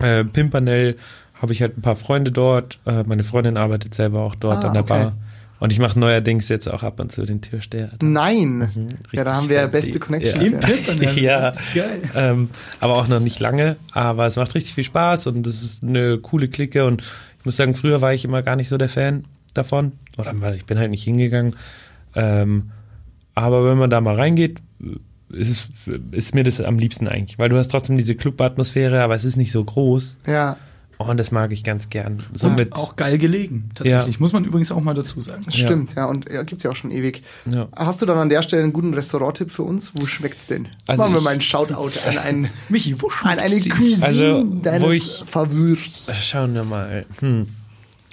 Äh, 0.00 0.24
Pimpernel 0.24 0.96
habe 1.40 1.52
ich 1.52 1.60
halt 1.62 1.76
ein 1.78 1.82
paar 1.82 1.96
Freunde 1.96 2.30
dort. 2.32 2.78
Äh, 2.86 3.02
meine 3.04 3.22
Freundin 3.24 3.56
arbeitet 3.56 3.94
selber 3.94 4.20
auch 4.20 4.34
dort 4.34 4.64
Ah, 4.64 4.68
an 4.68 4.74
der 4.74 4.82
okay. 4.82 4.92
Bar. 5.04 5.16
Und 5.58 5.70
ich 5.72 5.78
mache 5.78 5.96
neuerdings 5.98 6.48
jetzt 6.48 6.68
auch 6.68 6.82
ab 6.82 6.98
und 6.98 7.12
zu 7.12 7.24
den 7.24 7.40
Türsteher. 7.40 7.90
Nein. 8.00 8.68
ja, 9.12 9.22
da 9.22 9.34
haben 9.36 9.48
wir 9.48 9.56
ja 9.58 9.66
Mhm, 9.68 9.70
beste 9.70 10.00
Connections. 10.00 10.50
Ja. 10.50 10.58
Ja. 10.58 10.66
Pimpernel. 10.66 11.18
Ja. 11.22 11.50
Das 11.52 11.60
ist 11.60 11.74
geil. 11.74 12.02
Ähm, 12.16 12.50
aber 12.80 12.94
auch 12.96 13.06
noch 13.06 13.20
nicht 13.20 13.38
lange. 13.38 13.76
Aber 13.92 14.26
es 14.26 14.34
macht 14.34 14.54
richtig 14.56 14.74
viel 14.74 14.82
Spaß 14.84 15.28
und 15.28 15.46
es 15.46 15.62
ist 15.62 15.84
eine 15.84 16.18
coole 16.18 16.48
Clique. 16.48 16.84
Und 16.84 17.02
ich 17.38 17.44
muss 17.44 17.56
sagen, 17.56 17.74
früher 17.74 18.00
war 18.00 18.12
ich 18.12 18.24
immer 18.24 18.42
gar 18.42 18.56
nicht 18.56 18.68
so 18.68 18.76
der 18.76 18.88
Fan 18.88 19.24
davon. 19.54 19.92
Oder 20.18 20.54
ich 20.54 20.66
bin 20.66 20.78
halt 20.78 20.90
nicht 20.90 21.04
hingegangen. 21.04 21.56
Ähm, 22.14 22.70
aber 23.34 23.64
wenn 23.68 23.78
man 23.78 23.90
da 23.90 24.00
mal 24.00 24.14
reingeht, 24.14 24.58
ist, 25.30 25.88
ist 26.10 26.34
mir 26.34 26.44
das 26.44 26.60
am 26.60 26.78
liebsten 26.78 27.08
eigentlich. 27.08 27.38
Weil 27.38 27.48
du 27.48 27.56
hast 27.56 27.70
trotzdem 27.70 27.96
diese 27.96 28.14
Club-Atmosphäre, 28.14 29.02
aber 29.02 29.14
es 29.14 29.24
ist 29.24 29.36
nicht 29.36 29.52
so 29.52 29.64
groß. 29.64 30.18
ja, 30.26 30.58
Und 30.98 31.16
das 31.18 31.32
mag 31.32 31.50
ich 31.52 31.64
ganz 31.64 31.88
gern. 31.88 32.22
Somit, 32.34 32.72
Und 32.72 32.76
auch 32.76 32.96
geil 32.96 33.16
gelegen, 33.16 33.70
tatsächlich. 33.74 34.16
Ja. 34.16 34.20
Muss 34.20 34.34
man 34.34 34.44
übrigens 34.44 34.70
auch 34.70 34.82
mal 34.82 34.92
dazu 34.92 35.22
sagen. 35.22 35.42
das 35.46 35.56
stimmt. 35.56 35.94
Ja, 35.94 36.04
und 36.04 36.30
ja, 36.30 36.42
gibt's 36.42 36.62
ja 36.64 36.70
auch 36.70 36.76
schon 36.76 36.90
ewig. 36.90 37.22
Ja. 37.50 37.68
Hast 37.74 38.02
du 38.02 38.06
dann 38.06 38.18
an 38.18 38.28
der 38.28 38.42
Stelle 38.42 38.62
einen 38.62 38.74
guten 38.74 38.92
Restaurant-Tipp 38.92 39.50
für 39.50 39.62
uns? 39.62 39.92
Wo 39.94 40.04
schmeckt's 40.04 40.46
denn? 40.48 40.68
Also 40.86 41.02
Machen 41.02 41.14
wir 41.14 41.22
mal 41.22 41.30
einen 41.30 41.40
Shoutout 41.40 41.98
an 42.06 42.18
einen 42.18 42.48
Michi, 42.68 43.00
wo 43.00 43.08
an 43.24 43.38
eine? 43.38 43.58
Cuisine 43.58 44.04
Also, 44.04 44.44
wo 44.46 44.54
deines 44.60 44.94
ich- 45.22 45.24
Favors. 45.26 46.10
Schauen 46.20 46.52
wir 46.52 46.64
mal. 46.64 47.06
Hm. 47.20 47.46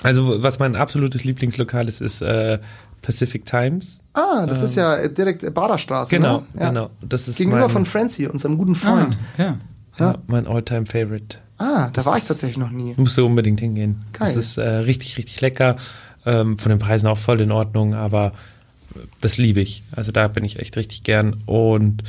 Also, 0.04 0.42
was 0.42 0.60
mein 0.60 0.76
absolutes 0.76 1.24
Lieblingslokal 1.24 1.88
ist, 1.88 2.02
ist 2.02 2.22
äh, 2.22 2.60
Pacific 3.02 3.46
Times. 3.46 4.02
Ah, 4.14 4.46
das 4.46 4.62
ist 4.62 4.76
ja 4.76 5.08
direkt 5.08 5.44
äh, 5.44 5.52
Baderstraße. 5.52 6.16
Genau, 6.16 6.40
ne? 6.54 6.62
ja. 6.62 6.70
genau. 6.70 6.90
Das 7.02 7.28
ist 7.28 7.38
Gegenüber 7.38 7.62
mein, 7.62 7.70
von 7.70 7.86
Francie, 7.86 8.28
unserem 8.28 8.58
guten 8.58 8.74
Ah, 8.74 8.76
Freund. 8.76 9.18
ja. 9.38 9.58
ja, 9.98 10.16
mein 10.28 10.48
Alltime 10.48 10.86
Favorite. 10.86 11.38
Ah, 11.58 11.90
da 11.92 12.06
war 12.06 12.18
ich 12.18 12.24
tatsächlich 12.24 12.58
noch 12.58 12.72
nie. 12.72 12.94
Musst 12.96 13.18
du 13.18 13.26
unbedingt 13.26 13.60
hingehen. 13.60 14.06
Geil. 14.14 14.28
Das 14.28 14.36
ist 14.38 14.58
äh, 14.58 14.68
richtig, 14.70 15.18
richtig 15.18 15.42
lecker. 15.42 15.76
Ähm, 16.26 16.58
von 16.58 16.70
den 16.70 16.80
Preisen 16.80 17.08
auch 17.08 17.18
voll 17.18 17.42
in 17.42 17.52
Ordnung, 17.52 17.94
aber 17.94 18.28
äh, 18.96 19.00
das 19.20 19.38
liebe 19.38 19.60
ich. 19.60 19.84
Also 19.92 20.12
da 20.12 20.28
bin 20.30 20.46
ich 20.46 20.60
echt 20.60 20.78
richtig 20.78 21.04
gern. 21.04 21.38
Und 21.46 22.04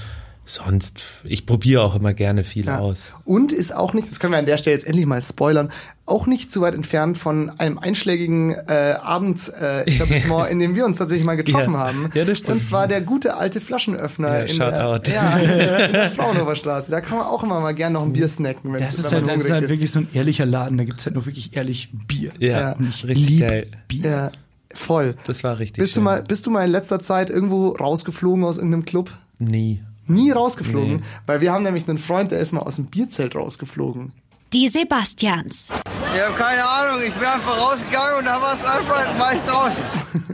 sonst, 0.55 1.01
ich 1.25 1.47
probiere 1.47 1.83
auch 1.83 1.95
immer 1.95 2.13
gerne 2.15 2.45
viel 2.45 2.67
Ja. 2.67 2.79
aus. 2.79 3.13
Und 3.25 3.53
ist 3.53 3.75
auch 3.75 3.95
nicht, 3.95 4.11
das 4.11 4.21
können 4.21 4.33
wir 4.33 4.39
an 4.39 4.47
der 4.47 4.59
Stelle 4.59 4.75
jetzt 4.77 4.87
endlich 4.87 5.07
mal 5.07 5.23
spoilern, 5.23 5.71
auch 6.07 6.27
nicht 6.27 6.51
zu 6.51 6.61
weit 6.61 6.75
entfernt 6.75 7.17
von 7.19 7.51
einem 7.59 7.79
einschlägigen 7.79 8.53
äh, 8.67 8.95
Abendetablissement, 9.01 10.49
äh, 10.49 10.53
in 10.53 10.59
dem 10.59 10.75
wir 10.75 10.85
uns 10.85 10.97
tatsächlich 10.99 11.25
mal 11.25 11.37
getroffen 11.37 11.73
Ja. 11.75 11.79
haben. 11.79 12.11
Ja, 12.15 12.25
das 12.25 12.39
stimmt. 12.39 12.59
Und 12.59 12.63
zwar 12.65 12.89
der 12.89 13.01
gute 13.01 13.37
alte 13.37 13.61
Flaschenöffner 13.61 14.41
Ja, 14.41 14.45
in, 14.45 14.59
der, 14.59 15.01
ja, 15.13 15.37
in 15.87 15.93
der 15.93 16.11
Fraunhofer 16.11 16.57
Straße. 16.57 16.91
Da 16.91 17.01
kann 17.01 17.19
man 17.19 17.27
auch 17.29 17.43
immer 17.43 17.61
mal 17.61 17.73
gern 17.75 17.93
noch 17.93 18.03
ein 18.03 18.13
Bier 18.13 18.29
snacken, 18.29 18.73
wenn's, 18.73 18.97
Das 18.97 18.99
ist 18.99 19.05
wenn 19.07 19.19
halt, 19.19 19.27
man 19.27 19.35
das 19.37 19.45
ist 19.45 19.51
halt 19.53 19.65
ist. 19.65 19.71
wirklich 19.71 19.91
so 19.93 20.01
ein 20.01 20.09
ehrlicher 20.13 20.47
Laden. 20.47 20.79
Da 20.79 20.85
gibt's 20.85 21.07
halt 21.07 21.15
nur 21.15 21.27
wirklich 21.27 21.57
ehrlich 21.57 21.91
Bier. 22.09 22.31
Ja, 22.39 22.73
Und 22.73 22.89
ich 22.89 23.07
richtig 23.07 23.29
lieb 23.29 23.49
geil. 23.49 23.67
Bier. 23.89 24.11
ja, 24.11 24.31
voll. 24.75 25.15
Das 25.27 25.45
war 25.45 25.59
richtig 25.61 25.81
Bist 25.81 25.93
du, 25.95 25.99
schön. 26.01 26.05
mal, 26.05 26.23
bist 26.23 26.45
du 26.47 26.51
mal 26.51 26.65
in 26.65 26.71
letzter 26.73 26.99
Zeit 27.01 27.31
irgendwo 27.31 27.69
rausgeflogen 27.71 28.43
aus 28.45 28.57
irgendeinem 28.57 28.85
Club? 28.85 29.13
Nie. 29.39 29.83
Nie 30.11 30.31
rausgeflogen, 30.33 30.97
Nee. 30.97 31.03
weil 31.27 31.41
wir 31.41 31.53
haben 31.53 31.63
nämlich 31.63 31.89
einen 31.89 31.99
Freund, 31.99 32.31
der 32.33 32.41
ist 32.41 32.53
mal 32.53 32.61
aus 32.61 32.77
dem 32.77 32.87
Bierzelt 32.87 33.35
rausgeflogen. 33.35 34.13
Die 34.53 34.69
Sebastians. 34.69 35.69
Ich 36.15 36.21
habe 36.21 36.35
keine 36.35 36.65
Ahnung, 36.65 37.03
ich 37.07 37.15
bin 37.15 37.25
einfach 37.25 37.57
rausgegangen 37.57 38.19
und 38.19 38.25
da 38.25 38.43
war 38.43 38.55
es 38.55 38.65
einfach, 38.65 39.19
war 39.19 39.35
ich 39.35 39.41
draußen. 39.43 39.85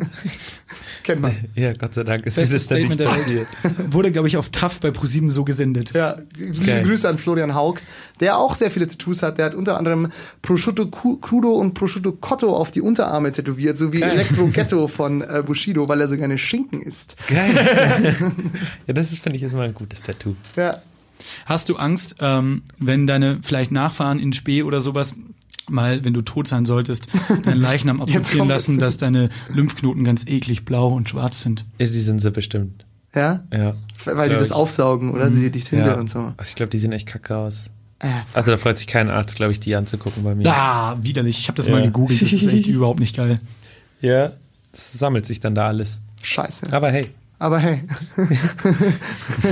Kennt 1.07 1.20
man. 1.20 1.32
Ja, 1.54 1.72
Gott 1.72 1.94
sei 1.94 2.02
Dank 2.02 2.26
ist 2.26 2.36
nicht 2.36 2.61
Statement 2.61 2.98
der. 2.98 3.07
Welt. 3.09 3.46
Wurde, 3.92 4.11
glaube 4.11 4.26
ich, 4.26 4.36
auf 4.36 4.50
TAF 4.50 4.80
bei 4.80 4.90
ProSieben 4.90 5.30
so 5.30 5.44
gesendet. 5.44 5.92
Ja, 5.94 6.16
liebe 6.36 6.66
Geil. 6.66 6.82
Grüße 6.82 7.09
an 7.09 7.16
Florian 7.16 7.54
Haug, 7.54 7.76
der 8.18 8.38
auch 8.38 8.57
sehr 8.57 8.72
viele 8.72 8.88
Tattoos 8.88 9.22
hat. 9.22 9.38
Der 9.38 9.46
hat 9.46 9.54
unter 9.54 9.78
anderem 9.78 10.11
Prosciutto 10.42 10.88
Crudo 10.88 11.52
und 11.52 11.74
Prosciutto 11.74 12.11
Cotto 12.11 12.54
auf 12.57 12.72
die 12.72 12.80
Unterarme 12.80 13.30
tätowiert, 13.30 13.76
sowie 13.76 14.02
Electro 14.02 14.46
Ghetto 14.52 14.88
von 14.88 15.22
äh, 15.22 15.44
Bushido, 15.46 15.88
weil 15.88 16.00
er 16.00 16.09
so 16.09 16.16
gerne 16.16 16.38
Schinken 16.38 16.82
isst. 16.82 17.16
Geil. 17.28 17.54
ja, 18.88 18.92
das 18.92 19.12
ist, 19.12 19.22
finde 19.22 19.36
ich, 19.36 19.44
ist 19.44 19.54
mal 19.54 19.68
ein 19.68 19.74
gutes 19.74 20.02
Tattoo. 20.02 20.34
Ja, 20.57 20.82
Hast 21.46 21.68
du 21.68 21.76
Angst, 21.76 22.16
ähm, 22.20 22.62
wenn 22.78 23.07
deine 23.07 23.38
vielleicht 23.42 23.70
Nachfahren 23.70 24.18
in 24.18 24.32
Spee 24.32 24.62
oder 24.62 24.80
sowas 24.80 25.14
mal, 25.69 26.05
wenn 26.05 26.14
du 26.14 26.23
tot 26.23 26.49
sein 26.49 26.67
solltest, 26.67 27.09
deinen 27.45 27.61
Leichnam 27.61 27.99
kommt 28.01 28.49
lassen, 28.49 28.75
es. 28.77 28.81
dass 28.81 28.97
deine 28.99 29.29
Lymphknoten 29.53 30.05
ganz 30.05 30.27
eklig 30.27 30.64
blau 30.64 30.93
und 30.93 31.09
schwarz 31.09 31.41
sind? 31.43 31.64
Ja, 31.79 31.87
die 31.87 32.01
sind 32.01 32.21
so 32.21 32.31
bestimmt. 32.31 32.85
ja, 33.14 33.45
Ja. 33.53 33.75
weil 34.05 34.29
die 34.29 34.35
das 34.37 34.49
ich. 34.49 34.53
aufsaugen, 34.55 35.12
oder? 35.14 35.31
Sie 35.31 35.51
die 35.51 35.61
Tinte 35.61 35.87
Ja. 35.87 35.95
und 35.95 36.09
so. 36.11 36.33
Also 36.37 36.49
ich 36.51 36.55
glaube, 36.55 36.71
die 36.71 36.79
sehen 36.79 36.93
echt 36.93 37.07
kacke 37.09 37.37
aus. 37.37 37.67
Äh, 38.01 38.09
Also 38.35 38.51
da 38.51 38.57
freut 38.59 38.77
sich 38.79 38.87
kein 38.87 39.09
Arzt, 39.09 39.37
glaube 39.37 39.53
ich, 39.53 39.61
die 39.61 39.75
anzugucken 39.75 40.23
bei 40.23 40.35
mir. 40.35 40.43
Da, 40.43 40.99
widerlich. 41.01 41.39
Ich 41.39 41.49
habe 41.49 41.57
das 41.57 41.67
Ja. 41.67 41.73
mal 41.73 41.83
gegoogelt. 41.83 42.21
Das 42.21 42.33
ist 42.33 42.47
echt 42.47 42.67
überhaupt 42.67 43.01
nicht 43.01 43.17
geil. 43.17 43.39
Ja, 44.03 44.33
das 44.73 44.93
sammelt 44.93 45.25
sich 45.27 45.41
dann 45.41 45.55
da 45.55 45.67
alles. 45.69 46.01
scheiße. 46.23 46.73
Aber 46.73 46.91
hey, 46.91 47.09
Aber 47.39 47.59
hey, 47.59 47.82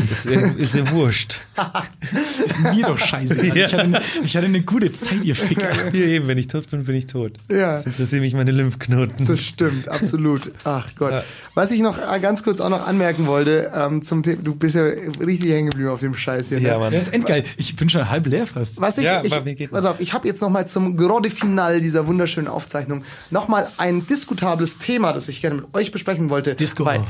das 0.09 0.25
ist, 0.27 0.57
ist 0.59 0.75
ja 0.75 0.91
wurscht. 0.91 1.39
Ist 2.47 2.61
mir 2.61 2.83
doch 2.87 2.99
scheiße. 2.99 3.35
Also 3.35 3.47
Ja. 3.47 3.67
ich, 3.67 3.73
hatte 3.75 3.83
eine, 3.83 4.01
ich 4.25 4.37
hatte 4.37 4.47
eine 4.47 4.63
gute 4.63 4.91
Zeit, 4.93 5.23
ihr 5.23 5.37
Ficker. 5.37 5.91
Hier 5.93 6.07
eben, 6.07 6.27
wenn 6.27 6.39
ich 6.39 6.49
tot 6.49 6.71
bin, 6.71 6.85
bin 6.85 6.95
ich 6.97 7.07
tot. 7.07 7.33
Ja. 7.51 7.73
Das 7.73 7.87
interessieren 7.87 8.23
mich 8.23 8.35
meine 8.35 8.51
Lymphknoten. 8.53 9.27
das 9.27 9.41
stimmt, 9.41 9.89
absolut. 9.89 10.53
Ach 10.65 10.89
Gott. 10.97 11.13
Ja. 11.13 11.25
Was 11.55 11.71
ich 11.71 11.81
noch 11.81 11.99
äh, 11.99 12.21
ganz 12.21 12.43
kurz 12.43 12.61
auch 12.61 12.71
noch 12.71 12.87
anmerken 12.87 13.27
wollte, 13.27 13.71
ähm, 13.75 14.03
zum 14.03 14.23
Thema, 14.23 14.43
du 14.43 14.55
bist 14.55 14.75
ja 14.75 14.85
richtig 14.85 15.53
hängen 15.53 15.71
geblieben 15.71 15.91
auf 15.91 16.01
dem 16.01 16.15
Scheiß 16.15 16.49
hier. 16.49 16.61
Ne? 16.61 16.69
ja, 16.69 16.79
Mann. 16.79 16.93
Das 16.93 17.05
ist 17.05 17.15
endgeil. 17.15 17.45
Ich 17.57 17.77
bin 17.77 17.89
schon 17.91 18.09
halb 18.09 18.27
leer 18.27 18.47
fast. 18.47 18.81
Was 18.81 18.99
ich, 18.99 19.05
Ja, 19.05 19.23
ich, 19.23 19.45
mir 19.45 19.55
geht 19.55 19.71
pass 19.71 19.85
auf, 19.85 20.01
ich 20.01 20.13
habe 20.15 20.27
jetzt 20.27 20.41
noch 20.41 20.51
mal 20.51 20.67
zum 20.67 20.97
Grande 20.97 21.31
Finale 21.31 21.81
dieser 21.81 22.07
wunderschönen 22.07 22.49
Aufzeichnung 22.49 23.05
noch 23.31 23.49
mal 23.49 23.69
ein 23.77 24.07
diskutables 24.07 24.79
Thema, 24.79 25.13
das 25.13 25.29
ich 25.29 25.41
gerne 25.43 25.57
mit 25.57 25.75
euch 25.75 25.93
besprechen 25.93 26.31
wollte. 26.31 26.55
Disco. 26.55 26.85
Weil, 26.85 27.03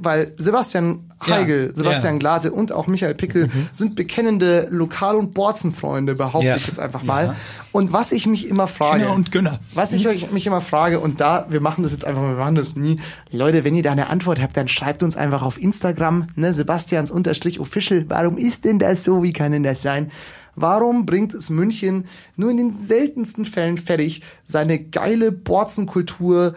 Weil 0.00 0.32
Sebastian 0.38 1.10
Heigel, 1.26 1.68
Ja, 1.68 1.76
Sebastian 1.76 2.14
ja. 2.14 2.18
Glate 2.18 2.52
und 2.52 2.72
auch 2.72 2.86
Michael 2.86 3.14
Pickel 3.14 3.48
sind 3.72 3.94
bekennende 3.94 4.68
Lokal- 4.70 5.16
und 5.16 5.34
Borzenfreunde, 5.34 6.14
behaupte 6.14 6.46
Ja. 6.48 6.56
ich 6.56 6.66
jetzt 6.66 6.80
einfach 6.80 7.02
mal. 7.02 7.34
Und 7.70 7.92
was 7.92 8.12
ich 8.12 8.26
mich 8.26 8.48
immer 8.48 8.66
frage, 8.68 9.02
Gönner 9.02 9.14
und 9.14 9.32
Gönner. 9.32 9.60
was 9.74 9.92
ich 9.92 10.06
euch, 10.08 10.30
mich 10.32 10.46
immer 10.46 10.60
frage, 10.60 11.00
und 11.00 11.20
da, 11.20 11.46
wir 11.50 11.60
machen 11.60 11.82
das 11.82 11.92
jetzt 11.92 12.04
einfach, 12.04 12.22
wir 12.22 12.30
machen 12.36 12.54
das 12.56 12.76
nie. 12.76 13.00
Leute, 13.30 13.64
wenn 13.64 13.74
ihr 13.74 13.82
da 13.82 13.92
eine 13.92 14.08
Antwort 14.10 14.40
habt, 14.42 14.56
dann 14.56 14.68
schreibt 14.68 15.02
uns 15.02 15.16
einfach 15.16 15.42
auf 15.42 15.60
Instagram, 15.60 16.26
ne, 16.34 16.54
Sebastians 16.54 17.10
unterstrich 17.10 17.60
official. 17.60 18.04
Warum 18.08 18.36
ist 18.38 18.64
denn 18.64 18.78
das 18.78 19.04
so? 19.04 19.22
Wie 19.22 19.32
kann 19.32 19.52
denn 19.52 19.62
das 19.62 19.82
sein? 19.82 20.10
Warum 20.54 21.06
bringt 21.06 21.32
es 21.32 21.48
München 21.48 22.04
nur 22.36 22.50
in 22.50 22.58
den 22.58 22.72
seltensten 22.74 23.46
Fällen 23.46 23.78
fertig, 23.78 24.20
seine 24.44 24.78
geile 24.78 25.32
Borzenkultur 25.32 26.54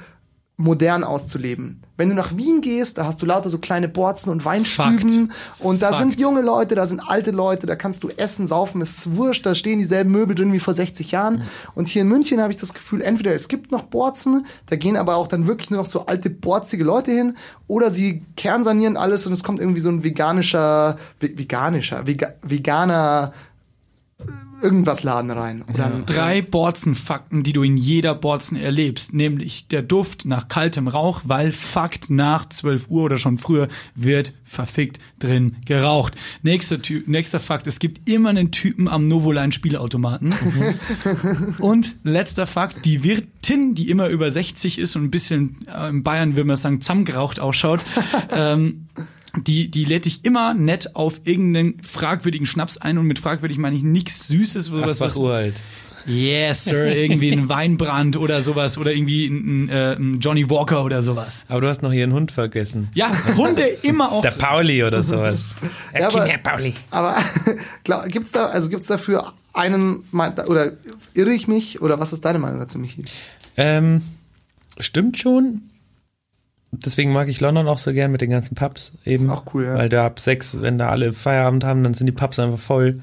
modern 0.57 1.03
auszuleben. 1.03 1.81
Wenn 1.97 2.07
du 2.09 2.15
nach 2.15 2.37
Wien 2.37 2.61
gehst, 2.61 2.97
da 2.97 3.05
hast 3.05 3.21
du 3.21 3.25
lauter 3.25 3.49
so 3.49 3.57
kleine 3.57 3.89
Borzen 3.89 4.29
und 4.31 4.45
Weinstüben 4.45 5.31
und 5.59 5.81
da 5.81 5.87
Fakt. 5.89 5.99
sind 5.99 6.19
junge 6.19 6.41
Leute, 6.41 6.75
da 6.75 6.85
sind 6.87 7.01
alte 7.01 7.31
Leute, 7.31 7.67
da 7.67 7.75
kannst 7.75 8.03
du 8.03 8.09
essen, 8.15 8.47
saufen, 8.47 8.79
ist 8.81 9.15
wurscht, 9.17 9.45
da 9.45 9.53
stehen 9.53 9.79
dieselben 9.79 10.11
Möbel 10.11 10.33
drin 10.35 10.53
wie 10.53 10.59
vor 10.59 10.73
60 10.73 11.11
Jahren. 11.11 11.41
Und 11.75 11.89
hier 11.89 12.03
in 12.03 12.07
München 12.07 12.41
habe 12.41 12.53
ich 12.53 12.57
das 12.57 12.73
Gefühl, 12.73 13.01
entweder 13.01 13.33
es 13.33 13.49
gibt 13.49 13.71
noch 13.71 13.83
Borzen, 13.83 14.45
da 14.67 14.77
gehen 14.77 14.95
aber 14.95 15.17
auch 15.17 15.27
dann 15.27 15.45
wirklich 15.47 15.69
nur 15.71 15.79
noch 15.81 15.87
so 15.89 16.05
alte, 16.05 16.29
borzige 16.29 16.85
Leute 16.85 17.11
hin, 17.11 17.35
oder 17.67 17.91
sie 17.91 18.23
kernsanieren 18.37 18.95
alles 18.95 19.25
und 19.27 19.33
es 19.33 19.43
kommt 19.43 19.59
irgendwie 19.59 19.81
so 19.81 19.89
ein 19.89 20.03
veganischer, 20.03 20.97
ve- 21.19 21.37
veganischer, 21.37 22.07
vega, 22.07 22.33
veganer 22.43 23.33
irgendwas 24.61 25.03
Laden 25.03 25.31
rein. 25.31 25.63
Oder 25.71 25.85
ein, 25.85 26.05
Drei 26.05 26.41
Borzenfakten, 26.41 27.43
die 27.43 27.53
du 27.53 27.63
in 27.63 27.77
jeder 27.77 28.15
Borzen 28.15 28.57
erlebst, 28.57 29.13
nämlich 29.13 29.67
der 29.67 29.81
Duft 29.81 30.25
nach 30.25 30.47
kaltem 30.47 30.87
Rauch, 30.87 31.21
weil 31.25 31.51
Fakt 31.51 32.09
nach 32.09 32.49
12 32.49 32.89
Uhr 32.89 33.03
oder 33.03 33.17
schon 33.17 33.37
früher 33.37 33.67
wird 33.93 34.33
verfickt 34.43 34.99
drin 35.19 35.57
geraucht. 35.65 36.15
Nächster, 36.41 36.81
Ty 36.81 37.03
nächster 37.05 37.39
Fakt, 37.39 37.67
es 37.67 37.79
gibt 37.79 38.09
immer 38.09 38.29
einen 38.29 38.51
Typen 38.51 38.87
am 38.87 39.07
Novoline 39.07 39.51
Spielautomaten. 39.51 40.33
und 41.59 41.97
letzter 42.03 42.47
Fakt, 42.47 42.85
die 42.85 43.03
Wirtin, 43.03 43.75
die 43.75 43.89
immer 43.89 44.07
über 44.07 44.31
60 44.31 44.79
ist 44.79 44.95
und 44.95 45.03
ein 45.03 45.11
bisschen, 45.11 45.67
äh, 45.67 45.89
in 45.89 46.03
Bayern 46.03 46.35
würde 46.35 46.47
man 46.47 46.57
sagen, 46.57 46.81
zusammengeraucht 46.81 47.39
ausschaut, 47.39 47.85
ähm, 48.31 48.87
die, 49.37 49.69
die 49.69 49.85
lädt 49.85 50.05
dich 50.05 50.23
immer 50.25 50.53
nett 50.53 50.95
auf 50.95 51.21
irgendeinen 51.25 51.81
fragwürdigen 51.81 52.45
Schnaps 52.47 52.77
ein 52.77 52.97
und 52.97 53.05
mit 53.07 53.19
fragwürdig 53.19 53.57
meine 53.57 53.75
ich 53.75 53.83
nichts 53.83 54.27
Süßes, 54.27 54.65
sowas, 54.65 54.87
Das 54.87 54.99
war 54.99 55.07
was, 55.07 55.17
uralt. 55.17 55.61
Yes, 56.07 56.65
Sir, 56.65 56.95
irgendwie 56.95 57.31
ein 57.31 57.49
Weinbrand 57.49 58.15
oder 58.17 58.43
sowas 58.43 58.77
oder 58.77 58.93
irgendwie 58.93 59.25
ein, 59.25 59.65
ein, 59.65 59.69
äh, 59.69 59.93
ein 59.93 60.19
Johnny 60.19 60.47
Walker 60.49 60.83
oder 60.83 61.01
sowas. 61.01 61.45
Aber 61.49 61.61
du 61.61 61.67
hast 61.67 61.81
noch 61.81 61.91
hier 61.91 62.03
einen 62.03 62.13
Hund 62.13 62.31
vergessen. 62.31 62.89
Ja, 62.93 63.11
Hunde 63.35 63.63
immer 63.81 64.11
auch. 64.11 64.21
Der 64.21 64.29
Pauli 64.29 64.83
oder 64.83 65.01
sowas. 65.01 65.55
Ja, 65.97 66.07
aber- 66.07 66.25
Herr 66.25 66.37
Pauli. 66.37 66.75
Aber 66.91 67.17
glaub, 67.83 68.07
gibt's 68.07 68.31
da, 68.31 68.45
also 68.47 68.69
gibt's 68.69 68.85
dafür 68.87 69.33
einen, 69.53 70.03
oder 70.11 70.73
irre 71.15 71.33
ich 71.33 71.47
mich, 71.47 71.81
oder 71.81 71.99
was 71.99 72.13
ist 72.13 72.23
deine 72.23 72.37
Meinung 72.37 72.59
dazu, 72.59 72.77
Michi? 72.77 73.05
Ähm, 73.57 74.01
stimmt 74.79 75.17
schon. 75.17 75.61
Deswegen 76.83 77.13
mag 77.13 77.27
ich 77.29 77.39
London 77.39 77.67
auch 77.67 77.79
so 77.79 77.93
gern 77.93 78.11
mit 78.11 78.21
den 78.21 78.29
ganzen 78.31 78.55
Pubs. 78.55 78.91
Eben, 79.05 79.15
Ist 79.15 79.29
auch 79.29 79.43
cool, 79.53 79.65
ja. 79.65 79.75
Weil 79.75 79.89
da 79.89 80.05
ab 80.05 80.19
sechs, 80.19 80.61
wenn 80.61 80.77
da 80.77 80.89
alle 80.89 81.13
Feierabend 81.13 81.63
haben, 81.63 81.83
dann 81.83 81.93
sind 81.93 82.07
die 82.07 82.11
Pubs 82.13 82.39
einfach 82.39 82.59
voll. 82.59 83.01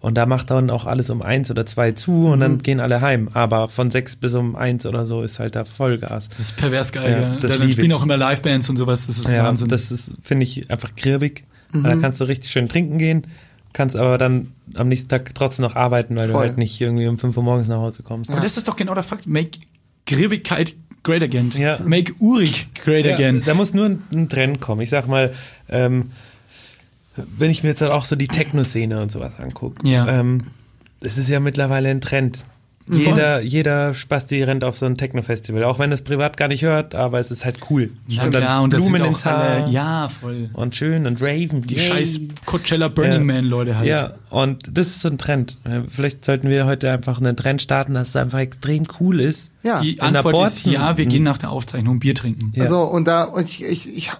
Und 0.00 0.16
da 0.16 0.26
macht 0.26 0.50
dann 0.50 0.68
auch 0.68 0.84
alles 0.84 1.08
um 1.08 1.22
eins 1.22 1.50
oder 1.50 1.64
zwei 1.64 1.92
zu 1.92 2.26
und 2.26 2.36
Mhm. 2.36 2.40
dann 2.40 2.58
gehen 2.58 2.80
alle 2.80 3.00
heim. 3.00 3.30
Aber 3.32 3.68
von 3.68 3.90
sechs 3.90 4.16
bis 4.16 4.34
um 4.34 4.54
eins 4.54 4.84
oder 4.84 5.06
so 5.06 5.22
ist 5.22 5.38
halt 5.38 5.56
da 5.56 5.64
Vollgas. 5.64 6.28
Das 6.28 6.40
ist 6.40 6.56
pervers 6.56 6.92
geil. 6.92 7.10
Ja, 7.10 7.20
Ja, 7.34 7.36
das 7.40 7.58
Dann 7.58 7.72
spielen 7.72 7.86
ich. 7.90 7.94
auch 7.96 8.02
immer 8.02 8.18
Livebands 8.18 8.68
und 8.68 8.76
sowas. 8.76 9.06
Das 9.06 9.16
ist 9.16 9.32
ja, 9.32 9.44
Wahnsinn. 9.44 9.68
das 9.68 9.90
ist, 9.90 10.12
finde 10.22 10.42
ich, 10.44 10.70
einfach 10.70 10.94
krirbig. 10.94 11.44
Mhm. 11.72 11.84
Da 11.84 11.96
kannst 11.96 12.20
du 12.20 12.24
richtig 12.24 12.50
schön 12.50 12.68
trinken 12.68 12.98
gehen, 12.98 13.26
kannst 13.72 13.96
aber 13.96 14.18
dann 14.18 14.52
am 14.74 14.88
nächsten 14.88 15.08
Tag 15.08 15.34
trotzdem 15.34 15.62
noch 15.64 15.74
arbeiten, 15.74 16.16
weil 16.16 16.28
Voll. 16.28 16.32
du 16.42 16.48
halt 16.48 16.58
nicht 16.58 16.78
irgendwie 16.80 17.06
um 17.06 17.18
fünf 17.18 17.36
Uhr 17.38 17.42
morgens 17.42 17.66
nach 17.68 17.78
Hause 17.78 18.02
kommst. 18.02 18.30
Aber 18.30 18.40
das 18.42 18.58
ist 18.58 18.68
doch 18.68 18.76
genau 18.76 18.92
der 18.92 19.04
Fakt. 19.04 19.26
Make 19.26 19.58
Gribbigkeit 20.06 20.74
great 21.04 21.22
again. 21.22 21.52
Ja. 21.56 21.78
Make 21.84 22.12
urig 22.18 22.66
great 22.84 23.06
Ja, 23.06 23.14
again. 23.14 23.42
Da 23.46 23.54
muss 23.54 23.72
nur 23.74 23.86
ein, 23.86 24.02
ein 24.12 24.28
Trend 24.28 24.60
kommen. 24.60 24.80
Ich 24.80 24.90
sag 24.90 25.06
mal, 25.06 25.32
ähm, 25.68 26.10
wenn 27.16 27.50
ich 27.50 27.62
mir 27.62 27.68
jetzt 27.68 27.80
halt 27.80 27.92
auch 27.92 28.04
so 28.04 28.16
die 28.16 28.26
Techno-Szene 28.26 29.00
und 29.00 29.12
sowas 29.12 29.38
angucke, 29.38 29.86
Ja. 29.88 30.08
ähm, 30.20 30.42
es 31.00 31.16
ist 31.18 31.28
ja 31.28 31.38
mittlerweile 31.38 31.88
ein 31.90 32.00
Trend. 32.00 32.44
Jeder, 32.90 33.40
jeder 33.40 33.94
Spasti 33.94 34.42
rennt 34.42 34.62
auf 34.62 34.76
so 34.76 34.84
ein 34.84 34.96
Techno-Festival, 34.98 35.64
auch 35.64 35.78
wenn 35.78 35.90
es 35.90 36.02
privat 36.02 36.36
gar 36.36 36.48
nicht 36.48 36.62
hört, 36.62 36.94
aber 36.94 37.18
es 37.18 37.30
ist 37.30 37.44
halt 37.44 37.60
cool. 37.70 37.90
Na 38.08 38.24
Und 38.24 38.30
klar, 38.32 38.62
und 38.62 38.74
das 38.74 38.82
Blumen 38.82 39.00
sind 39.00 39.10
ins 39.10 39.24
Haar 39.24 39.38
alle, 39.38 39.70
ja, 39.70 40.08
voll. 40.08 40.50
und 40.52 40.76
schön 40.76 41.06
und 41.06 41.22
raven. 41.22 41.62
Die 41.62 41.76
Yay. 41.76 41.86
scheiß 41.86 42.20
Coachella 42.44 42.88
Burning 42.88 43.26
Ja. 43.26 43.34
Man 43.34 43.44
Leute 43.46 43.78
halt. 43.78 43.88
Ja, 43.88 44.14
und 44.28 44.76
das 44.76 44.88
ist 44.88 45.00
so 45.00 45.08
ein 45.08 45.16
Trend. 45.16 45.56
Vielleicht 45.88 46.24
sollten 46.26 46.50
wir 46.50 46.66
heute 46.66 46.90
einfach 46.90 47.18
einen 47.18 47.36
Trend 47.36 47.62
starten, 47.62 47.94
dass 47.94 48.08
es 48.08 48.16
einfach 48.16 48.40
extrem 48.40 48.82
cool 49.00 49.18
ist. 49.20 49.50
Ja. 49.62 49.80
Die 49.80 50.00
Antwort 50.02 50.46
ist 50.46 50.66
ja, 50.66 50.98
wir 50.98 51.06
gehen 51.06 51.22
nach 51.22 51.38
der 51.38 51.50
Aufzeichnung 51.50 52.00
Bier 52.00 52.14
trinken. 52.14 52.52
Ja. 52.54 52.64
Also, 52.64 52.82
und 52.82 53.08
da, 53.08 53.24
und 53.24 53.44
ich, 53.48 53.64
ich, 53.64 53.96
ich 53.96 54.10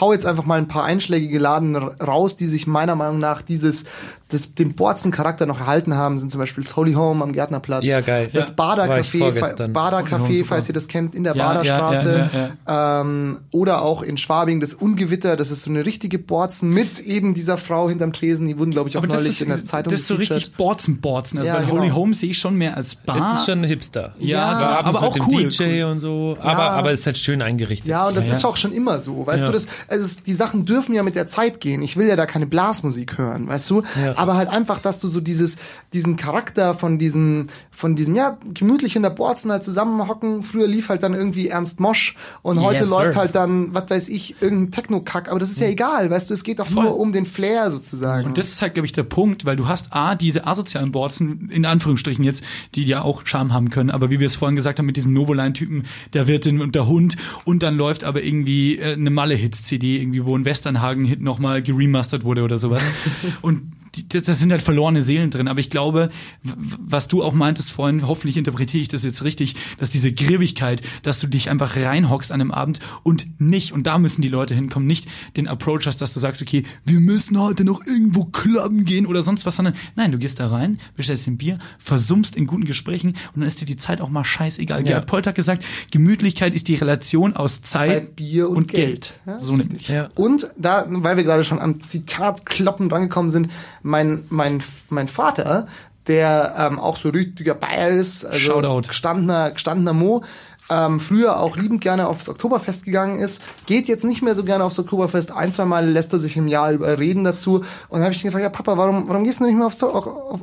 hau 0.00 0.12
jetzt 0.12 0.26
einfach 0.26 0.44
mal 0.44 0.58
ein 0.58 0.68
paar 0.68 0.84
einschlägige 0.84 1.38
Laden 1.38 1.74
raus, 1.74 2.36
die 2.36 2.46
sich 2.46 2.66
meiner 2.66 2.94
Meinung 2.94 3.18
nach 3.18 3.42
dieses, 3.42 3.86
das, 4.28 4.54
den 4.54 4.74
Borzen-Charakter 4.74 5.46
noch 5.46 5.60
erhalten 5.60 5.94
haben, 5.94 6.18
sind 6.18 6.30
zum 6.30 6.40
Beispiel 6.40 6.62
das 6.62 6.76
Holy 6.76 6.92
Home 6.92 7.22
am 7.24 7.32
Gärtnerplatz. 7.32 7.84
Ja, 7.84 8.00
geil. 8.02 8.28
Das 8.32 8.48
Ja. 8.48 8.54
Bader 8.56 8.88
War 8.88 9.00
ich 9.00 9.08
Café, 9.08 9.18
vorgestern. 9.18 9.72
Bader 9.72 10.00
Holy 10.00 10.10
Home, 10.10 10.24
Café, 10.28 10.36
super. 10.36 10.48
falls 10.48 10.68
ihr 10.68 10.74
das 10.74 10.86
kennt, 10.88 11.14
in 11.14 11.24
der 11.24 11.34
Ja, 11.34 11.46
Baderstraße. 11.48 12.30
ja, 12.32 12.50
ja, 12.68 13.00
Ähm, 13.00 13.38
oder 13.52 13.82
auch 13.82 14.02
in 14.02 14.16
Schwabing 14.18 14.60
das 14.60 14.74
Ungewitter, 14.74 15.36
das 15.36 15.50
ist 15.50 15.62
so 15.62 15.70
eine 15.70 15.86
richtige 15.86 16.18
Borzen 16.18 16.70
mit 16.74 17.00
eben 17.00 17.34
dieser 17.34 17.56
Frau 17.58 17.88
hinterm 17.88 18.12
Tresen, 18.12 18.46
die 18.46 18.58
wurden, 18.58 18.70
glaube 18.70 18.88
ich, 18.90 18.96
auch 18.96 19.02
Aber 19.02 19.08
das 19.08 19.16
neulich 19.22 19.30
ist, 19.36 19.42
in 19.42 19.48
der 19.48 19.64
Zeitung 19.64 19.90
das 19.92 20.02
ist 20.02 20.06
so 20.08 20.14
richtig 20.16 20.52
Borzen-Borzen. 20.56 21.38
Also 21.38 21.48
Ja, 21.50 21.56
bei 21.58 21.64
genau. 21.64 21.78
Holy 21.80 21.90
Home 21.90 22.14
sehe 22.14 22.30
ich 22.30 22.38
schon 22.38 22.54
mehr 22.56 22.76
als 22.76 22.94
Bar. 22.96 23.34
Es 23.34 23.40
ist 23.40 23.46
schon 23.46 23.60
ein 23.60 23.64
Hipster. 23.64 24.14
Ja, 24.18 24.80
aber, 24.82 25.02
auch 25.02 25.14
dem 25.14 25.24
cool, 25.28 25.48
DJ 25.48 25.84
und 25.84 26.00
so. 26.00 26.36
Aber, 26.40 26.70
aber 26.72 26.92
es 26.92 27.00
ist 27.00 27.06
halt 27.06 27.18
schön 27.18 27.40
eingerichtet. 27.42 27.88
Ja, 27.88 28.06
und 28.08 28.14
das 28.16 28.26
Ja, 28.26 28.34
ist 28.34 28.42
ja. 28.42 28.48
auch 28.50 28.56
schon 28.56 28.72
immer 28.72 28.98
so. 28.98 29.26
Weißt 29.26 29.40
Ja. 29.44 29.46
du, 29.46 29.52
das, 29.52 29.68
also 29.88 30.16
die 30.26 30.34
Sachen 30.34 30.64
dürfen 30.66 30.94
ja 30.94 31.02
mit 31.02 31.14
der 31.16 31.26
Zeit 31.26 31.60
gehen. 31.60 31.80
Ich 31.82 31.96
will 31.96 32.06
ja 32.08 32.16
da 32.16 32.26
keine 32.26 32.46
Blasmusik 32.46 33.16
hören, 33.18 33.48
weißt 33.48 33.70
du? 33.70 33.82
Aber 34.18 34.36
halt 34.36 34.48
einfach, 34.48 34.78
dass 34.78 35.00
du 35.00 35.08
so 35.08 35.20
dieses, 35.20 35.56
diesen 35.92 36.16
Charakter 36.16 36.74
von 36.74 36.98
diesem, 36.98 37.46
von 37.70 37.96
diesem, 37.96 38.14
ja, 38.14 38.38
gemütlich 38.52 38.96
in 38.96 39.02
der 39.02 39.10
Borzen 39.10 39.50
halt 39.50 39.62
zusammenhocken. 39.62 40.42
Früher 40.42 40.66
lief 40.66 40.88
halt 40.88 41.02
dann 41.02 41.14
irgendwie 41.14 41.48
Ernst 41.48 41.80
Mosch 41.80 42.16
und 42.42 42.60
heute 42.60 42.80
Yes, 42.80 42.90
läuft 42.90 43.12
sir. 43.14 43.20
halt 43.20 43.34
dann, 43.34 43.74
was 43.74 43.88
weiß 43.88 44.08
ich, 44.08 44.40
irgendein 44.40 44.72
Techno-Kack. 44.72 45.30
Aber 45.30 45.38
das 45.38 45.50
ist 45.50 45.60
ja 45.60 45.68
egal, 45.68 46.10
weißt 46.10 46.30
du, 46.30 46.34
es 46.34 46.44
geht 46.44 46.58
doch 46.58 46.68
nur 46.70 46.98
um 46.98 47.12
den 47.12 47.26
Flair 47.26 47.70
sozusagen. 47.70 48.26
Und 48.26 48.38
das 48.38 48.48
ist 48.48 48.62
halt, 48.62 48.74
glaube 48.74 48.86
ich, 48.86 48.92
der 48.92 49.04
Punkt, 49.04 49.44
weil 49.44 49.56
du 49.56 49.68
hast 49.68 49.92
A, 49.92 50.14
diese 50.14 50.46
asozialen 50.46 50.92
Borzen, 50.92 51.48
in 51.50 51.64
Anführungsstrichen 51.64 52.24
jetzt, 52.24 52.42
die 52.74 52.84
ja 52.84 53.02
auch 53.02 53.22
Charme 53.24 53.52
haben 53.52 53.70
können, 53.70 53.90
aber 53.90 54.10
wie 54.10 54.20
wir 54.20 54.26
es 54.26 54.36
vorhin 54.36 54.56
gesagt 54.56 54.78
haben, 54.78 54.86
mit 54.86 54.96
diesem 54.96 55.12
Novoline-Typen, 55.12 55.84
der 56.12 56.26
Wirtin 56.26 56.60
und 56.60 56.74
der 56.74 56.86
Hund, 56.86 57.16
und 57.44 57.62
dann 57.62 57.76
läuft 57.76 58.04
aber 58.04 58.22
irgendwie 58.22 58.78
äh, 58.78 58.94
eine 58.94 59.10
Malle-Hits-CD, 59.10 60.00
irgendwie, 60.00 60.24
wo 60.24 60.36
ein 60.36 60.44
Westernhagen-Hit 60.44 61.20
nochmal 61.20 61.62
geremastert 61.62 62.24
wurde 62.24 62.42
oder 62.42 62.58
sowas. 62.58 62.82
und 63.42 63.77
das 64.06 64.38
sind 64.38 64.52
halt 64.52 64.62
verlorene 64.62 65.02
Seelen 65.02 65.30
drin, 65.30 65.48
aber 65.48 65.60
ich 65.60 65.70
glaube, 65.70 66.10
was 66.42 67.08
du 67.08 67.22
auch 67.22 67.32
meintest 67.32 67.72
vorhin, 67.72 68.06
hoffentlich 68.06 68.36
interpretiere 68.36 68.82
ich 68.82 68.88
das 68.88 69.04
jetzt 69.04 69.24
richtig, 69.24 69.56
dass 69.78 69.90
diese 69.90 70.12
Grimmigkeit, 70.12 70.82
dass 71.02 71.20
du 71.20 71.26
dich 71.26 71.50
einfach 71.50 71.76
reinhockst 71.76 72.32
an 72.32 72.40
einem 72.40 72.50
Abend 72.50 72.80
und 73.02 73.40
nicht, 73.40 73.72
und 73.72 73.86
da 73.86 73.98
müssen 73.98 74.22
die 74.22 74.28
Leute 74.28 74.54
hinkommen, 74.54 74.86
nicht 74.86 75.08
den 75.36 75.48
Approach 75.48 75.86
hast, 75.86 76.00
dass 76.02 76.12
du 76.12 76.20
sagst, 76.20 76.42
okay, 76.42 76.64
wir 76.84 77.00
müssen 77.00 77.38
heute 77.38 77.64
noch 77.64 77.84
irgendwo 77.86 78.24
clubben 78.24 78.84
gehen 78.84 79.06
oder 79.06 79.22
sonst 79.22 79.46
was, 79.46 79.56
sondern 79.56 79.74
nein, 79.96 80.12
du 80.12 80.18
gehst 80.18 80.40
da 80.40 80.48
rein, 80.48 80.78
bestellst 80.96 81.26
ein 81.26 81.38
Bier, 81.38 81.58
versummst 81.78 82.36
in 82.36 82.46
guten 82.46 82.64
Gesprächen 82.64 83.08
und 83.34 83.40
dann 83.40 83.48
ist 83.48 83.60
dir 83.60 83.66
die 83.66 83.76
Zeit 83.76 84.00
auch 84.00 84.10
mal 84.10 84.24
scheißegal. 84.24 84.82
Gerhard 84.82 85.06
Polt 85.06 85.26
hat 85.26 85.34
gesagt, 85.34 85.64
Gemütlichkeit 85.90 86.54
ist 86.54 86.68
die 86.68 86.74
Relation 86.76 87.34
aus 87.34 87.62
Zeit, 87.62 87.88
Zeit, 87.88 88.16
Bier 88.16 88.50
und, 88.50 88.68
Geld. 88.68 89.20
Ja, 89.26 89.38
so 89.38 89.56
nämlich. 89.56 89.88
Ja. 89.88 90.08
Und 90.14 90.48
da, 90.56 90.84
weil 90.88 91.16
wir 91.16 91.24
gerade 91.24 91.44
schon 91.44 91.58
am 91.58 91.80
Zitat 91.80 92.46
kloppen 92.46 92.90
rangekommen 92.90 93.30
sind, 93.30 93.48
mein, 93.88 94.24
mein, 94.28 94.62
mein 94.90 95.08
Vater, 95.08 95.66
der 96.06 96.54
ähm, 96.58 96.78
auch 96.78 96.96
so 96.96 97.08
richtiger 97.10 97.54
Bayer 97.54 97.88
ist, 97.88 98.24
also 98.24 98.38
Shoutout. 98.38 98.88
gestandener, 98.88 99.50
gestandener 99.50 99.92
Mo, 99.92 100.22
ähm, 100.70 101.00
früher 101.00 101.40
auch 101.40 101.56
liebend 101.56 101.80
gerne 101.80 102.06
aufs 102.08 102.28
Oktoberfest 102.28 102.84
gegangen 102.84 103.20
ist, 103.20 103.40
geht 103.64 103.88
jetzt 103.88 104.04
nicht 104.04 104.20
mehr 104.20 104.34
so 104.34 104.44
gerne 104.44 104.64
aufs 104.64 104.78
Oktoberfest. 104.78 105.32
Ein, 105.32 105.50
zwei 105.50 105.64
Mal 105.64 105.88
lässt 105.88 106.12
er 106.12 106.18
sich 106.18 106.36
im 106.36 106.46
Jahr 106.46 106.72
überreden 106.72 107.24
dazu. 107.24 107.56
Und 107.56 107.64
dann 107.92 108.02
habe 108.02 108.12
ich 108.12 108.20
ihn 108.22 108.26
gefragt, 108.26 108.42
ja 108.44 108.50
Papa, 108.50 108.76
warum, 108.76 109.08
warum 109.08 109.24
gehst 109.24 109.40
du 109.40 109.44
nicht 109.46 109.56
mehr 109.56 109.66
aufs, 109.66 109.82
auf, 109.82 110.06
auf, 110.06 110.40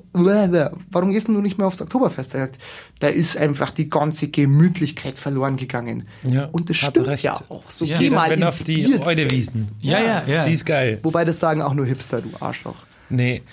warum 0.91 1.11
gehst 1.11 1.27
du 1.27 1.41
nicht 1.41 1.59
mehr 1.59 1.67
aufs 1.67 1.79
Oktoberfest? 1.81 2.33
Er 2.33 2.39
sagt, 2.41 2.57
da 2.99 3.07
ist 3.07 3.37
einfach 3.37 3.69
die 3.69 3.87
ganze 3.87 4.29
Gemütlichkeit 4.29 5.19
verloren 5.19 5.57
gegangen. 5.57 6.07
Ja, 6.27 6.49
Und 6.51 6.71
das 6.71 6.77
stimmt 6.77 7.05
recht. 7.05 7.23
ja 7.23 7.39
auch. 7.49 7.63
So 7.69 7.85
Ja. 7.85 7.97
geh 7.99 8.09
mal 8.09 8.31
wenn 8.31 8.39
ins 8.39 8.47
auf 8.47 8.63
die. 8.63 8.99
Eudewiesen. 8.99 9.67
Ja, 9.79 9.99
ja, 9.99 10.23
ja. 10.25 10.45
Die 10.45 10.53
ist 10.53 10.65
geil. 10.65 10.99
Wobei 11.03 11.23
das 11.23 11.39
sagen 11.39 11.61
auch 11.61 11.75
nur 11.75 11.85
Hipster, 11.85 12.21
du 12.21 12.29
Arschloch. 12.39 12.77
Nee. 13.09 13.43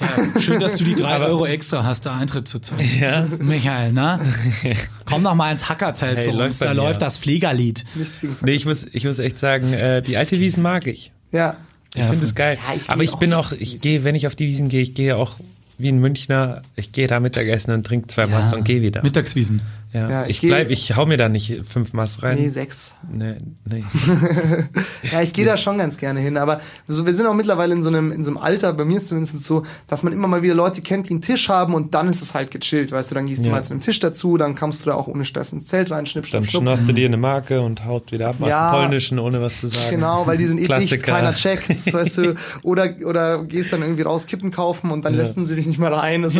Schön, 0.40 0.60
dass 0.60 0.76
du 0.76 0.84
die 0.84 0.94
drei 0.94 1.18
Euro 1.26 1.44
extra 1.46 1.84
hast, 1.84 2.06
da 2.06 2.16
Eintritt 2.16 2.48
zu 2.48 2.58
zahlen. 2.58 2.88
Ja. 3.00 3.26
Michael, 3.40 3.92
ne? 3.92 4.18
Komm 5.04 5.22
doch 5.24 5.34
mal 5.34 5.52
ins 5.52 5.68
Hackerzelt 5.68 6.16
Hey, 6.18 6.24
zu 6.24 6.30
läuft 6.30 6.46
uns, 6.52 6.58
da 6.58 6.68
mir. 6.70 6.74
läuft 6.74 7.02
das 7.02 7.18
Fliegerlied. 7.18 7.84
Nichts 7.94 8.20
gegen 8.20 8.34
Nee, 8.42 8.52
ich 8.52 8.64
muss, 8.66 8.86
ich 8.92 9.04
muss 9.04 9.18
echt 9.18 9.38
sagen, 9.38 9.72
äh, 9.74 10.00
die 10.02 10.16
alte 10.16 10.38
Wiesen 10.38 10.62
mag 10.62 10.86
ich. 10.86 11.12
Ja. 11.32 11.56
Ich 11.94 12.04
finde 12.04 12.24
es 12.24 12.34
geil. 12.34 12.56
Ja, 12.66 12.74
ich 12.74 12.88
Aber 12.88 13.02
ich 13.02 13.12
auch 13.12 13.18
bin 13.18 13.34
auch, 13.34 13.52
ich 13.52 13.80
gehe, 13.82 14.02
wenn 14.04 14.14
ich 14.14 14.26
auf 14.26 14.34
die 14.34 14.46
Wiesen 14.46 14.70
gehe, 14.70 14.80
ich 14.80 14.94
gehe 14.94 15.16
auch 15.16 15.36
wie 15.76 15.88
ein 15.88 15.98
Münchner, 15.98 16.62
ich 16.76 16.92
gehe 16.92 17.06
da 17.06 17.20
Mittagessen 17.20 17.72
und 17.72 17.84
trinke 17.86 18.06
zwei 18.06 18.30
Wasser 18.30 18.56
und 18.56 18.64
gehe 18.64 18.80
wieder. 18.80 19.02
Mittagswiesen. 19.02 19.60
Ja, 19.92 20.08
Ja, 20.10 20.22
ich 20.26 20.42
ich, 20.42 20.48
bleib, 20.48 20.70
ich 20.70 20.96
hau 20.96 21.04
mir 21.06 21.16
da 21.18 21.28
nicht 21.28 21.60
fünf 21.68 21.92
Maß 21.92 22.22
rein. 22.22 22.38
Nee, 22.38 22.48
sechs. 22.48 22.94
Nee, 23.12 23.36
nee. 23.68 23.84
Ja, 25.12 25.20
ich 25.20 25.32
gehe 25.32 25.44
da 25.44 25.56
schon 25.56 25.78
ganz 25.78 25.98
gerne 25.98 26.20
hin, 26.20 26.36
aber 26.36 26.60
so, 26.86 27.04
wir 27.04 27.12
sind 27.12 27.26
auch 27.26 27.34
mittlerweile 27.34 27.74
in 27.74 27.82
so 27.82 27.88
einem, 27.88 28.12
in 28.12 28.22
so 28.24 28.30
einem 28.30 28.38
Alter, 28.38 28.72
bei 28.72 28.84
mir 28.84 28.96
ist 28.96 29.02
es 29.04 29.08
zumindest 29.10 29.44
so, 29.44 29.64
dass 29.88 30.02
man 30.04 30.12
immer 30.12 30.28
mal 30.28 30.42
wieder 30.42 30.54
Leute 30.54 30.80
kennt, 30.80 31.08
die 31.08 31.10
einen 31.10 31.22
Tisch 31.22 31.48
haben 31.48 31.74
und 31.74 31.92
dann 31.94 32.08
ist 32.08 32.22
es 32.22 32.34
halt 32.34 32.50
gechillt, 32.50 32.92
weißt 32.92 33.10
du, 33.10 33.14
dann 33.16 33.26
gehst 33.26 33.42
du 33.42 33.48
Ja. 33.48 33.52
mal 33.52 33.64
zu 33.64 33.72
einem 33.72 33.80
Tisch 33.82 33.98
dazu, 33.98 34.36
dann 34.36 34.54
kommst 34.54 34.82
du 34.86 34.90
da 34.90 34.96
auch 34.96 35.08
ohne 35.08 35.24
Stress 35.24 35.52
ins 35.52 35.66
Zelt 35.66 35.90
rein, 35.90 36.06
schnipp, 36.06 36.24
Dann 36.30 36.42
schnapp, 36.42 36.50
schnupp. 36.50 36.62
schnorst 36.62 36.88
du 36.88 36.92
dir 36.92 37.06
eine 37.06 37.16
Marke 37.16 37.60
und 37.60 37.84
haust 37.84 38.12
wieder 38.12 38.28
ab 38.28 38.36
aus 38.40 38.48
Ja. 38.48 38.70
dem 38.72 38.80
Polnischen, 38.80 39.18
ohne 39.18 39.40
was 39.42 39.60
zu 39.60 39.68
sagen. 39.68 39.90
Genau, 39.90 40.26
weil 40.26 40.38
die 40.38 40.46
sind 40.46 40.58
eh 40.60 40.64
Klassiker. 40.64 41.12
keiner 41.12 41.34
checkt's, 41.34 41.92
weißt 41.92 42.18
du, 42.18 42.34
oder, 42.62 42.88
oder 43.04 43.44
gehst 43.44 43.72
dann 43.72 43.82
irgendwie 43.82 44.02
raus 44.02 44.26
Kippen 44.26 44.50
kaufen 44.52 44.90
und 44.92 45.04
dann 45.04 45.14
lassen 45.14 45.46
sie 45.46 45.56
dich 45.56 45.66
nicht 45.66 45.78
mal 45.78 45.92
rein. 45.92 46.22
Das, 46.22 46.34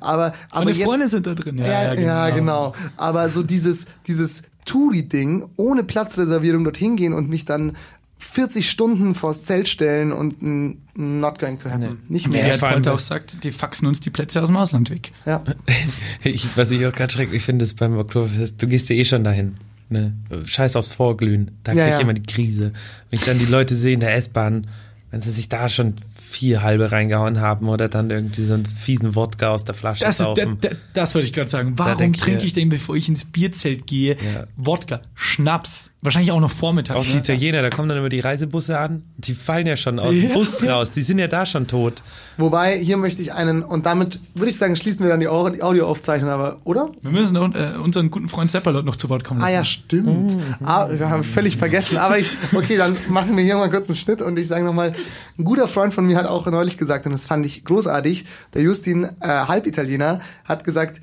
Aber, 0.00 0.32
aber 0.50 0.64
Meine 0.64 0.70
jetzt, 0.70 0.84
Freunde 0.84 1.08
sind 1.08 1.26
da 1.26 1.34
drin. 1.34 1.58
Ja, 1.58 1.92
ja, 1.94 2.30
genau. 2.30 2.72
Aber 2.96 3.28
so 3.28 3.42
dieses, 3.42 3.86
dieses 4.06 4.42
Touri-Ding, 4.64 5.46
ohne 5.56 5.84
Platzreservierung 5.84 6.64
dorthin 6.64 6.96
gehen 6.96 7.12
und 7.12 7.28
mich 7.28 7.44
dann 7.44 7.76
40 8.18 8.68
Stunden 8.68 9.14
vors 9.14 9.44
Zelt 9.44 9.68
stellen 9.68 10.10
und 10.10 10.42
n- 10.42 10.78
not 10.94 11.38
going 11.38 11.58
to 11.58 11.70
happen. 11.70 11.98
Nicht 12.08 12.26
Wie 12.26 12.30
mehr. 12.30 12.44
Gerd 12.46 12.58
vor 12.58 12.68
allem 12.68 12.78
Polter 12.82 12.94
auch 12.94 12.98
sagt, 12.98 13.44
die 13.44 13.50
faxen 13.50 13.86
uns 13.86 14.00
die 14.00 14.10
Plätze 14.10 14.40
aus 14.40 14.48
dem 14.48 14.56
Ausland 14.56 14.90
weg. 14.90 15.12
Ja. 15.26 15.42
Ich, 16.24 16.48
was 16.56 16.70
ich 16.70 16.84
auch 16.86 16.92
gerade 16.92 17.12
schrecklich 17.12 17.44
finde, 17.44 17.64
ist 17.64 17.74
beim 17.76 17.96
Oktoberfest, 17.96 18.60
du 18.60 18.66
gehst 18.66 18.88
ja 18.88 18.96
eh 18.96 19.04
schon 19.04 19.22
dahin. 19.22 19.56
Ne? 19.88 20.14
Scheiß 20.44 20.74
aufs 20.74 20.88
Vorglühen. 20.88 21.52
Da 21.62 21.72
Ja, 21.72 21.84
krieg 21.84 21.90
ja. 21.92 21.96
ich 21.98 22.02
immer 22.02 22.14
die 22.14 22.22
Krise. 22.22 22.72
Wenn 23.10 23.18
ich 23.20 23.24
dann 23.24 23.38
die 23.38 23.44
Leute 23.44 23.76
sehe 23.76 23.92
in 23.94 24.00
der 24.00 24.14
S-Bahn, 24.16 24.66
wenn 25.12 25.20
sie 25.20 25.30
sich 25.30 25.48
da 25.48 25.68
schon 25.68 25.94
vier 26.28 26.62
halbe 26.62 26.92
reingehauen 26.92 27.40
haben 27.40 27.68
oder 27.68 27.88
dann 27.88 28.10
irgendwie 28.10 28.44
so 28.44 28.54
einen 28.54 28.66
fiesen 28.66 29.14
Wodka 29.14 29.48
aus 29.48 29.64
der 29.64 29.74
Flasche 29.74 30.04
Das, 30.04 30.16
ist, 30.16 30.20
da, 30.20 30.24
saufen. 30.24 30.58
da, 30.60 30.68
das 30.92 31.14
wollte 31.14 31.26
ich 31.28 31.32
gerade 31.32 31.48
sagen. 31.48 31.78
Warum 31.78 32.12
trinke 32.12 32.44
ich 32.44 32.52
denn, 32.52 32.68
bevor 32.68 32.96
ich 32.96 33.08
ins 33.08 33.24
Bierzelt 33.24 33.86
gehe, 33.86 34.16
Ja. 34.16 34.46
Wodka, 34.56 35.00
Schnaps? 35.14 35.92
Wahrscheinlich 36.06 36.32
auch 36.32 36.40
noch 36.40 36.50
Vormittag. 36.50 36.96
Auch 36.96 37.04
die 37.04 37.12
ne? 37.14 37.18
Italiener, 37.18 37.62
da 37.62 37.68
kommen 37.70 37.88
dann 37.88 37.98
immer 37.98 38.08
die 38.08 38.20
Reisebusse 38.20 38.78
an, 38.78 39.02
die 39.18 39.34
fallen 39.34 39.66
ja 39.66 39.76
schon 39.76 39.98
aus 39.98 40.14
Ja. 40.14 40.22
dem 40.22 40.32
Bus 40.32 40.66
raus, 40.66 40.90
die 40.92 41.02
sind 41.02 41.18
ja 41.18 41.26
da 41.28 41.44
schon 41.44 41.66
tot. 41.66 42.02
Wobei, 42.38 42.78
hier 42.78 42.96
möchte 42.96 43.20
ich 43.22 43.32
einen, 43.32 43.62
und 43.62 43.86
damit 43.86 44.20
würde 44.34 44.50
ich 44.50 44.56
sagen, 44.56 44.76
schließen 44.76 45.04
wir 45.04 45.10
dann 45.10 45.20
die 45.20 45.28
Au- 45.28 45.48
die 45.50 45.62
Audioaufzeichnung, 45.62 46.30
aber, 46.30 46.58
oder? 46.64 46.90
Wir 47.02 47.10
müssen 47.10 47.34
äh, 47.36 47.76
unseren 47.82 48.10
guten 48.10 48.28
Freund 48.28 48.50
Seppalot 48.50 48.84
noch 48.84 48.96
zu 48.96 49.08
Wort 49.08 49.24
kommen 49.24 49.40
Ah 49.40 49.44
lassen. 49.44 49.54
ja, 49.54 49.64
stimmt. 49.64 50.36
Ah, 50.64 50.88
wir 50.90 51.10
haben 51.10 51.24
völlig 51.24 51.56
vergessen. 51.56 51.98
Aber 51.98 52.18
ich, 52.18 52.30
okay, 52.54 52.76
dann 52.76 52.96
machen 53.08 53.36
wir 53.36 53.42
hier 53.44 53.56
mal 53.56 53.68
kurz 53.70 53.88
einen 53.88 53.96
Schnitt 53.96 54.22
und 54.22 54.38
ich 54.38 54.46
sage 54.46 54.64
nochmal, 54.64 54.94
ein 55.38 55.44
guter 55.44 55.66
Freund 55.68 55.92
von 55.92 56.06
mir 56.06 56.16
hat 56.16 56.26
auch 56.26 56.46
neulich 56.46 56.78
gesagt, 56.78 57.06
und 57.06 57.12
das 57.12 57.26
fand 57.26 57.44
ich 57.44 57.64
großartig, 57.64 58.24
der 58.54 58.62
Justin, 58.62 59.04
äh, 59.20 59.26
Halbitaliener, 59.28 60.20
hat 60.44 60.62
gesagt, 60.64 61.00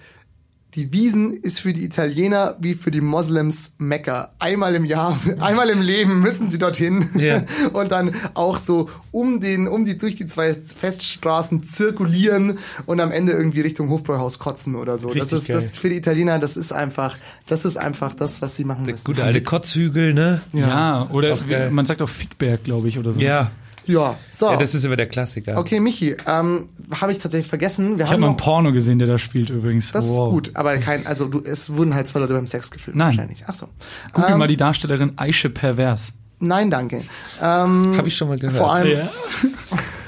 die 0.76 0.92
Wiesen 0.92 1.34
ist 1.34 1.60
für 1.60 1.72
die 1.74 1.84
Italiener 1.86 2.56
wie 2.60 2.74
für 2.74 2.90
die 2.92 3.02
Moslems 3.02 3.76
Mekka. 3.78 4.32
Einmal 4.40 4.74
im 4.76 4.86
Jahr, 4.86 5.18
einmal 5.40 5.70
im 5.70 5.82
Leben 5.82 6.22
müssen 6.22 6.50
sie 6.50 6.58
dorthin 6.58 7.10
Ja. 7.16 7.44
und 7.74 7.92
dann 7.92 8.14
auch 8.34 8.58
so 8.58 8.90
um 9.12 9.40
den, 9.40 9.68
um 9.68 9.86
die 9.86 9.98
durch 9.98 10.16
die 10.16 10.26
zwei 10.26 10.54
Feststraßen 10.56 11.62
zirkulieren 11.64 12.58
und 12.86 13.00
am 13.00 13.12
Ende 13.12 13.34
irgendwie 13.34 13.62
Richtung 13.62 13.90
Hofbräuhaus 13.90 14.40
kotzen 14.40 14.76
oder 14.76 14.98
so. 14.98 15.10
das 15.14 15.32
Richtig 15.32 15.38
ist 15.40 15.48
geil. 15.48 15.58
das 15.58 15.78
für 15.78 15.90
die 15.90 15.98
Italiener, 15.98 16.40
das 16.40 16.58
ist 16.58 16.72
einfach, 16.74 17.18
das 17.48 17.66
ist 17.66 17.78
einfach 17.78 18.14
das, 18.14 18.42
was 18.42 18.56
sie 18.56 18.64
machen 18.66 18.86
Der 18.86 18.94
müssen. 18.96 19.06
gute 19.06 19.24
alte 19.24 19.42
Kotzhügel, 19.44 20.14
ne? 20.14 20.42
Ja, 20.54 21.10
oder 21.12 21.34
Auch 21.34 21.46
geil. 21.48 21.70
man 21.72 21.86
sagt 21.86 22.02
auch 22.02 22.10
Fickberg, 22.10 22.64
glaube 22.64 22.88
ich, 22.90 22.98
oder 22.98 23.14
so. 23.14 23.20
Ja. 23.20 23.52
Ja, 23.86 24.18
so. 24.32 24.50
Ja, 24.50 24.58
das 24.58 24.74
ist 24.76 24.86
immer 24.86 24.96
der 24.96 25.08
Klassiker. 25.08 25.58
okay, 25.58 25.80
Michi, 25.80 26.16
ähm, 26.26 26.68
habe 27.00 27.12
ich 27.12 27.20
tatsächlich 27.20 27.48
vergessen. 27.48 27.98
Wir 27.98 28.06
Ich 28.06 28.12
haben 28.12 28.12
habe 28.12 28.22
mal 28.22 28.28
noch, 28.28 28.34
ein 28.34 28.38
Porno 28.38 28.72
gesehen, 28.72 29.00
der 29.00 29.08
da 29.08 29.18
spielt 29.18 29.50
übrigens. 29.50 29.92
das 29.92 30.10
wow. 30.10 30.28
ist 30.28 30.32
gut, 30.32 30.52
aber 30.56 30.78
kein, 30.78 31.06
also 31.08 31.26
du, 31.28 31.42
es 31.44 31.76
wurden 31.76 31.94
halt 31.94 32.08
zwei 32.08 32.20
Leute 32.20 32.34
beim 32.34 32.48
Sex 32.48 32.72
gefilmt. 32.72 32.98
Nein. 32.98 33.10
Wahrscheinlich. 33.18 33.44
Ach 33.48 33.54
so. 33.54 33.68
Google 34.14 34.32
Ähm, 34.32 34.40
mal 34.40 34.48
die 34.48 34.58
Darstellerin 34.58 35.14
Aische 35.18 35.50
Pervers. 35.50 36.14
Nein, 36.40 36.70
danke. 36.72 37.04
Ähm, 37.42 37.96
Habe 37.98 38.08
ich 38.08 38.16
schon 38.18 38.28
mal 38.28 38.38
gehört. 38.38 38.58
vor 38.58 38.74
allem, 38.74 38.98
Ja. 39.00 39.10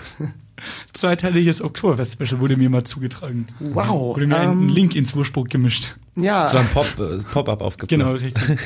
Zweiteiliges 0.95 1.61
Oktoberfest-Special 1.61 2.39
wurde 2.39 2.55
mir 2.57 2.69
mal 2.69 2.83
zugetragen. 2.83 3.47
wow. 3.59 4.15
Wurde 4.15 4.27
mir 4.27 4.39
einen 4.39 4.63
Ähm, 4.63 4.67
Link 4.69 4.95
ins 4.95 5.13
Urspruch 5.13 5.47
gemischt. 5.47 5.95
ja, 6.15 6.47
So 6.49 6.57
ein 6.57 6.67
Pop, 6.67 6.87
äh, 6.97 7.17
Pop-up 7.33 7.61
aufgebaut. 7.61 7.89
Genau, 7.89 8.13
richtig. 8.13 8.57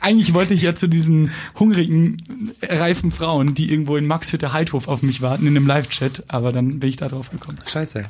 Eigentlich 0.00 0.32
wollte 0.32 0.54
ich 0.54 0.62
ja 0.62 0.74
zu 0.74 0.86
diesen 0.88 1.30
hungrigen, 1.58 2.16
äh, 2.62 2.76
reifen 2.78 3.10
Frauen, 3.10 3.54
die 3.54 3.70
irgendwo 3.70 3.96
in 3.96 4.06
Maxhütte 4.06 4.52
Heidhof 4.54 4.88
auf 4.88 5.02
mich 5.02 5.20
warten, 5.20 5.46
in 5.46 5.54
einem 5.56 5.66
Live-Chat, 5.66 6.24
aber 6.28 6.50
dann 6.52 6.80
bin 6.80 6.88
ich 6.88 6.96
da 6.96 7.08
drauf 7.08 7.30
gekommen. 7.30 7.58
Scheiße. 7.66 8.04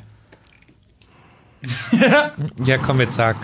ja, 2.63 2.77
komm, 2.77 2.99
jetzt 3.01 3.15
sag. 3.15 3.35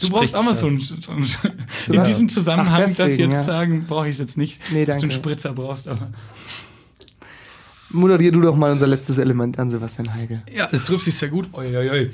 Du 0.00 0.08
brauchst 0.10 0.34
auch 0.34 0.42
mal 0.44 0.54
so 0.54 0.66
einen, 0.66 0.80
so 0.80 0.94
einen 1.12 1.26
in 1.90 2.04
diesem 2.04 2.28
Zusammenhang, 2.28 2.76
Ach, 2.82 2.86
das 2.86 2.96
deswegen, 2.96 3.30
jetzt 3.32 3.38
ja. 3.40 3.44
sagen, 3.44 3.84
brauche 3.86 4.06
ich 4.08 4.14
es 4.14 4.18
jetzt 4.18 4.38
nicht, 4.38 4.60
Nee, 4.70 4.84
dass 4.86 4.96
du 4.96 5.02
einen 5.02 5.10
danke. 5.10 5.28
Spritzer 5.28 5.52
brauchst, 5.52 5.88
aber 5.88 6.08
moderier 7.90 8.32
du 8.32 8.40
doch 8.40 8.56
mal 8.56 8.72
unser 8.72 8.86
letztes 8.86 9.18
Element 9.18 9.58
an, 9.58 9.70
Sebastian 9.70 10.12
Heige. 10.14 10.42
ja, 10.54 10.68
das 10.70 10.84
trifft 10.84 11.04
sich 11.04 11.14
sehr 11.14 11.28
gut. 11.28 11.48
Oi, 11.52 11.76
oi, 11.76 11.90
oi. 11.90 12.10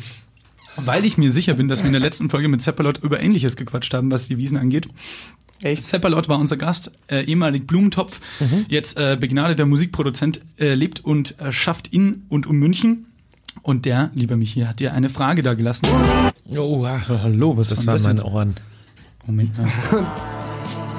Weil 0.76 1.04
ich 1.04 1.18
mir 1.18 1.30
sicher 1.30 1.54
bin, 1.54 1.68
dass 1.68 1.80
wir 1.80 1.86
in 1.86 1.92
der 1.92 2.00
letzten 2.00 2.30
Folge 2.30 2.48
mit 2.48 2.60
Zeppalot 2.62 2.98
über 3.02 3.20
Ähnliches 3.20 3.54
gequatscht 3.56 3.94
haben, 3.94 4.10
was 4.10 4.26
die 4.26 4.38
Wiesen 4.38 4.56
angeht. 4.56 4.88
Echt? 5.62 5.84
Seppalot 5.84 6.28
war 6.28 6.38
unser 6.38 6.56
Gast, 6.56 6.90
äh, 7.06 7.24
ehemalig 7.24 7.66
Blumentopf, 7.66 8.20
jetzt 8.68 8.98
äh, 8.98 9.16
begnadeter 9.18 9.66
Musikproduzent, 9.66 10.40
äh, 10.58 10.74
lebt 10.74 11.04
und 11.04 11.38
äh, 11.40 11.52
schafft 11.52 11.88
in 11.88 12.24
und 12.28 12.46
um 12.46 12.56
München. 12.56 13.06
Und 13.62 13.84
der, 13.84 14.10
lieber 14.14 14.36
Michi, 14.36 14.62
hat 14.62 14.80
dir 14.80 14.92
eine 14.94 15.08
Frage 15.08 15.42
da 15.42 15.54
gelassen. 15.54 15.86
Oh, 16.50 16.86
hallo, 16.86 17.56
was 17.56 17.68
das 17.68 17.86
war 17.86 17.94
waren 17.94 17.94
das 17.94 18.02
meine 18.04 18.18
jetzt? 18.20 18.28
Ohren. 18.28 18.54
Moment 19.26 19.56
mal. 19.56 19.68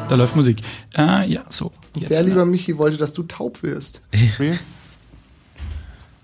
da 0.07 0.15
läuft 0.15 0.35
Musik. 0.35 0.61
Äh, 0.97 1.27
ja, 1.27 1.43
so. 1.49 1.71
Jetzt, 1.95 2.11
Der 2.11 2.23
lieber 2.23 2.45
Michi 2.45 2.77
wollte, 2.77 2.97
dass 2.97 3.13
du 3.13 3.23
taub 3.23 3.63
wirst. 3.63 4.01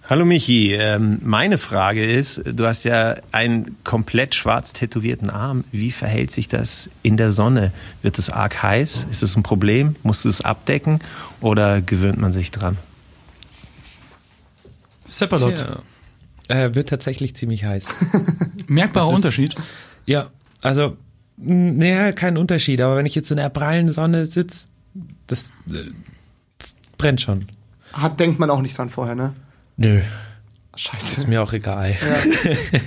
Hallo 0.09 0.25
Michi, 0.25 0.73
ähm, 0.73 1.19
meine 1.23 1.57
Frage 1.57 2.05
ist, 2.05 2.41
du 2.45 2.65
hast 2.65 2.83
ja 2.83 3.15
einen 3.31 3.77
komplett 3.85 4.35
schwarz 4.35 4.73
tätowierten 4.73 5.29
Arm. 5.29 5.63
Wie 5.71 5.91
verhält 5.91 6.31
sich 6.31 6.49
das 6.49 6.89
in 7.01 7.15
der 7.15 7.31
Sonne? 7.31 7.71
Wird 8.01 8.19
es 8.19 8.29
arg 8.29 8.61
heiß? 8.61 9.07
Ist 9.09 9.23
es 9.23 9.37
ein 9.37 9.43
Problem? 9.43 9.95
Musst 10.03 10.25
du 10.25 10.29
es 10.29 10.41
abdecken 10.41 10.99
oder 11.39 11.81
gewöhnt 11.81 12.17
man 12.17 12.33
sich 12.33 12.51
dran? 12.51 12.77
Seppalot. 15.05 15.55
Tja. 15.55 15.81
Äh, 16.49 16.75
wird 16.75 16.89
tatsächlich 16.89 17.33
ziemlich 17.35 17.63
heiß. 17.63 17.85
Merkbarer 18.67 19.07
Unterschied. 19.07 19.55
ja, 20.05 20.29
also, 20.61 20.97
naja, 21.41 22.11
kein 22.11 22.37
Unterschied, 22.37 22.81
aber 22.81 22.97
wenn 22.97 23.05
ich 23.05 23.15
jetzt 23.15 23.31
in 23.31 23.37
der 23.37 23.49
prallen 23.49 23.91
Sonne 23.91 24.27
sitze, 24.27 24.67
das, 25.27 25.49
äh, 25.69 25.91
das 26.57 26.75
brennt 26.97 27.21
schon. 27.21 27.47
Hat, 27.93 28.19
denkt 28.19 28.39
man 28.39 28.49
auch 28.49 28.61
nicht 28.61 28.77
dran 28.77 28.89
vorher, 28.89 29.15
ne? 29.15 29.33
Nö, 29.77 30.01
Scheiße. 30.75 31.17
ist 31.17 31.27
mir 31.27 31.43
auch 31.43 31.51
egal. 31.51 31.97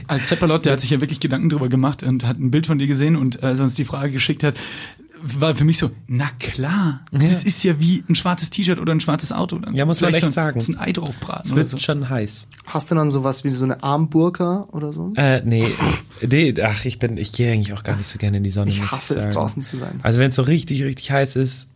Als 0.09 0.29
Seppalot, 0.29 0.65
der 0.65 0.73
hat 0.73 0.81
sich 0.81 0.91
ja 0.91 1.01
wirklich 1.01 1.21
Gedanken 1.21 1.51
drüber 1.51 1.69
gemacht 1.69 2.03
und 2.03 2.25
hat 2.25 2.39
ein 2.39 2.51
Bild 2.51 2.67
von 2.67 2.79
dir 2.79 2.87
gesehen 2.87 3.15
und 3.15 3.43
äh, 3.43 3.47
als 3.47 3.59
er 3.59 3.65
uns 3.65 3.75
die 3.75 3.85
Frage 3.85 4.11
geschickt 4.13 4.43
hat, 4.43 4.55
war 5.27 5.55
für 5.55 5.65
mich 5.65 5.79
so, 5.79 5.91
na 6.07 6.29
klar, 6.39 7.01
das 7.11 7.45
ist 7.45 7.65
ja 7.65 7.81
wie 7.81 8.05
ein 8.09 8.15
schwarzes 8.15 8.51
T-Shirt 8.51 8.79
oder 8.79 8.93
ein 8.93 9.01
schwarzes 9.01 9.33
Auto. 9.33 9.59
Dann 9.59 9.75
Ja, 9.75 9.87
muss 9.87 10.01
man 10.03 10.13
echt 10.13 10.21
so 10.21 10.27
ein, 10.27 10.33
sagen. 10.33 10.61
So 10.61 10.73
ein 10.73 10.79
Ei 10.79 10.93
draufbraten 10.93 11.51
Es 11.51 11.57
wird 11.57 11.69
so. 11.71 11.79
schon 11.79 12.09
heiß. 12.11 12.47
Hast 12.67 12.91
du 12.91 12.95
dann 12.95 13.11
sowas 13.11 13.43
wie 13.45 13.51
so 13.51 13.65
eine 13.65 13.83
Armburka 13.83 14.69
oder 14.73 14.93
so? 14.93 15.13
Äh, 15.17 15.41
nee, 15.45 15.67
nee, 16.27 16.55
ach, 16.63 16.85
ich 16.85 16.99
bin, 16.99 17.17
ich 17.17 17.33
gehe 17.33 17.53
eigentlich 17.53 17.73
auch 17.73 17.83
gar 17.83 17.97
nicht 17.97 18.09
so 18.09 18.19
gerne 18.19 18.37
in 18.37 18.45
die 18.45 18.51
Sonne. 18.51 18.71
Ich 18.71 18.83
hasse 18.83 19.15
es, 19.15 19.25
sagen. 19.25 19.35
draußen 19.35 19.63
zu 19.63 19.77
sein. 19.79 20.01
Also 20.03 20.21
wenn 20.21 20.31
es 20.31 20.37
so 20.37 20.43
richtig, 20.43 20.83
richtig 20.85 21.11
heiß 21.11 21.37
ist, 21.37 21.69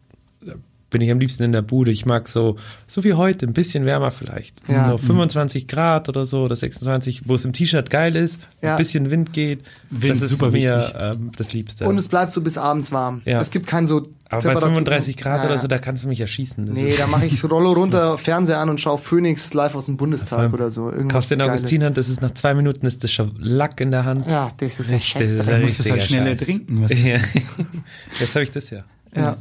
bin 0.90 1.02
ich 1.02 1.10
am 1.10 1.19
liebsten 1.20 1.43
in 1.43 1.52
der 1.52 1.60
Bude. 1.62 1.90
Ich 1.90 2.06
mag 2.06 2.28
so, 2.28 2.56
so 2.86 3.05
wie 3.05 3.12
heute, 3.15 3.47
ein 3.47 3.52
bisschen 3.52 3.85
wärmer 3.85 4.10
vielleicht. 4.10 4.62
Ja. 4.69 4.90
So 4.90 4.98
25 4.98 5.69
Grad 5.69 6.09
oder 6.09 6.24
so, 6.24 6.44
oder 6.44 6.56
26, 6.56 7.23
wo 7.27 7.35
es 7.35 7.44
im 7.44 7.52
T-Shirt 7.52 7.90
geil 7.90 8.16
ist, 8.16 8.40
Ja. 8.62 8.73
ein 8.73 8.78
bisschen 8.78 9.10
Wind 9.10 9.32
geht. 9.35 9.60
Wind 9.90 10.12
das 10.12 10.23
ist 10.23 10.31
super 10.31 10.47
mir 10.47 10.55
wichtig. 10.55 10.94
ähm, 10.98 11.31
das 11.36 11.52
Liebste. 11.52 11.86
Und 11.86 11.98
es 11.98 12.09
bleibt 12.09 12.32
so 12.32 12.40
bis 12.40 12.56
abends 12.56 12.90
warm. 12.90 13.20
Ja. 13.27 13.39
Es 13.40 13.51
gibt 13.51 13.66
kein 13.66 13.86
so 13.86 13.98
Aber 14.31 14.43
bei 14.43 14.55
Temperaturen- 14.55 14.74
35 14.74 15.16
Grad 15.19 15.40
Ja, 15.43 15.47
oder 15.51 15.59
so, 15.59 15.66
da 15.69 15.78
kannst 15.78 16.05
du 16.05 16.09
mich 16.09 16.20
erschießen. 16.20 16.65
Das 16.66 16.74
Nee, 16.74 16.94
da 16.97 17.06
mache 17.06 17.27
ich 17.27 17.43
Rollo 17.51 17.73
runter, 17.73 18.16
Fernseher 18.16 18.59
an 18.59 18.70
und 18.70 18.81
schaue 18.81 18.97
Phoenix 18.98 19.52
live 19.52 19.74
aus 19.74 19.86
dem 19.86 19.98
Bundestag 19.98 20.52
oder 20.55 20.70
so. 20.70 20.90
Irgendwas 20.90 21.28
den 21.28 21.40
Geiles. 21.40 21.59
Augustinhand, 21.60 21.98
das 21.98 22.09
ist 22.09 22.23
nach 22.23 22.31
zwei 22.32 22.55
Minuten 22.55 22.86
ist 22.86 23.05
das 23.05 23.10
schon 23.12 23.32
Lack 23.39 23.81
in 23.82 23.90
der 23.90 24.06
Hand. 24.06 24.27
Ja, 24.27 24.51
das 24.59 24.81
ist 24.81 24.89
scheiße. 25.05 25.35
ist 25.35 25.47
Du 25.47 25.52
ein 25.52 25.60
musst 25.62 25.81
es 25.81 25.90
halt 25.90 26.02
schneller 26.02 26.31
Scheiß. 26.36 26.47
trinken. 26.47 26.82
Was 26.82 26.93
Ja. 27.02 27.16
Jetzt 28.20 28.35
habe 28.35 28.43
ich 28.43 28.51
das 28.51 28.70
ja. 28.70 28.85
Ja. 29.15 29.36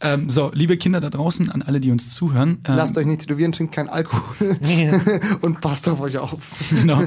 Ähm, 0.00 0.30
so, 0.30 0.50
liebe 0.54 0.76
Kinder 0.76 1.00
da 1.00 1.10
draußen, 1.10 1.50
an 1.50 1.62
alle, 1.62 1.80
die 1.80 1.90
uns 1.90 2.08
zuhören. 2.08 2.58
Ähm, 2.64 2.76
Lasst 2.76 2.96
euch 2.98 3.06
nicht 3.06 3.22
tätowieren, 3.22 3.52
trinkt 3.52 3.74
keinen 3.74 3.88
Alkohol 3.88 4.56
und 5.40 5.60
passt 5.60 5.88
auf 5.88 6.00
euch 6.00 6.18
auf. 6.18 6.56
Genau. 6.70 7.02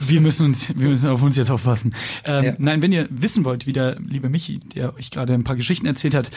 Wir 0.00 0.20
müssen 0.20 0.46
uns, 0.46 0.68
wir 0.78 0.88
müssen 0.88 1.10
auf 1.10 1.22
uns 1.22 1.36
jetzt 1.36 1.50
aufpassen. 1.50 1.94
Ähm, 2.26 2.44
Ja. 2.44 2.54
Nein, 2.58 2.82
wenn 2.82 2.92
ihr 2.92 3.08
wissen 3.10 3.44
wollt, 3.44 3.66
wie 3.66 3.72
der 3.72 3.96
liebe 4.00 4.28
Michi, 4.28 4.60
der 4.60 4.94
euch 4.94 5.10
gerade 5.10 5.34
ein 5.34 5.44
paar 5.44 5.56
Geschichten 5.56 5.86
erzählt 5.86 6.14
hat, 6.14 6.30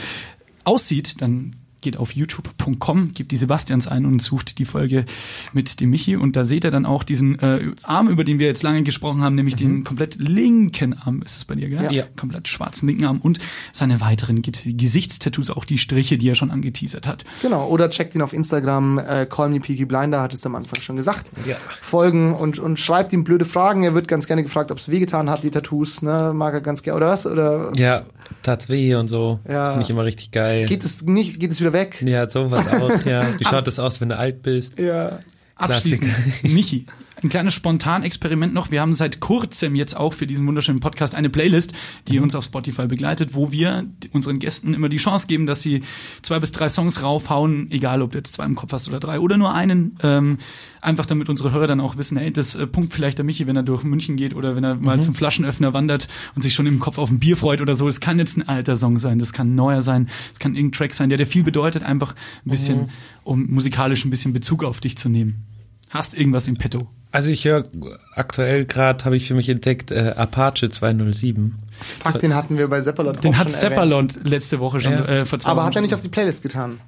aussieht, 0.63 1.21
dann 1.21 1.55
geht 1.81 1.97
auf 1.97 2.15
youtube.com, 2.15 3.13
gibt 3.13 3.31
die 3.31 3.37
Sebastians 3.37 3.87
ein 3.87 4.05
und 4.05 4.21
sucht 4.21 4.59
die 4.59 4.65
Folge 4.65 5.05
mit 5.53 5.79
dem 5.81 5.89
Michi 5.89 6.15
und 6.15 6.35
da 6.35 6.45
seht 6.45 6.63
ihr 6.63 6.71
dann 6.71 6.85
auch 6.85 7.03
diesen 7.03 7.39
äh, 7.39 7.71
Arm, 7.83 8.07
über 8.09 8.23
den 8.23 8.39
wir 8.39 8.47
jetzt 8.47 8.63
lange 8.63 8.83
gesprochen 8.83 9.21
haben, 9.21 9.35
nämlich 9.35 9.55
den 9.55 9.83
komplett 9.83 10.15
linken 10.15 10.93
Arm, 10.97 11.21
ist 11.23 11.37
es 11.37 11.45
bei 11.45 11.55
dir, 11.55 11.69
gell? 11.69 11.91
Ja. 11.91 12.03
Komplett 12.15 12.47
schwarzen 12.47 12.87
linken 12.87 13.05
Arm 13.05 13.19
und 13.19 13.39
seine 13.73 14.01
weiteren 14.01 14.41
Ge- 14.41 14.73
Gesichtstattoos, 14.73 15.49
auch 15.49 15.65
die 15.65 15.77
Striche, 15.77 16.17
die 16.17 16.29
er 16.29 16.35
schon 16.35 16.51
angeteasert 16.51 17.07
hat. 17.07 17.25
Genau, 17.41 17.67
oder 17.67 17.89
checkt 17.89 18.15
ihn 18.15 18.21
auf 18.21 18.33
Instagram, 18.33 18.99
äh, 18.99 19.25
Call 19.25 19.49
Me 19.49 19.59
Peaky 19.59 19.85
Blinder, 19.85 20.21
hat 20.21 20.33
es 20.33 20.45
am 20.45 20.55
Anfang 20.55 20.81
schon 20.81 20.95
gesagt. 20.95 21.31
Ja. 21.47 21.55
Folgen 21.81 22.33
und, 22.33 22.59
und 22.59 22.79
schreibt 22.79 23.13
ihm 23.13 23.23
blöde 23.23 23.45
Fragen. 23.45 23.83
Er 23.83 23.95
wird 23.95 24.07
ganz 24.07 24.27
gerne 24.27 24.43
gefragt, 24.43 24.71
ob 24.71 24.77
es 24.77 24.89
wehgetan 24.89 25.29
hat, 25.29 25.43
die 25.43 25.51
Tattoos, 25.51 26.01
ne? 26.01 26.31
Mag 26.35 26.53
er 26.53 26.61
ganz 26.61 26.83
gerne, 26.83 26.97
oder 26.97 27.07
was? 27.07 27.25
Oder 27.25 27.71
Ja, 27.75 28.03
tat's 28.43 28.69
weh 28.69 28.95
und 28.95 29.07
so. 29.07 29.39
Ja. 29.49 29.69
Finde 29.69 29.83
ich 29.83 29.89
immer 29.89 30.05
richtig 30.05 30.31
geil. 30.31 30.65
geht 30.65 30.83
es 30.83 31.03
nicht, 31.03 31.39
geht 31.39 31.51
es 31.51 31.59
wieder 31.59 31.70
weg? 31.73 32.01
ja, 32.01 32.29
sowas 32.29 32.67
auch, 32.73 33.05
ja. 33.05 33.23
Wie 33.39 33.43
schaut 33.43 33.67
das 33.67 33.79
aus, 33.79 34.01
wenn 34.01 34.09
du 34.09 34.17
alt 34.17 34.41
bist? 34.41 34.77
Ja. 34.79 35.19
Abschließend, 35.55 36.43
Michi, 36.43 36.85
ein 37.23 37.29
kleines 37.29 37.53
Spontanexperiment 37.53 38.53
noch. 38.53 38.71
Wir 38.71 38.81
haben 38.81 38.93
seit 38.93 39.19
kurzem 39.19 39.75
jetzt 39.75 39.95
auch 39.95 40.13
für 40.13 40.27
diesen 40.27 40.47
wunderschönen 40.47 40.79
Podcast 40.79 41.15
eine 41.15 41.29
Playlist, 41.29 41.73
die 42.07 42.19
uns 42.19 42.35
auf 42.35 42.45
Spotify 42.45 42.87
begleitet, 42.87 43.33
wo 43.33 43.51
wir 43.51 43.85
unseren 44.11 44.39
Gästen 44.39 44.73
immer 44.73 44.89
die 44.89 44.97
Chance 44.97 45.27
geben, 45.27 45.45
dass 45.45 45.61
sie 45.61 45.81
zwei 46.21 46.39
bis 46.39 46.51
drei 46.51 46.69
Songs 46.69 47.03
raufhauen, 47.03 47.69
egal 47.71 48.01
ob 48.01 48.11
du 48.11 48.17
jetzt 48.17 48.33
zwei 48.33 48.45
im 48.45 48.55
Kopf 48.55 48.73
hast 48.73 48.87
oder 48.87 48.99
drei 48.99 49.19
oder 49.19 49.37
nur 49.37 49.53
einen, 49.53 49.97
ähm, 50.03 50.37
einfach 50.81 51.05
damit 51.05 51.29
unsere 51.29 51.51
Hörer 51.51 51.67
dann 51.67 51.79
auch 51.79 51.97
wissen, 51.97 52.17
hey, 52.17 52.31
das 52.31 52.55
äh, 52.55 52.67
Punkt 52.67 52.93
vielleicht 52.93 53.17
der 53.17 53.25
Michi, 53.25 53.47
wenn 53.47 53.55
er 53.55 53.63
durch 53.63 53.83
München 53.83 54.15
geht 54.15 54.35
oder 54.35 54.55
wenn 54.55 54.63
er 54.63 54.75
mal 54.75 55.01
zum 55.01 55.13
Flaschenöffner 55.13 55.73
wandert 55.73 56.07
und 56.35 56.41
sich 56.41 56.53
schon 56.53 56.65
im 56.65 56.79
Kopf 56.79 56.97
auf 56.97 57.11
ein 57.11 57.19
Bier 57.19 57.37
freut 57.37 57.61
oder 57.61 57.75
so. 57.75 57.87
Es 57.87 57.99
kann 57.99 58.19
jetzt 58.19 58.37
ein 58.37 58.47
alter 58.47 58.77
Song 58.77 58.99
sein, 58.99 59.19
das 59.19 59.33
kann 59.33 59.51
ein 59.51 59.55
neuer 59.55 59.81
sein, 59.81 60.09
es 60.33 60.39
kann 60.39 60.55
irgendein 60.55 60.77
Track 60.77 60.93
sein, 60.93 61.09
der 61.09 61.17
dir 61.17 61.25
viel 61.25 61.43
bedeutet, 61.43 61.83
einfach 61.83 62.15
ein 62.45 62.51
bisschen, 62.51 62.89
um 63.23 63.47
musikalisch 63.47 64.05
ein 64.05 64.09
bisschen 64.09 64.33
Bezug 64.33 64.63
auf 64.63 64.79
dich 64.79 64.97
zu 64.97 65.09
nehmen. 65.09 65.50
Hast 65.91 66.13
irgendwas 66.13 66.47
im 66.47 66.57
Petto? 66.57 66.87
Also 67.11 67.29
ich 67.29 67.43
höre 67.45 67.67
aktuell 68.15 68.65
gerade, 68.65 69.03
habe 69.03 69.17
ich 69.17 69.27
für 69.27 69.33
mich 69.33 69.49
entdeckt, 69.49 69.91
äh, 69.91 70.13
Apache 70.15 70.69
207. 70.69 71.55
Fast 71.99 72.21
den 72.23 72.33
hatten 72.33 72.57
wir 72.57 72.67
bei 72.69 72.79
Seppalot 72.79 73.23
Den 73.23 73.33
auch 73.33 73.37
hat 73.39 73.49
schon 73.51 73.59
Seppalot 73.59 74.19
letzte 74.23 74.59
Woche 74.59 74.79
schon 74.79 74.93
Ja. 74.93 75.05
äh, 75.05 75.25
vor 75.25 75.39
zwei 75.39 75.49
Aber 75.49 75.61
Wochen 75.61 75.67
hat 75.67 75.75
er 75.75 75.81
nicht 75.81 75.93
auf 75.93 76.01
die 76.01 76.07
Playlist 76.09 76.41
getan? 76.43 76.79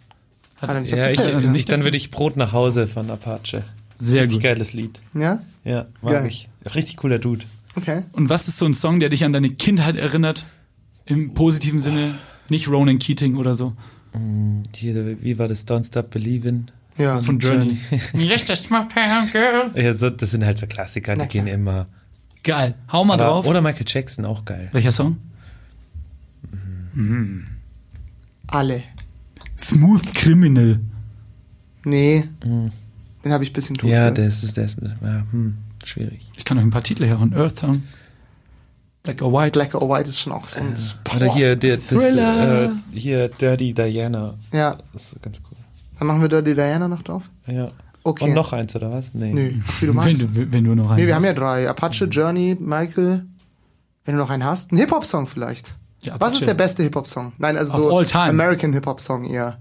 Hat 0.61 0.69
er 0.69 0.79
nicht 0.79 0.91
Ja, 0.91 0.97
auf 0.99 1.03
die 1.07 1.11
ich, 1.11 1.17
Playlist 1.17 1.37
getan? 1.39 1.51
nicht, 1.51 1.71
dann 1.71 1.83
würde 1.83 1.97
ich 1.97 2.09
Brot 2.11 2.37
nach 2.37 2.53
Hause 2.53 2.87
von 2.87 3.09
Apache. 3.11 3.65
Sehr 3.99 4.21
Richtig 4.21 4.37
gut. 4.39 4.43
geiles 4.43 4.73
Lied. 4.73 4.99
Ja? 5.13 5.41
Ja, 5.65 5.87
mag 6.01 6.13
Geil. 6.13 6.25
ich. 6.27 6.47
Richtig 6.73 6.97
cooler 6.97 7.19
Dude. 7.19 7.45
Okay. 7.75 8.03
Und 8.13 8.29
was 8.29 8.47
ist 8.47 8.57
so 8.57 8.65
ein 8.65 8.73
Song, 8.73 8.99
der 9.01 9.09
dich 9.09 9.25
an 9.25 9.33
deine 9.33 9.49
Kindheit 9.49 9.95
erinnert? 9.97 10.45
Im 11.05 11.33
positiven 11.33 11.81
Sinne, 11.81 12.13
nicht 12.47 12.69
Ronan 12.69 12.99
Keating 12.99 13.35
oder 13.35 13.55
so. 13.55 13.73
Hier, 14.75 15.21
wie 15.21 15.37
war 15.39 15.47
das? 15.49 15.67
Don't 15.67 15.85
Stop 15.87 16.13
Believin'? 16.15 16.67
Ja. 16.97 17.19
Von 17.21 17.39
Journey. 17.39 17.77
yes, 18.13 18.45
that's 18.45 18.69
my 18.69 18.87
town, 18.87 19.29
girl. 19.31 19.71
Ja, 19.75 19.95
so, 19.95 20.09
das 20.09 20.31
sind 20.31 20.45
halt 20.45 20.59
so 20.59 20.67
Klassiker, 20.67 21.15
die 21.15 21.27
gehen 21.27 21.47
immer. 21.47 21.87
Geil. 22.43 22.75
Hau 22.91 23.03
mal 23.05 23.15
Aber, 23.15 23.23
drauf. 23.23 23.45
oder 23.47 23.61
Michael 23.61 23.85
Jackson, 23.87 24.25
auch 24.25 24.45
geil. 24.45 24.69
Welcher 24.73 24.91
Song? 24.91 25.17
Alle. 28.47 28.83
Smooth 29.57 30.13
Criminal. 30.13 30.79
Nee. 31.85 32.25
Den 32.43 33.31
habe 33.31 33.43
ich 33.43 33.49
ein 33.51 33.53
bisschen 33.53 33.77
tot. 33.77 33.89
Ja, 33.89 34.09
ne? 34.09 34.13
das 34.13 34.43
ist, 34.43 34.57
das, 34.57 34.75
ja, 35.01 35.23
hm, 35.31 35.55
schwierig. 35.83 36.27
Ich 36.37 36.45
kann 36.45 36.57
euch 36.57 36.63
ein 36.63 36.69
paar 36.71 36.83
Titel 36.83 37.05
hören. 37.07 37.33
Earth 37.33 37.59
Song. 37.59 37.83
Black 39.03 39.21
or 39.21 39.33
White. 39.33 39.51
Black 39.51 39.75
or 39.75 39.89
White 39.89 40.09
ist 40.09 40.19
schon 40.19 40.31
auch 40.31 40.47
so 40.47 40.59
ein. 40.61 40.75
Oder 41.15 41.33
hier, 41.33 41.55
der, 41.55 41.77
das, 41.77 41.91
äh, 41.91 42.69
hier, 42.93 43.27
Dirty 43.27 43.73
Diana. 43.73 44.35
Ja, 44.51 44.77
Das 44.93 45.11
ist 45.13 45.21
ganz 45.21 45.41
cool. 45.49 45.52
Dann 46.03 46.07
machen 46.07 46.21
wir 46.21 46.29
da 46.29 46.41
die 46.41 46.53
Diana 46.53 46.87
noch 46.87 47.01
drauf. 47.01 47.23
Ja. 47.47 47.67
Okay. 48.03 48.25
Und 48.25 48.33
noch 48.33 48.51
eins, 48.53 48.75
oder 48.75 48.91
was? 48.91 49.13
Nee. 49.13 49.31
Nö, 49.33 49.51
wie 49.79 49.85
du 49.85 49.87
Wenn 49.87 49.95
meinst. 49.95 50.21
du, 50.23 50.27
wenn 50.51 50.63
du 50.65 50.75
noch 50.75 50.89
einen 50.89 50.99
Nee, 50.99 51.07
wir 51.07 51.15
haben 51.15 51.21
hast. 51.23 51.27
ja 51.29 51.33
drei. 51.33 51.69
Apache, 51.69 52.05
Journey, 52.05 52.57
Michael. 52.59 53.25
Wenn 54.05 54.15
du 54.15 54.19
noch 54.21 54.29
einen 54.29 54.43
hast. 54.43 54.71
Ein 54.73 54.77
Hip-Hop-Song 54.77 55.27
vielleicht. 55.27 55.73
Ja, 56.01 56.15
Was 56.15 56.31
Apache. 56.31 56.33
ist 56.39 56.47
der 56.47 56.53
beste 56.55 56.83
Hip-Hop-Song? 56.83 57.31
Nein, 57.37 57.55
also 57.55 57.77
Of 57.77 57.83
so 57.83 57.97
all 57.97 58.05
time. 58.05 58.25
American 58.29 58.73
Hip-Hop-Song 58.73 59.23
eher. 59.23 59.57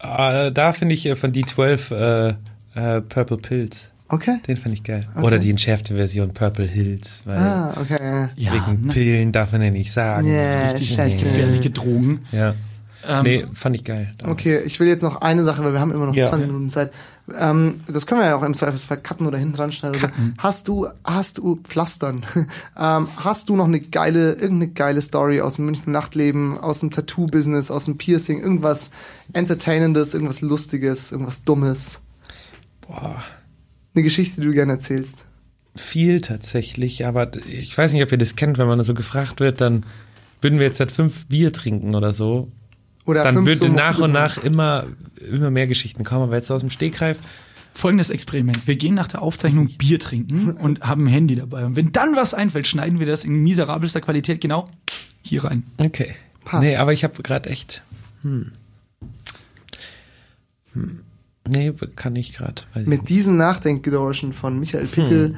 Äh, 0.00 0.50
da 0.50 0.72
finde 0.72 0.94
ich 0.94 1.06
äh, 1.06 1.14
von 1.14 1.30
D12 1.32 1.94
äh, 1.94 2.28
äh, 2.74 3.00
Purple 3.02 3.36
Pills. 3.38 3.90
Okay. 4.08 4.38
Den 4.46 4.56
finde 4.56 4.74
ich 4.74 4.82
geil. 4.84 5.08
Oder 5.22 5.38
die 5.38 5.50
entschärfte 5.50 5.94
Version 5.96 6.28
Purple 6.34 6.66
Hills, 6.66 7.22
weil 7.24 7.38
Ah, 7.38 7.74
okay. 7.80 8.28
Ja, 8.36 8.52
wegen 8.52 8.86
ne? 8.86 8.92
Pillen 8.92 9.32
darf 9.32 9.52
man 9.52 9.62
ja 9.62 9.70
nicht 9.70 9.92
sagen. 9.92 10.26
Ja, 10.28 10.72
Das 10.72 10.80
ist 10.80 10.98
richtig 10.98 11.20
gefährliche 11.22 11.70
Drogen. 11.70 12.20
Ja. 12.32 12.54
Ähm, 13.06 13.22
nee, 13.22 13.46
fand 13.52 13.76
ich 13.76 13.84
geil. 13.84 14.14
damals. 14.18 14.32
Okay, 14.40 14.60
ich 14.64 14.80
will 14.80 14.88
jetzt 14.88 15.02
noch 15.02 15.20
eine 15.20 15.44
Sache, 15.44 15.62
weil 15.64 15.72
wir 15.72 15.80
haben 15.80 15.92
immer 15.92 16.06
noch 16.06 16.14
Ja. 16.14 16.28
20 16.28 16.48
Minuten 16.48 16.68
Zeit. 16.70 16.92
Ähm, 17.36 17.80
das 17.88 18.06
können 18.06 18.20
wir 18.20 18.26
ja 18.28 18.36
auch 18.36 18.42
im 18.42 18.54
Zweifelsfall 18.54 18.98
cutten 18.98 19.26
oder 19.26 19.38
hinten 19.38 19.54
dran 19.56 19.72
schneiden. 19.72 19.98
Oder 19.98 20.08
so. 20.08 20.22
Hast 20.38 20.68
du, 20.68 20.86
hast 21.04 21.38
du 21.38 21.56
Pflastern? 21.56 22.22
ähm, 22.78 23.08
hast 23.16 23.48
du 23.48 23.56
noch 23.56 23.66
eine 23.66 23.80
geile, 23.80 24.32
irgendeine 24.32 24.68
geile 24.72 25.02
Story 25.02 25.40
aus 25.40 25.56
dem 25.56 25.66
Münchner 25.66 25.92
Nachtleben, 25.92 26.58
aus 26.58 26.80
dem 26.80 26.90
Tattoo-Business, 26.90 27.70
aus 27.70 27.86
dem 27.86 27.98
Piercing, 27.98 28.40
irgendwas 28.40 28.90
Entertainendes, 29.32 30.14
irgendwas 30.14 30.40
Lustiges, 30.40 31.12
irgendwas 31.12 31.44
Dummes? 31.44 32.00
Boah. 32.86 33.22
Eine 33.94 34.02
Geschichte, 34.02 34.40
die 34.40 34.46
du 34.46 34.52
gerne 34.52 34.74
erzählst. 34.74 35.24
Viel 35.74 36.20
tatsächlich, 36.20 37.06
aber 37.06 37.30
ich 37.46 37.76
weiß 37.76 37.92
nicht, 37.92 38.02
ob 38.02 38.12
ihr 38.12 38.18
das 38.18 38.36
kennt, 38.36 38.56
wenn 38.58 38.66
man 38.66 38.82
so 38.84 38.94
gefragt 38.94 39.40
wird, 39.40 39.60
dann 39.60 39.84
würden 40.40 40.58
wir 40.58 40.66
jetzt 40.66 40.78
seit 40.78 40.92
fünf 40.92 41.26
Bier 41.26 41.52
trinken 41.52 41.94
oder 41.94 42.12
so. 42.12 42.50
Oder 43.06 43.22
dann 43.22 43.46
würde 43.46 43.54
so 43.54 43.68
nach 43.68 43.98
und 44.00 44.12
nach 44.12 44.36
immer, 44.38 44.84
immer 45.30 45.50
mehr 45.50 45.66
Geschichten 45.66 46.04
kommen, 46.04 46.24
aber 46.24 46.36
jetzt 46.36 46.50
aus 46.50 46.60
dem 46.60 46.70
Stegreif. 46.70 47.18
Folgendes 47.72 48.10
Experiment. 48.10 48.66
Wir 48.66 48.76
gehen 48.76 48.94
nach 48.94 49.06
der 49.06 49.22
Aufzeichnung 49.22 49.68
Bier 49.76 49.98
trinken 49.98 50.52
und 50.52 50.80
haben 50.80 51.02
ein 51.02 51.08
Handy 51.08 51.36
dabei. 51.36 51.64
Und 51.64 51.76
wenn 51.76 51.92
dann 51.92 52.16
was 52.16 52.34
einfällt, 52.34 52.66
schneiden 52.66 52.98
wir 52.98 53.06
das 53.06 53.24
in 53.24 53.42
miserabelster 53.42 54.00
Qualität 54.00 54.40
genau 54.40 54.68
hier 55.22 55.44
rein. 55.44 55.62
Okay. 55.76 56.14
Passt. 56.44 56.62
Nee, 56.62 56.76
aber 56.76 56.92
ich 56.92 57.04
habe 57.04 57.22
gerade 57.22 57.50
echt. 57.50 57.82
Hm. 58.22 58.52
Hm. 60.72 61.00
Nee, 61.48 61.72
kann 61.94 62.16
ich 62.16 62.32
gerade. 62.32 62.62
Mit 62.74 63.08
diesen 63.08 63.36
Nachdenkgeräuschen 63.36 64.32
von 64.32 64.58
Michael 64.58 64.86
Pickel 64.86 65.36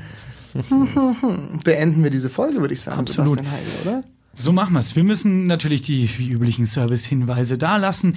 beenden 1.64 2.02
wir 2.02 2.10
diese 2.10 2.30
Folge, 2.30 2.60
würde 2.60 2.74
ich 2.74 2.80
sagen. 2.80 3.00
Absolut. 3.00 3.36
Sebastian 3.36 3.62
oder? 3.82 4.04
So 4.38 4.52
machen 4.52 4.74
wir's. 4.74 4.94
Wir 4.94 5.02
müssen 5.04 5.46
natürlich 5.46 5.82
die 5.82 6.08
wie 6.18 6.28
üblichen 6.28 6.64
Service-Hinweise 6.64 7.58
da 7.58 7.76
lassen. 7.76 8.14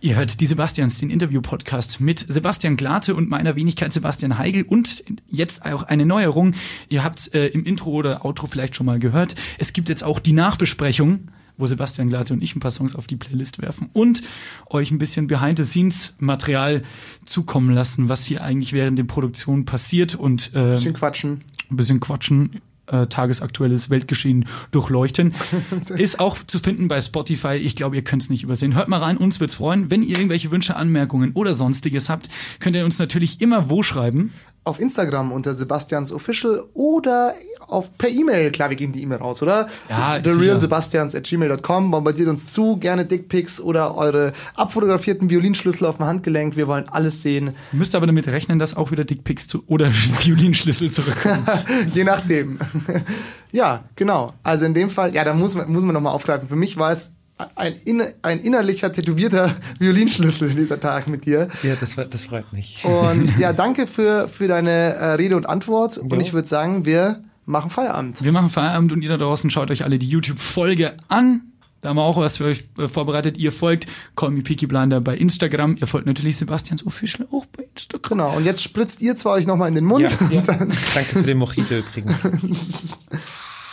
Ihr 0.00 0.14
hört 0.14 0.40
die 0.40 0.46
Sebastians, 0.46 0.98
den 0.98 1.10
Interview-Podcast 1.10 2.00
mit 2.00 2.24
Sebastian 2.28 2.76
Glate 2.76 3.16
und 3.16 3.28
meiner 3.28 3.56
Wenigkeit 3.56 3.92
Sebastian 3.92 4.38
Heigel 4.38 4.62
und 4.62 5.02
jetzt 5.28 5.64
auch 5.66 5.82
eine 5.82 6.06
Neuerung. 6.06 6.54
Ihr 6.88 7.02
habt 7.02 7.34
äh, 7.34 7.48
im 7.48 7.64
Intro 7.64 7.90
oder 7.90 8.24
Outro 8.24 8.46
vielleicht 8.46 8.76
schon 8.76 8.86
mal 8.86 9.00
gehört. 9.00 9.34
Es 9.58 9.72
gibt 9.72 9.88
jetzt 9.88 10.04
auch 10.04 10.20
die 10.20 10.32
Nachbesprechung, 10.32 11.28
wo 11.56 11.66
Sebastian 11.66 12.08
Glate 12.08 12.32
und 12.32 12.40
ich 12.44 12.54
ein 12.54 12.60
paar 12.60 12.70
Songs 12.70 12.94
auf 12.94 13.08
die 13.08 13.16
Playlist 13.16 13.60
werfen 13.60 13.90
und 13.92 14.22
euch 14.70 14.92
ein 14.92 14.98
bisschen 14.98 15.26
Behind-the-Scenes-Material 15.26 16.82
zukommen 17.26 17.74
lassen, 17.74 18.08
was 18.08 18.24
hier 18.24 18.44
eigentlich 18.44 18.72
während 18.72 18.96
der 18.96 19.04
Produktion 19.04 19.64
passiert 19.64 20.14
und 20.14 20.52
äh, 20.54 20.70
Bisschen 20.70 20.94
quatschen. 20.94 21.42
ein 21.68 21.76
bisschen 21.76 21.98
quatschen, 21.98 22.60
äh, 22.90 23.06
tagesaktuelles 23.06 23.90
Weltgeschehen 23.90 24.46
durchleuchten. 24.70 25.34
Ist 25.96 26.20
auch 26.20 26.38
zu 26.46 26.58
finden 26.58 26.88
bei 26.88 27.00
Spotify. 27.00 27.54
Ich 27.54 27.76
glaube, 27.76 27.96
ihr 27.96 28.02
könnt 28.02 28.22
es 28.22 28.30
nicht 28.30 28.42
übersehen. 28.42 28.74
Hört 28.74 28.88
mal 28.88 29.00
rein, 29.00 29.16
uns 29.16 29.40
wird's 29.40 29.56
freuen. 29.56 29.90
Wenn 29.90 30.02
ihr 30.02 30.16
irgendwelche 30.16 30.50
Wünsche, 30.50 30.76
Anmerkungen 30.76 31.32
oder 31.32 31.54
sonstiges 31.54 32.08
habt, 32.08 32.28
könnt 32.60 32.76
ihr 32.76 32.84
uns 32.84 32.98
natürlich 32.98 33.40
immer 33.40 33.70
wo 33.70 33.82
schreiben. 33.82 34.32
Auf 34.64 34.80
Instagram 34.80 35.32
unter 35.32 35.54
Sebastians 35.54 36.12
Official 36.12 36.62
oder 36.74 37.34
auf, 37.68 37.92
per 37.98 38.08
E-Mail. 38.08 38.50
Klar, 38.50 38.70
wir 38.70 38.76
geben 38.76 38.92
die 38.92 39.02
E-Mail 39.02 39.18
raus, 39.18 39.42
oder? 39.42 39.68
Ja, 39.88 40.18
The 40.22 40.30
sicher. 40.30 40.42
Real 40.42 40.58
Sebastians 40.60 41.14
at 41.14 41.24
gmail.com. 41.24 41.90
Bombardiert 41.90 42.28
uns 42.28 42.50
zu. 42.50 42.76
Gerne 42.78 43.04
Dickpics 43.04 43.60
oder 43.60 43.96
eure 43.96 44.32
abfotografierten 44.56 45.30
Violinschlüssel 45.30 45.86
auf 45.86 45.98
dem 45.98 46.06
Handgelenk. 46.06 46.56
Wir 46.56 46.66
wollen 46.66 46.88
alles 46.88 47.22
sehen. 47.22 47.54
Müsst 47.72 47.94
aber 47.94 48.06
damit 48.06 48.26
rechnen, 48.28 48.58
dass 48.58 48.76
auch 48.76 48.90
wieder 48.90 49.04
Dickpics 49.04 49.46
zu 49.48 49.62
oder 49.66 49.90
Violinschlüssel 50.22 50.90
zurückkommen. 50.90 51.46
Je 51.94 52.04
nachdem. 52.04 52.58
ja, 53.52 53.84
genau. 53.96 54.34
Also 54.42 54.64
in 54.64 54.74
dem 54.74 54.90
Fall, 54.90 55.14
ja, 55.14 55.24
da 55.24 55.34
muss 55.34 55.54
man, 55.54 55.70
muss 55.70 55.84
man 55.84 55.94
nochmal 55.94 56.12
aufgreifen. 56.14 56.48
Für 56.48 56.56
mich 56.56 56.76
war 56.76 56.92
es 56.92 57.16
ein, 57.54 58.02
ein 58.22 58.40
innerlicher, 58.40 58.92
tätowierter 58.92 59.54
Violinschlüssel 59.78 60.50
dieser 60.50 60.80
Tag 60.80 61.06
mit 61.06 61.24
dir. 61.24 61.48
Ja, 61.62 61.76
das, 61.78 61.94
das 62.10 62.24
freut 62.24 62.52
mich. 62.52 62.84
Und 62.84 63.38
ja, 63.38 63.52
danke 63.52 63.86
für, 63.86 64.28
für 64.28 64.48
deine 64.48 64.70
äh, 64.70 65.04
Rede 65.12 65.36
und 65.36 65.48
Antwort. 65.48 65.98
Und 65.98 66.12
Ja. 66.12 66.18
ich 66.18 66.32
würde 66.32 66.48
sagen, 66.48 66.84
wir 66.84 67.22
machen 67.48 67.70
Feierabend. 67.70 68.22
Wir 68.22 68.32
machen 68.32 68.50
Feierabend 68.50 68.92
und 68.92 69.02
ihr 69.02 69.08
da 69.08 69.16
draußen 69.16 69.50
schaut 69.50 69.70
euch 69.70 69.84
alle 69.84 69.98
die 69.98 70.08
YouTube-Folge 70.08 70.96
an. 71.08 71.42
Da 71.80 71.90
haben 71.90 71.96
wir 71.96 72.02
auch 72.02 72.16
was 72.16 72.38
für 72.38 72.46
euch 72.46 72.64
äh, 72.78 72.88
vorbereitet. 72.88 73.38
Ihr 73.38 73.52
folgt 73.52 73.86
Call 74.16 74.30
Me 74.30 74.42
Peaky 74.42 74.66
Blinder 74.66 75.00
bei 75.00 75.16
Instagram. 75.16 75.76
Ihr 75.76 75.86
folgt 75.86 76.06
natürlich 76.06 76.36
Sebastians 76.36 76.84
Official 76.84 77.28
auch 77.30 77.46
bei 77.46 77.64
Instagram. 77.74 78.18
Genau. 78.18 78.36
Und 78.36 78.44
jetzt 78.44 78.62
spritzt 78.62 79.00
ihr 79.00 79.14
zwar 79.14 79.34
euch 79.34 79.46
nochmal 79.46 79.68
in 79.68 79.76
den 79.76 79.84
Mund. 79.84 80.16
Ja. 80.30 80.38
Und 80.38 80.48
dann 80.48 80.72
Danke 80.94 81.18
für 81.18 81.22
den 81.22 81.38
Mojito 81.38 81.76
übrigens. 81.76 82.14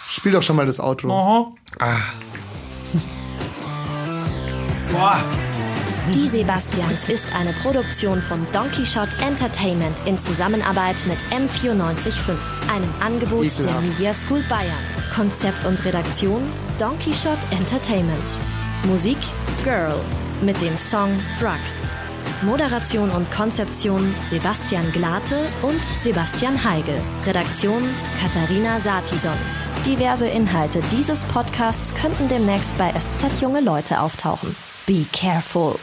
spiel 0.09 0.31
doch 0.31 0.43
schon 0.43 0.55
mal 0.55 0.65
das 0.67 0.79
Outro. 0.79 1.55
Ah. 1.79 1.97
Boah. 4.91 5.19
Die 6.13 6.29
Sebastians 6.29 7.09
ist 7.09 7.33
eine 7.35 7.51
Produktion 7.51 8.21
von 8.21 8.45
Donkey 8.53 8.85
Shot 8.85 9.09
Entertainment 9.25 9.99
in 10.05 10.19
Zusammenarbeit 10.19 10.97
mit 11.07 11.17
M945, 11.31 12.35
einem 12.71 12.93
Angebot 12.99 13.43
der 13.43 13.65
Ekelhaft. 13.65 13.81
Media 13.81 14.13
School 14.13 14.43
Bayern. 14.47 14.71
Konzept 15.15 15.65
und 15.65 15.83
Redaktion 15.83 16.43
Donkey 16.77 17.11
Shot 17.11 17.39
Entertainment. 17.49 18.37
Musik 18.83 19.17
Girl 19.63 19.99
mit 20.43 20.61
dem 20.61 20.77
Song 20.77 21.09
Drugs. 21.39 21.89
Moderation 22.43 23.09
und 23.09 23.29
Konzeption 23.31 24.13
Sebastian 24.25 24.91
Glate 24.91 25.37
und 25.63 25.83
Sebastian 25.83 26.63
Heigel. 26.63 27.01
Redaktion 27.25 27.81
Katharina 28.21 28.79
Satison. 28.79 29.37
Diverse 29.87 30.27
Inhalte 30.27 30.83
dieses 30.91 31.25
Podcasts 31.25 31.95
könnten 31.95 32.27
demnächst 32.27 32.77
bei 32.77 32.91
SZ 32.91 33.41
Junge 33.41 33.61
Leute 33.61 33.99
auftauchen. 33.99 34.55
Be 34.85 35.05
careful. 35.11 35.79